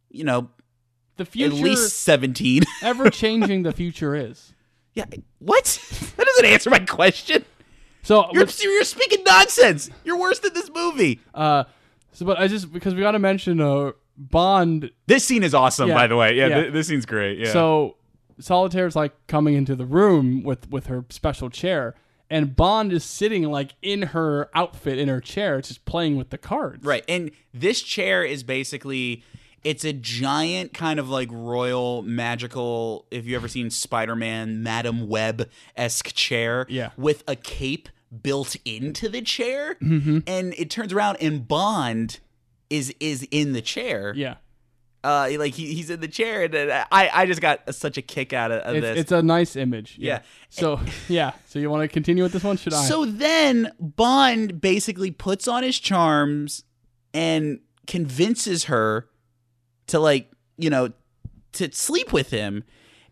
you 0.10 0.24
know, 0.24 0.50
the 1.18 1.26
future 1.26 1.56
at 1.56 1.62
least 1.62 2.00
seventeen? 2.00 2.64
ever 2.84 3.10
changing 3.10 3.64
the 3.64 3.72
future 3.72 4.16
is. 4.16 4.54
yeah. 4.94 5.06
What? 5.40 5.80
That 6.18 6.26
doesn't 6.28 6.46
answer 6.46 6.70
my 6.70 6.80
question. 6.80 7.46
So, 8.04 8.28
You're 8.32 8.44
with- 8.46 8.64
you're 8.64 8.84
speaking 8.84 9.24
nonsense. 9.26 9.90
You're 10.04 10.18
worse 10.20 10.40
than 10.40 10.54
this 10.54 10.70
movie. 10.74 11.20
uh, 11.34 11.64
so 12.14 12.26
but 12.26 12.40
I 12.40 12.48
just 12.48 12.72
because 12.72 12.94
we 12.94 13.02
got 13.02 13.12
to 13.12 13.20
mention 13.20 13.60
uh 13.62 13.92
Bond 14.18 14.92
This 15.08 15.26
scene 15.26 15.44
is 15.44 15.54
awesome, 15.56 15.88
Yeah. 15.90 15.96
by 15.96 16.08
the 16.08 16.16
way. 16.16 16.36
Yeah, 16.36 16.48
Yeah. 16.48 16.62
thi- 16.64 16.70
this 16.70 16.88
scene's 16.88 17.06
great. 17.08 17.40
Yeah. 17.40 17.52
So 17.54 17.96
Solitaire's 18.42 18.96
like 18.96 19.14
coming 19.28 19.56
into 19.56 19.76
the 19.76 19.86
room 19.86 20.44
with 20.44 20.70
with 20.70 20.88
her 20.88 21.06
special 21.10 21.50
chair, 21.50 21.96
and 22.30 22.56
Bond 22.56 22.92
is 22.94 23.04
sitting 23.04 23.44
like 23.44 23.76
in 23.82 24.02
her 24.02 24.50
outfit 24.54 24.98
in 24.98 25.08
her 25.08 25.22
chair, 25.22 25.62
just 25.62 25.86
playing 25.86 26.18
with 26.18 26.30
the 26.30 26.38
cards. 26.38 26.86
Right. 26.86 27.04
And 27.08 27.32
this 27.54 27.82
chair 27.82 28.24
is 28.24 28.44
basically 28.44 29.24
it's 29.64 29.86
a 29.86 29.94
giant 29.94 30.74
kind 30.74 31.00
of 31.00 31.10
like 31.10 31.30
royal 31.32 32.02
magical 32.02 33.06
if 33.12 33.26
you 33.28 33.36
ever 33.36 33.48
seen 33.48 33.70
Spider-Man 33.70 34.64
Madame 34.64 35.08
Web 35.08 35.48
esque 35.78 36.14
chair 36.14 36.66
Yeah. 36.68 36.90
with 36.98 37.24
a 37.28 37.36
cape 37.36 37.88
built 38.24 38.56
into 38.66 39.08
the 39.08 39.22
chair 39.22 39.76
mm-hmm. 39.76 40.20
and 40.28 40.54
it 40.58 40.70
turns 40.70 40.92
around 40.92 41.18
and 41.22 41.48
Bond 41.48 42.20
is 42.70 42.94
is 43.00 43.28
in 43.32 43.54
the 43.54 43.62
chair. 43.62 44.14
Yeah. 44.16 44.36
Uh 45.04 45.30
like 45.40 45.54
he, 45.56 45.74
he's 45.74 45.90
in 45.90 46.00
the 46.00 46.08
chair 46.08 46.44
and 46.44 46.54
uh, 46.56 46.86
I 46.92 47.10
I 47.12 47.26
just 47.26 47.42
got 47.42 47.74
such 47.74 47.98
a 47.98 48.02
kick 48.04 48.34
out 48.34 48.52
of, 48.52 48.62
of 48.62 48.76
It's, 48.76 48.86
this. 48.86 49.00
it's 49.00 49.12
a 49.12 49.22
nice 49.24 49.56
image. 49.56 49.98
Yeah. 49.98 50.08
Yeah. 50.08 50.22
So 50.50 50.80
yeah. 51.08 51.32
So 51.48 51.58
you 51.60 51.70
want 51.70 51.82
to 51.84 51.88
continue 51.88 52.24
with 52.24 52.34
this 52.34 52.44
one? 52.44 52.58
Should 52.58 52.74
I? 52.74 52.84
So 52.84 53.06
then 53.06 53.72
Bond 53.80 54.62
basically 54.62 55.10
puts 55.12 55.48
on 55.48 55.64
his 55.64 55.80
charms 55.80 56.64
and 57.14 57.60
convinces 57.88 58.66
her 58.66 59.08
to 59.88 60.00
like, 60.00 60.32
you 60.58 60.70
know, 60.70 60.92
to 61.54 61.72
sleep 61.72 62.14
with 62.14 62.30
him. 62.30 62.64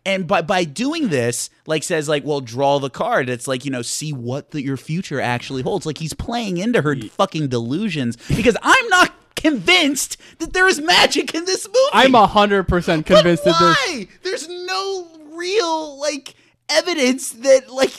And 0.06 0.26
by 0.26 0.40
by 0.40 0.64
doing 0.64 1.08
this, 1.10 1.50
like 1.66 1.82
says 1.82 2.08
like, 2.08 2.24
well, 2.24 2.40
draw 2.40 2.78
the 2.78 2.88
card. 2.88 3.28
It's 3.28 3.46
like, 3.46 3.66
you 3.66 3.70
know, 3.70 3.82
see 3.82 4.12
what 4.14 4.52
the, 4.52 4.62
your 4.62 4.78
future 4.78 5.20
actually 5.20 5.60
holds. 5.62 5.84
Like 5.84 5.98
he's 5.98 6.14
playing 6.14 6.56
into 6.56 6.80
her 6.80 6.96
fucking 6.96 7.48
delusions 7.48 8.16
because 8.28 8.56
I'm 8.62 8.88
not 8.88 9.12
convinced 9.40 10.16
that 10.38 10.52
there 10.52 10.68
is 10.68 10.80
magic 10.80 11.34
in 11.34 11.44
this 11.44 11.66
movie. 11.66 11.78
I'm 11.92 12.14
a 12.14 12.26
hundred 12.26 12.68
percent 12.68 13.06
convinced 13.06 13.44
but 13.44 13.58
that 13.58 13.76
there's? 13.86 14.06
There's 14.22 14.48
no 14.48 15.08
real 15.32 15.98
like 15.98 16.34
evidence 16.68 17.30
that 17.32 17.70
like 17.70 17.92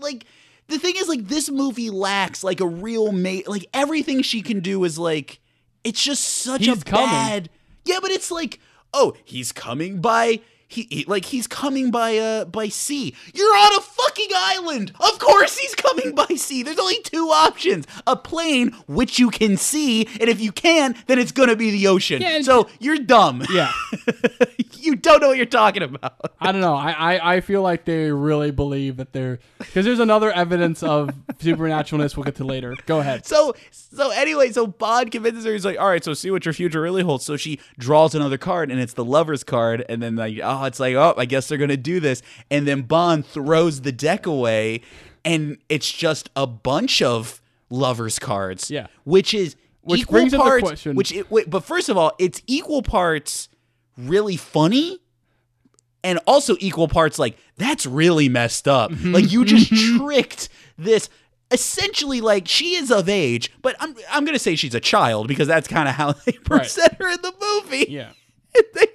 like 0.00 0.24
the 0.68 0.78
thing 0.78 0.94
is 0.96 1.08
like 1.08 1.28
this 1.28 1.50
movie 1.50 1.90
lacks 1.90 2.42
like 2.44 2.60
a 2.60 2.66
real 2.66 3.12
mate. 3.12 3.48
Like 3.48 3.66
everything 3.72 4.22
she 4.22 4.42
can 4.42 4.60
do 4.60 4.84
is 4.84 4.98
like 4.98 5.40
it's 5.84 6.02
just 6.02 6.24
such 6.24 6.66
He's 6.66 6.82
a 6.82 6.84
coming. 6.84 7.06
bad. 7.06 7.50
Yeah, 7.84 7.98
but 8.00 8.10
it's 8.10 8.30
like 8.30 8.60
oh 8.92 9.14
he's 9.24 9.52
coming 9.52 10.00
by. 10.00 10.40
He, 10.68 10.86
he- 10.90 11.04
like 11.06 11.24
he's 11.24 11.46
coming 11.46 11.90
by 11.90 12.18
uh 12.18 12.44
by 12.44 12.68
sea. 12.68 13.14
You're 13.32 13.56
on 13.56 13.76
a 13.76 13.80
fucking 13.80 14.28
island. 14.34 14.92
Of 15.00 15.18
course 15.18 15.56
he's 15.58 15.74
coming 15.74 16.14
by 16.14 16.26
sea. 16.36 16.62
There's 16.62 16.78
only 16.78 17.00
two 17.02 17.28
options: 17.28 17.86
a 18.06 18.16
plane, 18.16 18.72
which 18.86 19.18
you 19.18 19.30
can 19.30 19.56
see, 19.56 20.06
and 20.20 20.28
if 20.28 20.40
you 20.40 20.52
can, 20.52 20.94
then 21.06 21.18
it's 21.18 21.32
gonna 21.32 21.56
be 21.56 21.70
the 21.70 21.86
ocean. 21.88 22.20
Yeah, 22.22 22.42
so 22.42 22.68
you're 22.80 22.98
dumb. 22.98 23.44
yeah. 23.50 23.72
you 24.74 24.94
don't 24.96 25.20
know 25.20 25.28
what 25.28 25.36
you're 25.36 25.46
talking 25.46 25.82
about. 25.82 26.14
I 26.40 26.52
don't 26.52 26.60
know. 26.60 26.74
I, 26.74 26.90
I, 27.16 27.34
I 27.36 27.40
feel 27.40 27.62
like 27.62 27.84
they 27.84 28.10
really 28.12 28.50
believe 28.50 28.96
that 28.98 29.12
they're 29.12 29.38
because 29.58 29.84
there's 29.84 29.98
another 30.00 30.30
evidence 30.32 30.82
of 30.82 31.08
supernaturalness 31.38 32.16
we'll 32.16 32.24
get 32.24 32.36
to 32.36 32.44
later. 32.44 32.76
Go 32.86 33.00
ahead. 33.00 33.26
So 33.26 33.54
so 33.70 34.10
anyway, 34.10 34.50
so 34.52 34.66
Bond 34.66 35.10
convinces 35.10 35.44
her. 35.44 35.52
He's 35.52 35.64
like, 35.64 35.78
all 35.78 35.88
right, 35.88 36.04
so 36.04 36.14
see 36.14 36.30
what 36.30 36.44
your 36.44 36.52
future 36.52 36.80
really 36.80 37.02
holds. 37.02 37.24
So 37.24 37.36
she 37.36 37.58
draws 37.78 38.14
another 38.14 38.38
card, 38.38 38.70
and 38.70 38.80
it's 38.80 38.92
the 38.92 39.04
lover's 39.04 39.44
card. 39.44 39.84
And 39.88 40.02
then 40.02 40.16
like, 40.16 40.38
oh, 40.42 40.57
it's 40.64 40.80
like, 40.80 40.94
oh, 40.94 41.14
I 41.16 41.24
guess 41.24 41.48
they're 41.48 41.58
gonna 41.58 41.76
do 41.76 42.00
this. 42.00 42.22
And 42.50 42.66
then 42.66 42.82
Bond 42.82 43.26
throws 43.26 43.82
the 43.82 43.92
deck 43.92 44.26
away, 44.26 44.82
and 45.24 45.58
it's 45.68 45.90
just 45.90 46.30
a 46.36 46.46
bunch 46.46 47.02
of 47.02 47.40
lovers 47.70 48.18
cards. 48.18 48.70
Yeah. 48.70 48.86
which 49.04 49.34
is 49.34 49.56
Which 49.82 50.00
equal 50.02 50.12
brings 50.12 50.34
up 50.34 50.44
the 50.44 50.60
question- 50.60 50.96
Which 50.96 51.12
it, 51.12 51.30
wait, 51.30 51.48
but 51.50 51.64
first 51.64 51.88
of 51.88 51.96
all, 51.96 52.12
it's 52.18 52.42
equal 52.46 52.82
parts 52.82 53.48
really 53.96 54.36
funny 54.36 54.98
and 56.04 56.20
also 56.26 56.56
equal 56.60 56.86
parts 56.88 57.18
like 57.18 57.36
that's 57.56 57.84
really 57.84 58.28
messed 58.28 58.68
up. 58.68 58.90
Mm-hmm. 58.92 59.12
like 59.12 59.30
you 59.32 59.44
just 59.44 59.68
tricked 59.96 60.48
this 60.78 61.08
essentially 61.50 62.20
like 62.20 62.46
she 62.46 62.74
is 62.76 62.90
of 62.92 63.08
age, 63.08 63.50
but 63.62 63.74
I'm 63.80 63.94
I'm 64.10 64.24
gonna 64.24 64.38
say 64.38 64.54
she's 64.54 64.74
a 64.74 64.80
child 64.80 65.26
because 65.28 65.48
that's 65.48 65.66
kind 65.68 65.88
of 65.88 65.94
how 65.96 66.12
they 66.12 66.32
present 66.32 66.94
her 66.94 67.08
in 67.10 67.20
the 67.22 67.34
movie. 67.40 67.86
Yeah. 67.88 68.10
they. 68.74 68.86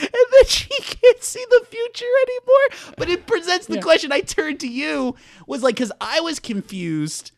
And 0.00 0.08
then 0.10 0.44
she 0.46 0.68
can't 0.82 1.22
see 1.22 1.44
the 1.50 1.66
future 1.68 2.04
anymore. 2.26 2.94
But 2.96 3.08
it 3.08 3.26
presents 3.26 3.66
the 3.66 3.76
Yeah. 3.76 3.80
question 3.82 4.12
I 4.12 4.20
turned 4.20 4.60
to 4.60 4.68
you 4.68 5.14
was 5.46 5.62
like, 5.62 5.74
because 5.76 5.92
I 6.00 6.20
was 6.20 6.38
confused. 6.38 7.32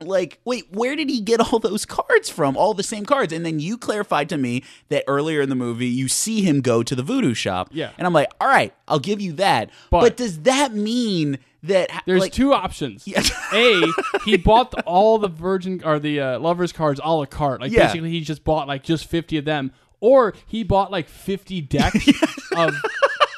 Like, 0.00 0.38
wait, 0.44 0.72
where 0.72 0.94
did 0.94 1.10
he 1.10 1.20
get 1.20 1.40
all 1.40 1.58
those 1.58 1.84
cards 1.84 2.30
from? 2.30 2.56
All 2.56 2.72
the 2.72 2.84
same 2.84 3.04
cards. 3.04 3.32
And 3.32 3.44
then 3.44 3.58
you 3.58 3.76
clarified 3.76 4.28
to 4.28 4.38
me 4.38 4.62
that 4.90 5.02
earlier 5.08 5.40
in 5.40 5.48
the 5.48 5.56
movie, 5.56 5.88
you 5.88 6.06
see 6.06 6.40
him 6.42 6.60
go 6.60 6.84
to 6.84 6.94
the 6.94 7.02
voodoo 7.02 7.34
shop. 7.34 7.70
Yeah. 7.72 7.90
And 7.98 8.06
I'm 8.06 8.12
like, 8.12 8.30
all 8.40 8.46
right, 8.46 8.72
I'll 8.86 9.00
give 9.00 9.20
you 9.20 9.32
that. 9.34 9.70
But, 9.90 10.00
But- 10.00 10.16
does 10.16 10.42
that 10.42 10.72
mean 10.72 11.38
that. 11.64 11.90
There's 12.06 12.20
like, 12.20 12.32
two 12.32 12.54
options. 12.54 13.08
Yeah. 13.08 13.22
A, 13.52 13.92
he 14.24 14.36
bought 14.36 14.70
the, 14.70 14.82
all 14.82 15.18
the 15.18 15.26
Virgin 15.26 15.82
or 15.84 15.98
the 15.98 16.20
uh, 16.20 16.38
lovers 16.38 16.72
cards 16.72 17.00
a 17.02 17.12
la 17.12 17.24
carte. 17.24 17.60
Like 17.60 17.72
Yeah. 17.72 17.86
basically, 17.88 18.10
he 18.10 18.20
just 18.20 18.44
bought 18.44 18.68
like 18.68 18.84
just 18.84 19.06
50 19.06 19.38
of 19.38 19.44
them, 19.46 19.72
or 20.00 20.34
he 20.46 20.62
bought 20.64 20.90
like 20.90 21.08
50 21.08 21.60
decks 21.62 22.08
of 22.56 22.74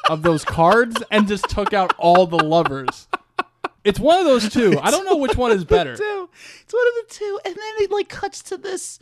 of 0.09 0.23
those 0.23 0.43
cards 0.43 0.97
and 1.11 1.27
just 1.27 1.47
took 1.49 1.73
out 1.73 1.93
all 1.97 2.27
the 2.27 2.43
lovers. 2.43 3.07
It's 3.83 3.99
one 3.99 4.19
of 4.19 4.25
those 4.25 4.49
two. 4.49 4.77
I 4.81 4.91
don't 4.91 5.05
know 5.05 5.17
which 5.17 5.35
one 5.35 5.51
is 5.51 5.63
better. 5.65 5.95
two. 5.95 6.29
It's 6.61 6.73
one 6.73 6.87
of 6.87 7.07
the 7.09 7.13
two. 7.15 7.39
And 7.45 7.55
then 7.55 7.73
it 7.79 7.91
like 7.91 8.09
cuts 8.09 8.41
to 8.43 8.57
this 8.57 8.99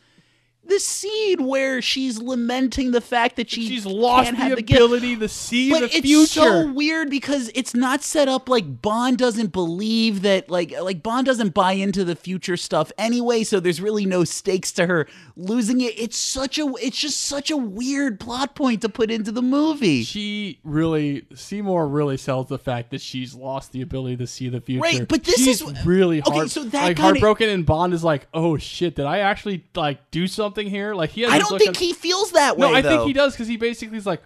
this 0.64 0.86
scene 0.86 1.46
where 1.48 1.82
she's 1.82 2.20
lamenting 2.22 2.92
the 2.92 3.02
fact 3.02 3.38
that 3.38 3.50
she 3.50 3.66
She's 3.66 3.88
lost 3.88 4.26
can't 4.26 4.38
the 4.38 4.44
have 4.44 4.56
the 4.58 4.62
gift. 4.62 4.80
ability 4.80 5.16
to 5.18 5.28
see 5.28 5.72
But 5.72 5.80
the 5.80 5.86
it's 5.86 6.00
future. 6.02 6.22
It's 6.22 6.32
so 6.34 6.72
weird 6.72 7.10
because 7.10 7.50
it's 7.56 7.74
not 7.74 8.04
set 8.04 8.28
up 8.28 8.48
like 8.48 8.80
Bond 8.82 9.18
doesn't 9.18 9.52
believe 9.52 10.22
that 10.22 10.50
like 10.52 10.72
like 10.80 11.02
Bond 11.02 11.26
doesn't 11.26 11.56
buy 11.56 11.72
into 11.72 12.04
the 12.06 12.16
future 12.16 12.56
stuff 12.58 12.92
anyway, 13.00 13.44
so 13.44 13.60
there's 13.60 13.82
really 13.82 14.06
no 14.06 14.24
stakes 14.24 14.72
to 14.74 14.86
her 14.86 15.08
losing 15.42 15.80
it. 15.82 15.98
It's 15.98 16.18
such 16.18 16.60
a 16.60 16.66
it's 16.82 16.98
just 17.00 17.22
such 17.22 17.50
a 17.50 17.56
weird 17.58 18.20
plot 18.20 18.56
point 18.56 18.82
to 18.82 18.90
put 18.90 19.10
into 19.10 19.32
the 19.32 19.42
movie. 19.42 20.04
she 20.04 20.60
really 20.64 21.26
Seymour 21.34 21.88
really 21.88 22.18
sells 22.18 22.48
the 22.50 22.60
fact 22.60 22.92
that 22.92 23.02
she's 23.02 23.34
lost 23.34 23.72
the 23.72 23.82
ability 23.82 24.18
to 24.18 24.28
see 24.28 24.50
the 24.50 24.60
future. 24.62 24.82
Right, 24.82 25.08
but 25.08 25.24
this 25.24 25.38
She's 25.38 25.62
is- 25.62 25.86
really 25.86 26.22
okay, 26.22 26.48
so 26.48 26.64
that 26.66 26.74
like 26.74 26.98
kinda- 26.98 27.02
heartbroken, 27.02 27.50
and 27.50 27.66
Bond 27.66 27.94
is 27.94 28.04
like, 28.04 28.28
"Oh 28.34 28.58
shit, 28.58 28.96
did 28.96 29.06
I 29.06 29.20
actually 29.20 29.64
like 29.76 30.12
do 30.12 30.28
something 30.28 30.68
here?" 30.70 30.94
Like 30.94 31.12
he 31.12 31.22
has 31.22 31.32
I 31.32 31.40
don't 31.40 31.58
think 31.58 31.70
on- 31.70 31.76
he 31.76 31.94
feels 31.94 32.32
that 32.32 32.58
way 32.58 32.68
No, 32.70 32.76
I 32.76 32.82
though. 32.82 32.90
think 32.90 33.04
he 33.08 33.14
does 33.14 33.34
because 33.34 33.48
he 33.48 33.58
basically 33.58 33.98
is 33.98 34.06
like, 34.06 34.22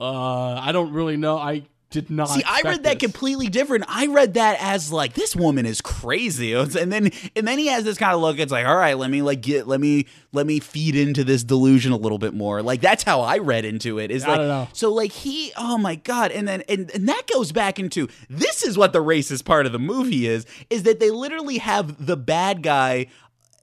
"Uh, 0.00 0.54
I 0.54 0.72
don't 0.72 0.92
really 0.92 1.16
know. 1.16 1.38
I 1.38 1.62
did 1.94 2.10
not." 2.10 2.28
See, 2.28 2.42
I 2.44 2.60
read 2.62 2.82
that 2.82 2.98
this." 2.98 3.10
completely 3.10 3.46
different. 3.46 3.84
I 3.88 4.06
read 4.08 4.34
that 4.34 4.58
as 4.60 4.92
like 4.92 5.14
this 5.14 5.34
woman 5.34 5.64
is 5.64 5.80
crazy, 5.80 6.52
and 6.52 6.70
then 6.70 7.10
and 7.34 7.48
then 7.48 7.58
he 7.58 7.68
has 7.68 7.84
this 7.84 7.96
kind 7.96 8.12
of 8.14 8.20
look. 8.20 8.38
It's 8.38 8.52
like, 8.52 8.66
all 8.66 8.76
right, 8.76 8.98
let 8.98 9.10
me 9.10 9.22
like 9.22 9.40
get 9.40 9.66
let 9.66 9.80
me 9.80 10.06
let 10.32 10.46
me 10.46 10.60
feed 10.60 10.96
into 10.96 11.24
this 11.24 11.44
delusion 11.44 11.92
a 11.92 11.96
little 11.96 12.18
bit 12.18 12.34
more. 12.34 12.60
Like 12.60 12.80
that's 12.80 13.02
how 13.04 13.20
I 13.22 13.38
read 13.38 13.64
into 13.64 13.98
it. 13.98 14.10
Is 14.10 14.24
I 14.24 14.28
like 14.28 14.36
don't 14.38 14.48
know. 14.48 14.68
so 14.72 14.92
like 14.92 15.12
he 15.12 15.52
oh 15.56 15.78
my 15.78 15.94
god, 15.94 16.32
and 16.32 16.46
then 16.46 16.62
and 16.68 16.90
and 16.90 17.08
that 17.08 17.22
goes 17.32 17.52
back 17.52 17.78
into 17.78 18.08
this 18.28 18.62
is 18.62 18.76
what 18.76 18.92
the 18.92 19.02
racist 19.02 19.44
part 19.44 19.64
of 19.64 19.72
the 19.72 19.78
movie 19.78 20.26
is 20.26 20.44
is 20.68 20.82
that 20.82 21.00
they 21.00 21.10
literally 21.10 21.58
have 21.58 22.04
the 22.04 22.16
bad 22.16 22.62
guy 22.62 23.06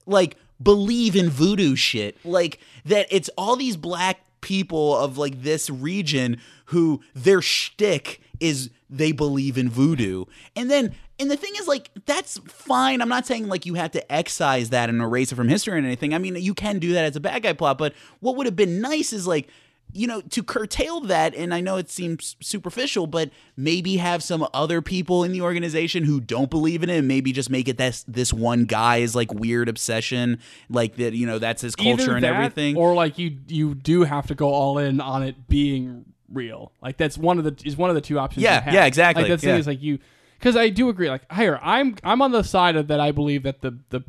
like 0.05 0.37
believe 0.61 1.15
in 1.15 1.29
voodoo 1.29 1.75
shit. 1.75 2.17
Like 2.25 2.59
that 2.85 3.07
it's 3.11 3.29
all 3.37 3.55
these 3.55 3.77
black 3.77 4.21
people 4.41 4.97
of 4.97 5.17
like 5.17 5.43
this 5.43 5.69
region 5.69 6.37
who 6.71 7.01
their 7.13 7.41
shtick 7.41 8.21
is 8.39 8.69
they 8.89 9.11
believe 9.11 9.57
in 9.57 9.69
voodoo. 9.69 10.25
And 10.55 10.69
then 10.69 10.93
and 11.19 11.29
the 11.29 11.37
thing 11.37 11.53
is 11.57 11.67
like 11.67 11.89
that's 12.05 12.39
fine. 12.47 13.01
I'm 13.01 13.09
not 13.09 13.25
saying 13.25 13.47
like 13.47 13.65
you 13.65 13.75
have 13.75 13.91
to 13.91 14.11
excise 14.11 14.69
that 14.71 14.89
and 14.89 15.01
erase 15.01 15.31
it 15.31 15.35
from 15.35 15.47
history 15.47 15.75
or 15.75 15.77
anything. 15.77 16.13
I 16.13 16.17
mean 16.17 16.35
you 16.35 16.53
can 16.53 16.79
do 16.79 16.93
that 16.93 17.05
as 17.05 17.15
a 17.15 17.19
bad 17.19 17.43
guy 17.43 17.53
plot, 17.53 17.77
but 17.77 17.93
what 18.19 18.35
would 18.35 18.47
have 18.47 18.55
been 18.55 18.81
nice 18.81 19.13
is 19.13 19.27
like 19.27 19.47
you 19.93 20.07
know, 20.07 20.21
to 20.21 20.41
curtail 20.41 21.01
that, 21.01 21.35
and 21.35 21.53
I 21.53 21.59
know 21.59 21.75
it 21.77 21.89
seems 21.89 22.35
superficial, 22.39 23.07
but 23.07 23.29
maybe 23.57 23.97
have 23.97 24.23
some 24.23 24.47
other 24.53 24.81
people 24.81 25.23
in 25.23 25.31
the 25.31 25.41
organization 25.41 26.05
who 26.05 26.21
don't 26.21 26.49
believe 26.49 26.81
in 26.83 26.89
it, 26.89 26.99
and 26.99 27.07
maybe 27.07 27.31
just 27.31 27.49
make 27.49 27.67
it 27.67 27.77
this 27.77 28.05
this 28.07 28.31
one 28.31 28.65
guy's 28.65 29.15
like 29.15 29.33
weird 29.33 29.67
obsession, 29.67 30.39
like 30.69 30.95
that. 30.95 31.13
You 31.13 31.27
know, 31.27 31.39
that's 31.39 31.61
his 31.61 31.75
culture 31.75 32.03
Either 32.03 32.15
and 32.15 32.23
that, 32.23 32.35
everything. 32.35 32.77
or 32.77 32.93
like 32.93 33.17
you 33.17 33.37
you 33.47 33.75
do 33.75 34.03
have 34.03 34.27
to 34.27 34.35
go 34.35 34.49
all 34.49 34.77
in 34.77 35.01
on 35.01 35.23
it 35.23 35.47
being 35.49 36.05
real. 36.33 36.71
Like 36.81 36.97
that's 36.97 37.17
one 37.17 37.37
of 37.37 37.43
the 37.43 37.55
is 37.65 37.77
one 37.77 37.89
of 37.89 37.95
the 37.95 38.01
two 38.01 38.19
options. 38.19 38.43
Yeah, 38.43 38.61
have. 38.61 38.73
yeah, 38.73 38.85
exactly, 38.85 39.23
Like 39.23 39.29
that's 39.29 39.41
the 39.41 39.49
thing 39.49 39.59
is 39.59 39.67
like 39.67 39.81
you 39.81 39.99
because 40.39 40.55
I 40.55 40.69
do 40.69 40.89
agree. 40.89 41.09
Like 41.09 41.31
here, 41.33 41.59
I'm 41.61 41.95
I'm 42.03 42.21
on 42.21 42.31
the 42.31 42.43
side 42.43 42.75
of 42.75 42.87
that. 42.87 42.99
I 42.99 43.11
believe 43.11 43.43
that 43.43 43.61
the 43.61 43.77
the 43.89 44.03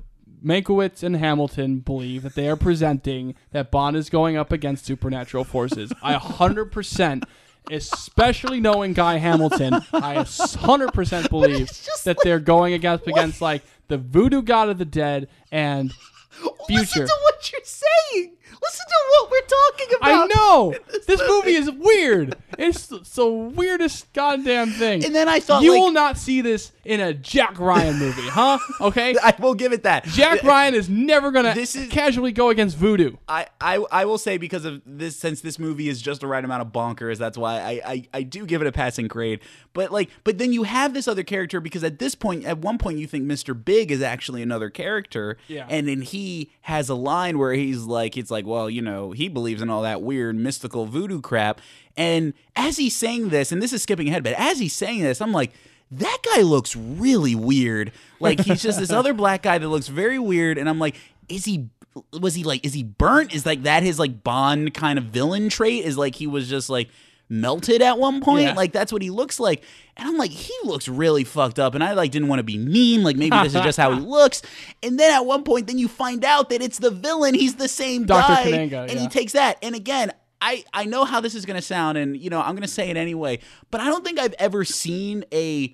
Mankiewicz 0.45 1.03
and 1.03 1.17
Hamilton 1.17 1.81
believe 1.81 2.23
that 2.23 2.35
they 2.35 2.49
are 2.49 2.57
presenting 2.57 3.35
that 3.53 3.71
Bond 3.71 3.97
is 3.97 4.11
going 4.11 4.37
up 4.37 4.53
against 4.53 4.85
supernatural 4.85 5.45
forces. 5.45 5.93
I 6.03 6.15
100%, 6.15 7.23
especially 7.71 8.61
knowing 8.61 8.93
Guy 8.93 9.19
Hamilton, 9.19 9.75
I 9.93 10.17
100% 10.17 11.31
believe 11.31 11.71
that 12.05 12.19
they're 12.25 12.41
going 12.41 12.75
against 12.75 13.07
against 13.07 13.41
like 13.41 13.63
the 13.89 13.99
voodoo 13.99 14.43
god 14.43 14.69
of 14.69 14.79
the 14.79 14.85
dead 14.85 15.29
and 15.51 15.93
future. 16.67 16.83
Listen 16.83 17.07
to 17.07 17.19
what 17.23 17.53
you're 17.53 17.61
saying. 17.65 18.37
Listen 18.63 18.87
to 18.87 18.95
what 19.11 19.31
we're 19.31 19.41
talking 19.41 19.97
about. 19.97 20.31
I 20.31 20.35
know 20.35 20.75
this 21.07 21.21
movie 21.29 21.55
is 21.55 21.71
weird. 21.71 22.37
It's 22.59 22.87
the 22.87 23.27
weirdest 23.29 24.13
goddamn 24.13 24.71
thing. 24.71 25.05
And 25.05 25.15
then 25.15 25.29
I 25.29 25.41
thought, 25.41 25.63
you 25.63 25.73
like- 25.73 25.81
will 25.81 25.93
not 25.93 26.17
see 26.19 26.41
this 26.43 26.71
in 26.85 27.01
a 27.01 27.13
Jack 27.15 27.59
Ryan 27.59 27.99
movie, 27.99 28.23
huh? 28.29 28.59
Okay, 28.81 29.17
I 29.23 29.35
will 29.39 29.55
give 29.55 29.73
it 29.73 29.83
that. 29.85 30.05
Jack 30.05 30.43
Ryan 30.45 30.75
is 30.75 30.89
never 30.89 31.31
gonna 31.31 31.55
This 31.55 31.75
is- 31.77 31.89
casually 31.91 32.33
go 32.33 32.51
against 32.51 32.77
voodoo. 32.77 33.17
I, 33.29 33.47
I 33.61 33.77
I 33.91 34.05
will 34.05 34.19
say 34.19 34.37
because 34.39 34.65
of 34.65 34.83
this 34.87 35.17
since 35.17 35.41
this 35.41 35.59
movie 35.59 35.89
is 35.89 36.01
just 36.03 36.21
the 36.21 36.27
right 36.27 36.45
amount 36.45 36.63
of 36.63 36.69
bonkers 36.73 37.19
that's 37.19 37.39
why 37.39 37.61
I, 37.61 37.81
I 37.85 38.09
I 38.15 38.23
do 38.23 38.45
give 38.47 38.61
it 38.61 38.67
a 38.67 38.73
passing 38.73 39.07
grade 39.09 39.41
but 39.73 39.91
like 39.93 40.11
but 40.25 40.39
then 40.39 40.53
you 40.53 40.65
have 40.65 40.93
this 40.95 41.07
other 41.09 41.23
character 41.23 41.61
because 41.61 41.83
at 41.85 41.99
this 41.99 42.15
point 42.15 42.45
at 42.45 42.59
one 42.59 42.79
point 42.79 42.99
you 42.99 43.07
think 43.07 43.25
Mr. 43.25 43.53
Big 43.65 43.91
is 43.91 44.03
actually 44.03 44.43
another 44.43 44.71
character 44.71 45.37
Yeah. 45.49 45.67
and 45.69 45.87
then 45.89 46.03
he 46.03 46.51
has 46.63 46.89
a 46.89 46.95
line 46.95 47.39
where 47.39 47.53
he's 47.55 47.83
like 47.83 48.17
it's 48.17 48.31
like 48.31 48.45
well 48.53 48.71
you 48.71 48.83
know 48.83 49.11
he 49.13 49.29
believes 49.29 49.61
in 49.61 49.69
all 49.69 49.83
that 49.83 50.03
weird 50.03 50.37
mystical 50.37 50.87
voodoo 50.87 51.21
crap 51.21 51.61
and 51.97 52.33
as 52.55 52.77
he's 52.77 52.97
saying 52.97 53.31
this 53.31 53.51
and 53.51 53.61
this 53.61 53.73
is 53.73 53.83
skipping 53.83 54.09
ahead 54.09 54.23
but 54.23 54.35
as 54.35 54.59
he's 54.59 54.75
saying 54.75 55.03
this 55.03 55.21
I'm 55.21 55.33
like 55.33 55.53
that 55.93 56.19
guy 56.35 56.41
looks 56.41 56.75
really 56.75 57.35
weird. 57.35 57.93
Like 58.19 58.41
he's 58.41 58.63
just 58.63 58.79
this 58.79 58.91
other 58.91 59.13
black 59.13 59.43
guy 59.43 59.59
that 59.59 59.69
looks 59.69 59.89
very 59.89 60.19
weird, 60.19 60.59
and 60.59 60.69
I'm 60.69 60.79
like, 60.79 60.97
is 61.29 61.45
he? 61.45 61.69
Was 62.19 62.35
he 62.35 62.45
like? 62.45 62.65
Is 62.65 62.73
he 62.73 62.83
burnt? 62.83 63.35
Is 63.35 63.45
like 63.45 63.65
that 63.65 63.83
his 63.83 63.99
like 63.99 64.25
Bond 64.25 64.73
kind 64.73 64.99
of 64.99 65.07
villain 65.07 65.51
trait? 65.51 65.85
Is 65.85 65.99
like 65.99 66.15
he 66.15 66.27
was 66.27 66.49
just 66.49 66.71
like 66.71 66.89
melted 67.33 67.83
at 67.83 67.99
one 67.99 68.21
point? 68.21 68.43
Yeah. 68.43 68.55
Like 68.55 68.73
that's 68.73 68.93
what 68.93 69.03
he 69.03 69.11
looks 69.11 69.41
like. 69.41 69.65
And 69.97 70.09
I'm 70.09 70.17
like, 70.17 70.31
he 70.31 70.55
looks 70.65 70.87
really 70.89 71.25
fucked 71.25 71.59
up. 71.59 71.75
And 71.75 71.83
I 71.83 71.95
like 71.95 72.11
didn't 72.11 72.29
want 72.29 72.39
to 72.39 72.45
be 72.45 72.59
mean. 72.59 73.03
Like 73.03 73.17
maybe 73.17 73.37
this 73.39 73.55
is 73.55 73.63
just 73.63 73.79
how 73.79 73.93
he 73.93 74.01
looks. 74.07 74.43
And 74.83 74.99
then 74.99 75.13
at 75.13 75.25
one 75.25 75.43
point, 75.43 75.67
then 75.67 75.79
you 75.79 75.89
find 75.89 76.25
out 76.25 76.51
that 76.51 76.63
it's 76.63 76.79
the 76.79 76.91
villain. 76.91 77.35
He's 77.35 77.57
the 77.57 77.69
same 77.69 78.05
Dr. 78.05 78.35
guy, 78.35 78.51
Kananga, 78.51 78.91
and 78.91 79.01
he 79.01 79.09
takes 79.09 79.33
that. 79.33 79.59
And 79.63 79.75
again. 79.75 80.13
I, 80.45 80.65
I 80.75 80.87
know 80.87 81.05
how 81.05 81.21
this 81.21 81.37
is 81.37 81.47
going 81.47 81.55
to 81.55 81.63
sound, 81.63 81.97
and 81.97 82.17
you 82.17 82.29
know 82.29 82.41
I'm 82.41 82.57
going 82.57 82.63
to 82.63 82.67
say 82.67 82.91
it 82.91 82.97
anyway. 82.97 83.39
But 83.71 83.81
I 83.81 83.85
don't 83.85 84.05
think 84.05 84.19
I've 84.19 84.35
ever 84.41 84.65
seen 84.65 85.25
a 85.33 85.73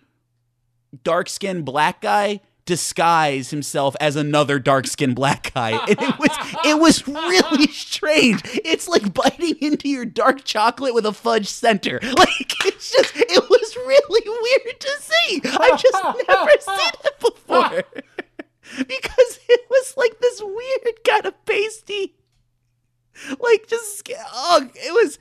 dark 1.04 1.30
skinned 1.30 1.64
black 1.64 2.02
guy 2.02 2.42
disguise 2.68 3.48
himself 3.48 3.96
as 3.98 4.14
another 4.14 4.58
dark 4.58 4.86
skinned 4.86 5.16
black 5.16 5.54
guy. 5.54 5.70
And 5.70 5.98
it 5.98 6.18
was 6.18 6.30
it 6.66 6.78
was 6.78 7.08
really 7.08 7.66
strange. 7.68 8.42
It's 8.44 8.86
like 8.86 9.14
biting 9.14 9.56
into 9.62 9.88
your 9.88 10.04
dark 10.04 10.44
chocolate 10.44 10.92
with 10.92 11.06
a 11.06 11.12
fudge 11.14 11.48
center. 11.48 11.98
Like 12.18 12.52
it's 12.66 12.90
just 12.90 13.16
it 13.16 13.48
was 13.48 13.76
really 13.76 14.22
weird 14.26 14.80
to 14.80 14.90
see. 15.00 15.40
I've 15.44 15.80
just 15.80 16.04
never 16.28 16.50
seen 16.60 16.92
it 17.04 17.20
before. 17.20 17.84
because 18.86 19.38
it 19.48 19.60
was 19.70 19.94
like 19.96 20.18
this 20.20 20.42
weird 20.42 21.04
kind 21.06 21.26
of 21.26 21.46
pasty 21.46 22.16
like 23.40 23.66
just 23.66 24.10
oh 24.32 24.68
it 24.74 24.92
was 24.92 25.18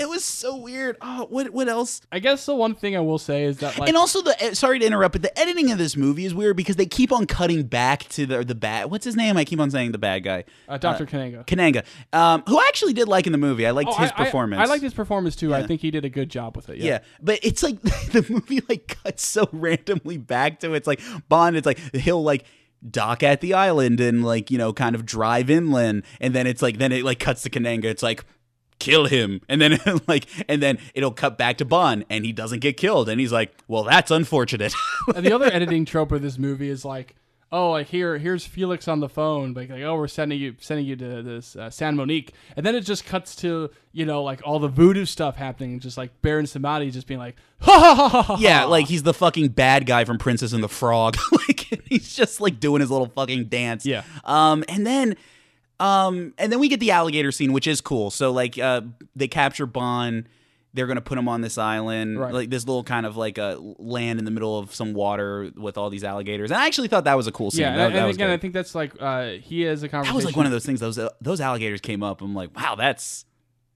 it 0.00 0.08
was 0.08 0.24
so 0.24 0.56
weird. 0.56 0.96
Oh, 1.00 1.26
what 1.30 1.50
what 1.50 1.68
else? 1.68 2.00
I 2.10 2.18
guess 2.18 2.46
the 2.46 2.54
one 2.54 2.74
thing 2.74 2.96
I 2.96 3.00
will 3.00 3.18
say 3.18 3.44
is 3.44 3.58
that 3.58 3.78
like 3.78 3.88
and 3.88 3.96
also 3.96 4.22
the 4.22 4.42
eh, 4.42 4.54
sorry 4.54 4.78
to 4.78 4.86
interrupt, 4.86 5.12
but 5.12 5.22
the 5.22 5.38
editing 5.38 5.70
of 5.70 5.78
this 5.78 5.96
movie 5.96 6.24
is 6.24 6.34
weird 6.34 6.56
because 6.56 6.76
they 6.76 6.86
keep 6.86 7.12
on 7.12 7.26
cutting 7.26 7.64
back 7.64 8.08
to 8.10 8.26
the 8.26 8.42
the 8.44 8.54
bad. 8.54 8.90
What's 8.90 9.04
his 9.04 9.14
name? 9.14 9.36
I 9.36 9.44
keep 9.44 9.60
on 9.60 9.70
saying 9.70 9.92
the 9.92 9.98
bad 9.98 10.24
guy, 10.24 10.44
uh, 10.68 10.78
Dr. 10.78 11.06
Kananga. 11.06 11.46
Kananga, 11.46 11.84
um, 12.12 12.42
who 12.48 12.58
I 12.58 12.64
actually 12.68 12.94
did 12.94 13.06
like 13.08 13.26
in 13.26 13.32
the 13.32 13.38
movie. 13.38 13.66
I 13.66 13.70
liked 13.72 13.90
Oh, 13.90 13.94
his 13.94 14.10
I- 14.12 14.14
I- 14.22 14.24
performance. 14.24 14.60
I, 14.60 14.64
liked 14.64 14.82
his 14.82 14.94
performance 14.94 15.36
too. 15.36 15.54
I 15.54 15.66
think 15.66 15.80
he 15.82 15.90
did 15.90 16.04
a 16.04 16.10
good 16.10 16.30
job 16.30 16.56
with 16.56 16.68
it. 16.70 16.78
Yeah. 16.78 16.84
Yeah, 16.86 16.98
but 17.22 17.38
it's 17.42 17.62
like 17.62 17.80
the 17.82 18.24
movie 18.28 18.62
like 18.68 18.98
cuts 19.02 19.26
so 19.26 19.48
randomly 19.52 20.16
back 20.16 20.60
to 20.60 20.72
it's 20.74 20.86
like 20.86 21.00
Bond. 21.28 21.56
It's 21.56 21.66
like 21.66 21.78
he'll 21.94 22.22
like 22.22 22.44
dock 22.88 23.22
at 23.22 23.42
the 23.42 23.52
island 23.52 24.00
and 24.00 24.24
like 24.24 24.50
you 24.50 24.56
know 24.56 24.72
kind 24.72 24.94
of 24.94 25.04
drive 25.04 25.50
inland, 25.50 26.04
and 26.20 26.34
then 26.34 26.46
it's 26.46 26.62
like 26.62 26.78
then 26.78 26.92
it 26.92 27.04
like 27.04 27.18
cuts 27.18 27.42
to 27.42 27.50
Kananga. 27.50 27.84
It's 27.84 28.02
like 28.02 28.24
kill 28.80 29.06
him. 29.06 29.40
And 29.48 29.60
then 29.60 29.78
like 30.08 30.26
and 30.48 30.60
then 30.60 30.78
it'll 30.94 31.12
cut 31.12 31.38
back 31.38 31.58
to 31.58 31.64
bond 31.64 32.04
and 32.10 32.24
he 32.24 32.32
doesn't 32.32 32.60
get 32.60 32.76
killed. 32.76 33.08
And 33.08 33.20
he's 33.20 33.32
like 33.32 33.54
well 33.68 33.84
that's 33.84 34.10
unfortunate. 34.10 34.74
And 35.14 35.24
the 35.24 35.32
other 35.32 35.46
editing 35.46 35.84
trope 35.84 36.12
of 36.12 36.22
this 36.22 36.38
movie 36.38 36.68
is 36.68 36.84
like, 36.84 37.14
oh, 37.52 37.70
like 37.72 37.88
here, 37.88 38.18
here's 38.18 38.44
Felix 38.46 38.86
on 38.86 39.00
the 39.00 39.08
phone, 39.08 39.54
like, 39.54 39.70
like 39.70 39.82
oh, 39.82 39.96
we're 39.96 40.08
sending 40.08 40.38
you, 40.38 40.54
sending 40.60 40.86
you 40.86 40.94
to 40.96 41.22
this 41.22 41.56
uh, 41.56 41.70
San 41.70 41.96
Monique, 41.96 42.32
and 42.56 42.64
then 42.64 42.74
it 42.74 42.82
just 42.82 43.04
cuts 43.04 43.34
to 43.36 43.70
you 43.92 44.06
know 44.06 44.22
like 44.22 44.40
all 44.44 44.58
the 44.58 44.68
voodoo 44.68 45.04
stuff 45.04 45.36
happening, 45.36 45.80
just 45.80 45.96
like 45.96 46.10
Baron 46.22 46.46
Samedi 46.46 46.92
just 46.92 47.06
being 47.06 47.18
like, 47.20 47.36
ha 47.60 47.78
ha 47.78 47.94
ha 47.94 48.08
ha 48.08 48.22
ha. 48.22 48.36
yeah 48.38 48.64
like 48.64 48.86
he's 48.86 49.02
the 49.02 49.14
fucking 49.14 49.48
bad 49.48 49.86
guy 49.86 50.04
from 50.04 50.18
princess 50.18 50.52
and 50.52 50.62
the 50.62 50.68
frog. 50.68 51.16
Like 51.48 51.82
he's 51.86 52.14
just 52.14 52.40
like 52.40 52.60
doing 52.60 52.80
his 52.80 52.90
little 52.90 53.08
fucking 53.08 53.46
dance. 53.46 53.84
Yeah. 53.86 54.02
um 54.24 54.62
and 54.68 54.86
then 54.86 55.16
um 55.80 56.32
and 56.38 56.52
then 56.52 56.60
we 56.60 56.68
get 56.68 56.78
the 56.78 56.90
alligator 56.92 57.32
scene 57.32 57.52
which 57.52 57.66
is 57.66 57.80
cool 57.80 58.10
so 58.10 58.30
like 58.30 58.58
uh 58.58 58.80
they 59.16 59.26
capture 59.26 59.66
bond 59.66 60.28
they're 60.72 60.86
gonna 60.86 61.00
put 61.00 61.18
him 61.18 61.26
on 61.28 61.40
this 61.40 61.58
island 61.58 62.20
Right. 62.20 62.32
like 62.32 62.50
this 62.50 62.64
little 62.66 62.84
kind 62.84 63.04
of 63.06 63.16
like 63.16 63.38
a 63.38 63.56
land 63.78 64.18
in 64.20 64.24
the 64.24 64.30
middle 64.30 64.56
of 64.58 64.72
some 64.74 64.92
water 64.92 65.50
with 65.56 65.76
all 65.78 65.90
these 65.90 66.04
alligators 66.04 66.50
and 66.52 66.60
i 66.60 66.66
actually 66.66 66.86
thought 66.88 67.04
that 67.04 67.16
was 67.16 67.26
a 67.26 67.32
cool 67.32 67.50
scene 67.50 67.62
Yeah, 67.62 67.76
That- 67.76 67.86
and, 67.86 67.94
that 67.94 67.98
and 67.98 68.06
was 68.06 68.16
again, 68.16 68.28
good. 68.28 68.34
I 68.34 68.36
think 68.36 68.54
that's 68.54 68.74
like 68.74 68.92
uh, 69.00 69.30
he 69.42 69.62
has 69.62 69.80
a 69.82 69.86
that 69.86 69.90
conversation. 69.90 70.14
was 70.16 70.24
like 70.26 70.36
one 70.36 70.46
of 70.46 70.52
those 70.52 70.64
things 70.66 70.78
those 70.80 70.98
uh, 70.98 71.08
those 71.20 71.40
alligators 71.40 71.80
came 71.80 72.02
up 72.02 72.20
i'm 72.22 72.34
like 72.34 72.54
wow 72.56 72.74
that's 72.76 73.24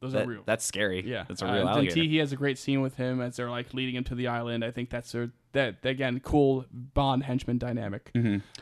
those 0.00 0.12
that- 0.12 0.26
are 0.26 0.28
real. 0.28 0.42
that's 0.44 0.64
scary 0.64 1.02
Yeah, 1.05 1.24
that's 1.26 1.40
a 1.40 1.46
Uh, 1.48 1.52
real 1.52 1.61
and 1.62 1.70
alligator 1.70 1.94
Tee 1.94 2.09
Hee 2.09 2.16
has 2.18 2.30
a 2.32 2.36
great 2.36 2.59
scene 2.59 2.82
with 2.82 2.96
him 2.96 3.22
as 3.22 3.36
they're 3.36 3.48
like 3.50 3.72
leading 3.72 3.94
him 3.94 4.05
to 4.05 4.14
the 4.14 4.26
island. 4.28 4.62
I 4.62 4.70
think 4.70 4.90
that's 4.90 5.14
a 5.14 5.30
that 5.52 5.76
again 5.84 6.20
cool 6.20 6.66
Bond 6.70 7.22
henchman 7.22 7.57
dynamic. 7.57 8.12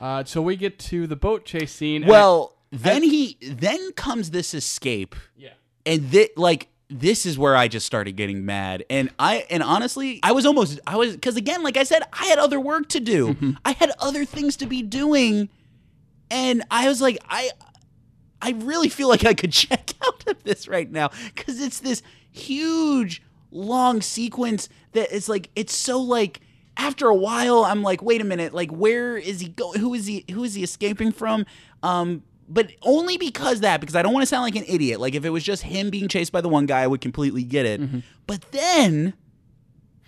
Uh, 0.00 0.22
so 0.22 0.40
we 0.40 0.54
get 0.54 0.78
to 0.78 1.08
the 1.08 1.16
boat 1.16 1.44
chase 1.44 1.72
scene. 1.72 1.96
and 1.96 2.04
Mm-hmm. 2.04 2.10
well 2.12 2.54
then 2.72 3.02
he 3.02 3.36
then 3.40 3.92
comes 3.92 4.30
this 4.30 4.54
escape. 4.54 5.14
Yeah, 5.36 5.50
and 5.86 6.10
thi- 6.10 6.30
like 6.36 6.68
this 6.88 7.24
is 7.24 7.38
where 7.38 7.56
I 7.56 7.68
just 7.68 7.86
started 7.86 8.16
getting 8.16 8.44
mad. 8.44 8.84
And 8.90 9.10
I 9.18 9.46
and 9.50 9.62
honestly, 9.62 10.20
I 10.22 10.32
was 10.32 10.44
almost 10.46 10.80
I 10.86 10.96
was 10.96 11.14
because 11.14 11.36
again, 11.36 11.62
like 11.62 11.76
I 11.76 11.84
said, 11.84 12.02
I 12.12 12.26
had 12.26 12.38
other 12.38 12.58
work 12.60 12.88
to 12.90 13.00
do. 13.00 13.54
I 13.64 13.72
had 13.72 13.92
other 14.00 14.24
things 14.24 14.56
to 14.58 14.66
be 14.66 14.82
doing, 14.82 15.48
and 16.30 16.62
I 16.70 16.88
was 16.88 17.00
like, 17.00 17.18
I 17.28 17.50
I 18.40 18.50
really 18.58 18.88
feel 18.88 19.08
like 19.08 19.24
I 19.24 19.34
could 19.34 19.52
check 19.64 19.92
out 20.04 20.26
of 20.26 20.42
this 20.42 20.66
right 20.68 20.90
now. 20.90 21.10
Because 21.34 21.60
it's 21.60 21.80
this 21.80 22.02
huge 22.30 23.22
long 23.50 24.00
sequence 24.00 24.68
that 24.92 25.14
it's 25.14 25.28
like 25.28 25.50
it's 25.54 25.74
so 25.74 26.00
like 26.00 26.40
after 26.78 27.06
a 27.08 27.14
while 27.14 27.64
I'm 27.66 27.82
like 27.82 28.02
wait 28.02 28.22
a 28.22 28.24
minute 28.24 28.54
like 28.54 28.70
where 28.70 29.18
is 29.18 29.40
he 29.40 29.48
going 29.50 29.78
who 29.78 29.92
is 29.92 30.06
he 30.06 30.24
who 30.30 30.42
is 30.42 30.54
he 30.54 30.62
escaping 30.62 31.12
from? 31.12 31.44
Um 31.82 32.22
but 32.48 32.70
only 32.82 33.16
because 33.16 33.60
that 33.60 33.80
because 33.80 33.96
I 33.96 34.02
don't 34.02 34.12
want 34.12 34.22
to 34.22 34.26
sound 34.26 34.42
like 34.42 34.56
an 34.56 34.64
idiot 34.66 35.00
like 35.00 35.14
if 35.14 35.24
it 35.24 35.30
was 35.30 35.44
just 35.44 35.62
him 35.62 35.90
being 35.90 36.08
chased 36.08 36.32
by 36.32 36.40
the 36.40 36.48
one 36.48 36.66
guy 36.66 36.80
I 36.80 36.86
would 36.86 37.00
completely 37.00 37.44
get 37.44 37.66
it 37.66 37.80
mm-hmm. 37.80 38.00
but 38.26 38.42
then 38.52 39.14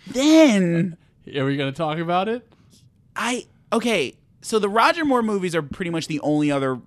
then 0.08 0.96
are 1.36 1.44
we 1.44 1.56
gonna 1.56 1.72
talk 1.72 1.98
about 1.98 2.28
it? 2.28 2.46
I 3.16 3.46
okay. 3.72 4.14
So 4.42 4.58
the 4.58 4.68
Roger 4.68 5.04
Moore 5.04 5.22
movies 5.22 5.54
are 5.54 5.62
pretty 5.62 5.90
much 5.90 6.06
the 6.06 6.20
only 6.20 6.50
other 6.50 6.80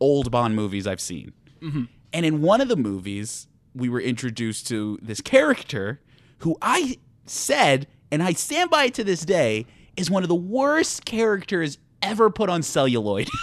old 0.00 0.30
Bond 0.30 0.56
movies 0.56 0.86
I've 0.86 1.00
seen. 1.00 1.32
Mm-hmm. 1.62 1.84
And 2.12 2.26
in 2.26 2.42
one 2.42 2.60
of 2.60 2.68
the 2.68 2.76
movies, 2.76 3.46
we 3.74 3.88
were 3.88 4.00
introduced 4.00 4.66
to 4.68 4.98
this 5.00 5.20
character 5.20 6.00
who 6.38 6.56
I 6.60 6.98
said, 7.26 7.86
and 8.10 8.22
I 8.22 8.32
stand 8.32 8.70
by 8.70 8.86
it 8.86 8.94
to 8.94 9.04
this 9.04 9.24
day, 9.24 9.66
is 9.96 10.10
one 10.10 10.24
of 10.24 10.28
the 10.28 10.34
worst 10.34 11.04
characters 11.04 11.78
ever 12.02 12.30
put 12.30 12.50
on 12.50 12.62
celluloid. 12.62 13.28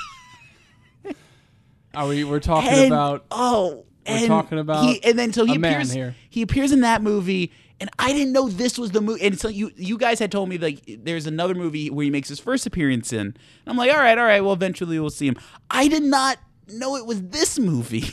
Are 1.94 2.08
we? 2.08 2.24
We're 2.24 2.39
talking 2.39 2.70
And- 2.70 2.88
about. 2.88 3.26
oh, 3.32 3.86
We're 4.08 4.16
and 4.18 4.28
talking 4.28 4.60
about 4.60 4.86
he, 4.86 5.04
and 5.04 5.18
then 5.20 5.34
so 5.34 5.46
he 5.46 5.56
appears 5.56 5.92
here. 5.92 6.16
He 6.30 6.42
appears 6.42 6.72
in 6.72 6.82
that 6.82 7.02
movie, 7.02 7.52
and 7.80 7.89
I 8.00 8.14
didn't 8.14 8.34
know 8.34 8.48
this 8.50 8.78
was 8.80 8.92
the 8.92 9.02
movie. 9.02 9.24
And 9.26 9.39
so 9.39 9.48
you 9.48 9.72
you 9.76 9.98
guys 9.98 10.20
had 10.20 10.32
told 10.32 10.50
me 10.50 10.58
like 10.58 10.82
there's 11.04 11.28
another 11.28 11.54
movie 11.56 11.89
where 11.89 12.04
he 12.06 12.10
makes 12.10 12.30
his 12.30 12.39
first 12.39 12.66
appearance 12.66 13.12
in. 13.14 13.20
And 13.20 13.36
I'm 13.68 13.78
like, 13.78 13.92
all 13.92 13.98
right, 14.00 14.18
all 14.18 14.24
right. 14.26 14.42
Well, 14.42 14.54
eventually 14.54 15.00
we'll 15.00 15.10
see 15.10 15.28
him. 15.28 15.36
I 15.70 15.88
did 15.88 16.04
not 16.04 16.38
know 16.68 16.96
it 16.96 17.06
was 17.06 17.22
this 17.24 17.60
movie. 17.60 18.06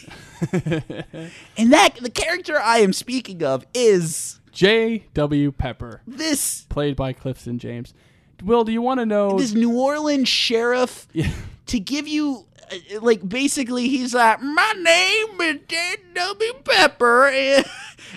and 0.52 1.72
that 1.72 1.96
the 2.00 2.10
character 2.10 2.58
I 2.58 2.78
am 2.78 2.92
speaking 2.92 3.42
of 3.42 3.64
is 3.74 4.40
J.W. 4.52 5.52
Pepper, 5.52 6.02
this 6.06 6.62
played 6.68 6.96
by 6.96 7.12
Clifton 7.12 7.58
James. 7.58 7.94
Will, 8.42 8.64
do 8.64 8.72
you 8.72 8.82
want 8.82 9.00
to 9.00 9.06
know? 9.06 9.36
this 9.38 9.52
New 9.52 9.76
Orleans 9.78 10.28
sheriff 10.28 11.08
Yeah. 11.12 11.30
to 11.66 11.80
give 11.80 12.06
you 12.06 12.46
Uh, 12.70 13.00
like 13.00 13.26
basically 13.28 13.88
he's 13.88 14.14
like 14.14 14.40
my 14.40 14.72
name 14.76 15.40
is 15.40 15.60
J.W. 15.68 16.52
Pepper 16.64 17.28
and, 17.32 17.64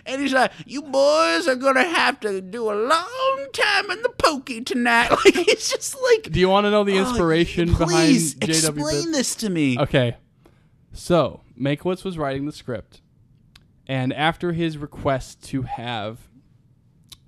and 0.05 0.21
he's 0.21 0.33
like 0.33 0.51
you 0.65 0.81
boys 0.81 1.47
are 1.47 1.55
gonna 1.55 1.83
have 1.83 2.19
to 2.21 2.41
do 2.41 2.71
a 2.71 2.75
long 2.75 3.47
time 3.53 3.91
in 3.91 4.01
the 4.01 4.09
pokey 4.09 4.61
tonight 4.61 5.09
like 5.25 5.47
it's 5.47 5.71
just 5.71 5.95
like 6.01 6.31
do 6.31 6.39
you 6.39 6.49
want 6.49 6.65
to 6.65 6.71
know 6.71 6.83
the 6.83 6.97
oh, 6.97 7.07
inspiration 7.07 7.73
please 7.73 8.35
behind 8.35 8.53
J.W. 8.53 8.85
explain 8.85 9.11
this 9.11 9.35
to 9.35 9.49
me 9.49 9.77
Okay. 9.79 10.15
So, 10.93 11.41
Mankiewicz 11.59 12.03
was 12.03 12.17
writing 12.17 12.45
the 12.45 12.51
script, 12.51 13.01
and 13.87 14.11
after 14.11 14.51
his 14.51 14.77
request 14.77 15.41
to 15.45 15.61
have 15.63 16.27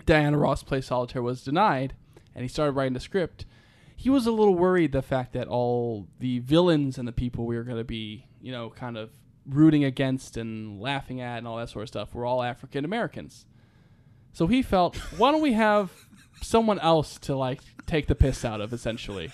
Diana 0.05 0.37
Ross 0.37 0.63
play 0.63 0.81
Solitaire 0.81 1.21
was 1.21 1.43
denied, 1.43 1.93
and 2.35 2.43
he 2.43 2.49
started 2.49 2.73
writing 2.73 2.93
the 2.93 2.99
script, 2.99 3.45
he 4.03 4.09
was 4.09 4.27
a 4.27 4.31
little 4.31 4.53
worried 4.53 4.91
the 4.91 5.01
fact 5.01 5.31
that 5.31 5.47
all 5.47 6.09
the 6.19 6.39
villains 6.39 6.97
and 6.97 7.07
the 7.07 7.13
people 7.13 7.45
we 7.45 7.55
were 7.55 7.63
going 7.63 7.77
to 7.77 7.85
be, 7.85 8.27
you 8.41 8.51
know, 8.51 8.69
kind 8.69 8.97
of 8.97 9.11
rooting 9.45 9.85
against 9.85 10.35
and 10.35 10.81
laughing 10.81 11.21
at 11.21 11.37
and 11.37 11.47
all 11.47 11.55
that 11.55 11.69
sort 11.69 11.83
of 11.83 11.87
stuff 11.87 12.13
were 12.13 12.25
all 12.25 12.43
African 12.43 12.83
Americans. 12.83 13.45
So 14.33 14.47
he 14.47 14.61
felt, 14.61 14.97
why 15.17 15.31
don't 15.31 15.41
we 15.41 15.53
have 15.53 15.89
someone 16.41 16.79
else 16.79 17.17
to 17.19 17.33
like 17.33 17.61
take 17.85 18.07
the 18.07 18.13
piss 18.13 18.43
out 18.43 18.59
of 18.59 18.73
essentially? 18.73 19.31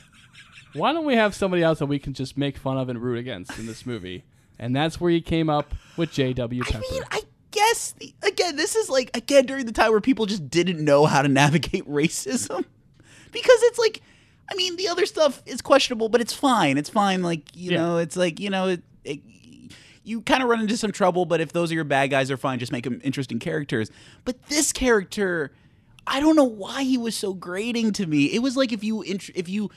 why 0.74 0.94
don't 0.94 1.06
we 1.06 1.16
have 1.16 1.34
somebody 1.34 1.64
else 1.64 1.80
that 1.80 1.88
we 1.88 1.98
can 1.98 2.14
just 2.14 2.38
make 2.38 2.56
fun 2.56 2.78
of 2.78 2.90
and 2.90 3.02
root 3.02 3.18
against 3.18 3.58
in 3.58 3.66
this 3.66 3.88
movie? 3.88 4.24
And 4.60 4.76
that's 4.76 5.02
where 5.02 5.10
he 5.10 5.20
came 5.20 5.50
up 5.50 5.74
with 5.98 6.12
J.W. 6.12 6.64
Pepper. 6.64 6.84
I 6.88 6.92
mean 6.92 7.04
I 7.10 7.22
guess 7.50 7.94
the, 7.94 8.14
again 8.22 8.56
this 8.56 8.76
is 8.76 8.88
like 8.88 9.10
again 9.18 9.48
during 9.48 9.66
the 9.66 9.72
time 9.72 9.90
where 9.90 10.00
people 10.00 10.28
just 10.28 10.48
didn't 10.48 10.86
know 10.86 11.08
how 11.08 11.24
to 11.24 11.28
navigate 11.28 11.88
racism 11.90 12.66
because 13.32 13.64
it's 13.64 13.80
like 13.80 14.04
I 14.52 14.56
mean 14.56 14.76
the 14.78 14.88
other 14.88 15.06
stuff 15.06 15.42
is 15.46 15.62
questionable 15.62 16.10
but 16.10 16.22
it's 16.22 16.34
fine. 16.34 16.78
It's 16.78 16.90
fine 16.90 17.22
like 17.24 17.56
you 17.56 17.72
Yeah. 17.72 17.78
know 17.78 17.98
it's 17.98 18.16
like 18.16 18.40
you 18.40 18.50
know 18.50 18.68
it, 18.70 18.84
it 19.04 19.20
you 20.04 20.22
kind 20.22 20.42
of 20.42 20.50
run 20.50 20.60
into 20.62 20.76
some 20.78 20.92
trouble 20.92 21.26
but 21.26 21.40
if 21.42 21.54
those 21.54 21.72
are 21.72 21.76
your 21.76 21.84
bad 21.84 22.08
guys 22.10 22.32
are 22.32 22.38
fine. 22.38 22.60
Just 22.60 22.72
make 22.72 22.84
them 22.84 23.00
interesting 23.04 23.40
characters. 23.40 23.92
But 24.26 24.44
this 24.48 24.74
character 24.74 25.52
I 26.08 26.20
don't 26.20 26.36
know 26.36 26.44
why 26.44 26.84
he 26.84 26.98
was 26.98 27.16
so 27.16 27.34
grating 27.34 27.92
to 27.94 28.08
me. 28.08 28.26
It 28.26 28.40
was 28.40 28.58
like 28.58 28.72
if 28.72 28.84
you 28.84 29.02
int- 29.04 29.30
if 29.36 29.48
you 29.48 29.70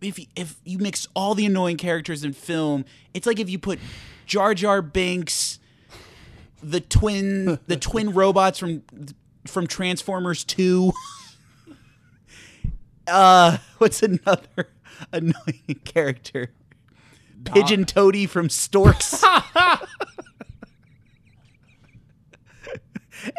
if 0.00 0.18
you- 0.18 0.26
if 0.36 0.56
you 0.64 0.78
mix 0.78 1.08
all 1.14 1.34
the 1.34 1.46
annoying 1.46 1.76
characters 1.78 2.22
in 2.24 2.32
film 2.32 2.84
it's 3.14 3.26
like 3.26 3.38
if 3.38 3.48
you 3.48 3.58
put 3.58 3.78
Jar 4.26 4.54
Jar 4.54 4.80
Binks 4.82 5.58
the 6.62 6.80
twin 6.80 7.58
the 7.66 7.76
twin 7.76 8.12
robots 8.12 8.58
from 8.58 8.82
from 9.46 9.66
Transformers 9.66 10.44
2 10.44 10.92
uh 13.06 13.58
what's 13.78 14.02
another 14.02 14.68
annoying 15.12 15.80
character? 15.84 16.50
Pigeon 17.44 17.84
Toady 17.84 18.26
from 18.26 18.48
Storks. 18.48 19.22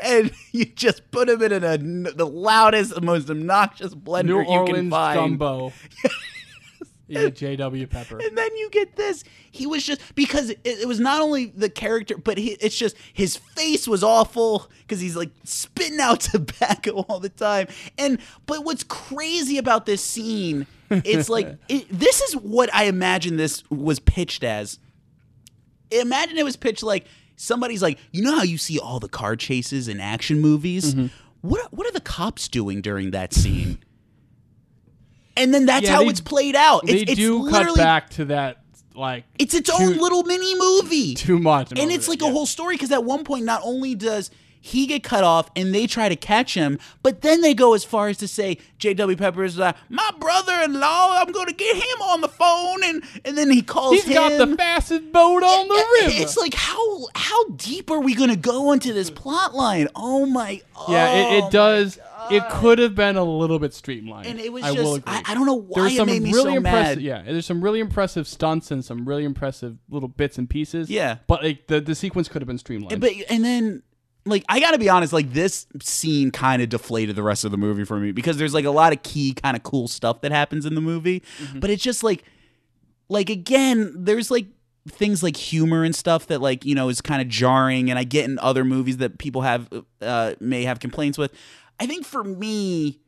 And 0.03 0.32
you 0.51 0.66
just 0.66 1.11
put 1.11 1.30
him 1.30 1.43
in 1.43 1.51
a, 1.63 1.78
the 1.78 2.26
loudest 2.26 2.99
most 3.01 3.30
obnoxious 3.30 3.93
blender 3.93 4.26
New 4.26 4.39
you 4.39 4.45
can 4.45 4.57
Orleans 4.57 4.89
find. 4.89 5.20
gumbo. 5.39 5.74
Yeah, 7.08 7.30
J.W. 7.30 7.88
Pepper. 7.88 8.20
and 8.20 8.38
then 8.38 8.56
you 8.58 8.70
get 8.72 8.95
this. 8.95 9.24
He 9.51 9.68
was 9.68 9.84
just 9.84 10.01
because 10.16 10.49
it, 10.49 10.60
it 10.64 10.88
was 10.88 10.99
not 10.99 11.22
only 11.22 11.47
the 11.47 11.70
character, 11.70 12.18
but 12.18 12.38
he, 12.38 12.51
it's 12.62 12.76
just 12.76 12.95
his 13.14 13.38
face 13.38 13.88
was 13.88 14.03
awful 14.03 14.70
because 14.80 14.99
he's 14.99 15.16
like 15.16 15.32
spitting 15.43 15.99
out 15.99 16.20
tobacco 16.22 17.01
all 17.01 17.20
the 17.20 17.30
time. 17.30 17.68
And 17.97 18.20
but 18.45 18.64
what's 18.64 18.84
crazy 18.84 19.58
about 19.58 19.86
this 19.86 20.03
scene? 20.03 20.65
It's 20.90 21.30
like 21.30 21.57
it, 21.69 21.88
this 21.90 22.22
is 22.22 22.36
what 22.36 22.73
I 22.73 22.86
imagine 22.86 23.38
this 23.38 23.64
was 23.69 23.99
pitched 23.99 24.44
as. 24.44 24.80
Imagine 25.91 26.38
it 26.38 26.45
was 26.45 26.56
pitched 26.56 26.84
like 26.84 27.06
somebody's 27.36 27.82
like, 27.82 27.99
you 28.11 28.23
know 28.23 28.36
how 28.36 28.44
you 28.44 28.57
see 28.57 28.80
all 28.80 28.99
the 28.99 29.10
car 29.10 29.36
chases 29.36 29.88
in 29.88 29.99
action 29.99 30.41
movies. 30.41 30.95
Mm-hmm. 30.95 31.07
What 31.41 31.72
what 31.72 31.88
are 31.88 31.91
the 31.91 32.02
cops 32.02 32.48
doing 32.48 32.82
during 32.82 33.11
that 33.11 33.34
scene? 33.34 33.77
And 35.38 35.53
then 35.53 35.66
that's 35.66 35.84
Yeah, 35.86 35.91
how 35.94 35.99
they- 36.03 36.07
it's 36.10 36.22
played 36.22 36.56
out. 36.56 36.86
They 36.86 36.94
It's, 37.02 37.12
it's 37.12 37.20
do 37.20 37.49
cut 37.49 37.76
back 37.76 38.10
to 38.12 38.26
that 38.26 38.57
like 38.95 39.26
it's 39.38 39.53
its 39.53 39.70
own 39.70 39.98
little 39.98 40.24
mini 40.24 40.56
movie. 40.57 41.16
too 41.16 41.38
much, 41.40 41.72
and 41.78 41.91
it's 41.91 42.07
like 42.07 42.22
a 42.22 42.30
whole 42.32 42.45
story 42.45 42.76
because 42.76 42.91
at 42.91 43.03
one 43.03 43.24
point, 43.26 43.44
not 43.45 43.62
only 43.64 43.94
does 43.95 44.32
he 44.66 44.88
get 44.88 45.04
cut 45.04 45.24
off 45.24 45.50
and 45.56 45.76
they 45.76 45.86
try 45.86 46.10
to 46.10 46.16
catch 46.16 46.56
him, 46.56 46.80
but 47.04 47.22
then 47.22 47.42
they 47.42 47.54
go 47.54 47.74
as 47.76 47.84
far 47.84 48.08
as 48.08 48.18
to 48.18 48.28
say 48.28 48.58
J.W. 48.80 49.16
Pepper 49.16 49.44
is 49.44 49.58
like, 49.60 49.76
my 49.90 50.10
brother-in-law, 50.20 51.22
I'm 51.22 51.32
going 51.32 51.48
to 51.48 51.54
get 51.54 51.76
him 51.76 52.02
on 52.02 52.22
the 52.22 52.28
phone, 52.28 52.84
and 52.84 53.04
and 53.24 53.38
then 53.38 53.52
he 53.52 53.62
calls 53.62 53.94
He's 53.96 54.06
him. 54.06 54.14
got 54.14 54.38
the 54.38 54.56
fastest 54.56 55.12
boat 55.12 55.44
on 55.44 55.68
the 55.68 55.74
river. 55.74 56.22
It's 56.22 56.38
like 56.38 56.54
how 56.56 57.08
how 57.16 57.44
deep 57.50 57.92
are 57.92 58.00
we 58.00 58.16
going 58.16 58.30
to 58.32 58.36
go 58.36 58.72
into 58.72 58.94
this 58.94 59.10
plot 59.10 59.54
line? 59.54 59.88
Oh 59.96 60.26
my! 60.26 60.62
yeah, 60.90 61.10
oh 61.12 61.18
it, 61.34 61.38
it 61.38 61.44
oh 61.46 61.50
does. 61.52 62.00
It 62.32 62.44
could 62.50 62.80
have 62.80 62.96
been 62.96 63.18
a 63.18 63.24
little 63.24 63.60
bit 63.60 63.72
streamlined, 63.76 64.26
And 64.26 64.40
it 64.40 64.52
was 64.52 64.64
I 64.64 64.72
will 64.72 64.78
just- 64.78 64.98
agree. 64.98 65.14
I- 65.14 65.24
I 65.28 65.34
don't 65.36 65.46
know 65.46 65.54
why 65.62 65.82
There's 65.82 65.94
it 65.94 65.98
some 65.98 66.08
made 66.08 66.24
me 66.24 66.32
really 66.32 66.54
so 66.54 66.58
impressive. 66.58 66.98
mad. 66.98 67.02
Yeah, 67.04 67.22
there's 67.22 67.46
some 67.46 67.64
really 67.64 67.80
impressive 67.80 68.28
stunts 68.28 68.72
and 68.72 68.84
some 68.84 69.06
really 69.08 69.26
impressive 69.26 69.78
little 69.90 70.10
bits 70.10 70.40
and 70.40 70.50
pieces. 70.50 70.90
Yeah. 70.90 71.18
but 71.28 71.44
like 71.44 71.68
the 71.68 71.80
the 71.82 71.94
sequence 71.94 72.28
could 72.28 72.42
have 72.42 72.48
been 72.48 72.58
streamlined. 72.58 73.00
But 73.00 73.12
and 73.30 73.46
then 73.46 73.84
like 74.26 74.43
I 74.49 74.60
got 74.60 74.72
to 74.72 74.80
be 74.80 74.89
honest, 74.89 75.14
like 75.14 75.34
this 75.34 75.68
scene 75.81 76.31
kind 76.31 76.61
of 76.61 76.69
deflated 76.69 77.15
the 77.15 77.23
rest 77.23 77.45
of 77.45 77.52
the 77.52 77.57
movie 77.57 77.84
for 77.85 77.99
me 77.99 78.11
because 78.11 78.38
there's 78.38 78.53
like 78.53 78.65
a 78.65 78.72
lot 78.72 78.91
of 78.93 79.03
key 79.03 79.34
kind 79.34 79.56
of 79.56 79.64
cool 79.64 79.88
stuff 79.88 80.22
that 80.22 80.31
happens 80.31 80.65
in 80.65 80.76
the 80.76 80.81
movie, 80.81 81.22
Mm-hmm. 81.39 81.60
but 81.60 81.69
it's 81.69 81.84
just 81.84 82.03
like 82.03 82.23
like 83.10 83.30
again, 83.30 83.93
there's 83.95 84.31
like 84.31 84.47
things 84.89 85.22
like 85.23 85.35
humor 85.38 85.84
and 85.84 85.95
stuff 85.95 86.27
that 86.27 86.41
like, 86.41 86.65
you 86.65 86.76
know, 86.76 86.89
is 86.89 87.02
kind 87.02 87.22
of 87.22 87.27
jarring 87.27 87.89
and 87.89 87.97
I 87.99 88.03
get 88.03 88.26
in 88.26 88.38
other 88.39 88.64
movies 88.64 88.97
that 88.97 89.18
people 89.19 89.41
have 89.41 89.69
uh 90.02 90.34
may 90.39 90.64
have 90.64 90.80
complaints 90.80 91.18
with. 91.18 91.31
I 91.80 91.85
think 91.88 92.06
for 92.06 92.23
me 92.23 92.99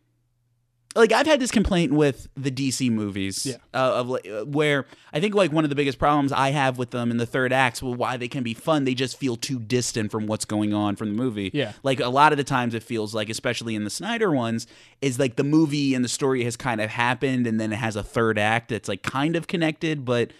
like 0.98 1.12
I've 1.14 1.26
had 1.28 1.40
this 1.40 1.52
complaint 1.52 1.94
with 1.94 2.28
the 2.36 2.52
DC 2.52 2.90
movies, 2.92 3.46
Yeah. 3.46 3.56
uh, 3.74 3.94
of 4.02 4.12
uh, 4.12 4.46
where 4.46 4.86
I 5.14 5.20
think 5.20 5.36
like 5.36 5.52
one 5.54 5.64
of 5.64 5.70
the 5.70 5.76
biggest 5.76 6.00
problems 6.00 6.32
I 6.32 6.50
have 6.50 6.78
with 6.78 6.90
them 6.92 7.12
in 7.12 7.18
the 7.18 7.26
third 7.26 7.54
acts, 7.54 7.82
well, 7.82 7.94
why 7.94 8.18
they 8.18 8.28
can 8.28 8.44
be 8.44 8.54
fun, 8.54 8.84
they 8.84 8.94
just 8.94 9.18
feel 9.18 9.36
too 9.36 9.60
distant 9.60 10.12
from 10.12 10.28
what's 10.28 10.44
going 10.46 10.74
on 10.74 10.96
from 10.96 11.10
the 11.10 11.16
movie. 11.16 11.52
Yeah. 11.54 11.72
like 11.84 12.00
a 12.00 12.10
lot 12.10 12.34
of 12.34 12.38
the 12.38 12.44
times 12.44 12.74
it 12.74 12.84
feels 12.84 13.14
like, 13.16 13.30
especially 13.30 13.76
in 13.76 13.84
the 13.84 13.90
Snyder 13.90 14.32
ones, 14.32 14.68
is 15.02 15.20
like 15.20 15.36
the 15.38 15.44
movie 15.44 15.94
and 15.96 16.04
the 16.04 16.10
story 16.10 16.44
has 16.44 16.58
kind 16.58 16.82
of 16.82 16.90
happened, 16.90 17.48
and 17.48 17.60
then 17.60 17.72
it 17.72 17.78
has 17.78 17.96
a 17.96 18.04
third 18.04 18.38
act 18.38 18.70
that's 18.70 18.90
like 18.90 19.04
kind 19.04 19.36
of 19.36 19.48
connected, 19.48 20.04
but 20.04 20.32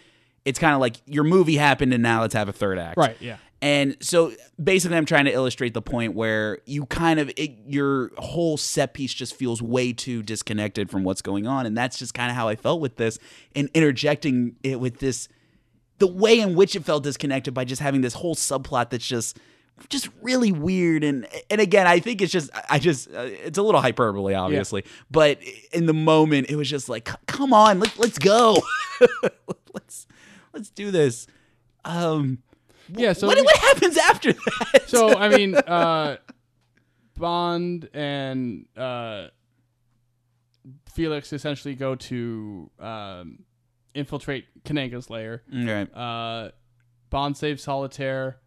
it's 0.46 0.60
kind 0.60 0.74
of 0.74 0.80
like 0.80 0.96
your 1.06 1.24
movie 1.26 1.58
happened, 1.58 1.94
and 1.94 2.02
now 2.02 2.22
let's 2.22 2.34
have 2.34 2.48
a 2.50 2.54
third 2.54 2.80
act. 2.80 2.98
right? 2.98 3.18
Yeah. 3.20 3.38
And 3.62 3.98
so 4.02 4.34
basically, 4.62 4.98
I'm 4.98 5.06
trying 5.06 5.26
to 5.26 5.32
illustrate 5.34 5.74
the 5.74 5.82
point 5.82 6.14
where 6.14 6.60
you 6.66 6.86
kind 6.86 7.20
of, 7.20 7.32
it, 7.36 7.52
your 7.68 8.12
whole 8.18 8.56
set 8.56 8.94
piece 8.94 9.14
just 9.14 9.36
feels 9.36 9.62
way 9.62 9.94
too 9.94 10.22
disconnected 10.22 10.92
from 10.92 11.04
what's 11.04 11.24
going 11.24 11.48
on. 11.48 11.66
And 11.66 11.76
that's 11.76 11.98
just 11.98 12.14
kind 12.14 12.30
of 12.30 12.36
how 12.36 12.48
I 12.48 12.56
felt 12.56 12.82
with 12.82 12.98
this 12.98 13.18
and 13.56 13.70
interjecting 13.74 14.56
it 14.64 14.80
with 14.80 15.00
this, 15.00 15.28
the 15.98 16.08
way 16.08 16.40
in 16.40 16.54
which 16.54 16.76
it 16.76 16.84
felt 16.86 17.04
disconnected 17.04 17.56
by 17.56 17.66
just 17.66 17.82
having 17.82 18.02
this 18.02 18.14
whole 18.14 18.36
subplot 18.36 18.92
that's 18.92 19.08
just, 19.08 19.40
just 19.90 20.10
really 20.22 20.52
weird. 20.52 21.04
And 21.04 21.28
and 21.50 21.62
again 21.62 21.86
I 21.88 22.00
think 22.00 22.22
it's 22.22 22.32
just 22.32 22.50
I 22.70 22.80
just 22.80 23.10
uh, 23.14 23.22
it's 23.22 23.58
a 23.58 23.62
little 23.62 23.82
hyperbole 23.82 24.34
obviously. 24.34 24.84
But 25.12 25.40
in 25.72 25.86
the 25.86 25.94
moment 25.94 26.50
it 26.50 26.56
was 26.56 26.70
just 26.70 26.90
like 26.90 27.10
"C- 27.10 27.16
come 27.28 27.54
on 27.54 27.80
let, 27.80 27.98
let's 28.00 28.18
go. 28.18 28.58
Let's 29.74 30.08
let's 30.54 30.72
do 30.72 30.90
this. 30.90 31.28
Um 31.86 32.40
Yeah. 32.96 33.14
So 33.14 33.28
what, 33.28 33.38
we- 33.38 33.44
what 33.44 33.58
happens 33.58 33.98
after 33.98 34.34
that? 34.34 34.84
so 34.88 35.18
I 35.18 35.30
mean, 35.36 35.56
uh, 35.56 36.18
Bond 37.18 37.90
and 37.94 38.66
uh, 38.78 39.28
Felix 40.94 41.32
essentially 41.34 41.76
go 41.76 41.96
to 41.96 42.70
um, 42.80 43.40
infiltrate 43.94 44.46
Kananga's 44.64 45.10
lair. 45.10 45.44
right. 45.52 45.94
Uh, 45.96 46.52
Bond 47.10 47.38
saves 47.38 47.64
Solitaire, 47.64 48.38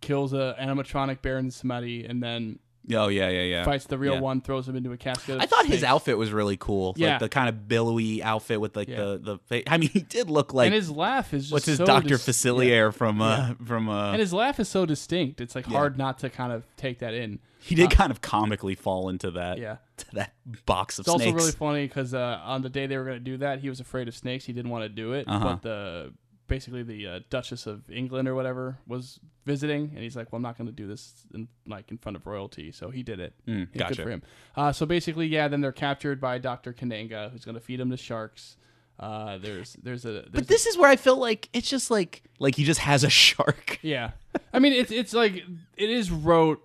kills 0.00 0.32
a 0.32 0.54
animatronic 0.60 1.20
Baron 1.20 1.48
Samedi, 1.50 2.08
and 2.08 2.22
then 2.22 2.58
Oh 2.94 3.08
yeah, 3.08 3.28
yeah, 3.28 3.42
yeah. 3.42 3.64
fights 3.64 3.86
the 3.86 3.98
real 3.98 4.14
Yeah. 4.14 4.20
one, 4.20 4.40
throws 4.40 4.68
him 4.68 4.76
into 4.76 4.92
a 4.92 4.96
casket. 4.96 5.40
I 5.40 5.46
thought 5.46 5.66
his 5.66 5.84
outfit 5.84 6.16
was 6.18 6.32
really 6.32 6.56
cool. 6.56 6.94
Yeah. 6.96 7.10
Like 7.12 7.20
the 7.20 7.28
kind 7.28 7.48
of 7.48 7.68
billowy 7.68 8.22
outfit 8.22 8.60
with 8.60 8.76
like 8.76 8.88
Yeah. 8.88 8.96
the 8.96 9.18
the 9.18 9.38
face. 9.46 9.64
I 9.66 9.76
mean, 9.78 9.88
he 9.92 10.00
did 10.00 10.30
look 10.30 10.54
like 10.54 10.66
and 10.66 10.74
his 10.74 10.90
laugh 10.90 11.34
is 11.34 11.44
just 11.44 11.52
what's 11.52 11.66
his 11.66 11.78
so 11.78 11.86
Doctor 11.86 12.10
dis- 12.10 12.26
Facilier 12.26 12.92
from 12.94 13.20
uh 13.20 13.54
from 13.64 13.88
uh. 13.88 14.12
And 14.12 14.20
his 14.20 14.32
laugh 14.32 14.58
is 14.60 14.68
so 14.68 14.86
distinct. 14.86 15.40
It's 15.40 15.54
like 15.54 15.66
hard 15.66 15.98
not 15.98 16.18
to 16.20 16.30
kind 16.30 16.52
of 16.52 16.64
take 16.76 17.00
that 17.00 17.14
in. 17.14 17.38
he 17.60 17.74
did 17.74 17.90
kind 17.90 18.10
of 18.10 18.20
comically 18.20 18.74
fall 18.74 19.08
into 19.08 19.30
that 19.32 19.58
Yeah. 19.58 19.76
to 19.98 20.06
that 20.14 20.32
box 20.64 20.98
of 20.98 21.04
snakes. 21.06 21.20
It's 21.20 21.26
also 21.26 21.36
really 21.36 21.52
funny 21.52 21.86
because 21.86 22.14
uh, 22.14 22.40
on 22.44 22.62
the 22.62 22.68
day 22.70 22.86
they 22.86 22.96
were 22.96 23.04
going 23.04 23.18
to 23.18 23.24
do 23.24 23.36
that, 23.38 23.58
he 23.60 23.68
was 23.68 23.80
afraid 23.80 24.06
of 24.08 24.14
snakes. 24.14 24.44
He 24.44 24.52
didn't 24.52 24.70
want 24.70 24.84
to 24.84 24.88
do 24.88 25.12
it, 25.12 25.26
Uh-huh. 25.28 25.44
but 25.44 25.62
the 25.62 26.12
basically 26.48 26.82
the 26.82 27.06
uh, 27.06 27.20
Duchess 27.30 27.66
of 27.66 27.88
England 27.90 28.26
or 28.28 28.34
whatever 28.34 28.78
was 28.86 29.20
visiting, 29.46 29.92
and 29.94 30.02
he's 30.02 30.16
like, 30.16 30.32
"Well, 30.32 30.38
I'm 30.38 30.42
not 30.42 30.58
going 30.58 30.66
to 30.66 30.72
do 30.72 30.86
this 30.86 31.12
in 31.32 31.48
like 31.66 31.90
in 31.90 31.98
front 31.98 32.16
of 32.16 32.26
royalty," 32.26 32.72
so 32.72 32.90
he 32.90 33.02
did 33.02 33.20
it. 33.20 33.34
Mm, 33.46 33.72
gotcha. 33.76 33.94
Good 33.94 34.02
for 34.02 34.10
him. 34.10 34.22
Uh, 34.56 34.72
so 34.72 34.86
basically, 34.86 35.26
yeah, 35.26 35.46
then 35.48 35.60
they're 35.60 35.72
captured 35.72 36.20
by 36.20 36.38
Doctor 36.38 36.72
Kananga, 36.72 37.30
who's 37.30 37.44
going 37.44 37.54
to 37.54 37.60
feed 37.60 37.78
them 37.78 37.90
to 37.90 37.96
sharks. 37.96 38.56
Uh, 38.98 39.38
there's 39.38 39.74
there's 39.74 40.04
a 40.04 40.10
there's 40.10 40.28
but 40.32 40.48
this 40.48 40.66
is 40.66 40.76
where 40.76 40.90
I 40.90 40.96
feel 40.96 41.16
like 41.16 41.48
it's 41.52 41.70
just 41.70 41.88
like 41.90 42.22
like 42.40 42.56
he 42.56 42.64
just 42.64 42.80
has 42.80 43.04
a 43.04 43.10
shark. 43.10 43.78
yeah. 43.82 44.10
I 44.52 44.58
mean, 44.58 44.72
it's 44.72 44.90
it's 44.90 45.14
like 45.14 45.34
it 45.76 45.90
is 45.90 46.10
wrote. 46.10 46.64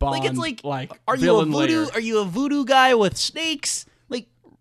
Bond, 0.00 0.18
Like 0.18 0.28
it's 0.28 0.38
like, 0.38 0.64
like 0.64 1.00
are 1.06 1.16
you 1.16 1.38
a 1.38 1.44
voodoo? 1.44 1.82
layer. 1.84 1.92
Are 1.94 2.00
you 2.00 2.18
a 2.18 2.24
voodoo 2.24 2.64
guy 2.64 2.94
with 2.94 3.16
snakes? 3.16 3.86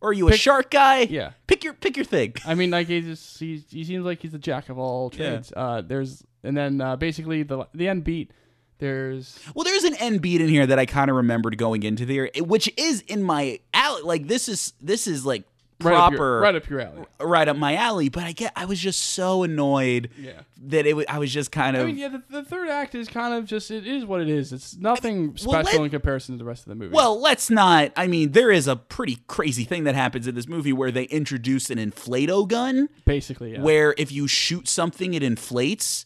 Or 0.03 0.09
are 0.09 0.13
you 0.13 0.27
a 0.27 0.31
Pick- 0.31 0.41
shark 0.41 0.69
guy? 0.69 1.01
Yeah. 1.03 1.31
pick 1.47 1.63
your 1.63 1.73
pick 1.73 1.95
your 1.97 2.03
thing. 2.05 2.35
I 2.45 2.53
mean, 2.55 2.69
like 2.71 2.87
he 2.87 3.01
just 3.01 3.39
he, 3.39 3.63
he 3.69 3.83
seems 3.85 4.03
like 4.05 4.21
he's 4.21 4.33
a 4.33 4.37
jack 4.37 4.67
of 4.69 4.77
all 4.77 5.09
Yeah. 5.13 5.29
trades. 5.29 5.53
Uh, 5.55 5.81
there's 5.81 6.23
and 6.43 6.55
then 6.55 6.79
uh, 6.81 6.95
basically 6.97 7.43
the 7.43 7.67
the 7.73 7.87
end 7.87 8.03
beat. 8.03 8.31
There's 8.79 9.39
Well, 9.55 9.63
there's 9.63 9.85
an 9.85 9.95
end 9.95 10.21
beat 10.21 10.41
in 10.41 10.49
here 10.49 10.65
that 10.65 10.77
I 10.77 10.85
kind 10.85 11.09
of 11.09 11.15
remembered 11.15 11.57
going 11.57 11.83
into 11.83 12.05
there, 12.05 12.29
which 12.37 12.69
is 12.77 12.99
in 13.01 13.23
my 13.23 13.59
alley. 13.73 14.01
Like 14.03 14.27
this 14.27 14.49
is 14.49 14.73
this 14.81 15.07
is 15.07 15.25
like 15.25 15.45
right 15.81 15.93
up 15.93 16.09
proper 16.11 16.15
your, 16.15 16.39
right 16.41 16.55
up 16.55 16.69
your 16.69 16.79
alley. 16.81 17.05
right 17.19 17.47
up 17.47 17.57
my 17.57 17.75
alley. 17.75 18.09
But 18.09 18.23
I 18.23 18.31
get 18.31 18.53
I 18.55 18.65
was 18.65 18.79
just 18.79 18.99
so 19.01 19.43
annoyed 19.43 20.09
Yeah. 20.17 20.41
that 20.67 20.85
it. 20.85 21.09
I 21.09 21.19
was 21.19 21.33
just 21.33 21.51
kind 21.51 21.75
of 21.75 21.83
I 21.83 21.85
mean, 21.87 21.97
yeah, 21.97 22.07
the, 22.09 22.23
the 22.29 22.43
third 22.43 22.69
act 22.69 22.95
is 22.95 23.07
kind 23.07 23.33
of 23.33 23.45
just 23.45 23.71
it 23.71 23.85
is 23.87 24.05
what 24.05 24.21
it 24.21 24.29
is. 24.29 24.53
It's 24.53 24.75
nothing 24.77 25.29
well, 25.45 25.63
special 25.63 25.79
let- 25.79 25.85
in 25.85 25.91
comparison 25.91 26.35
to 26.35 26.39
the 26.39 26.45
rest 26.47 26.63
of 26.63 26.69
the 26.69 26.75
movie. 26.75 26.93
Well, 26.93 27.19
let's 27.19 27.49
not. 27.49 27.91
I 27.95 28.07
mean, 28.07 28.31
there 28.31 28.51
is 28.51 28.67
a 28.67 28.75
pretty 28.75 29.19
crazy 29.27 29.63
thing 29.63 29.83
that 29.85 29.95
happens 29.95 30.27
in 30.27 30.35
this 30.35 30.47
movie 30.47 30.73
where 30.73 30.91
they 30.91 31.03
introduce 31.05 31.69
an 31.69 31.77
inflato 31.77 32.47
gun, 32.47 32.89
basically, 33.05 33.53
yeah. 33.53 33.61
where 33.61 33.93
if 33.97 34.11
you 34.11 34.27
shoot 34.27 34.67
something, 34.67 35.13
it 35.13 35.23
inflates. 35.23 36.05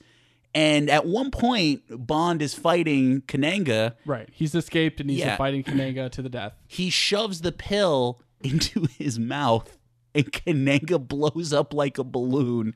And 0.55 0.89
at 0.89 1.05
one 1.05 1.29
point, 1.29 1.83
Bond 1.89 2.41
is 2.41 2.55
fighting 2.55 3.21
Kananga. 3.27 3.93
right, 4.07 4.27
he's 4.31 4.55
escaped 4.55 4.99
and 4.99 5.07
he's 5.09 5.19
Yeah. 5.19 5.35
fighting 5.37 5.61
Kananga 5.63 6.09
to 6.11 6.21
the 6.23 6.29
death. 6.29 6.53
He 6.67 6.89
shoves 6.89 7.41
the 7.41 7.51
pill 7.51 8.21
into 8.41 8.85
his 8.97 9.17
mouth, 9.19 9.77
and 10.15 10.31
Kananga 10.31 11.05
blows 11.05 11.53
up 11.53 11.73
like 11.73 11.97
a 11.97 12.03
balloon, 12.03 12.75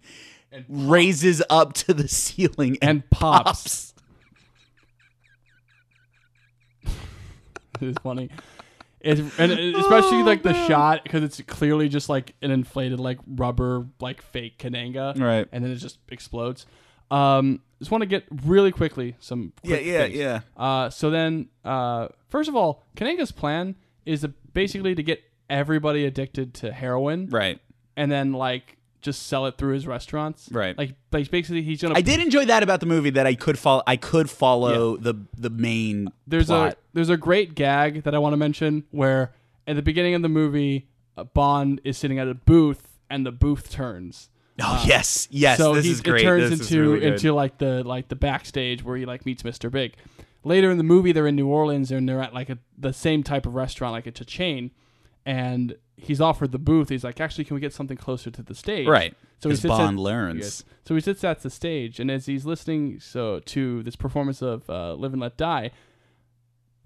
And 0.51 0.65
raises 0.69 1.41
up 1.49 1.73
to 1.73 1.93
the 1.93 2.07
ceiling, 2.07 2.77
and, 2.81 2.89
And 2.89 3.09
pops. 3.09 3.93
pops. 6.83 6.91
it's 7.81 7.99
funny. 8.01 8.29
It's, 8.99 9.19
and 9.39 9.51
especially 9.51 10.21
like 10.21 10.43
the 10.43 10.53
shot 10.67 11.01
because 11.03 11.23
it's 11.23 11.41
clearly 11.41 11.89
just 11.89 12.07
like 12.07 12.35
an 12.43 12.51
inflated 12.51 12.99
like 12.99 13.17
rubber 13.25 13.87
like 13.99 14.21
fake 14.21 14.59
Kananga, 14.59 15.19
Right. 15.19 15.47
And 15.51 15.63
then 15.63 15.71
it 15.71 15.77
just 15.77 15.97
explodes. 16.09 16.67
Um, 17.09 17.61
just 17.79 17.89
want 17.89 18.03
to 18.03 18.05
get 18.05 18.25
really 18.45 18.71
quickly 18.71 19.15
some 19.19 19.53
Yeah, 19.63 19.77
quick 19.77 19.85
yeah, 19.87 20.03
things. 20.03 20.15
yeah. 20.17 20.39
Uh, 20.55 20.89
so 20.91 21.09
then, 21.09 21.47
uh, 21.65 22.09
first 22.29 22.47
of 22.47 22.55
all, 22.55 22.83
Kananga's 22.95 23.31
plan 23.31 23.75
is 24.05 24.23
basically 24.53 24.93
to 24.93 25.01
get 25.01 25.23
everybody 25.51 26.05
addicted 26.05 26.55
to 26.55 26.71
heroin, 26.71 27.27
Right. 27.29 27.59
and 27.95 28.11
then 28.11 28.33
like 28.33 28.77
just 29.01 29.27
sell 29.27 29.45
it 29.47 29.57
through 29.57 29.73
his 29.73 29.87
restaurants, 29.87 30.47
Right. 30.51 30.77
Like, 30.77 30.93
like 31.11 31.29
basically 31.31 31.61
he's 31.63 31.81
gonna. 31.81 31.95
I 31.95 32.01
did 32.01 32.19
enjoy 32.19 32.45
that 32.45 32.63
about 32.63 32.79
the 32.79 32.85
movie 32.85 33.09
that 33.11 33.27
I 33.27 33.35
could 33.35 33.59
follow. 33.59 33.83
I 33.85 33.95
could 33.97 34.29
follow 34.29 34.97
the 34.97 35.15
the 35.37 35.49
main. 35.49 36.09
there's 36.25 36.47
plot. 36.47 36.73
a 36.73 36.77
there's 36.93 37.09
a 37.09 37.17
great 37.17 37.53
gag 37.55 38.03
that 38.03 38.15
I 38.15 38.19
want 38.19 38.33
to 38.33 38.37
mention 38.37 38.85
where 38.91 39.33
at 39.67 39.75
the 39.75 39.81
beginning 39.81 40.13
of 40.15 40.21
the 40.21 40.29
movie, 40.29 40.87
uh, 41.17 41.23
Bond 41.23 41.81
is 41.83 41.97
sitting 41.97 42.17
at 42.19 42.27
a 42.27 42.33
booth 42.33 42.99
and 43.09 43.25
the 43.25 43.31
booth 43.31 43.69
turns. 43.71 44.29
Oh 44.61 44.83
yes, 44.85 45.27
yes. 45.31 45.57
so 45.57 45.73
this 45.73 45.85
he, 45.85 45.91
is 45.91 46.01
great. 46.01 46.21
it 46.21 46.25
turns 46.25 46.49
This 46.51 46.59
is 46.61 46.71
into 46.71 46.91
really 46.91 47.05
into 47.07 47.33
like 47.33 47.57
the 47.57 47.83
like 47.83 48.07
the 48.09 48.15
backstage 48.15 48.83
where 48.83 48.97
he 48.97 49.05
like 49.05 49.25
meets 49.25 49.43
Mr. 49.43 49.71
Big. 49.71 49.95
Later 50.43 50.69
in 50.71 50.77
the 50.77 50.83
movie, 50.83 51.11
they're 51.11 51.27
in 51.27 51.35
New 51.35 51.47
Orleans 51.47 51.91
and 51.91 52.07
they're 52.09 52.21
at 52.21 52.33
like 52.33 52.49
a, 52.49 52.57
the 52.77 52.93
same 52.93 53.21
type 53.23 53.45
of 53.45 53.53
restaurant, 53.55 53.93
like 53.93 54.07
it's 54.07 54.21
a 54.21 54.25
chain, 54.25 54.71
and 55.25 55.75
he's 55.97 56.19
offered 56.21 56.51
the 56.51 56.59
booth. 56.59 56.89
He's 56.89 57.03
like, 57.03 57.19
actually, 57.21 57.45
can 57.45 57.55
we 57.55 57.61
get 57.61 57.73
something 57.73 57.97
closer 57.97 58.31
to 58.31 58.41
the 58.43 58.55
stage? 58.55 58.87
right. 58.87 59.13
So 59.39 59.49
he 59.49 59.55
sits 59.55 59.69
Bond 59.69 59.97
at, 59.97 60.01
learns. 60.03 60.39
Yes. 60.41 60.63
So 60.87 60.93
he 60.93 61.01
sits 61.01 61.23
at 61.23 61.41
the 61.41 61.49
stage, 61.49 61.99
and 61.99 62.11
as 62.11 62.27
he's 62.27 62.45
listening 62.45 62.99
so 62.99 63.39
to 63.39 63.81
this 63.83 63.95
performance 63.95 64.41
of 64.43 64.69
uh, 64.69 64.93
"Live 64.93 65.13
and 65.13 65.21
Let 65.21 65.35
Die," 65.35 65.71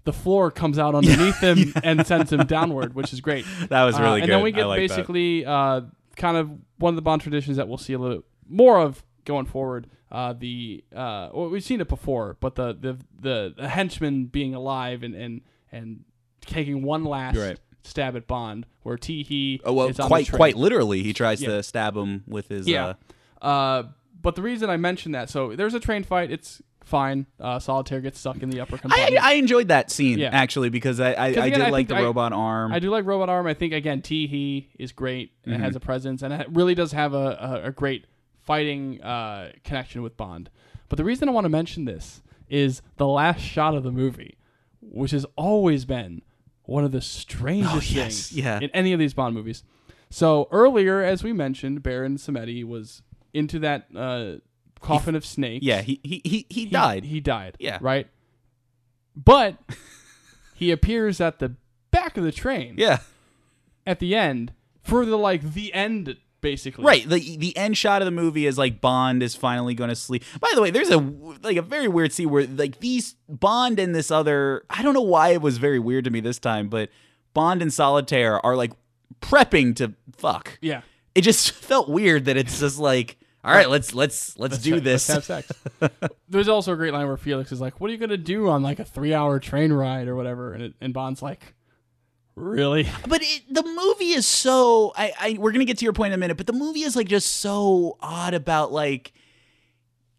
the 0.04 0.12
floor 0.12 0.50
comes 0.50 0.78
out 0.78 0.94
underneath 0.94 1.38
him 1.40 1.74
and 1.82 2.06
sends 2.06 2.32
him 2.32 2.46
downward, 2.46 2.94
which 2.94 3.12
is 3.12 3.20
great. 3.20 3.44
That 3.68 3.84
was 3.84 3.98
really 4.00 4.22
Uh, 4.22 4.26
good. 4.26 4.30
And 4.30 4.32
then 4.32 4.42
we 4.42 4.50
I 4.50 4.56
get 4.56 4.64
like 4.66 4.78
that. 4.80 4.88
basically 4.88 5.44
uh, 5.44 5.82
kind 6.16 6.36
of 6.38 6.50
one 6.78 6.90
of 6.94 6.96
the 6.96 7.02
Bond 7.02 7.20
traditions 7.22 7.56
that 7.58 7.68
we'll 7.68 7.76
see 7.78 7.92
a 7.92 7.98
little 7.98 8.22
more 8.48 8.78
of 8.80 9.04
going 9.24 9.44
forward. 9.46 9.88
Uh, 10.10 10.32
the 10.32 10.82
uh, 10.94 11.28
well, 11.34 11.50
we've 11.50 11.64
seen 11.64 11.80
it 11.82 11.88
before, 11.88 12.36
but 12.40 12.54
the 12.54 12.72
the 12.72 12.96
the, 13.20 13.54
the 13.56 13.68
henchman 13.68 14.26
being 14.26 14.54
alive 14.54 15.02
and 15.02 15.14
and 15.14 15.40
and 15.72 16.04
taking 16.40 16.82
one 16.82 17.04
last 17.04 17.36
Right. 17.36 17.58
Stab 17.86 18.16
at 18.16 18.26
Bond, 18.26 18.66
where 18.82 18.96
Tee 18.96 19.22
Hee 19.22 19.60
Oh 19.64 19.72
well, 19.72 19.88
is 19.88 19.98
on 20.00 20.04
the 20.04 20.08
quite 20.08 20.30
quite 20.32 20.56
literally, 20.56 21.02
he 21.02 21.12
tries 21.12 21.40
Yeah. 21.42 21.48
to 21.48 21.62
stab 21.62 21.96
him 21.96 22.24
with 22.26 22.48
his. 22.48 22.66
Yeah. 22.68 22.94
Uh, 23.40 23.44
Uh, 23.46 23.82
but 24.22 24.34
the 24.34 24.42
reason 24.42 24.68
I 24.70 24.76
mentioned 24.76 25.14
that, 25.14 25.30
so 25.30 25.54
there's 25.54 25.74
a 25.74 25.80
train 25.80 26.02
fight. 26.02 26.30
It's 26.32 26.60
fine. 26.84 27.26
Uh, 27.40 27.58
Solitaire 27.58 28.00
gets 28.00 28.18
stuck 28.18 28.42
in 28.42 28.50
the 28.50 28.60
upper 28.60 28.76
I, 28.76 28.78
compartment. 28.78 29.22
I 29.24 29.32
enjoyed 29.34 29.68
that 29.68 29.90
scene 29.90 30.18
Yeah. 30.18 30.30
actually 30.32 30.68
because 30.70 30.98
I 31.00 31.10
I, 31.10 31.14
'Cause 31.14 31.18
I 31.42 31.46
again, 31.46 31.58
did 31.60 31.66
I 31.68 31.70
like 31.70 31.88
the 31.88 31.96
I- 31.96 32.02
robot 32.02 32.32
arm. 32.32 32.72
I 32.72 32.78
do 32.78 32.90
like 32.90 33.04
Robot 33.04 33.28
Arm. 33.28 33.46
I 33.46 33.54
think 33.54 33.72
again, 33.72 34.02
Tee 34.02 34.26
Hee 34.26 34.68
is 34.78 34.92
great 34.92 35.32
and 35.44 35.54
Mm-hmm. 35.54 35.62
has 35.64 35.76
a 35.76 35.80
presence, 35.80 36.22
and 36.22 36.32
it 36.32 36.46
really 36.50 36.74
does 36.74 36.92
have 36.92 37.12
a, 37.14 37.62
a, 37.62 37.68
a 37.68 37.72
great 37.72 38.06
fighting 38.40 39.02
uh, 39.02 39.50
connection 39.64 40.02
with 40.02 40.16
Bond. 40.16 40.48
But 40.88 40.96
the 40.96 41.04
reason 41.04 41.28
I 41.28 41.32
want 41.32 41.44
to 41.44 41.48
mention 41.50 41.84
this 41.84 42.22
is 42.48 42.80
the 42.96 43.06
last 43.08 43.40
shot 43.40 43.74
of 43.74 43.82
the 43.82 43.90
movie, 43.92 44.38
which 44.80 45.10
has 45.10 45.26
always 45.36 45.84
been 45.84 46.22
one 46.66 46.84
of 46.84 46.92
the 46.92 47.00
strangest 47.00 47.74
Oh, 47.74 47.80
yes, 47.80 48.28
things 48.28 48.32
yeah. 48.32 48.60
in 48.60 48.70
any 48.70 48.92
of 48.92 48.98
these 48.98 49.14
Bond 49.14 49.34
movies. 49.34 49.62
So 50.10 50.48
earlier, 50.52 51.02
as 51.02 51.24
we 51.24 51.32
mentioned, 51.32 51.82
Baron 51.82 52.16
Samedi 52.16 52.62
was 52.64 53.02
into 53.34 53.58
that 53.60 53.86
uh, 53.94 54.34
coffin 54.80 55.14
of 55.14 55.24
snakes. 55.26 55.64
yeah, 55.64 55.80
he 55.82 56.00
he 56.02 56.20
he, 56.24 56.46
he 56.48 56.64
He- 56.64 56.66
died. 56.66 57.04
He 57.04 57.20
died. 57.20 57.56
Yeah. 57.58 57.78
Right. 57.80 58.08
But 59.16 59.56
he 60.54 60.70
appears 60.70 61.20
at 61.20 61.38
the 61.38 61.54
back 61.90 62.16
of 62.16 62.24
the 62.24 62.32
train 62.32 62.74
yeah. 62.78 62.98
at 63.86 63.98
the 63.98 64.14
end 64.14 64.52
for 64.82 65.04
the 65.06 65.16
like 65.16 65.54
the 65.54 65.72
end 65.72 66.16
basically. 66.40 66.84
Right. 66.84 67.08
The 67.08 67.36
the 67.36 67.56
end 67.56 67.76
shot 67.76 68.02
of 68.02 68.06
the 68.06 68.12
movie 68.12 68.46
is 68.46 68.58
like 68.58 68.80
Bond 68.80 69.22
is 69.22 69.34
finally 69.34 69.74
going 69.74 69.90
to 69.90 69.96
sleep. 69.96 70.24
By 70.40 70.50
the 70.54 70.62
way, 70.62 70.70
there's 70.70 70.90
a 70.90 70.98
like 71.42 71.56
a 71.56 71.62
very 71.62 71.88
weird 71.88 72.12
scene 72.12 72.30
where 72.30 72.46
like 72.46 72.80
these 72.80 73.14
Bond 73.28 73.78
and 73.78 73.94
this 73.94 74.10
other 74.10 74.64
I 74.70 74.82
don't 74.82 74.94
know 74.94 75.00
why 75.00 75.30
it 75.30 75.42
was 75.42 75.58
very 75.58 75.78
weird 75.78 76.04
to 76.04 76.10
me 76.10 76.20
this 76.20 76.38
time, 76.38 76.68
but 76.68 76.90
Bond 77.34 77.62
and 77.62 77.72
Solitaire 77.72 78.44
are 78.44 78.56
like 78.56 78.72
prepping 79.20 79.76
to 79.76 79.94
fuck. 80.16 80.58
Yeah. 80.60 80.82
It 81.14 81.22
just 81.22 81.50
felt 81.52 81.88
weird 81.88 82.26
that 82.26 82.36
it's 82.36 82.60
just 82.60 82.78
like 82.78 83.18
all 83.46 83.52
right, 83.52 83.70
let's 83.70 83.94
let's 83.94 84.36
let's, 84.38 84.58
do 84.58 84.80
this. 84.80 85.08
Let's 85.08 85.28
have 85.28 85.46
sex. 85.46 86.04
There's 86.28 86.48
also 86.48 86.72
a 86.72 86.76
great 86.76 86.92
line 86.92 87.06
where 87.06 87.16
Felix 87.16 87.52
is 87.52 87.60
like, 87.60 87.80
"What 87.80 87.88
are 87.88 87.92
you 87.92 87.98
gonna 87.98 88.16
do 88.16 88.48
on 88.48 88.64
like 88.64 88.80
a 88.80 88.84
three-hour 88.84 89.38
train 89.38 89.72
ride 89.72 90.08
or 90.08 90.16
whatever?" 90.16 90.52
And, 90.52 90.64
it, 90.64 90.74
and 90.80 90.92
Bond's 90.92 91.22
like, 91.22 91.54
"Really?" 92.36 92.88
But 93.08 93.22
it, 93.22 93.42
the 93.50 93.62
movie 93.62 94.10
is 94.12 94.26
so 94.26 94.92
I, 94.96 95.12
I 95.18 95.36
we're 95.40 95.52
gonna 95.52 95.64
get 95.64 95.78
to 95.78 95.84
your 95.84 95.92
point 95.92 96.12
in 96.12 96.18
a 96.18 96.20
minute, 96.20 96.36
but 96.36 96.46
the 96.46 96.52
movie 96.52 96.82
is 96.82 96.94
like 96.94 97.08
just 97.08 97.36
so 97.38 97.96
odd 98.00 98.34
about 98.34 98.72
like 98.72 99.12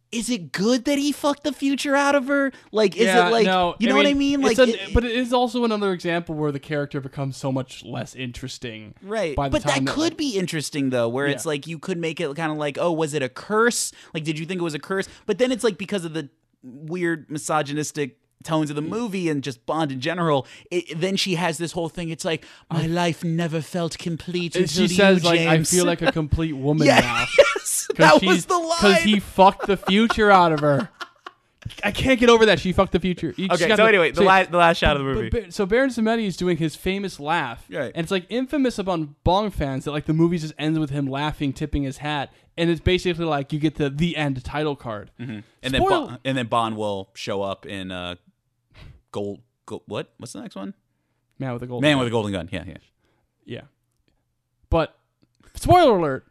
is 0.09 0.29
it 0.29 0.53
good 0.53 0.85
that 0.85 0.97
he 0.97 1.11
fucked 1.11 1.43
the 1.43 1.51
future 1.51 1.93
out 1.93 2.15
of 2.15 2.27
her? 2.27 2.53
Like, 2.71 2.95
is 2.95 3.07
yeah, 3.07 3.27
it 3.27 3.31
like 3.31 3.45
no, 3.45 3.75
you 3.77 3.89
know 3.89 3.95
what 3.97 4.07
I 4.07 4.13
mean? 4.13 4.39
Like, 4.41 4.57
an- 4.57 4.69
it- 4.69 4.93
but 4.93 5.03
it 5.03 5.11
is 5.11 5.33
also 5.33 5.65
another 5.65 5.91
example 5.91 6.33
where 6.33 6.49
the 6.53 6.61
character 6.61 7.01
becomes 7.01 7.35
so 7.35 7.51
much 7.51 7.83
less 7.83 8.15
interesting. 8.15 8.93
right? 9.01 9.35
By 9.35 9.49
the 9.49 9.51
But 9.51 9.63
that 9.63 9.73
time 9.73 9.85
could 9.85 9.99
like- 10.13 10.17
be 10.17 10.37
interesting 10.37 10.91
though, 10.91 11.09
where 11.09 11.27
it's 11.27 11.45
like 11.45 11.67
you 11.67 11.77
could 11.77 11.97
make 11.97 12.21
it 12.21 12.33
kind 12.37 12.53
of 12.53 12.57
like, 12.57 12.77
oh, 12.79 12.93
was 12.93 13.13
it 13.13 13.21
a 13.21 13.27
curse? 13.27 13.91
Like, 14.13 14.23
did 14.23 14.39
you 14.39 14.45
think 14.45 14.61
it 14.61 14.63
was 14.63 14.73
a 14.73 14.79
curse? 14.79 15.09
But 15.25 15.39
then 15.39 15.51
it's 15.51 15.65
like 15.65 15.77
because 15.77 16.05
of 16.05 16.13
the 16.13 16.29
weird 16.63 17.29
misogynistic 17.29 18.17
tones 18.43 18.69
of 18.69 18.75
the 18.75 18.81
movie 18.81 19.29
and 19.29 19.43
just 19.43 19.65
Bond 19.65 19.91
in 19.91 19.99
general, 19.99 20.45
it, 20.71 20.99
then 20.99 21.15
she 21.15 21.35
has 21.35 21.57
this 21.57 21.71
whole 21.71 21.89
thing. 21.89 22.09
It's 22.09 22.25
like 22.25 22.45
my 22.71 22.85
life 22.87 23.23
never 23.23 23.61
felt 23.61 23.97
complete. 23.97 24.55
Until 24.55 24.87
she 24.87 24.93
says 24.95 25.23
you, 25.23 25.29
like, 25.29 25.39
"I 25.41 25.63
feel 25.63 25.85
like 25.85 26.01
a 26.01 26.11
complete 26.11 26.53
woman 26.53 26.87
yeah, 26.87 26.99
now." 27.01 27.25
yes, 27.37 27.87
that 27.97 28.21
was 28.23 28.45
the 28.45 28.57
line. 28.57 28.77
Because 28.81 29.03
he 29.03 29.19
fucked 29.19 29.67
the 29.67 29.77
future 29.77 30.31
out 30.31 30.51
of 30.51 30.59
her. 30.61 30.89
I 31.83 31.91
can't 31.91 32.17
get 32.17 32.29
over 32.29 32.45
that. 32.45 32.59
She 32.61 32.71
fucked 32.71 32.93
the 32.93 32.99
future. 32.99 33.33
You 33.35 33.49
Okay, 33.51 33.75
so 33.75 33.85
anyway, 33.85 34.11
the 34.11 34.17
so- 34.17 34.23
last 34.23 34.51
the 34.51 34.57
last 34.57 34.77
shot 34.77 34.95
of 34.95 35.03
the 35.05 35.13
movie. 35.13 35.29
but- 35.29 35.53
so 35.53 35.65
Baron 35.65 35.89
Samedi 35.89 36.25
is 36.25 36.37
doing 36.37 36.55
his 36.57 36.77
famous 36.77 37.19
laugh, 37.19 37.65
Right. 37.69 37.91
and 37.93 38.05
it's 38.05 38.11
like 38.11 38.25
infamous 38.29 38.79
among 38.79 39.15
Bond 39.25 39.53
fans 39.53 39.83
that 39.83 39.91
like 39.91 40.05
the 40.05 40.13
movie 40.13 40.37
just 40.37 40.53
ends 40.57 40.79
with 40.79 40.91
him 40.91 41.07
laughing, 41.07 41.51
tipping 41.51 41.83
his 41.83 41.97
hat, 41.97 42.31
and 42.57 42.69
it's 42.69 42.79
basically 42.79 43.25
like 43.25 43.51
you 43.51 43.59
get 43.59 43.75
the 43.75 43.89
the 43.89 44.15
end 44.15 44.41
title 44.45 44.77
card. 44.77 45.11
and 45.19 45.43
then 45.61 45.73
Spoil- 45.81 46.07
Bond, 46.07 46.19
and 46.23 46.37
then 46.37 46.47
Bond 46.47 46.77
will 46.77 47.09
show 47.15 47.41
up 47.41 47.65
in 47.65 47.91
uh, 47.91 48.15
gold, 49.17 49.41
gold. 49.65 49.83
What? 49.87 50.13
What's 50.17 50.33
the 50.33 50.41
next 50.41 50.55
one? 50.55 50.73
Man 51.39 51.53
with 51.53 51.63
a 51.63 51.67
gold. 51.67 51.81
Man 51.81 51.97
with 51.97 52.07
a 52.07 52.11
golden 52.11 52.31
gun. 52.31 52.49
Yeah, 52.51 52.63
yeah. 52.67 52.77
Yeah. 53.45 53.61
But 54.69 54.97
spoiler 55.55 55.97
alert: 55.97 56.25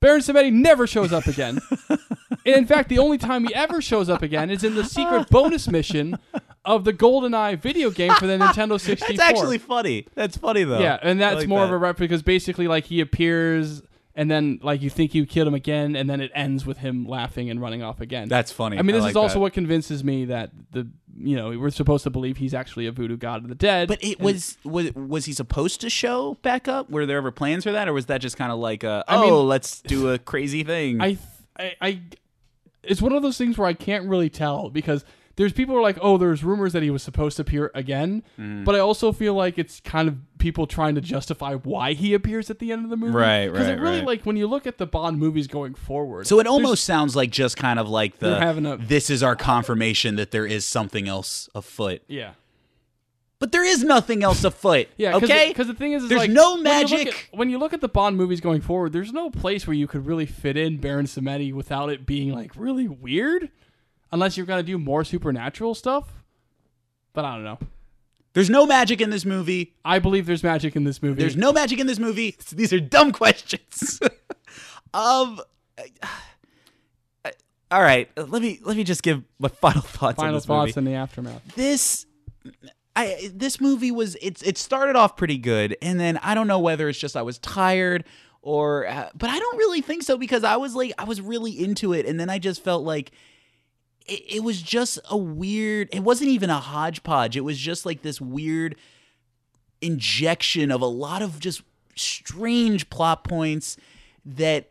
Baron 0.00 0.20
Samedi 0.20 0.52
never 0.52 0.86
shows 0.86 1.12
up 1.12 1.26
again. 1.26 1.60
and 1.90 1.98
in 2.44 2.66
fact, 2.66 2.88
the 2.88 2.98
only 2.98 3.18
time 3.18 3.44
he 3.44 3.54
ever 3.54 3.80
shows 3.82 4.08
up 4.08 4.22
again 4.22 4.50
is 4.50 4.64
in 4.64 4.74
the 4.74 4.84
secret 4.84 5.28
bonus 5.28 5.68
mission 5.68 6.18
of 6.64 6.84
the 6.84 6.92
GoldenEye 6.92 7.60
video 7.60 7.90
game 7.90 8.14
for 8.14 8.26
the 8.26 8.38
Nintendo 8.38 8.80
64. 8.80 9.16
That's 9.16 9.20
actually 9.20 9.58
funny. 9.58 10.06
That's 10.14 10.36
funny 10.36 10.64
though. 10.64 10.80
yeah, 10.80 10.98
and 11.02 11.20
that's 11.20 11.40
like 11.40 11.48
more 11.48 11.64
of 11.64 11.70
a 11.70 11.76
rep 11.76 11.96
because 11.96 12.22
basically, 12.22 12.68
like 12.68 12.84
he 12.84 13.00
appears. 13.00 13.82
And 14.18 14.28
then, 14.28 14.58
like 14.64 14.82
you 14.82 14.90
think 14.90 15.14
you 15.14 15.26
killed 15.26 15.46
him 15.46 15.54
again, 15.54 15.94
and 15.94 16.10
then 16.10 16.20
it 16.20 16.32
ends 16.34 16.66
with 16.66 16.78
him 16.78 17.06
laughing 17.06 17.50
and 17.50 17.60
running 17.60 17.84
off 17.84 18.00
again. 18.00 18.28
That's 18.28 18.50
funny. 18.50 18.76
I 18.76 18.82
mean, 18.82 18.96
this 18.96 19.04
I 19.04 19.10
is 19.10 19.16
also 19.16 19.34
that. 19.34 19.40
what 19.40 19.52
convinces 19.52 20.02
me 20.02 20.24
that 20.24 20.50
the 20.72 20.88
you 21.16 21.36
know 21.36 21.56
we're 21.56 21.70
supposed 21.70 22.02
to 22.02 22.10
believe 22.10 22.36
he's 22.36 22.52
actually 22.52 22.88
a 22.88 22.92
voodoo 22.92 23.16
god 23.16 23.44
of 23.44 23.48
the 23.48 23.54
dead. 23.54 23.86
But 23.86 24.02
it 24.02 24.18
was 24.18 24.58
was 24.64 24.92
was 24.96 25.26
he 25.26 25.32
supposed 25.32 25.80
to 25.82 25.88
show 25.88 26.34
back 26.42 26.66
up? 26.66 26.90
Were 26.90 27.06
there 27.06 27.18
ever 27.18 27.30
plans 27.30 27.62
for 27.62 27.70
that, 27.70 27.86
or 27.86 27.92
was 27.92 28.06
that 28.06 28.20
just 28.20 28.36
kind 28.36 28.50
of 28.50 28.58
like 28.58 28.82
a 28.82 29.04
oh, 29.06 29.22
mean- 29.22 29.46
let's 29.46 29.82
do 29.82 30.10
a 30.10 30.18
crazy 30.18 30.64
thing? 30.64 31.00
I, 31.00 31.06
th- 31.06 31.20
I, 31.56 31.74
I, 31.80 32.00
it's 32.82 33.00
one 33.00 33.12
of 33.12 33.22
those 33.22 33.38
things 33.38 33.56
where 33.56 33.68
I 33.68 33.72
can't 33.72 34.08
really 34.08 34.30
tell 34.30 34.68
because 34.68 35.04
there's 35.38 35.52
people 35.54 35.74
who 35.74 35.78
are 35.78 35.82
like, 35.82 35.98
oh, 36.02 36.18
there's 36.18 36.44
rumors 36.44 36.72
that 36.74 36.82
he 36.82 36.90
was 36.90 37.02
supposed 37.02 37.36
to 37.36 37.42
appear 37.42 37.70
again, 37.74 38.22
Mm. 38.38 38.64
but 38.64 38.74
I 38.74 38.80
also 38.80 39.12
feel 39.12 39.32
like 39.34 39.56
it's 39.58 39.80
kind 39.80 40.08
of 40.08 40.16
people 40.38 40.66
trying 40.66 40.94
to 40.96 41.00
justify 41.00 41.54
why 41.54 41.94
he 41.94 42.12
appears 42.12 42.50
at 42.50 42.58
the 42.58 42.70
end 42.72 42.84
of 42.84 42.90
the 42.90 42.96
movie. 42.96 43.12
Right, 43.14 43.46
Right. 43.46 43.52
Because 43.52 43.68
it 43.68 43.80
really 43.80 43.98
right. 43.98 44.06
like 44.06 44.26
when 44.26 44.36
you 44.36 44.46
look 44.46 44.66
at 44.66 44.78
the 44.78 44.86
Bond 44.86 45.18
movies 45.18 45.46
going 45.46 45.74
forward. 45.74 46.26
so 46.26 46.38
it 46.40 46.46
almost 46.46 46.84
sounds 46.84 47.16
like 47.16 47.30
just 47.30 47.56
kind 47.56 47.78
of 47.78 47.88
like 47.88 48.18
the 48.18 48.38
having 48.38 48.66
a- 48.66 48.76
this 48.76 49.08
is 49.10 49.22
our 49.22 49.34
confirmation 49.36 50.16
that 50.16 50.30
there 50.32 50.44
is 50.46 50.64
something 50.66 51.08
else 51.08 51.48
afoot. 51.54 52.02
yeah. 52.08 52.32
But 53.40 53.52
there 53.52 53.64
is 53.64 53.84
nothing 53.84 54.24
else 54.24 54.42
afoot. 54.42 54.88
Yeah, 54.96 55.12
cause 55.12 55.22
okay. 55.22 55.48
Because 55.48 55.68
the 55.68 55.74
thing 55.74 55.92
is, 55.92 56.02
is 56.02 56.08
There's 56.08 56.22
like, 56.22 56.30
no 56.30 56.50
when 56.54 56.58
you 56.58 56.64
magic. 56.64 57.08
at- 57.08 57.14
When 57.38 57.50
you, 57.50 57.58
look 57.58 57.72
at 57.72 57.80
the 57.80 57.88
Bond 57.88 58.16
movies 58.16 58.40
going 58.40 58.60
forward, 58.60 58.92
there's 58.92 59.12
no 59.12 59.30
place 59.30 59.64
where 59.64 59.74
you 59.74 59.86
could 59.86 60.06
really 60.06 60.26
fit 60.26 60.56
in 60.56 60.78
Baron 60.78 61.06
Samedi 61.06 61.52
without 61.52 61.88
it 61.88 62.04
being 62.04 62.32
like 62.34 62.50
really 62.56 62.88
weird, 62.88 63.50
unless 64.12 64.36
you're 64.36 64.46
gonna 64.46 64.62
do 64.62 64.78
more 64.78 65.04
supernatural 65.04 65.74
stuff. 65.74 66.08
But 67.12 67.24
I 67.24 67.34
don't 67.34 67.44
know. 67.44 67.58
There's 68.34 68.50
no 68.50 68.66
magic 68.66 69.00
in 69.00 69.10
this 69.10 69.24
movie. 69.24 69.74
I 69.84 69.98
believe 69.98 70.26
there's 70.26 70.44
magic 70.44 70.76
in 70.76 70.84
this 70.84 71.02
movie. 71.02 71.20
There's 71.20 71.36
no 71.36 71.52
magic 71.52 71.80
in 71.80 71.86
this 71.86 71.98
movie. 71.98 72.36
These 72.52 72.72
are 72.72 72.80
dumb 72.80 73.12
questions. 73.12 74.00
um. 74.94 75.40
uh, 75.76 77.30
all 77.70 77.82
right, 77.82 78.08
let 78.16 78.40
me 78.40 78.60
let 78.62 78.76
me 78.76 78.84
just 78.84 79.02
give 79.02 79.24
my 79.38 79.48
final 79.60 79.82
thoughts 79.82 80.18
on 80.18 80.24
final 80.26 80.34
this 80.34 80.46
thoughts 80.46 80.76
movie. 80.76 80.86
in 80.86 80.92
the 80.92 80.98
aftermath. 80.98 81.54
this 81.54 82.06
I 82.96 83.30
this 83.32 83.60
movie 83.60 83.90
was 83.90 84.16
it's 84.20 84.42
it 84.42 84.58
started 84.58 84.96
off 84.96 85.16
pretty 85.16 85.38
good 85.38 85.76
and 85.82 86.00
then 86.00 86.16
I 86.18 86.34
don't 86.34 86.46
know 86.46 86.58
whether 86.58 86.88
it's 86.88 86.98
just 86.98 87.16
I 87.16 87.22
was 87.22 87.38
tired 87.38 88.04
or 88.42 88.86
uh, 88.88 89.10
but 89.14 89.30
I 89.30 89.38
don't 89.38 89.56
really 89.58 89.82
think 89.82 90.02
so 90.02 90.16
because 90.16 90.44
I 90.44 90.56
was 90.56 90.74
like 90.74 90.92
I 90.98 91.04
was 91.04 91.20
really 91.20 91.52
into 91.52 91.92
it 91.92 92.06
and 92.06 92.18
then 92.18 92.30
I 92.30 92.38
just 92.38 92.64
felt 92.64 92.84
like 92.84 93.12
it, 94.08 94.36
it 94.36 94.44
was 94.44 94.60
just 94.62 94.98
a 95.10 95.16
weird 95.16 95.88
it 95.92 96.00
wasn't 96.00 96.30
even 96.30 96.50
a 96.50 96.58
hodgepodge. 96.58 97.36
It 97.36 97.42
was 97.42 97.58
just 97.58 97.86
like 97.86 98.02
this 98.02 98.20
weird 98.20 98.76
injection 99.80 100.70
of 100.72 100.80
a 100.80 100.86
lot 100.86 101.22
of 101.22 101.38
just 101.38 101.62
strange 101.94 102.90
plot 102.90 103.24
points 103.24 103.76
that 104.24 104.70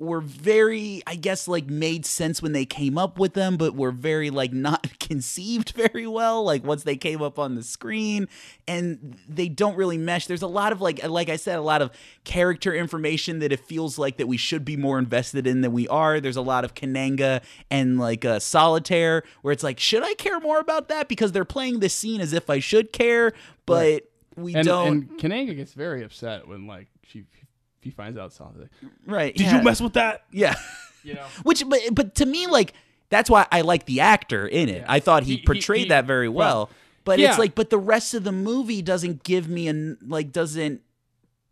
were 0.00 0.20
very 0.20 1.02
i 1.08 1.16
guess 1.16 1.48
like 1.48 1.66
made 1.66 2.06
sense 2.06 2.40
when 2.40 2.52
they 2.52 2.64
came 2.64 2.96
up 2.96 3.18
with 3.18 3.34
them 3.34 3.56
but 3.56 3.74
were 3.74 3.90
very 3.90 4.30
like 4.30 4.52
not 4.52 4.98
conceived 5.00 5.70
very 5.70 6.06
well 6.06 6.44
like 6.44 6.64
once 6.64 6.84
they 6.84 6.96
came 6.96 7.20
up 7.20 7.38
on 7.38 7.54
the 7.54 7.62
screen. 7.62 8.28
And 8.66 9.18
they 9.26 9.48
don't 9.48 9.76
really 9.76 9.96
mesh. 9.96 10.26
There's 10.26 10.42
a 10.42 10.46
lot 10.46 10.72
of 10.72 10.80
like 10.80 11.06
like 11.08 11.28
i 11.28 11.36
said 11.36 11.58
a 11.58 11.62
lot 11.62 11.80
of 11.82 11.90
character 12.24 12.74
information 12.74 13.38
that 13.38 13.52
it 13.52 13.60
feels 13.60 13.98
like 13.98 14.18
that 14.18 14.26
we 14.28 14.36
should 14.36 14.64
be 14.64 14.76
more 14.76 14.98
invested 14.98 15.46
in 15.46 15.62
than 15.62 15.72
we 15.72 15.88
are. 15.88 16.20
There's 16.20 16.36
a 16.36 16.42
lot 16.42 16.64
of 16.64 16.74
kananga 16.74 17.42
and 17.70 17.98
like 17.98 18.24
uh, 18.24 18.38
solitaire 18.38 19.22
where 19.42 19.52
it's 19.52 19.62
like 19.62 19.80
should 19.80 20.02
i 20.02 20.14
care 20.14 20.38
more 20.40 20.60
about 20.60 20.88
that? 20.88 21.08
Because 21.08 21.32
they're 21.32 21.44
playing 21.44 21.80
this 21.80 21.94
scene 21.94 22.20
as 22.20 22.32
if 22.32 22.50
i 22.50 22.58
should 22.58 22.92
care 22.92 23.32
but 23.66 24.04
we 24.36 24.54
And, 24.54 24.64
don't 24.64 24.86
and 24.88 25.18
Kananga 25.18 25.56
gets 25.56 25.72
very 25.72 26.04
upset 26.04 26.46
when 26.46 26.66
like 26.66 26.88
she 27.02 27.24
she 27.88 27.94
finds 27.94 28.18
out 28.18 28.32
something. 28.32 28.68
right 29.06 29.34
Did 29.34 29.46
yeah. 29.46 29.58
you 29.58 29.62
mess 29.64 29.80
with 29.80 29.94
that? 29.94 30.24
yeah 30.30 30.54
You 31.04 31.14
know. 31.14 31.26
Which, 31.44 31.62
but, 31.66 31.80
but 31.92 32.14
to 32.16 32.26
me, 32.26 32.46
like 32.48 32.74
that's 33.08 33.30
why 33.30 33.46
I 33.50 33.60
like 33.62 33.86
the 33.86 34.00
actor 34.00 34.46
in 34.46 34.68
it. 34.68 34.84
I 34.86 35.00
thought 35.00 35.22
he, 35.22 35.32
He- 35.34 35.38
he- 35.38 35.44
portrayed 35.46 35.82
he- 35.84 35.88
that 35.88 36.04
very 36.06 36.28
well. 36.28 36.46
well, 36.56 36.70
but 37.04 37.18
yeah. 37.18 37.30
it's 37.30 37.38
like, 37.38 37.54
but 37.54 37.70
the 37.70 37.78
rest 37.78 38.12
of 38.14 38.24
the 38.24 38.32
movie 38.32 38.82
doesn't 38.82 39.22
give 39.22 39.48
me 39.48 39.68
an 39.68 39.96
like 40.06 40.32
doesn't 40.32 40.82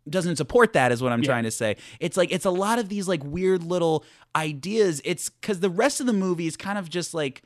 doesn't 0.07 0.35
support 0.35 0.73
that 0.73 0.91
is 0.91 1.01
what 1.01 1.11
I'm 1.11 1.21
Yeah. 1.23 1.27
trying 1.27 1.43
to 1.45 1.51
say. 1.51 1.77
It's 1.99 2.15
like 2.17 2.31
it's 2.31 2.45
a 2.45 2.51
lot 2.51 2.77
of 2.77 2.89
these 2.89 3.07
like 3.07 3.23
weird 3.23 3.63
little 3.63 4.03
ideas. 4.35 5.01
It's 5.03 5.29
cuz 5.41 5.59
the 5.61 5.69
rest 5.69 5.99
of 6.01 6.05
the 6.07 6.13
movie 6.13 6.45
is 6.47 6.55
kind 6.57 6.77
of 6.77 6.89
just 6.89 7.13
like 7.13 7.41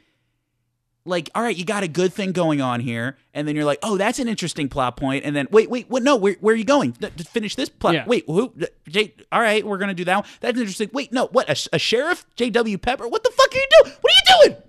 like 1.05 1.29
all 1.33 1.41
right, 1.41 1.55
you 1.55 1.65
got 1.65 1.83
a 1.83 1.87
good 1.87 2.13
thing 2.13 2.31
going 2.31 2.61
on 2.61 2.79
here 2.79 3.17
and 3.33 3.47
then 3.47 3.55
you're 3.55 3.65
like, 3.65 3.79
"Oh, 3.81 3.97
that's 3.97 4.19
an 4.19 4.27
interesting 4.27 4.69
plot. 4.69 4.99
And 5.01 5.35
then 5.35 5.47
wait, 5.51 5.69
wait, 5.69 5.89
what 5.89 6.03
no, 6.03 6.15
where, 6.15 6.35
where 6.41 6.53
are 6.53 6.57
you 6.57 6.63
going? 6.63 6.93
Th- 6.93 7.15
to 7.15 7.23
finish 7.23 7.55
this 7.55 7.69
plot. 7.69 7.93
Yeah. 7.95 8.05
Wait, 8.05 8.23
who 8.27 8.53
J, 8.87 9.13
all 9.31 9.41
right, 9.41 9.65
we're 9.65 9.77
going 9.77 9.89
to 9.89 9.93
do 9.95 10.05
that. 10.05 10.15
One. 10.17 10.25
That's 10.41 10.57
interesting. 10.59 10.89
Wait, 10.93 11.11
no, 11.11 11.27
what? 11.27 11.49
A, 11.49 11.75
a 11.75 11.79
sheriff? 11.79 12.25
JW 12.37 12.81
Pepper? 12.81 13.07
What 13.07 13.23
the 13.23 13.31
fuck 13.31 13.51
are 13.53 13.57
you 13.57 13.67
doing? 13.83 13.95
What 14.01 14.11
are 14.13 14.15
you 14.15 14.49
doing? 14.49 14.61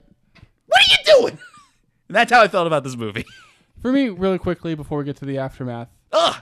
What 0.67 0.81
are 0.81 0.91
you 0.91 1.21
doing? 1.21 1.39
And 2.09 2.17
that's 2.17 2.31
how 2.31 2.43
I 2.43 2.49
felt 2.49 2.67
about 2.67 2.85
this 2.85 2.95
movie. 2.97 3.25
For 3.81 3.91
me, 3.91 4.11
really 4.11 4.37
quickly 4.39 4.75
before 4.75 4.99
we 4.99 5.05
get 5.05 5.17
to 5.17 5.25
the 5.25 5.39
aftermath, 5.39 5.89
Ugh. 6.13 6.37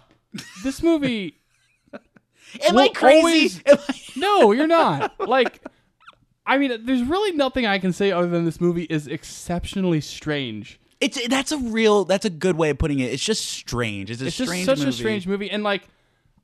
this 0.65 0.83
movie. 0.83 1.39
Am 2.67 2.77
I 2.77 2.89
crazy? 2.89 3.19
always- 3.21 3.63
Am 3.67 3.79
I- 3.89 3.95
No, 4.17 4.51
you're 4.53 4.67
not. 4.67 5.29
Like, 5.29 5.63
I 6.51 6.59
mean, 6.59 6.85
there's 6.85 7.03
really 7.05 7.31
nothing 7.37 7.65
I 7.65 7.79
can 7.79 7.93
say 7.93 8.11
other 8.11 8.27
than 8.27 8.45
this 8.45 8.61
movie 8.61 8.83
is 8.85 9.07
exceptionally 9.07 10.01
strange. 10.01 10.81
It's 11.01 11.29
that's 11.29 11.53
a 11.53 11.59
real 11.59 12.05
that's 12.05 12.25
a 12.25 12.31
good 12.31 12.57
way 12.57 12.71
of 12.71 12.79
putting 12.79 12.99
it. 12.99 13.13
It's 13.13 13.25
just 13.25 13.45
strange. 13.47 14.11
It's 14.11 14.21
a 14.21 14.27
It's 14.27 14.37
just 14.37 14.51
strange 14.51 14.67
such 14.67 14.79
movie. 14.79 14.91
a 14.91 14.93
strange 14.93 15.27
movie, 15.29 15.51
and 15.51 15.63
like, 15.63 15.85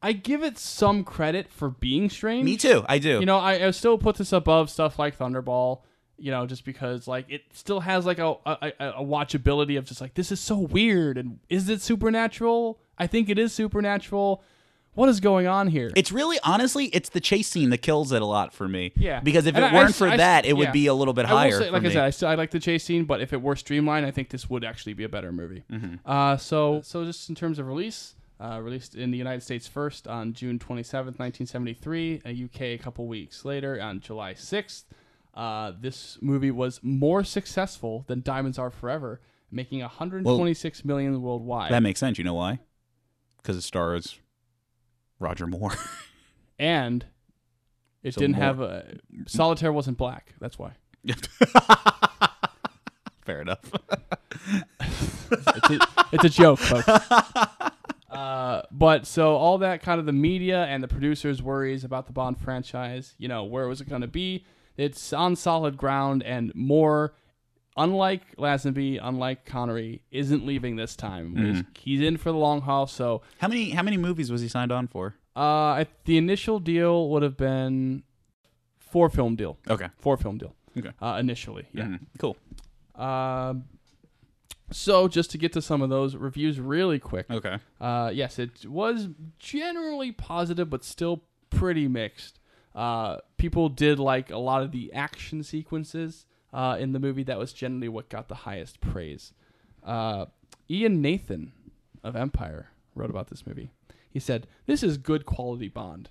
I 0.00 0.12
give 0.12 0.44
it 0.44 0.58
some 0.58 1.02
credit 1.02 1.50
for 1.50 1.68
being 1.70 2.08
strange. 2.08 2.44
Me 2.44 2.56
too. 2.56 2.84
I 2.88 2.98
do. 2.98 3.18
You 3.18 3.26
know, 3.26 3.38
I, 3.38 3.66
I 3.66 3.70
still 3.72 3.98
put 3.98 4.16
this 4.16 4.32
above 4.32 4.70
stuff 4.70 4.98
like 4.98 5.18
Thunderball. 5.18 5.80
You 6.18 6.30
know, 6.30 6.46
just 6.46 6.64
because 6.64 7.06
like 7.06 7.26
it 7.28 7.42
still 7.52 7.80
has 7.80 8.06
like 8.06 8.18
a, 8.18 8.36
a 8.46 8.72
a 8.80 8.88
a 8.98 9.04
watchability 9.04 9.76
of 9.76 9.84
just 9.84 10.00
like 10.00 10.14
this 10.14 10.30
is 10.32 10.40
so 10.40 10.56
weird 10.56 11.18
and 11.18 11.40
is 11.50 11.68
it 11.68 11.82
supernatural? 11.82 12.78
I 12.96 13.06
think 13.08 13.28
it 13.28 13.38
is 13.38 13.52
supernatural. 13.52 14.42
What 14.96 15.08
is 15.08 15.20
going 15.20 15.46
on 15.46 15.68
here? 15.68 15.92
it's 15.94 16.10
really 16.10 16.38
honestly, 16.42 16.86
it's 16.86 17.08
the 17.10 17.20
chase 17.20 17.46
scene 17.46 17.70
that 17.70 17.78
kills 17.78 18.10
it 18.12 18.20
a 18.22 18.26
lot 18.26 18.52
for 18.52 18.66
me. 18.66 18.92
Yeah, 18.96 19.20
Because 19.20 19.46
if 19.46 19.54
And 19.54 19.64
it 19.64 19.72
I- 19.72 19.74
weren't 19.74 19.90
I- 19.90 19.92
for 19.92 20.08
I- 20.08 20.16
that, 20.16 20.44
it 20.44 20.56
would 20.56 20.64
yeah. 20.68 20.72
be 20.72 20.86
a 20.88 20.94
little 20.94 21.14
bit 21.14 21.26
higher. 21.26 21.52
say, 21.60 21.70
like 21.70 21.84
I 21.84 21.88
said, 21.90 22.04
I 22.04 22.10
still 22.10 22.28
I 22.28 22.34
like 22.34 22.50
the 22.50 22.58
chase 22.58 22.82
scene, 22.82 23.04
but 23.04 23.20
if 23.20 23.32
it 23.32 23.40
were 23.40 23.54
streamlined, 23.56 24.04
I 24.06 24.10
think 24.10 24.30
this 24.30 24.50
would 24.50 24.64
actually 24.64 24.94
be 24.94 25.04
a 25.04 25.08
better 25.08 25.30
movie. 25.30 25.62
Mm-hmm. 25.70 25.96
Uh, 26.04 26.36
so 26.36 26.80
so 26.82 27.04
just 27.04 27.28
in 27.28 27.34
terms 27.36 27.58
of 27.58 27.66
release, 27.68 28.14
uh, 28.40 28.60
released 28.62 28.94
in 28.94 29.10
the 29.12 29.18
United 29.18 29.42
States 29.42 29.66
first 29.68 30.08
on 30.08 30.32
June 30.32 30.58
twenty 30.58 30.82
seventh, 30.82 31.18
nineteen 31.18 31.46
seventy 31.46 31.72
three. 31.74 32.20
A 32.24 32.44
UK 32.44 32.60
a 32.62 32.78
couple 32.78 33.06
weeks 33.06 33.44
later 33.44 33.80
on 33.80 34.00
July 34.00 34.34
sixth. 34.34 34.84
Uh, 35.34 35.72
this 35.78 36.16
movie 36.22 36.50
was 36.50 36.80
more 36.82 37.22
successful 37.22 38.04
than 38.08 38.22
Diamonds 38.22 38.58
Are 38.58 38.70
Forever, 38.70 39.20
making 39.50 39.80
one 39.80 39.90
hundred 39.90 40.24
twenty 40.24 40.54
six 40.54 40.84
million 40.84 41.20
worldwide. 41.20 41.70
that 41.70 41.82
makes 41.82 42.00
sense. 42.00 42.16
You 42.16 42.24
know 42.24 42.32
why? 42.34 42.60
Because 43.38 43.56
it 43.58 43.62
stars 43.62 44.18
Roger 45.18 45.46
Moore. 45.46 45.72
and 46.58 47.04
it 48.02 48.14
So 48.14 48.20
didn't 48.20 48.36
have 48.36 48.60
a 48.60 48.98
solitaire 49.26 49.72
wasn't 49.72 49.98
black. 49.98 50.34
That's 50.40 50.58
why. 50.58 50.72
Fair 53.24 53.40
enough. 53.40 53.60
it's, 54.80 55.70
a, 55.70 55.78
it's 56.12 56.24
a 56.24 56.28
joke, 56.28 56.58
folks. 56.58 56.88
Uh, 58.08 58.62
but 58.70 59.06
so 59.06 59.36
all 59.36 59.58
that 59.58 59.82
kind 59.82 60.00
of 60.00 60.06
the 60.06 60.12
media 60.12 60.64
and 60.64 60.82
the 60.82 60.88
producers' 60.88 61.42
worries 61.42 61.84
about 61.84 62.06
the 62.06 62.12
Bond 62.12 62.38
franchise, 62.40 63.14
you 63.18 63.28
know, 63.28 63.44
where 63.44 63.68
was 63.68 63.82
it 63.82 63.88
going 63.90 64.00
to 64.00 64.08
be? 64.08 64.46
It's 64.78 65.12
on 65.12 65.36
solid 65.36 65.76
ground, 65.76 66.22
and 66.22 66.50
Moore, 66.54 67.14
unlike 67.76 68.36
Lazenby, 68.36 68.98
unlike 69.02 69.44
Connery, 69.44 70.02
isn't 70.10 70.44
leaving 70.46 70.76
this 70.76 70.96
time. 70.96 71.34
Mm-hmm. 71.34 71.60
He's 71.78 72.00
in 72.00 72.16
for 72.16 72.30
the 72.32 72.38
long 72.38 72.62
haul. 72.62 72.86
So 72.86 73.22
how 73.38 73.48
many 73.48 73.70
how 73.70 73.82
many 73.82 73.96
movies 73.96 74.30
was 74.30 74.40
he 74.40 74.48
signed 74.48 74.72
on 74.72 74.86
for? 74.88 75.14
uh, 75.36 75.40
I, 75.80 75.86
the 76.06 76.16
initial 76.16 76.58
deal 76.60 77.10
would 77.10 77.22
have 77.22 77.36
been 77.36 78.02
four 78.78 79.10
film 79.10 79.36
deal, 79.36 79.58
Okay. 79.68 79.88
four 79.98 80.16
film 80.16 80.38
deal. 80.38 80.54
Okay. 80.78 80.92
Uh, 81.00 81.18
initially, 81.20 81.66
yeah. 81.74 81.84
Mhm. 81.84 82.00
Cool. 82.18 82.36
Um, 82.94 83.64
so 84.70 85.06
just 85.08 85.30
to 85.32 85.38
get 85.38 85.52
to 85.52 85.62
some 85.62 85.80
of 85.82 85.90
those 85.90 86.16
reviews 86.16 86.58
really 86.58 86.98
quick. 86.98 87.26
Okay. 87.30 87.58
Uh, 87.80 88.10
yes, 88.12 88.38
it 88.38 88.66
was 88.66 89.08
generally 89.38 90.10
positive, 90.12 90.68
but 90.70 90.82
still 90.84 91.22
pretty 91.50 91.86
mixed. 91.86 92.40
Uh, 92.74 93.18
people 93.36 93.68
did 93.68 93.98
like 93.98 94.30
a 94.30 94.38
lot 94.38 94.62
of 94.62 94.72
the 94.72 94.92
action 94.92 95.42
sequences 95.42 96.26
uh, 96.56 96.76
in 96.80 96.92
the 96.92 96.98
movie. 96.98 97.22
That 97.22 97.38
was 97.38 97.52
generally 97.52 97.88
what 97.88 98.08
got 98.08 98.28
the 98.28 98.34
highest 98.34 98.80
praise. 98.80 99.32
Uh, 99.84 100.26
Ian 100.70 101.00
Nathan 101.02 101.52
of 102.02 102.16
Empire 102.16 102.70
wrote 102.94 103.10
about 103.10 103.28
this 103.28 103.46
movie. 103.46 103.70
He 104.10 104.18
said, 104.18 104.46
"This 104.66 104.82
is 104.82 104.96
good 104.96 105.26
quality 105.26 105.68
Bond, 105.68 106.08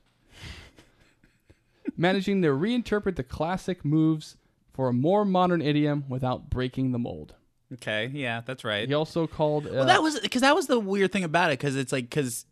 managing 1.97 2.41
to 2.43 2.49
reinterpret 2.49 3.15
the 3.15 3.23
classic 3.23 3.83
moves 3.83 4.37
for 4.73 4.89
a 4.89 4.93
more 4.93 5.25
modern 5.25 5.61
idiom 5.61 6.05
without 6.07 6.49
breaking 6.49 6.91
the 6.91 6.99
mold." 6.99 7.33
Okay. 7.73 8.11
Yeah, 8.13 8.41
that's 8.45 8.63
right. 8.63 8.87
He 8.87 8.93
also 8.93 9.25
called. 9.27 9.65
Uh, 9.67 9.71
Well, 9.73 9.85
that 9.87 10.03
was 10.03 10.19
because 10.19 10.41
that 10.41 10.55
was 10.55 10.67
the 10.67 10.79
weird 10.79 11.11
thing 11.11 11.23
about 11.23 11.51
it 11.51 11.59
because 11.59 11.75
it's 11.75 11.91
like 11.91 12.05
because 12.09 12.45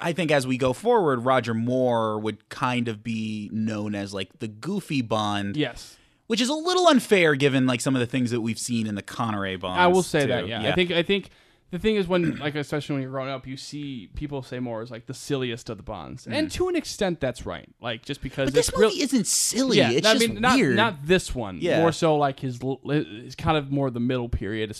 I 0.00 0.12
think 0.12 0.30
as 0.30 0.46
we 0.46 0.56
go 0.58 0.72
forward, 0.72 1.24
Roger 1.24 1.54
Moore 1.54 2.18
would 2.18 2.48
kind 2.48 2.88
of 2.88 3.02
be 3.04 3.48
known 3.52 3.94
as 3.94 4.12
like 4.12 4.38
the 4.40 4.48
goofy 4.48 5.02
Bond, 5.02 5.56
yes. 5.56 5.96
Which 6.26 6.40
is 6.40 6.48
a 6.48 6.54
little 6.54 6.86
unfair 6.88 7.34
given 7.34 7.66
like 7.66 7.80
some 7.82 7.94
of 7.94 8.00
the 8.00 8.06
things 8.06 8.30
that 8.30 8.40
we've 8.40 8.58
seen 8.58 8.86
in 8.86 8.94
the 8.94 9.02
Connery 9.02 9.56
Bonds. 9.56 9.78
I 9.78 9.86
will 9.88 10.02
say 10.02 10.22
too. 10.22 10.28
that. 10.28 10.48
Yeah. 10.48 10.62
I 10.70 10.72
think 10.74 10.90
I 10.90 11.02
think 11.02 11.28
the 11.70 11.78
thing 11.78 11.96
is 11.96 12.08
when 12.08 12.36
like 12.38 12.54
especially 12.54 12.94
when 12.94 13.02
you're 13.02 13.10
growing 13.10 13.28
up, 13.30 13.46
you 13.46 13.56
see 13.58 14.08
people 14.14 14.42
say 14.42 14.58
Moore 14.58 14.80
is 14.82 14.90
like 14.90 15.04
the 15.06 15.12
silliest 15.14 15.68
of 15.68 15.76
the 15.76 15.82
bonds, 15.82 16.26
and 16.26 16.50
to 16.52 16.68
an 16.68 16.76
extent, 16.76 17.20
that's 17.20 17.44
right. 17.44 17.68
Like 17.80 18.04
just 18.04 18.22
because 18.22 18.48
Mm. 18.48 18.52
but 18.52 18.54
this 18.54 18.68
it's 18.70 18.78
movie 18.78 18.94
real- 18.94 19.04
isn't 19.04 19.26
silly. 19.26 19.76
yeah, 19.78 19.90
it's 19.90 20.06
I 20.06 20.14
just 20.14 20.28
mean, 20.28 20.40
not 20.40 20.56
weird. 20.56 20.76
not 20.76 21.06
this 21.06 21.34
one. 21.34 21.58
Yeah. 21.60 21.80
More 21.80 21.92
so 21.92 22.16
like 22.16 22.40
his 22.40 22.58
his 22.88 23.34
kind 23.34 23.58
of 23.58 23.70
more 23.70 23.90
the 23.90 24.00
middle 24.00 24.28
period 24.30 24.74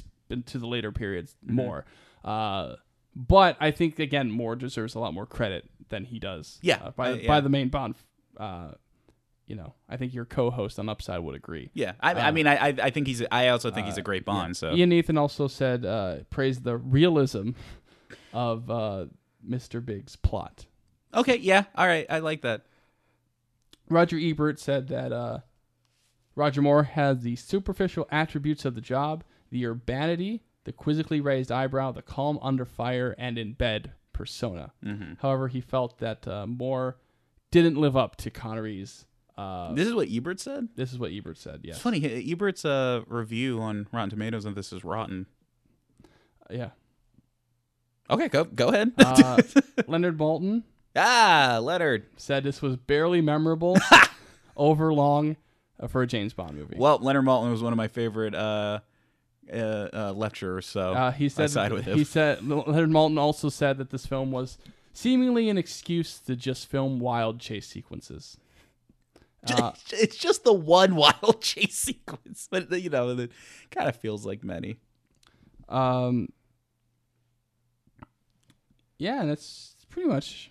to 0.47 0.59
the 0.59 0.66
later 0.66 0.93
periods 0.93 1.37
Mm-hmm. 1.45 1.57
more. 1.57 1.85
Uh, 2.25 2.77
but 3.15 3.57
I 3.61 3.71
think 3.71 3.99
again, 3.99 4.31
Moore 4.31 4.57
deserves 4.57 4.95
a 4.95 4.99
lot 4.99 5.12
more 5.12 5.27
credit 5.27 5.69
than 5.91 6.05
he 6.07 6.19
does. 6.19 6.59
Yeah, 6.62 6.77
uh, 6.83 6.91
by 6.93 7.11
uh, 7.11 7.15
yeah. 7.16 7.29
by 7.29 7.41
the 7.43 7.51
main 7.51 7.69
Bond. 7.69 7.97
Uh, 8.37 8.73
you 9.47 9.55
know, 9.57 9.75
I 9.89 9.97
think 9.97 10.15
your 10.15 10.25
co-host 10.25 10.79
on 10.79 10.89
Upside 10.89 11.21
would 11.21 11.35
agree. 11.35 11.71
yeah, 11.75 11.93
I, 12.01 12.15
I 12.15 12.31
mean, 12.31 12.47
I 12.47 12.69
I- 12.69 12.91
think 12.91 13.07
he's. 13.07 13.23
I 13.31 13.49
also 13.49 13.71
think 13.71 13.87
he's 13.87 13.99
a 13.99 14.03
great 14.03 14.25
Bond. 14.25 14.57
So 14.57 14.71
Uh, 14.71 14.75
Ian 14.77 14.89
Nathan 14.89 15.19
also 15.19 15.49
said 15.49 15.85
uh, 15.85 16.16
praised 16.31 16.65
the 16.65 16.77
realism 16.77 17.51
of 18.33 18.71
uh, 18.71 19.07
Mr. 19.47 19.85
Big's 19.85 20.16
plot. 20.16 20.66
okay, 21.12 21.37
yeah, 21.37 21.65
all 21.77 21.87
right, 21.87 22.07
I 22.09 22.19
like 22.21 22.41
that. 22.43 22.62
Roger 23.89 24.19
Ebert 24.19 24.59
said 24.59 24.89
that 24.89 25.12
uh, 25.12 25.41
Roger 26.35 26.62
Moore 26.62 26.85
has 26.85 27.21
the 27.23 27.37
superficial 27.37 28.09
attributes 28.11 28.65
of 28.65 28.75
the 28.75 28.81
job, 28.81 29.25
the 29.51 29.66
urbanity, 29.66 30.43
the 30.65 30.73
quizzically 30.73 31.21
raised 31.21 31.53
eyebrow, 31.53 31.93
the 31.93 32.03
calm 32.03 32.39
under 32.41 32.65
fire 32.65 33.15
and 33.19 33.37
in 33.39 33.53
bed 33.53 33.93
persona. 34.15 34.73
Mm-hmm. 34.85 35.15
However, 35.21 35.49
he 35.49 35.61
felt 35.61 35.99
that 35.99 36.27
uh, 36.27 36.47
Moore 36.47 36.97
didn't 37.51 37.77
live 37.77 37.97
up 37.97 38.16
to 38.16 38.31
Connery's. 38.31 39.05
Uh, 39.36 39.73
This 39.74 39.89
is 39.89 39.94
what 39.94 40.09
Ebert 40.11 40.39
said. 40.40 40.69
this 40.77 40.93
is 40.93 40.98
what 40.98 41.11
Ebert 41.12 41.39
said. 41.39 41.61
Yeah. 41.65 41.73
It's 41.73 41.81
funny. 41.81 42.01
Ebert's 42.32 42.65
uh, 42.65 43.02
review 43.09 43.61
on 43.61 43.89
Rotten 43.93 44.11
Tomatoes 44.11 44.44
of 44.44 44.55
this 44.55 44.73
is 44.73 44.85
rotten. 44.85 45.27
Yeah. 46.51 46.70
Okay, 48.11 48.28
go 48.28 48.44
go 48.44 48.69
ahead. 48.69 48.93
Uh, 48.98 49.40
Leonard 49.89 50.19
Maltin 50.19 50.62
ah, 50.97 51.59
Leonard. 51.62 52.06
said 52.16 52.44
this 52.44 52.61
was 52.62 52.77
barely 52.77 53.20
memorable, 53.20 53.77
overlong 54.56 55.36
uh, 55.81 55.89
for 55.89 56.02
a 56.02 56.06
James 56.06 56.32
Bond 56.35 56.55
movie. 56.55 56.77
Well, 56.78 56.98
Leonard 57.01 57.24
Maltin 57.24 57.51
was 57.51 57.62
one 57.62 57.73
of 57.73 57.77
my 57.77 57.89
favorite 57.89 58.35
uh, 58.35 58.81
uh, 59.52 59.56
uh, 59.56 60.12
lecturers, 60.15 60.66
so 60.66 60.93
Uh, 60.93 61.11
he 61.12 61.28
said 61.28 61.44
I 61.44 61.47
side 61.47 61.73
with 61.73 61.86
him. 61.86 61.97
he 61.97 62.05
said 62.05 62.47
Leonard 62.47 62.90
Maltin 62.90 63.19
also 63.19 63.48
said 63.48 63.78
that 63.78 63.90
this 63.90 64.06
film 64.06 64.31
was 64.31 64.59
seemingly 64.93 65.48
an 65.48 65.59
excuse 65.59 66.19
to 66.20 66.36
just 66.36 66.66
film 66.69 67.01
wild 67.01 67.40
chase 67.40 67.66
sequences. 67.66 68.36
Uh, 69.47 69.73
it's 69.93 70.16
just 70.16 70.45
the 70.45 70.53
one 70.53 70.97
wild 70.97 71.41
chase 71.41 71.77
sequence, 71.77 72.49
but 72.51 72.71
you 72.81 72.91
know, 72.91 73.11
it 73.11 73.31
kind 73.71 73.89
of 73.89 73.97
feels 73.97 74.25
like 74.25 74.45
many. 74.45 74.77
um, 75.69 76.29
yeah, 78.99 79.25
that's 79.25 79.75
pretty 79.91 80.09
much 80.09 80.51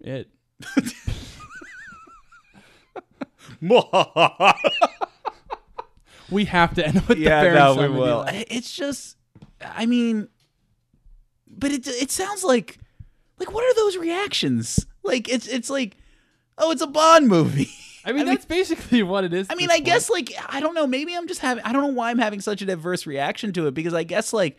it. 0.00 0.28
We 6.30 6.44
have 6.44 6.74
to 6.74 6.86
end 6.86 7.00
with 7.08 7.18
yeah, 7.18 7.44
the 7.44 7.54
no, 7.54 7.74
we 7.76 7.88
will. 7.88 8.24
It's 8.28 8.74
just, 8.74 9.16
I 9.62 9.86
mean, 9.86 10.28
but 11.46 11.72
it 11.72 11.86
it 11.86 12.10
sounds 12.10 12.44
like, 12.44 12.78
like 13.38 13.52
what 13.52 13.64
are 13.64 13.74
those 13.74 13.96
reactions? 13.96 14.86
Like 15.02 15.28
it's 15.28 15.48
it's 15.48 15.70
like, 15.70 15.96
oh, 16.58 16.70
it's 16.70 16.82
a 16.82 16.86
Bond 16.86 17.28
movie. 17.28 17.70
I 18.08 18.12
mean, 18.12 18.26
that's 18.26 18.44
basically 18.44 19.02
what 19.04 19.24
it 19.24 19.34
is. 19.34 19.46
I 19.50 19.54
mean, 19.54 19.70
I 19.70 19.80
guess 19.80 20.08
like 20.10 20.32
I 20.48 20.60
don't 20.60 20.74
know. 20.74 20.86
Maybe 20.86 21.14
I'm 21.14 21.28
just 21.28 21.40
having. 21.40 21.62
I 21.64 21.72
don't 21.72 21.82
know 21.82 21.94
why 21.94 22.10
I'm 22.10 22.18
having 22.18 22.40
such 22.40 22.62
an 22.62 22.70
adverse 22.70 23.06
reaction 23.06 23.52
to 23.52 23.66
it 23.66 23.74
because 23.74 23.94
I 23.94 24.02
guess 24.04 24.32
like 24.32 24.56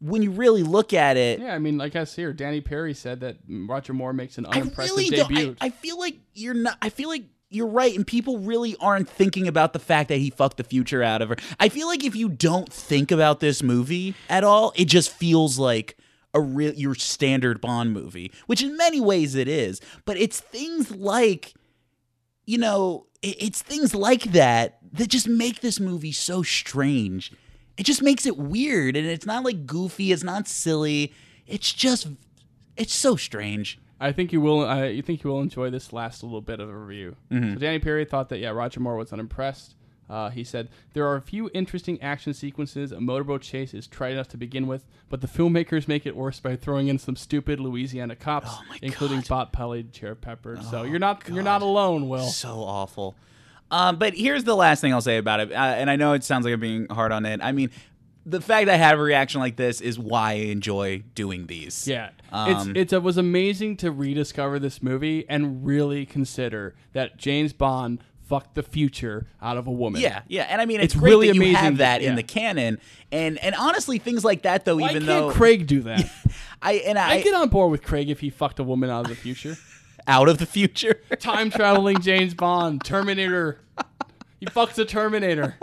when 0.00 0.22
you 0.22 0.30
really 0.30 0.62
look 0.62 0.92
at 0.92 1.16
it, 1.16 1.40
Yeah, 1.40 1.54
I 1.54 1.58
mean, 1.58 1.78
like 1.78 1.96
I 1.96 2.00
guess 2.00 2.14
here, 2.14 2.32
Danny 2.32 2.60
Peary 2.60 2.94
said 2.94 3.20
that 3.20 3.38
Roger 3.48 3.92
Moore 3.92 4.12
makes 4.12 4.38
an 4.38 4.46
I 4.46 4.60
unimpressive 4.60 4.96
really 4.96 5.10
don't. 5.10 5.28
debut. 5.28 5.56
I, 5.60 5.66
I 5.66 5.70
feel 5.70 5.98
like 5.98 6.16
you're 6.34 6.54
not. 6.54 6.78
I 6.82 6.90
feel 6.90 7.08
like 7.08 7.24
you're 7.48 7.66
right, 7.68 7.94
and 7.94 8.06
people 8.06 8.38
really 8.38 8.76
aren't 8.80 9.08
thinking 9.08 9.48
about 9.48 9.72
the 9.72 9.78
fact 9.78 10.08
that 10.08 10.18
he 10.18 10.30
fucked 10.30 10.56
the 10.58 10.64
future 10.64 11.02
out 11.02 11.22
of 11.22 11.28
her. 11.30 11.36
I 11.58 11.68
feel 11.68 11.86
like 11.86 12.04
if 12.04 12.14
you 12.14 12.28
don't 12.28 12.72
think 12.72 13.10
about 13.10 13.40
this 13.40 13.62
movie 13.62 14.14
at 14.28 14.44
all, 14.44 14.72
it 14.76 14.86
just 14.86 15.10
feels 15.10 15.58
like 15.58 15.96
a 16.34 16.40
real 16.40 16.74
your 16.74 16.94
standard 16.94 17.60
Bond 17.60 17.92
movie, 17.92 18.32
which 18.46 18.62
in 18.62 18.76
many 18.76 19.00
ways 19.00 19.34
it 19.34 19.48
is. 19.48 19.80
But 20.04 20.18
it's 20.18 20.40
things 20.40 20.90
like, 20.90 21.54
you 22.46 22.58
know, 22.58 23.06
it's 23.22 23.60
things 23.60 23.94
like 23.94 24.22
that 24.32 24.78
that 24.92 25.08
just 25.08 25.28
make 25.28 25.60
this 25.60 25.78
movie 25.78 26.12
so 26.12 26.42
strange. 26.42 27.32
It 27.76 27.84
just 27.84 28.02
makes 28.02 28.24
it 28.24 28.38
weird, 28.38 28.96
and 28.96 29.06
it's 29.06 29.26
not 29.26 29.44
like 29.44 29.66
goofy. 29.66 30.12
It's 30.12 30.22
not 30.22 30.48
silly. 30.48 31.12
It's 31.46 31.72
just, 31.72 32.08
it's 32.76 32.94
so 32.94 33.16
strange. 33.16 33.78
I 34.00 34.12
think 34.12 34.32
you 34.32 34.40
will. 34.40 34.66
Uh, 34.66 34.84
you 34.84 35.02
think 35.02 35.24
you 35.24 35.30
will 35.30 35.40
enjoy 35.40 35.70
this 35.70 35.92
last 35.92 36.22
little 36.22 36.40
bit 36.40 36.60
of 36.60 36.68
a 36.68 36.76
review. 36.76 37.16
Mm-hmm. 37.30 37.54
So 37.54 37.58
Danny 37.60 37.78
Peary 37.78 38.04
thought 38.04 38.28
that 38.28 38.38
yeah, 38.38 38.50
Roger 38.50 38.80
Moore 38.80 38.96
was 38.96 39.12
unimpressed. 39.12 39.74
Uh, 40.08 40.30
he 40.30 40.44
said 40.44 40.68
there 40.92 41.06
are 41.06 41.16
a 41.16 41.20
few 41.20 41.50
interesting 41.52 42.00
action 42.00 42.32
sequences. 42.32 42.92
A 42.92 43.00
motorboat 43.00 43.42
chase 43.42 43.74
is 43.74 43.86
trite 43.86 44.12
enough 44.12 44.28
to 44.28 44.36
begin 44.36 44.66
with, 44.66 44.84
but 45.08 45.20
the 45.20 45.26
filmmakers 45.26 45.88
make 45.88 46.06
it 46.06 46.14
worse 46.16 46.38
by 46.40 46.54
throwing 46.56 46.88
in 46.88 46.98
some 46.98 47.16
stupid 47.16 47.58
Louisiana 47.60 48.14
cops, 48.16 48.48
Oh 48.50 48.62
including 48.82 49.22
God. 49.22 49.50
bot 49.52 49.94
Sheriff 49.94 50.20
Pepper. 50.20 50.58
so 50.70 50.84
you're 50.84 50.98
not 51.00 51.28
you're 51.28 51.42
not 51.42 51.62
alone, 51.62 52.08
Will. 52.08 52.26
so 52.28 52.60
awful. 52.60 53.16
Um, 53.70 53.96
but 53.96 54.14
here's 54.14 54.44
the 54.44 54.54
last 54.54 54.80
thing 54.80 54.92
I'll 54.92 55.00
say 55.00 55.16
about 55.18 55.40
it, 55.40 55.50
uh, 55.50 55.56
and 55.56 55.90
I 55.90 55.96
know 55.96 56.12
it 56.12 56.22
sounds 56.22 56.44
like 56.44 56.54
I'm 56.54 56.60
being 56.60 56.86
hard 56.88 57.10
on 57.10 57.26
it. 57.26 57.40
I 57.42 57.50
mean, 57.50 57.70
the 58.24 58.40
fact 58.40 58.66
that 58.66 58.74
I 58.74 58.76
have 58.76 59.00
a 59.00 59.02
reaction 59.02 59.40
like 59.40 59.56
this 59.56 59.80
is 59.80 59.98
why 59.98 60.30
I 60.30 60.34
enjoy 60.34 61.02
doing 61.16 61.48
these. 61.48 61.88
Yeah, 61.88 62.10
Um, 62.30 62.50
it's 62.70 62.78
it's 62.78 62.92
it 62.92 63.02
was 63.02 63.16
amazing 63.18 63.76
to 63.78 63.90
rediscover 63.90 64.60
this 64.60 64.82
movie 64.84 65.24
and 65.28 65.66
really 65.66 66.06
consider 66.06 66.76
that 66.92 67.16
James 67.16 67.52
Bond 67.52 68.04
fucked 68.26 68.54
the 68.54 68.62
future 68.62 69.26
out 69.40 69.56
of 69.56 69.66
a 69.66 69.70
woman. 69.70 70.00
Yeah, 70.00 70.22
yeah, 70.28 70.42
and 70.44 70.60
I 70.60 70.66
mean, 70.66 70.80
it's, 70.80 70.94
It's 70.94 71.00
great 71.00 71.10
really 71.10 71.28
that 71.28 71.34
you 71.34 71.40
amazing 71.42 71.56
have 71.56 71.76
that 71.78 72.02
yeah. 72.02 72.10
in 72.10 72.16
the 72.16 72.22
canon, 72.22 72.80
and 73.12 73.38
and 73.38 73.54
honestly, 73.54 73.98
things 73.98 74.24
like 74.24 74.42
that 74.42 74.64
though, 74.64 74.76
Why 74.76 74.90
even 74.90 75.06
though 75.06 75.30
Craig 75.30 75.66
do 75.66 75.82
that? 75.82 76.10
I 76.62 76.74
and 76.74 76.98
I, 76.98 77.14
I 77.14 77.22
get 77.22 77.34
on 77.34 77.48
board 77.48 77.70
with 77.70 77.82
Craig 77.82 78.10
if 78.10 78.20
he 78.20 78.30
fucked 78.30 78.58
a 78.58 78.64
woman 78.64 78.90
out 78.90 79.02
of 79.04 79.08
the 79.08 79.16
future. 79.16 79.56
out 80.06 80.28
of 80.28 80.38
the 80.38 80.46
future, 80.46 81.02
Time 81.18 81.50
traveling 81.50 82.00
James 82.00 82.34
Bond, 82.34 82.84
Terminator. 82.84 83.60
He 84.38 84.46
fucks 84.46 84.74
the 84.74 84.84
Terminator, 84.84 85.56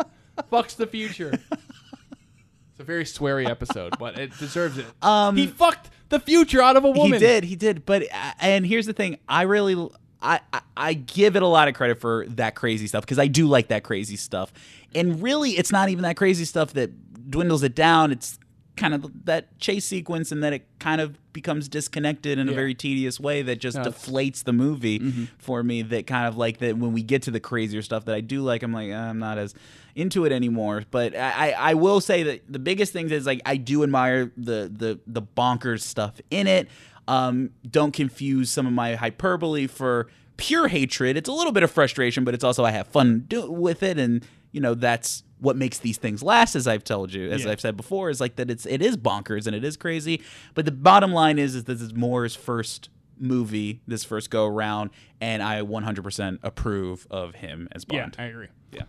fucks 0.52 0.76
the 0.76 0.88
future. 0.88 1.40
It's 1.52 2.80
a 2.80 2.84
very 2.84 3.04
sweary 3.04 3.48
episode, 3.48 3.94
but 4.00 4.18
it 4.18 4.38
deserves 4.38 4.78
it. 4.78 4.86
Um, 5.02 5.38
he 5.38 5.48
fucked 5.48 5.92
the 6.10 6.20
future 6.20 6.62
out 6.62 6.76
of 6.76 6.84
a 6.84 6.90
woman. 6.90 7.14
He 7.14 7.20
did, 7.20 7.44
he 7.44 7.56
did. 7.56 7.86
But 7.86 8.04
uh, 8.12 8.32
and 8.40 8.66
here's 8.66 8.88
the 8.88 8.94
thing, 8.94 9.20
I 9.30 9.44
really, 9.44 9.76
I, 10.24 10.40
I, 10.54 10.62
I 10.78 10.94
give 10.94 11.36
it 11.36 11.44
a 11.44 11.48
lot 11.48 11.68
of 11.68 11.74
credit 11.76 12.00
for 12.00 12.26
that 12.30 12.56
crazy 12.56 12.88
stuff 12.88 13.04
because 13.04 13.20
I 13.20 13.28
do 13.28 13.48
like 13.48 13.68
that 13.68 13.84
crazy 13.84 14.16
stuff. 14.16 14.54
And 14.96 15.22
really, 15.22 15.52
it's 15.52 15.72
not 15.72 15.90
even 15.90 16.04
that 16.04 16.16
crazy 16.16 16.46
stuff 16.46 16.74
that 16.74 17.30
dwindles 17.30 17.62
it 17.64 17.76
down. 17.76 18.12
It's 18.12 18.40
kind 18.76 18.94
of 18.96 19.26
that 19.26 19.60
chase 19.60 19.86
sequence, 19.86 20.32
and 20.32 20.44
that 20.44 20.54
it 20.54 20.66
kind 20.80 21.00
of 21.00 21.20
becomes 21.32 21.68
disconnected 21.68 22.40
in 22.40 22.50
a 22.50 22.54
very 22.54 22.74
tedious 22.74 23.20
way 23.20 23.42
that 23.44 23.60
just 23.60 23.78
No, 23.78 23.84
deflates 23.84 24.44
the 24.44 24.54
movie 24.54 25.28
for 25.38 25.62
me. 25.64 25.82
That 25.84 26.08
kind 26.08 26.28
of 26.28 26.38
like 26.38 26.58
that 26.60 26.78
when 26.78 26.94
we 26.94 27.04
get 27.04 27.24
to 27.24 27.32
the 27.32 27.40
crazier 27.40 27.82
stuff 27.82 28.06
that 28.06 28.16
I 28.16 28.22
do 28.22 28.42
like, 28.42 28.64
I'm 28.64 28.74
like 28.74 28.92
"Uh, 28.92 28.96
I'm 28.96 29.20
not 29.20 29.38
as 29.38 29.54
into 29.96 30.26
it 30.26 30.32
anymore. 30.32 30.84
But 30.90 31.16
I, 31.16 31.52
I 31.52 31.52
I 31.52 31.74
will 31.76 32.02
say 32.02 32.24
that 32.24 32.52
the 32.52 32.60
biggest 32.60 32.94
thing 32.94 33.10
is 33.10 33.26
like 33.26 33.42
I 33.46 33.58
do 33.58 33.84
admire 33.84 34.32
the 34.38 34.72
the 34.76 35.00
the 35.06 35.22
bonkers 35.22 35.82
stuff 35.82 36.20
in 36.32 36.48
it. 36.48 36.68
Um, 37.08 37.52
don't 37.70 37.92
confuse 37.94 38.50
some 38.50 38.66
of 38.66 38.74
my 38.74 38.96
hyperbole 38.96 39.68
for 39.68 40.08
pure 40.38 40.68
hatred. 40.68 41.18
It's 41.18 41.30
a 41.30 41.34
little 41.34 41.52
bit 41.52 41.64
of 41.64 41.72
frustration, 41.72 42.24
but 42.24 42.34
it's 42.34 42.44
also 42.44 42.64
I 42.64 42.72
have 42.72 42.88
fun 42.88 43.26
do- 43.28 43.52
with 43.52 43.84
it, 43.84 43.98
and 44.00 44.26
you 44.52 44.62
know 44.62 44.74
that's 44.74 45.24
what 45.40 45.58
makes 45.58 45.80
these 45.80 45.98
things 45.98 46.24
last. 46.24 46.56
As 46.56 46.68
I've 46.68 46.84
told 46.84 47.14
you, 47.14 47.30
as 47.30 47.44
Yeah. 47.44 47.52
I've 47.52 47.62
said 47.62 47.76
before, 47.76 48.10
is 48.10 48.22
like 48.22 48.38
that 48.38 48.50
it's 48.50 48.66
it 48.66 48.82
is 48.82 48.96
bonkers 48.98 49.46
and 49.48 49.56
it 49.56 49.64
is 49.64 49.76
crazy. 49.78 50.22
But 50.54 50.66
the 50.66 50.72
bottom 50.72 51.12
line 51.12 51.38
is 51.40 51.56
is 51.56 51.66
this 51.66 51.82
is 51.82 51.94
Moore's 51.94 52.36
first 52.36 52.90
movie, 53.20 53.82
this 53.88 54.04
first 54.04 54.30
go 54.30 54.46
around, 54.48 54.90
and 55.22 55.44
I 55.44 55.62
100% 55.62 56.40
approve 56.44 57.06
of 57.12 57.36
him 57.36 57.68
as 57.72 57.86
Bond. 57.86 58.16
Yeah, 58.18 58.24
I 58.24 58.28
agree. 58.28 58.48
Yeah. 58.72 58.82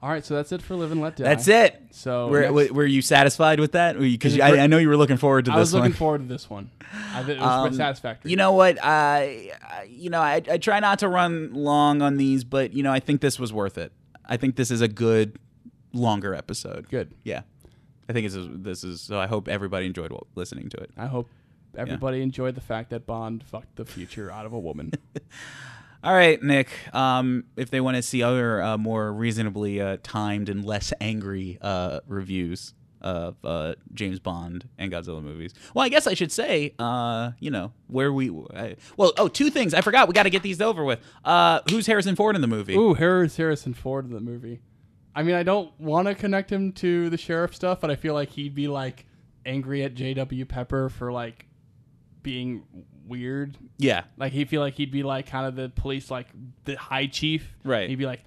All 0.00 0.08
right, 0.08 0.24
so 0.24 0.34
that's 0.34 0.52
it 0.52 0.62
for 0.62 0.76
Live 0.76 0.92
and 0.92 1.00
Let 1.00 1.16
Die. 1.16 1.24
That's 1.24 1.48
it. 1.48 1.82
So 1.90 2.28
were, 2.28 2.48
next- 2.50 2.70
were 2.72 2.86
you 2.86 3.02
satisfied 3.02 3.58
with 3.58 3.72
that? 3.72 3.98
Because 3.98 4.38
I. 4.38 4.58
I 4.58 4.66
know 4.68 4.78
you 4.78 4.88
were 4.88 4.96
looking 4.96 5.16
forward 5.16 5.46
to 5.46 5.50
this. 5.50 5.54
One. 5.54 5.58
I 5.58 5.60
was 5.60 5.74
looking 5.74 5.90
one. 5.90 5.92
forward 5.94 6.18
to 6.20 6.26
this 6.28 6.48
one. 6.48 6.70
I 7.12 7.20
it 7.22 7.38
was 7.38 7.40
Um, 7.40 7.74
satisfactory. 7.74 8.30
You 8.30 8.36
know 8.36 8.52
what? 8.52 8.78
I, 8.82 9.50
I 9.60 9.88
you 9.90 10.08
know, 10.08 10.20
I, 10.20 10.40
I 10.48 10.58
try 10.58 10.78
not 10.78 11.00
to 11.00 11.08
run 11.08 11.52
long 11.52 12.00
on 12.00 12.16
these, 12.16 12.44
but 12.44 12.72
you 12.72 12.84
know, 12.84 12.92
I 12.92 13.00
think 13.00 13.20
this 13.20 13.40
was 13.40 13.52
worth 13.52 13.76
it. 13.76 13.92
I 14.24 14.36
think 14.36 14.54
this 14.54 14.70
is 14.70 14.80
a 14.82 14.88
good, 14.88 15.36
longer 15.92 16.32
episode. 16.32 16.88
Good. 16.88 17.14
Yeah, 17.24 17.42
I 18.08 18.12
think 18.12 18.24
this 18.26 18.36
is 18.36 18.46
this 18.52 18.84
is. 18.84 19.00
So 19.00 19.18
I 19.18 19.26
hope 19.26 19.48
everybody 19.48 19.86
enjoyed 19.86 20.12
listening 20.36 20.68
to 20.70 20.76
it. 20.76 20.92
I 20.96 21.06
hope 21.06 21.28
everybody 21.76 22.22
enjoyed 22.22 22.54
the 22.54 22.60
fact 22.60 22.90
that 22.90 23.04
Bond 23.04 23.42
fucked 23.42 23.74
the 23.74 23.84
future 23.84 24.30
out 24.30 24.46
of 24.46 24.52
a 24.52 24.58
woman. 24.60 24.92
All 26.02 26.14
right, 26.14 26.40
Nick. 26.42 26.68
Um, 26.94 27.44
if 27.56 27.70
they 27.70 27.80
want 27.80 27.96
to 27.96 28.02
see 28.02 28.22
other 28.22 28.62
uh, 28.62 28.78
more 28.78 29.12
reasonably 29.12 29.80
uh, 29.80 29.96
timed 30.02 30.48
and 30.48 30.64
less 30.64 30.92
angry 31.00 31.58
uh, 31.60 32.00
reviews 32.06 32.74
of 33.00 33.36
uh, 33.44 33.74
James 33.94 34.20
Bond 34.20 34.68
and 34.78 34.92
Godzilla 34.92 35.22
movies, 35.22 35.54
well, 35.74 35.84
I 35.84 35.88
guess 35.88 36.06
I 36.06 36.14
should 36.14 36.30
say, 36.30 36.74
uh, 36.78 37.32
you 37.40 37.50
know, 37.50 37.72
where 37.88 38.12
we. 38.12 38.30
I, 38.54 38.76
well, 38.96 39.12
oh, 39.18 39.26
two 39.26 39.50
things. 39.50 39.74
I 39.74 39.80
forgot. 39.80 40.06
We 40.06 40.14
got 40.14 40.22
to 40.22 40.30
get 40.30 40.42
these 40.42 40.60
over 40.60 40.84
with. 40.84 41.00
Uh, 41.24 41.60
who's 41.68 41.86
Harrison 41.88 42.14
Ford 42.14 42.36
in 42.36 42.42
the 42.42 42.48
movie? 42.48 42.74
Ooh, 42.74 42.94
Harris 42.94 43.36
Harrison 43.36 43.74
Ford 43.74 44.04
in 44.04 44.12
the 44.12 44.20
movie. 44.20 44.60
I 45.16 45.24
mean, 45.24 45.34
I 45.34 45.42
don't 45.42 45.72
want 45.80 46.06
to 46.06 46.14
connect 46.14 46.52
him 46.52 46.70
to 46.74 47.10
the 47.10 47.18
sheriff 47.18 47.52
stuff, 47.52 47.80
but 47.80 47.90
I 47.90 47.96
feel 47.96 48.14
like 48.14 48.30
he'd 48.30 48.54
be 48.54 48.68
like 48.68 49.04
angry 49.44 49.82
at 49.82 49.94
J.W. 49.94 50.44
Pepper 50.44 50.88
for 50.88 51.10
like 51.10 51.46
being 52.22 52.62
weird. 53.08 53.56
Yeah, 53.78 54.04
Like 54.16 54.32
he 54.32 54.44
feel 54.44 54.60
like 54.60 54.74
he'd 54.74 54.90
be 54.90 55.02
like 55.02 55.26
kind 55.26 55.46
of 55.46 55.56
the 55.56 55.68
police, 55.68 56.10
like 56.10 56.26
the 56.64 56.74
high 56.76 57.06
chief. 57.06 57.54
Right. 57.64 57.88
He'd 57.88 57.96
be 57.96 58.06
like, 58.06 58.22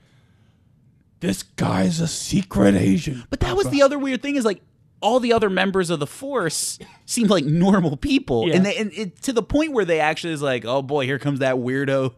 "This 1.20 1.44
guy's 1.44 2.00
a 2.00 2.08
secret 2.08 2.76
agent." 2.76 3.26
but 3.30 3.40
that 3.42 3.56
was 3.56 3.70
the 3.70 3.82
other 3.82 4.00
weird 4.00 4.22
thing 4.22 4.36
is 4.36 4.46
like. 4.46 4.62
All 5.04 5.20
the 5.20 5.34
other 5.34 5.50
members 5.50 5.90
of 5.90 6.00
the 6.00 6.06
force 6.06 6.78
seemed 7.08 7.32
like 7.32 7.44
normal 7.44 7.98
people, 7.98 8.48
Yeah. 8.48 8.58
and, 8.58 8.66
they, 8.68 8.76
and 8.78 8.94
it, 8.94 9.20
to 9.24 9.34
the 9.34 9.42
point 9.42 9.74
where 9.74 9.84
they 9.84 10.00
actually 10.00 10.34
is 10.34 10.44
like, 10.44 10.64
"Oh 10.64 10.84
boy, 10.84 11.06
here 11.08 11.18
comes 11.18 11.40
that 11.40 11.56
weirdo." 11.56 12.14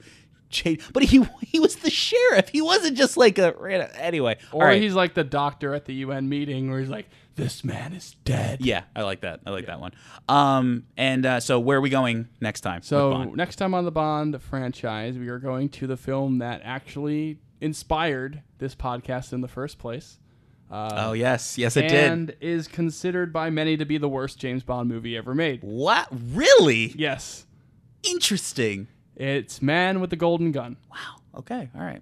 But 0.91 1.03
he 1.03 1.25
he 1.41 1.61
was 1.61 1.77
the 1.77 1.89
sheriff. 1.89 2.49
He 2.49 2.61
wasn't 2.61 2.97
just 2.97 3.15
like 3.15 3.37
a 3.39 3.55
anyway. 3.97 4.35
Or 4.51 4.63
all 4.63 4.67
right. 4.67 4.81
he's 4.81 4.95
like 4.95 5.13
the 5.13 5.23
doctor 5.23 5.73
at 5.73 5.85
the 5.85 5.93
UN 5.93 6.27
meeting, 6.27 6.69
where 6.69 6.81
he's 6.81 6.89
like, 6.89 7.07
"This 7.35 7.63
man 7.63 7.93
is 7.93 8.15
dead." 8.25 8.59
Yeah, 8.65 8.83
I 8.95 9.03
like 9.03 9.21
that. 9.21 9.41
I 9.45 9.49
like 9.51 9.65
that 9.67 9.79
one. 9.79 9.91
Um, 10.29 10.85
and 10.97 11.25
uh, 11.25 11.39
so 11.39 11.59
where 11.59 11.77
are 11.77 11.81
we 11.81 11.89
going 11.89 12.27
next 12.41 12.61
time? 12.61 12.77
with 12.77 12.85
So 12.85 13.11
Bond? 13.11 13.35
next 13.35 13.55
time 13.57 13.73
on 13.73 13.85
the 13.85 13.91
Bond 13.91 14.41
franchise, 14.41 15.17
we 15.17 15.27
are 15.29 15.39
going 15.39 15.69
to 15.69 15.87
the 15.87 15.97
film 15.97 16.37
that 16.39 16.61
actually 16.63 17.39
inspired 17.61 18.41
this 18.59 18.75
podcast 18.75 19.33
in 19.33 19.41
the 19.41 19.47
first 19.47 19.77
place. 19.79 20.19
Uh, 20.71 20.89
oh 21.09 21.13
yes, 21.13 21.57
yes 21.57 21.77
it 21.77 21.83
did. 21.89 22.11
and 22.11 22.35
is 22.41 22.67
considered 22.67 23.31
by 23.31 23.49
many 23.49 23.77
to 23.77 23.85
be 23.85 23.97
the 23.97 24.09
worst 24.09 24.39
James 24.39 24.63
Bond 24.63 24.89
movie 24.89 25.15
ever 25.15 25.35
made. 25.35 25.59
What? 25.61 26.07
Really? 26.11 26.93
Yes, 26.97 27.45
Interesting. 28.03 28.87
it's 29.15 29.61
Man 29.61 29.99
with 30.01 30.09
the 30.09 30.15
Golden 30.15 30.51
Gun. 30.51 30.77
Wow. 30.91 31.39
Okay. 31.39 31.69
All 31.75 31.81
right. 31.81 32.01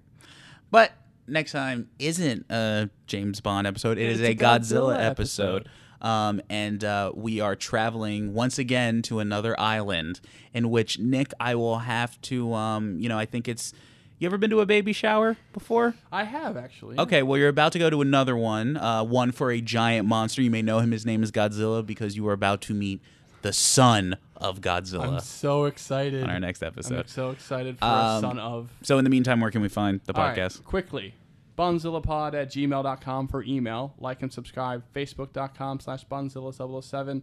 But 0.71 0.91
next 1.27 1.52
time 1.52 1.89
isn't 1.99 2.45
a 2.49 2.89
James 3.07 3.39
Bond 3.41 3.68
episode. 3.68 3.98
It 3.98 4.10
is 4.10 4.22
a 4.22 4.35
Godzilla, 4.35 4.38
Godzilla 4.38 5.06
episode. 5.06 5.56
episode. 5.64 5.69
Um, 6.02 6.41
and 6.49 6.84
uh, 6.84 7.11
we 7.14 7.41
are 7.41 7.56
traveling 7.56 8.34
once 8.34 8.57
again 8.57 9.03
to 9.03 9.19
another 9.19 9.57
island 9.60 10.19
in 10.53 10.69
which 10.72 10.98
Nick, 10.98 11.31
I 11.39 11.56
will 11.56 11.80
have 11.80 12.19
to, 12.22 12.53
um, 12.53 12.98
you 12.99 13.07
know, 13.07 13.18
I 13.18 13.26
think 13.26 13.48
it's. 13.48 13.73
You 14.18 14.27
ever 14.27 14.38
been 14.38 14.52
to 14.52 14.60
a 14.60 14.68
baby 14.68 14.93
shower 14.93 15.38
before? 15.52 15.95
I 16.11 16.26
have 16.26 16.56
actually. 16.56 16.99
Okay, 16.99 17.23
well, 17.23 17.39
you're 17.39 17.49
about 17.49 17.72
to 17.73 17.80
go 17.80 17.89
to 17.89 18.02
another 18.02 18.38
one, 18.38 18.77
uh, 18.77 19.03
one 19.03 19.31
for 19.31 19.49
a 19.49 19.61
giant 19.61 20.07
monster. 20.07 20.43
You 20.43 20.52
may 20.52 20.61
know 20.61 20.77
him. 20.77 20.91
His 20.91 21.07
name 21.07 21.23
is 21.23 21.31
Godzilla 21.31 21.84
because 21.84 22.15
you 22.15 22.27
are 22.27 22.34
about 22.34 22.61
to 22.64 22.73
meet 22.76 23.02
the 23.41 23.52
son 23.52 24.18
of 24.41 24.59
Godzilla. 24.61 25.07
I'm 25.13 25.19
so 25.19 25.65
excited. 25.65 26.23
on 26.23 26.30
our 26.30 26.39
next 26.39 26.61
episode. 26.63 26.99
I'm 27.01 27.07
so 27.07 27.30
excited 27.30 27.77
for 27.80 27.85
Um, 27.85 27.91
a 27.91 28.19
son 28.22 28.39
of. 28.39 28.69
So, 28.81 28.97
in 28.97 29.03
the 29.03 29.09
meantime, 29.09 29.39
where 29.39 29.51
can 29.51 29.61
we 29.61 29.69
find 29.69 30.01
the 30.05 30.13
All 30.15 30.23
right, 30.23 30.38
podcast? 30.38 30.63
quickly. 30.63 31.13
Bondzillapod 31.57 32.34
at 32.34 32.49
gmail.com 32.51 33.27
for 33.27 33.43
email. 33.43 33.93
Like 33.99 34.22
and 34.23 34.31
subscribe. 34.34 34.84
Facebook.com 34.95 35.80
slash 35.80 36.05
Bondzilla007. 36.07 37.22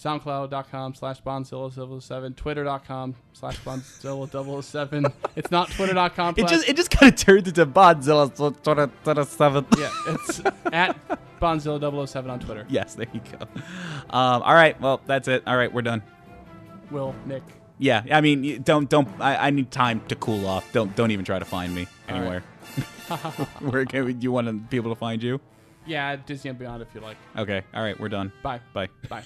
SoundCloud.com 0.00 0.94
slash 0.94 1.22
Bondzilla007, 1.22 2.34
Twitter.com 2.36 3.14
slash 3.34 3.58
Bondzilla007. 3.60 5.12
it's 5.36 5.50
not 5.50 5.70
Twitter.com 5.70 6.34
It 6.38 6.48
just 6.48 6.68
it 6.68 6.76
just 6.76 6.90
kind 6.90 7.12
of 7.12 7.18
turned 7.18 7.48
into 7.48 7.66
Godzilla 7.66 8.34
sort 8.34 8.78
of 8.78 8.90
sort 9.04 9.18
of 9.18 9.28
seven. 9.28 9.66
yeah, 9.78 9.90
it's 10.08 10.40
at 10.72 10.96
Bondzilla007 11.40 12.30
on 12.30 12.40
Twitter. 12.40 12.66
Yes, 12.70 12.94
there 12.94 13.06
you 13.12 13.20
go. 13.20 13.46
Um, 14.08 14.42
all 14.42 14.54
right, 14.54 14.80
well 14.80 15.02
that's 15.06 15.28
it. 15.28 15.42
All 15.46 15.56
right, 15.56 15.72
we're 15.72 15.82
done. 15.82 16.02
Will, 16.90 17.14
Nick. 17.26 17.42
Yeah, 17.78 18.02
I 18.10 18.20
mean, 18.20 18.62
don't 18.62 18.88
don't. 18.88 19.08
I, 19.20 19.48
I 19.48 19.50
need 19.50 19.70
time 19.70 20.00
to 20.08 20.14
cool 20.16 20.46
off. 20.46 20.70
Don't 20.72 20.94
don't 20.96 21.10
even 21.10 21.24
try 21.24 21.38
to 21.38 21.44
find 21.44 21.74
me 21.74 21.86
All 22.08 22.14
right. 22.14 22.20
anywhere. 22.20 22.42
Where 23.60 23.84
can 23.84 24.20
you 24.20 24.32
want 24.32 24.70
people 24.70 24.94
to 24.94 24.98
find 24.98 25.22
you? 25.22 25.40
Yeah, 25.86 26.16
Disney 26.16 26.50
and 26.50 26.58
Beyond 26.58 26.82
if 26.82 26.88
you 26.94 27.00
like. 27.00 27.16
Okay, 27.36 27.62
all 27.74 27.82
right, 27.82 27.98
we're 27.98 28.08
done. 28.08 28.32
Bye. 28.42 28.60
Bye. 28.72 28.88
Bye. 29.08 29.24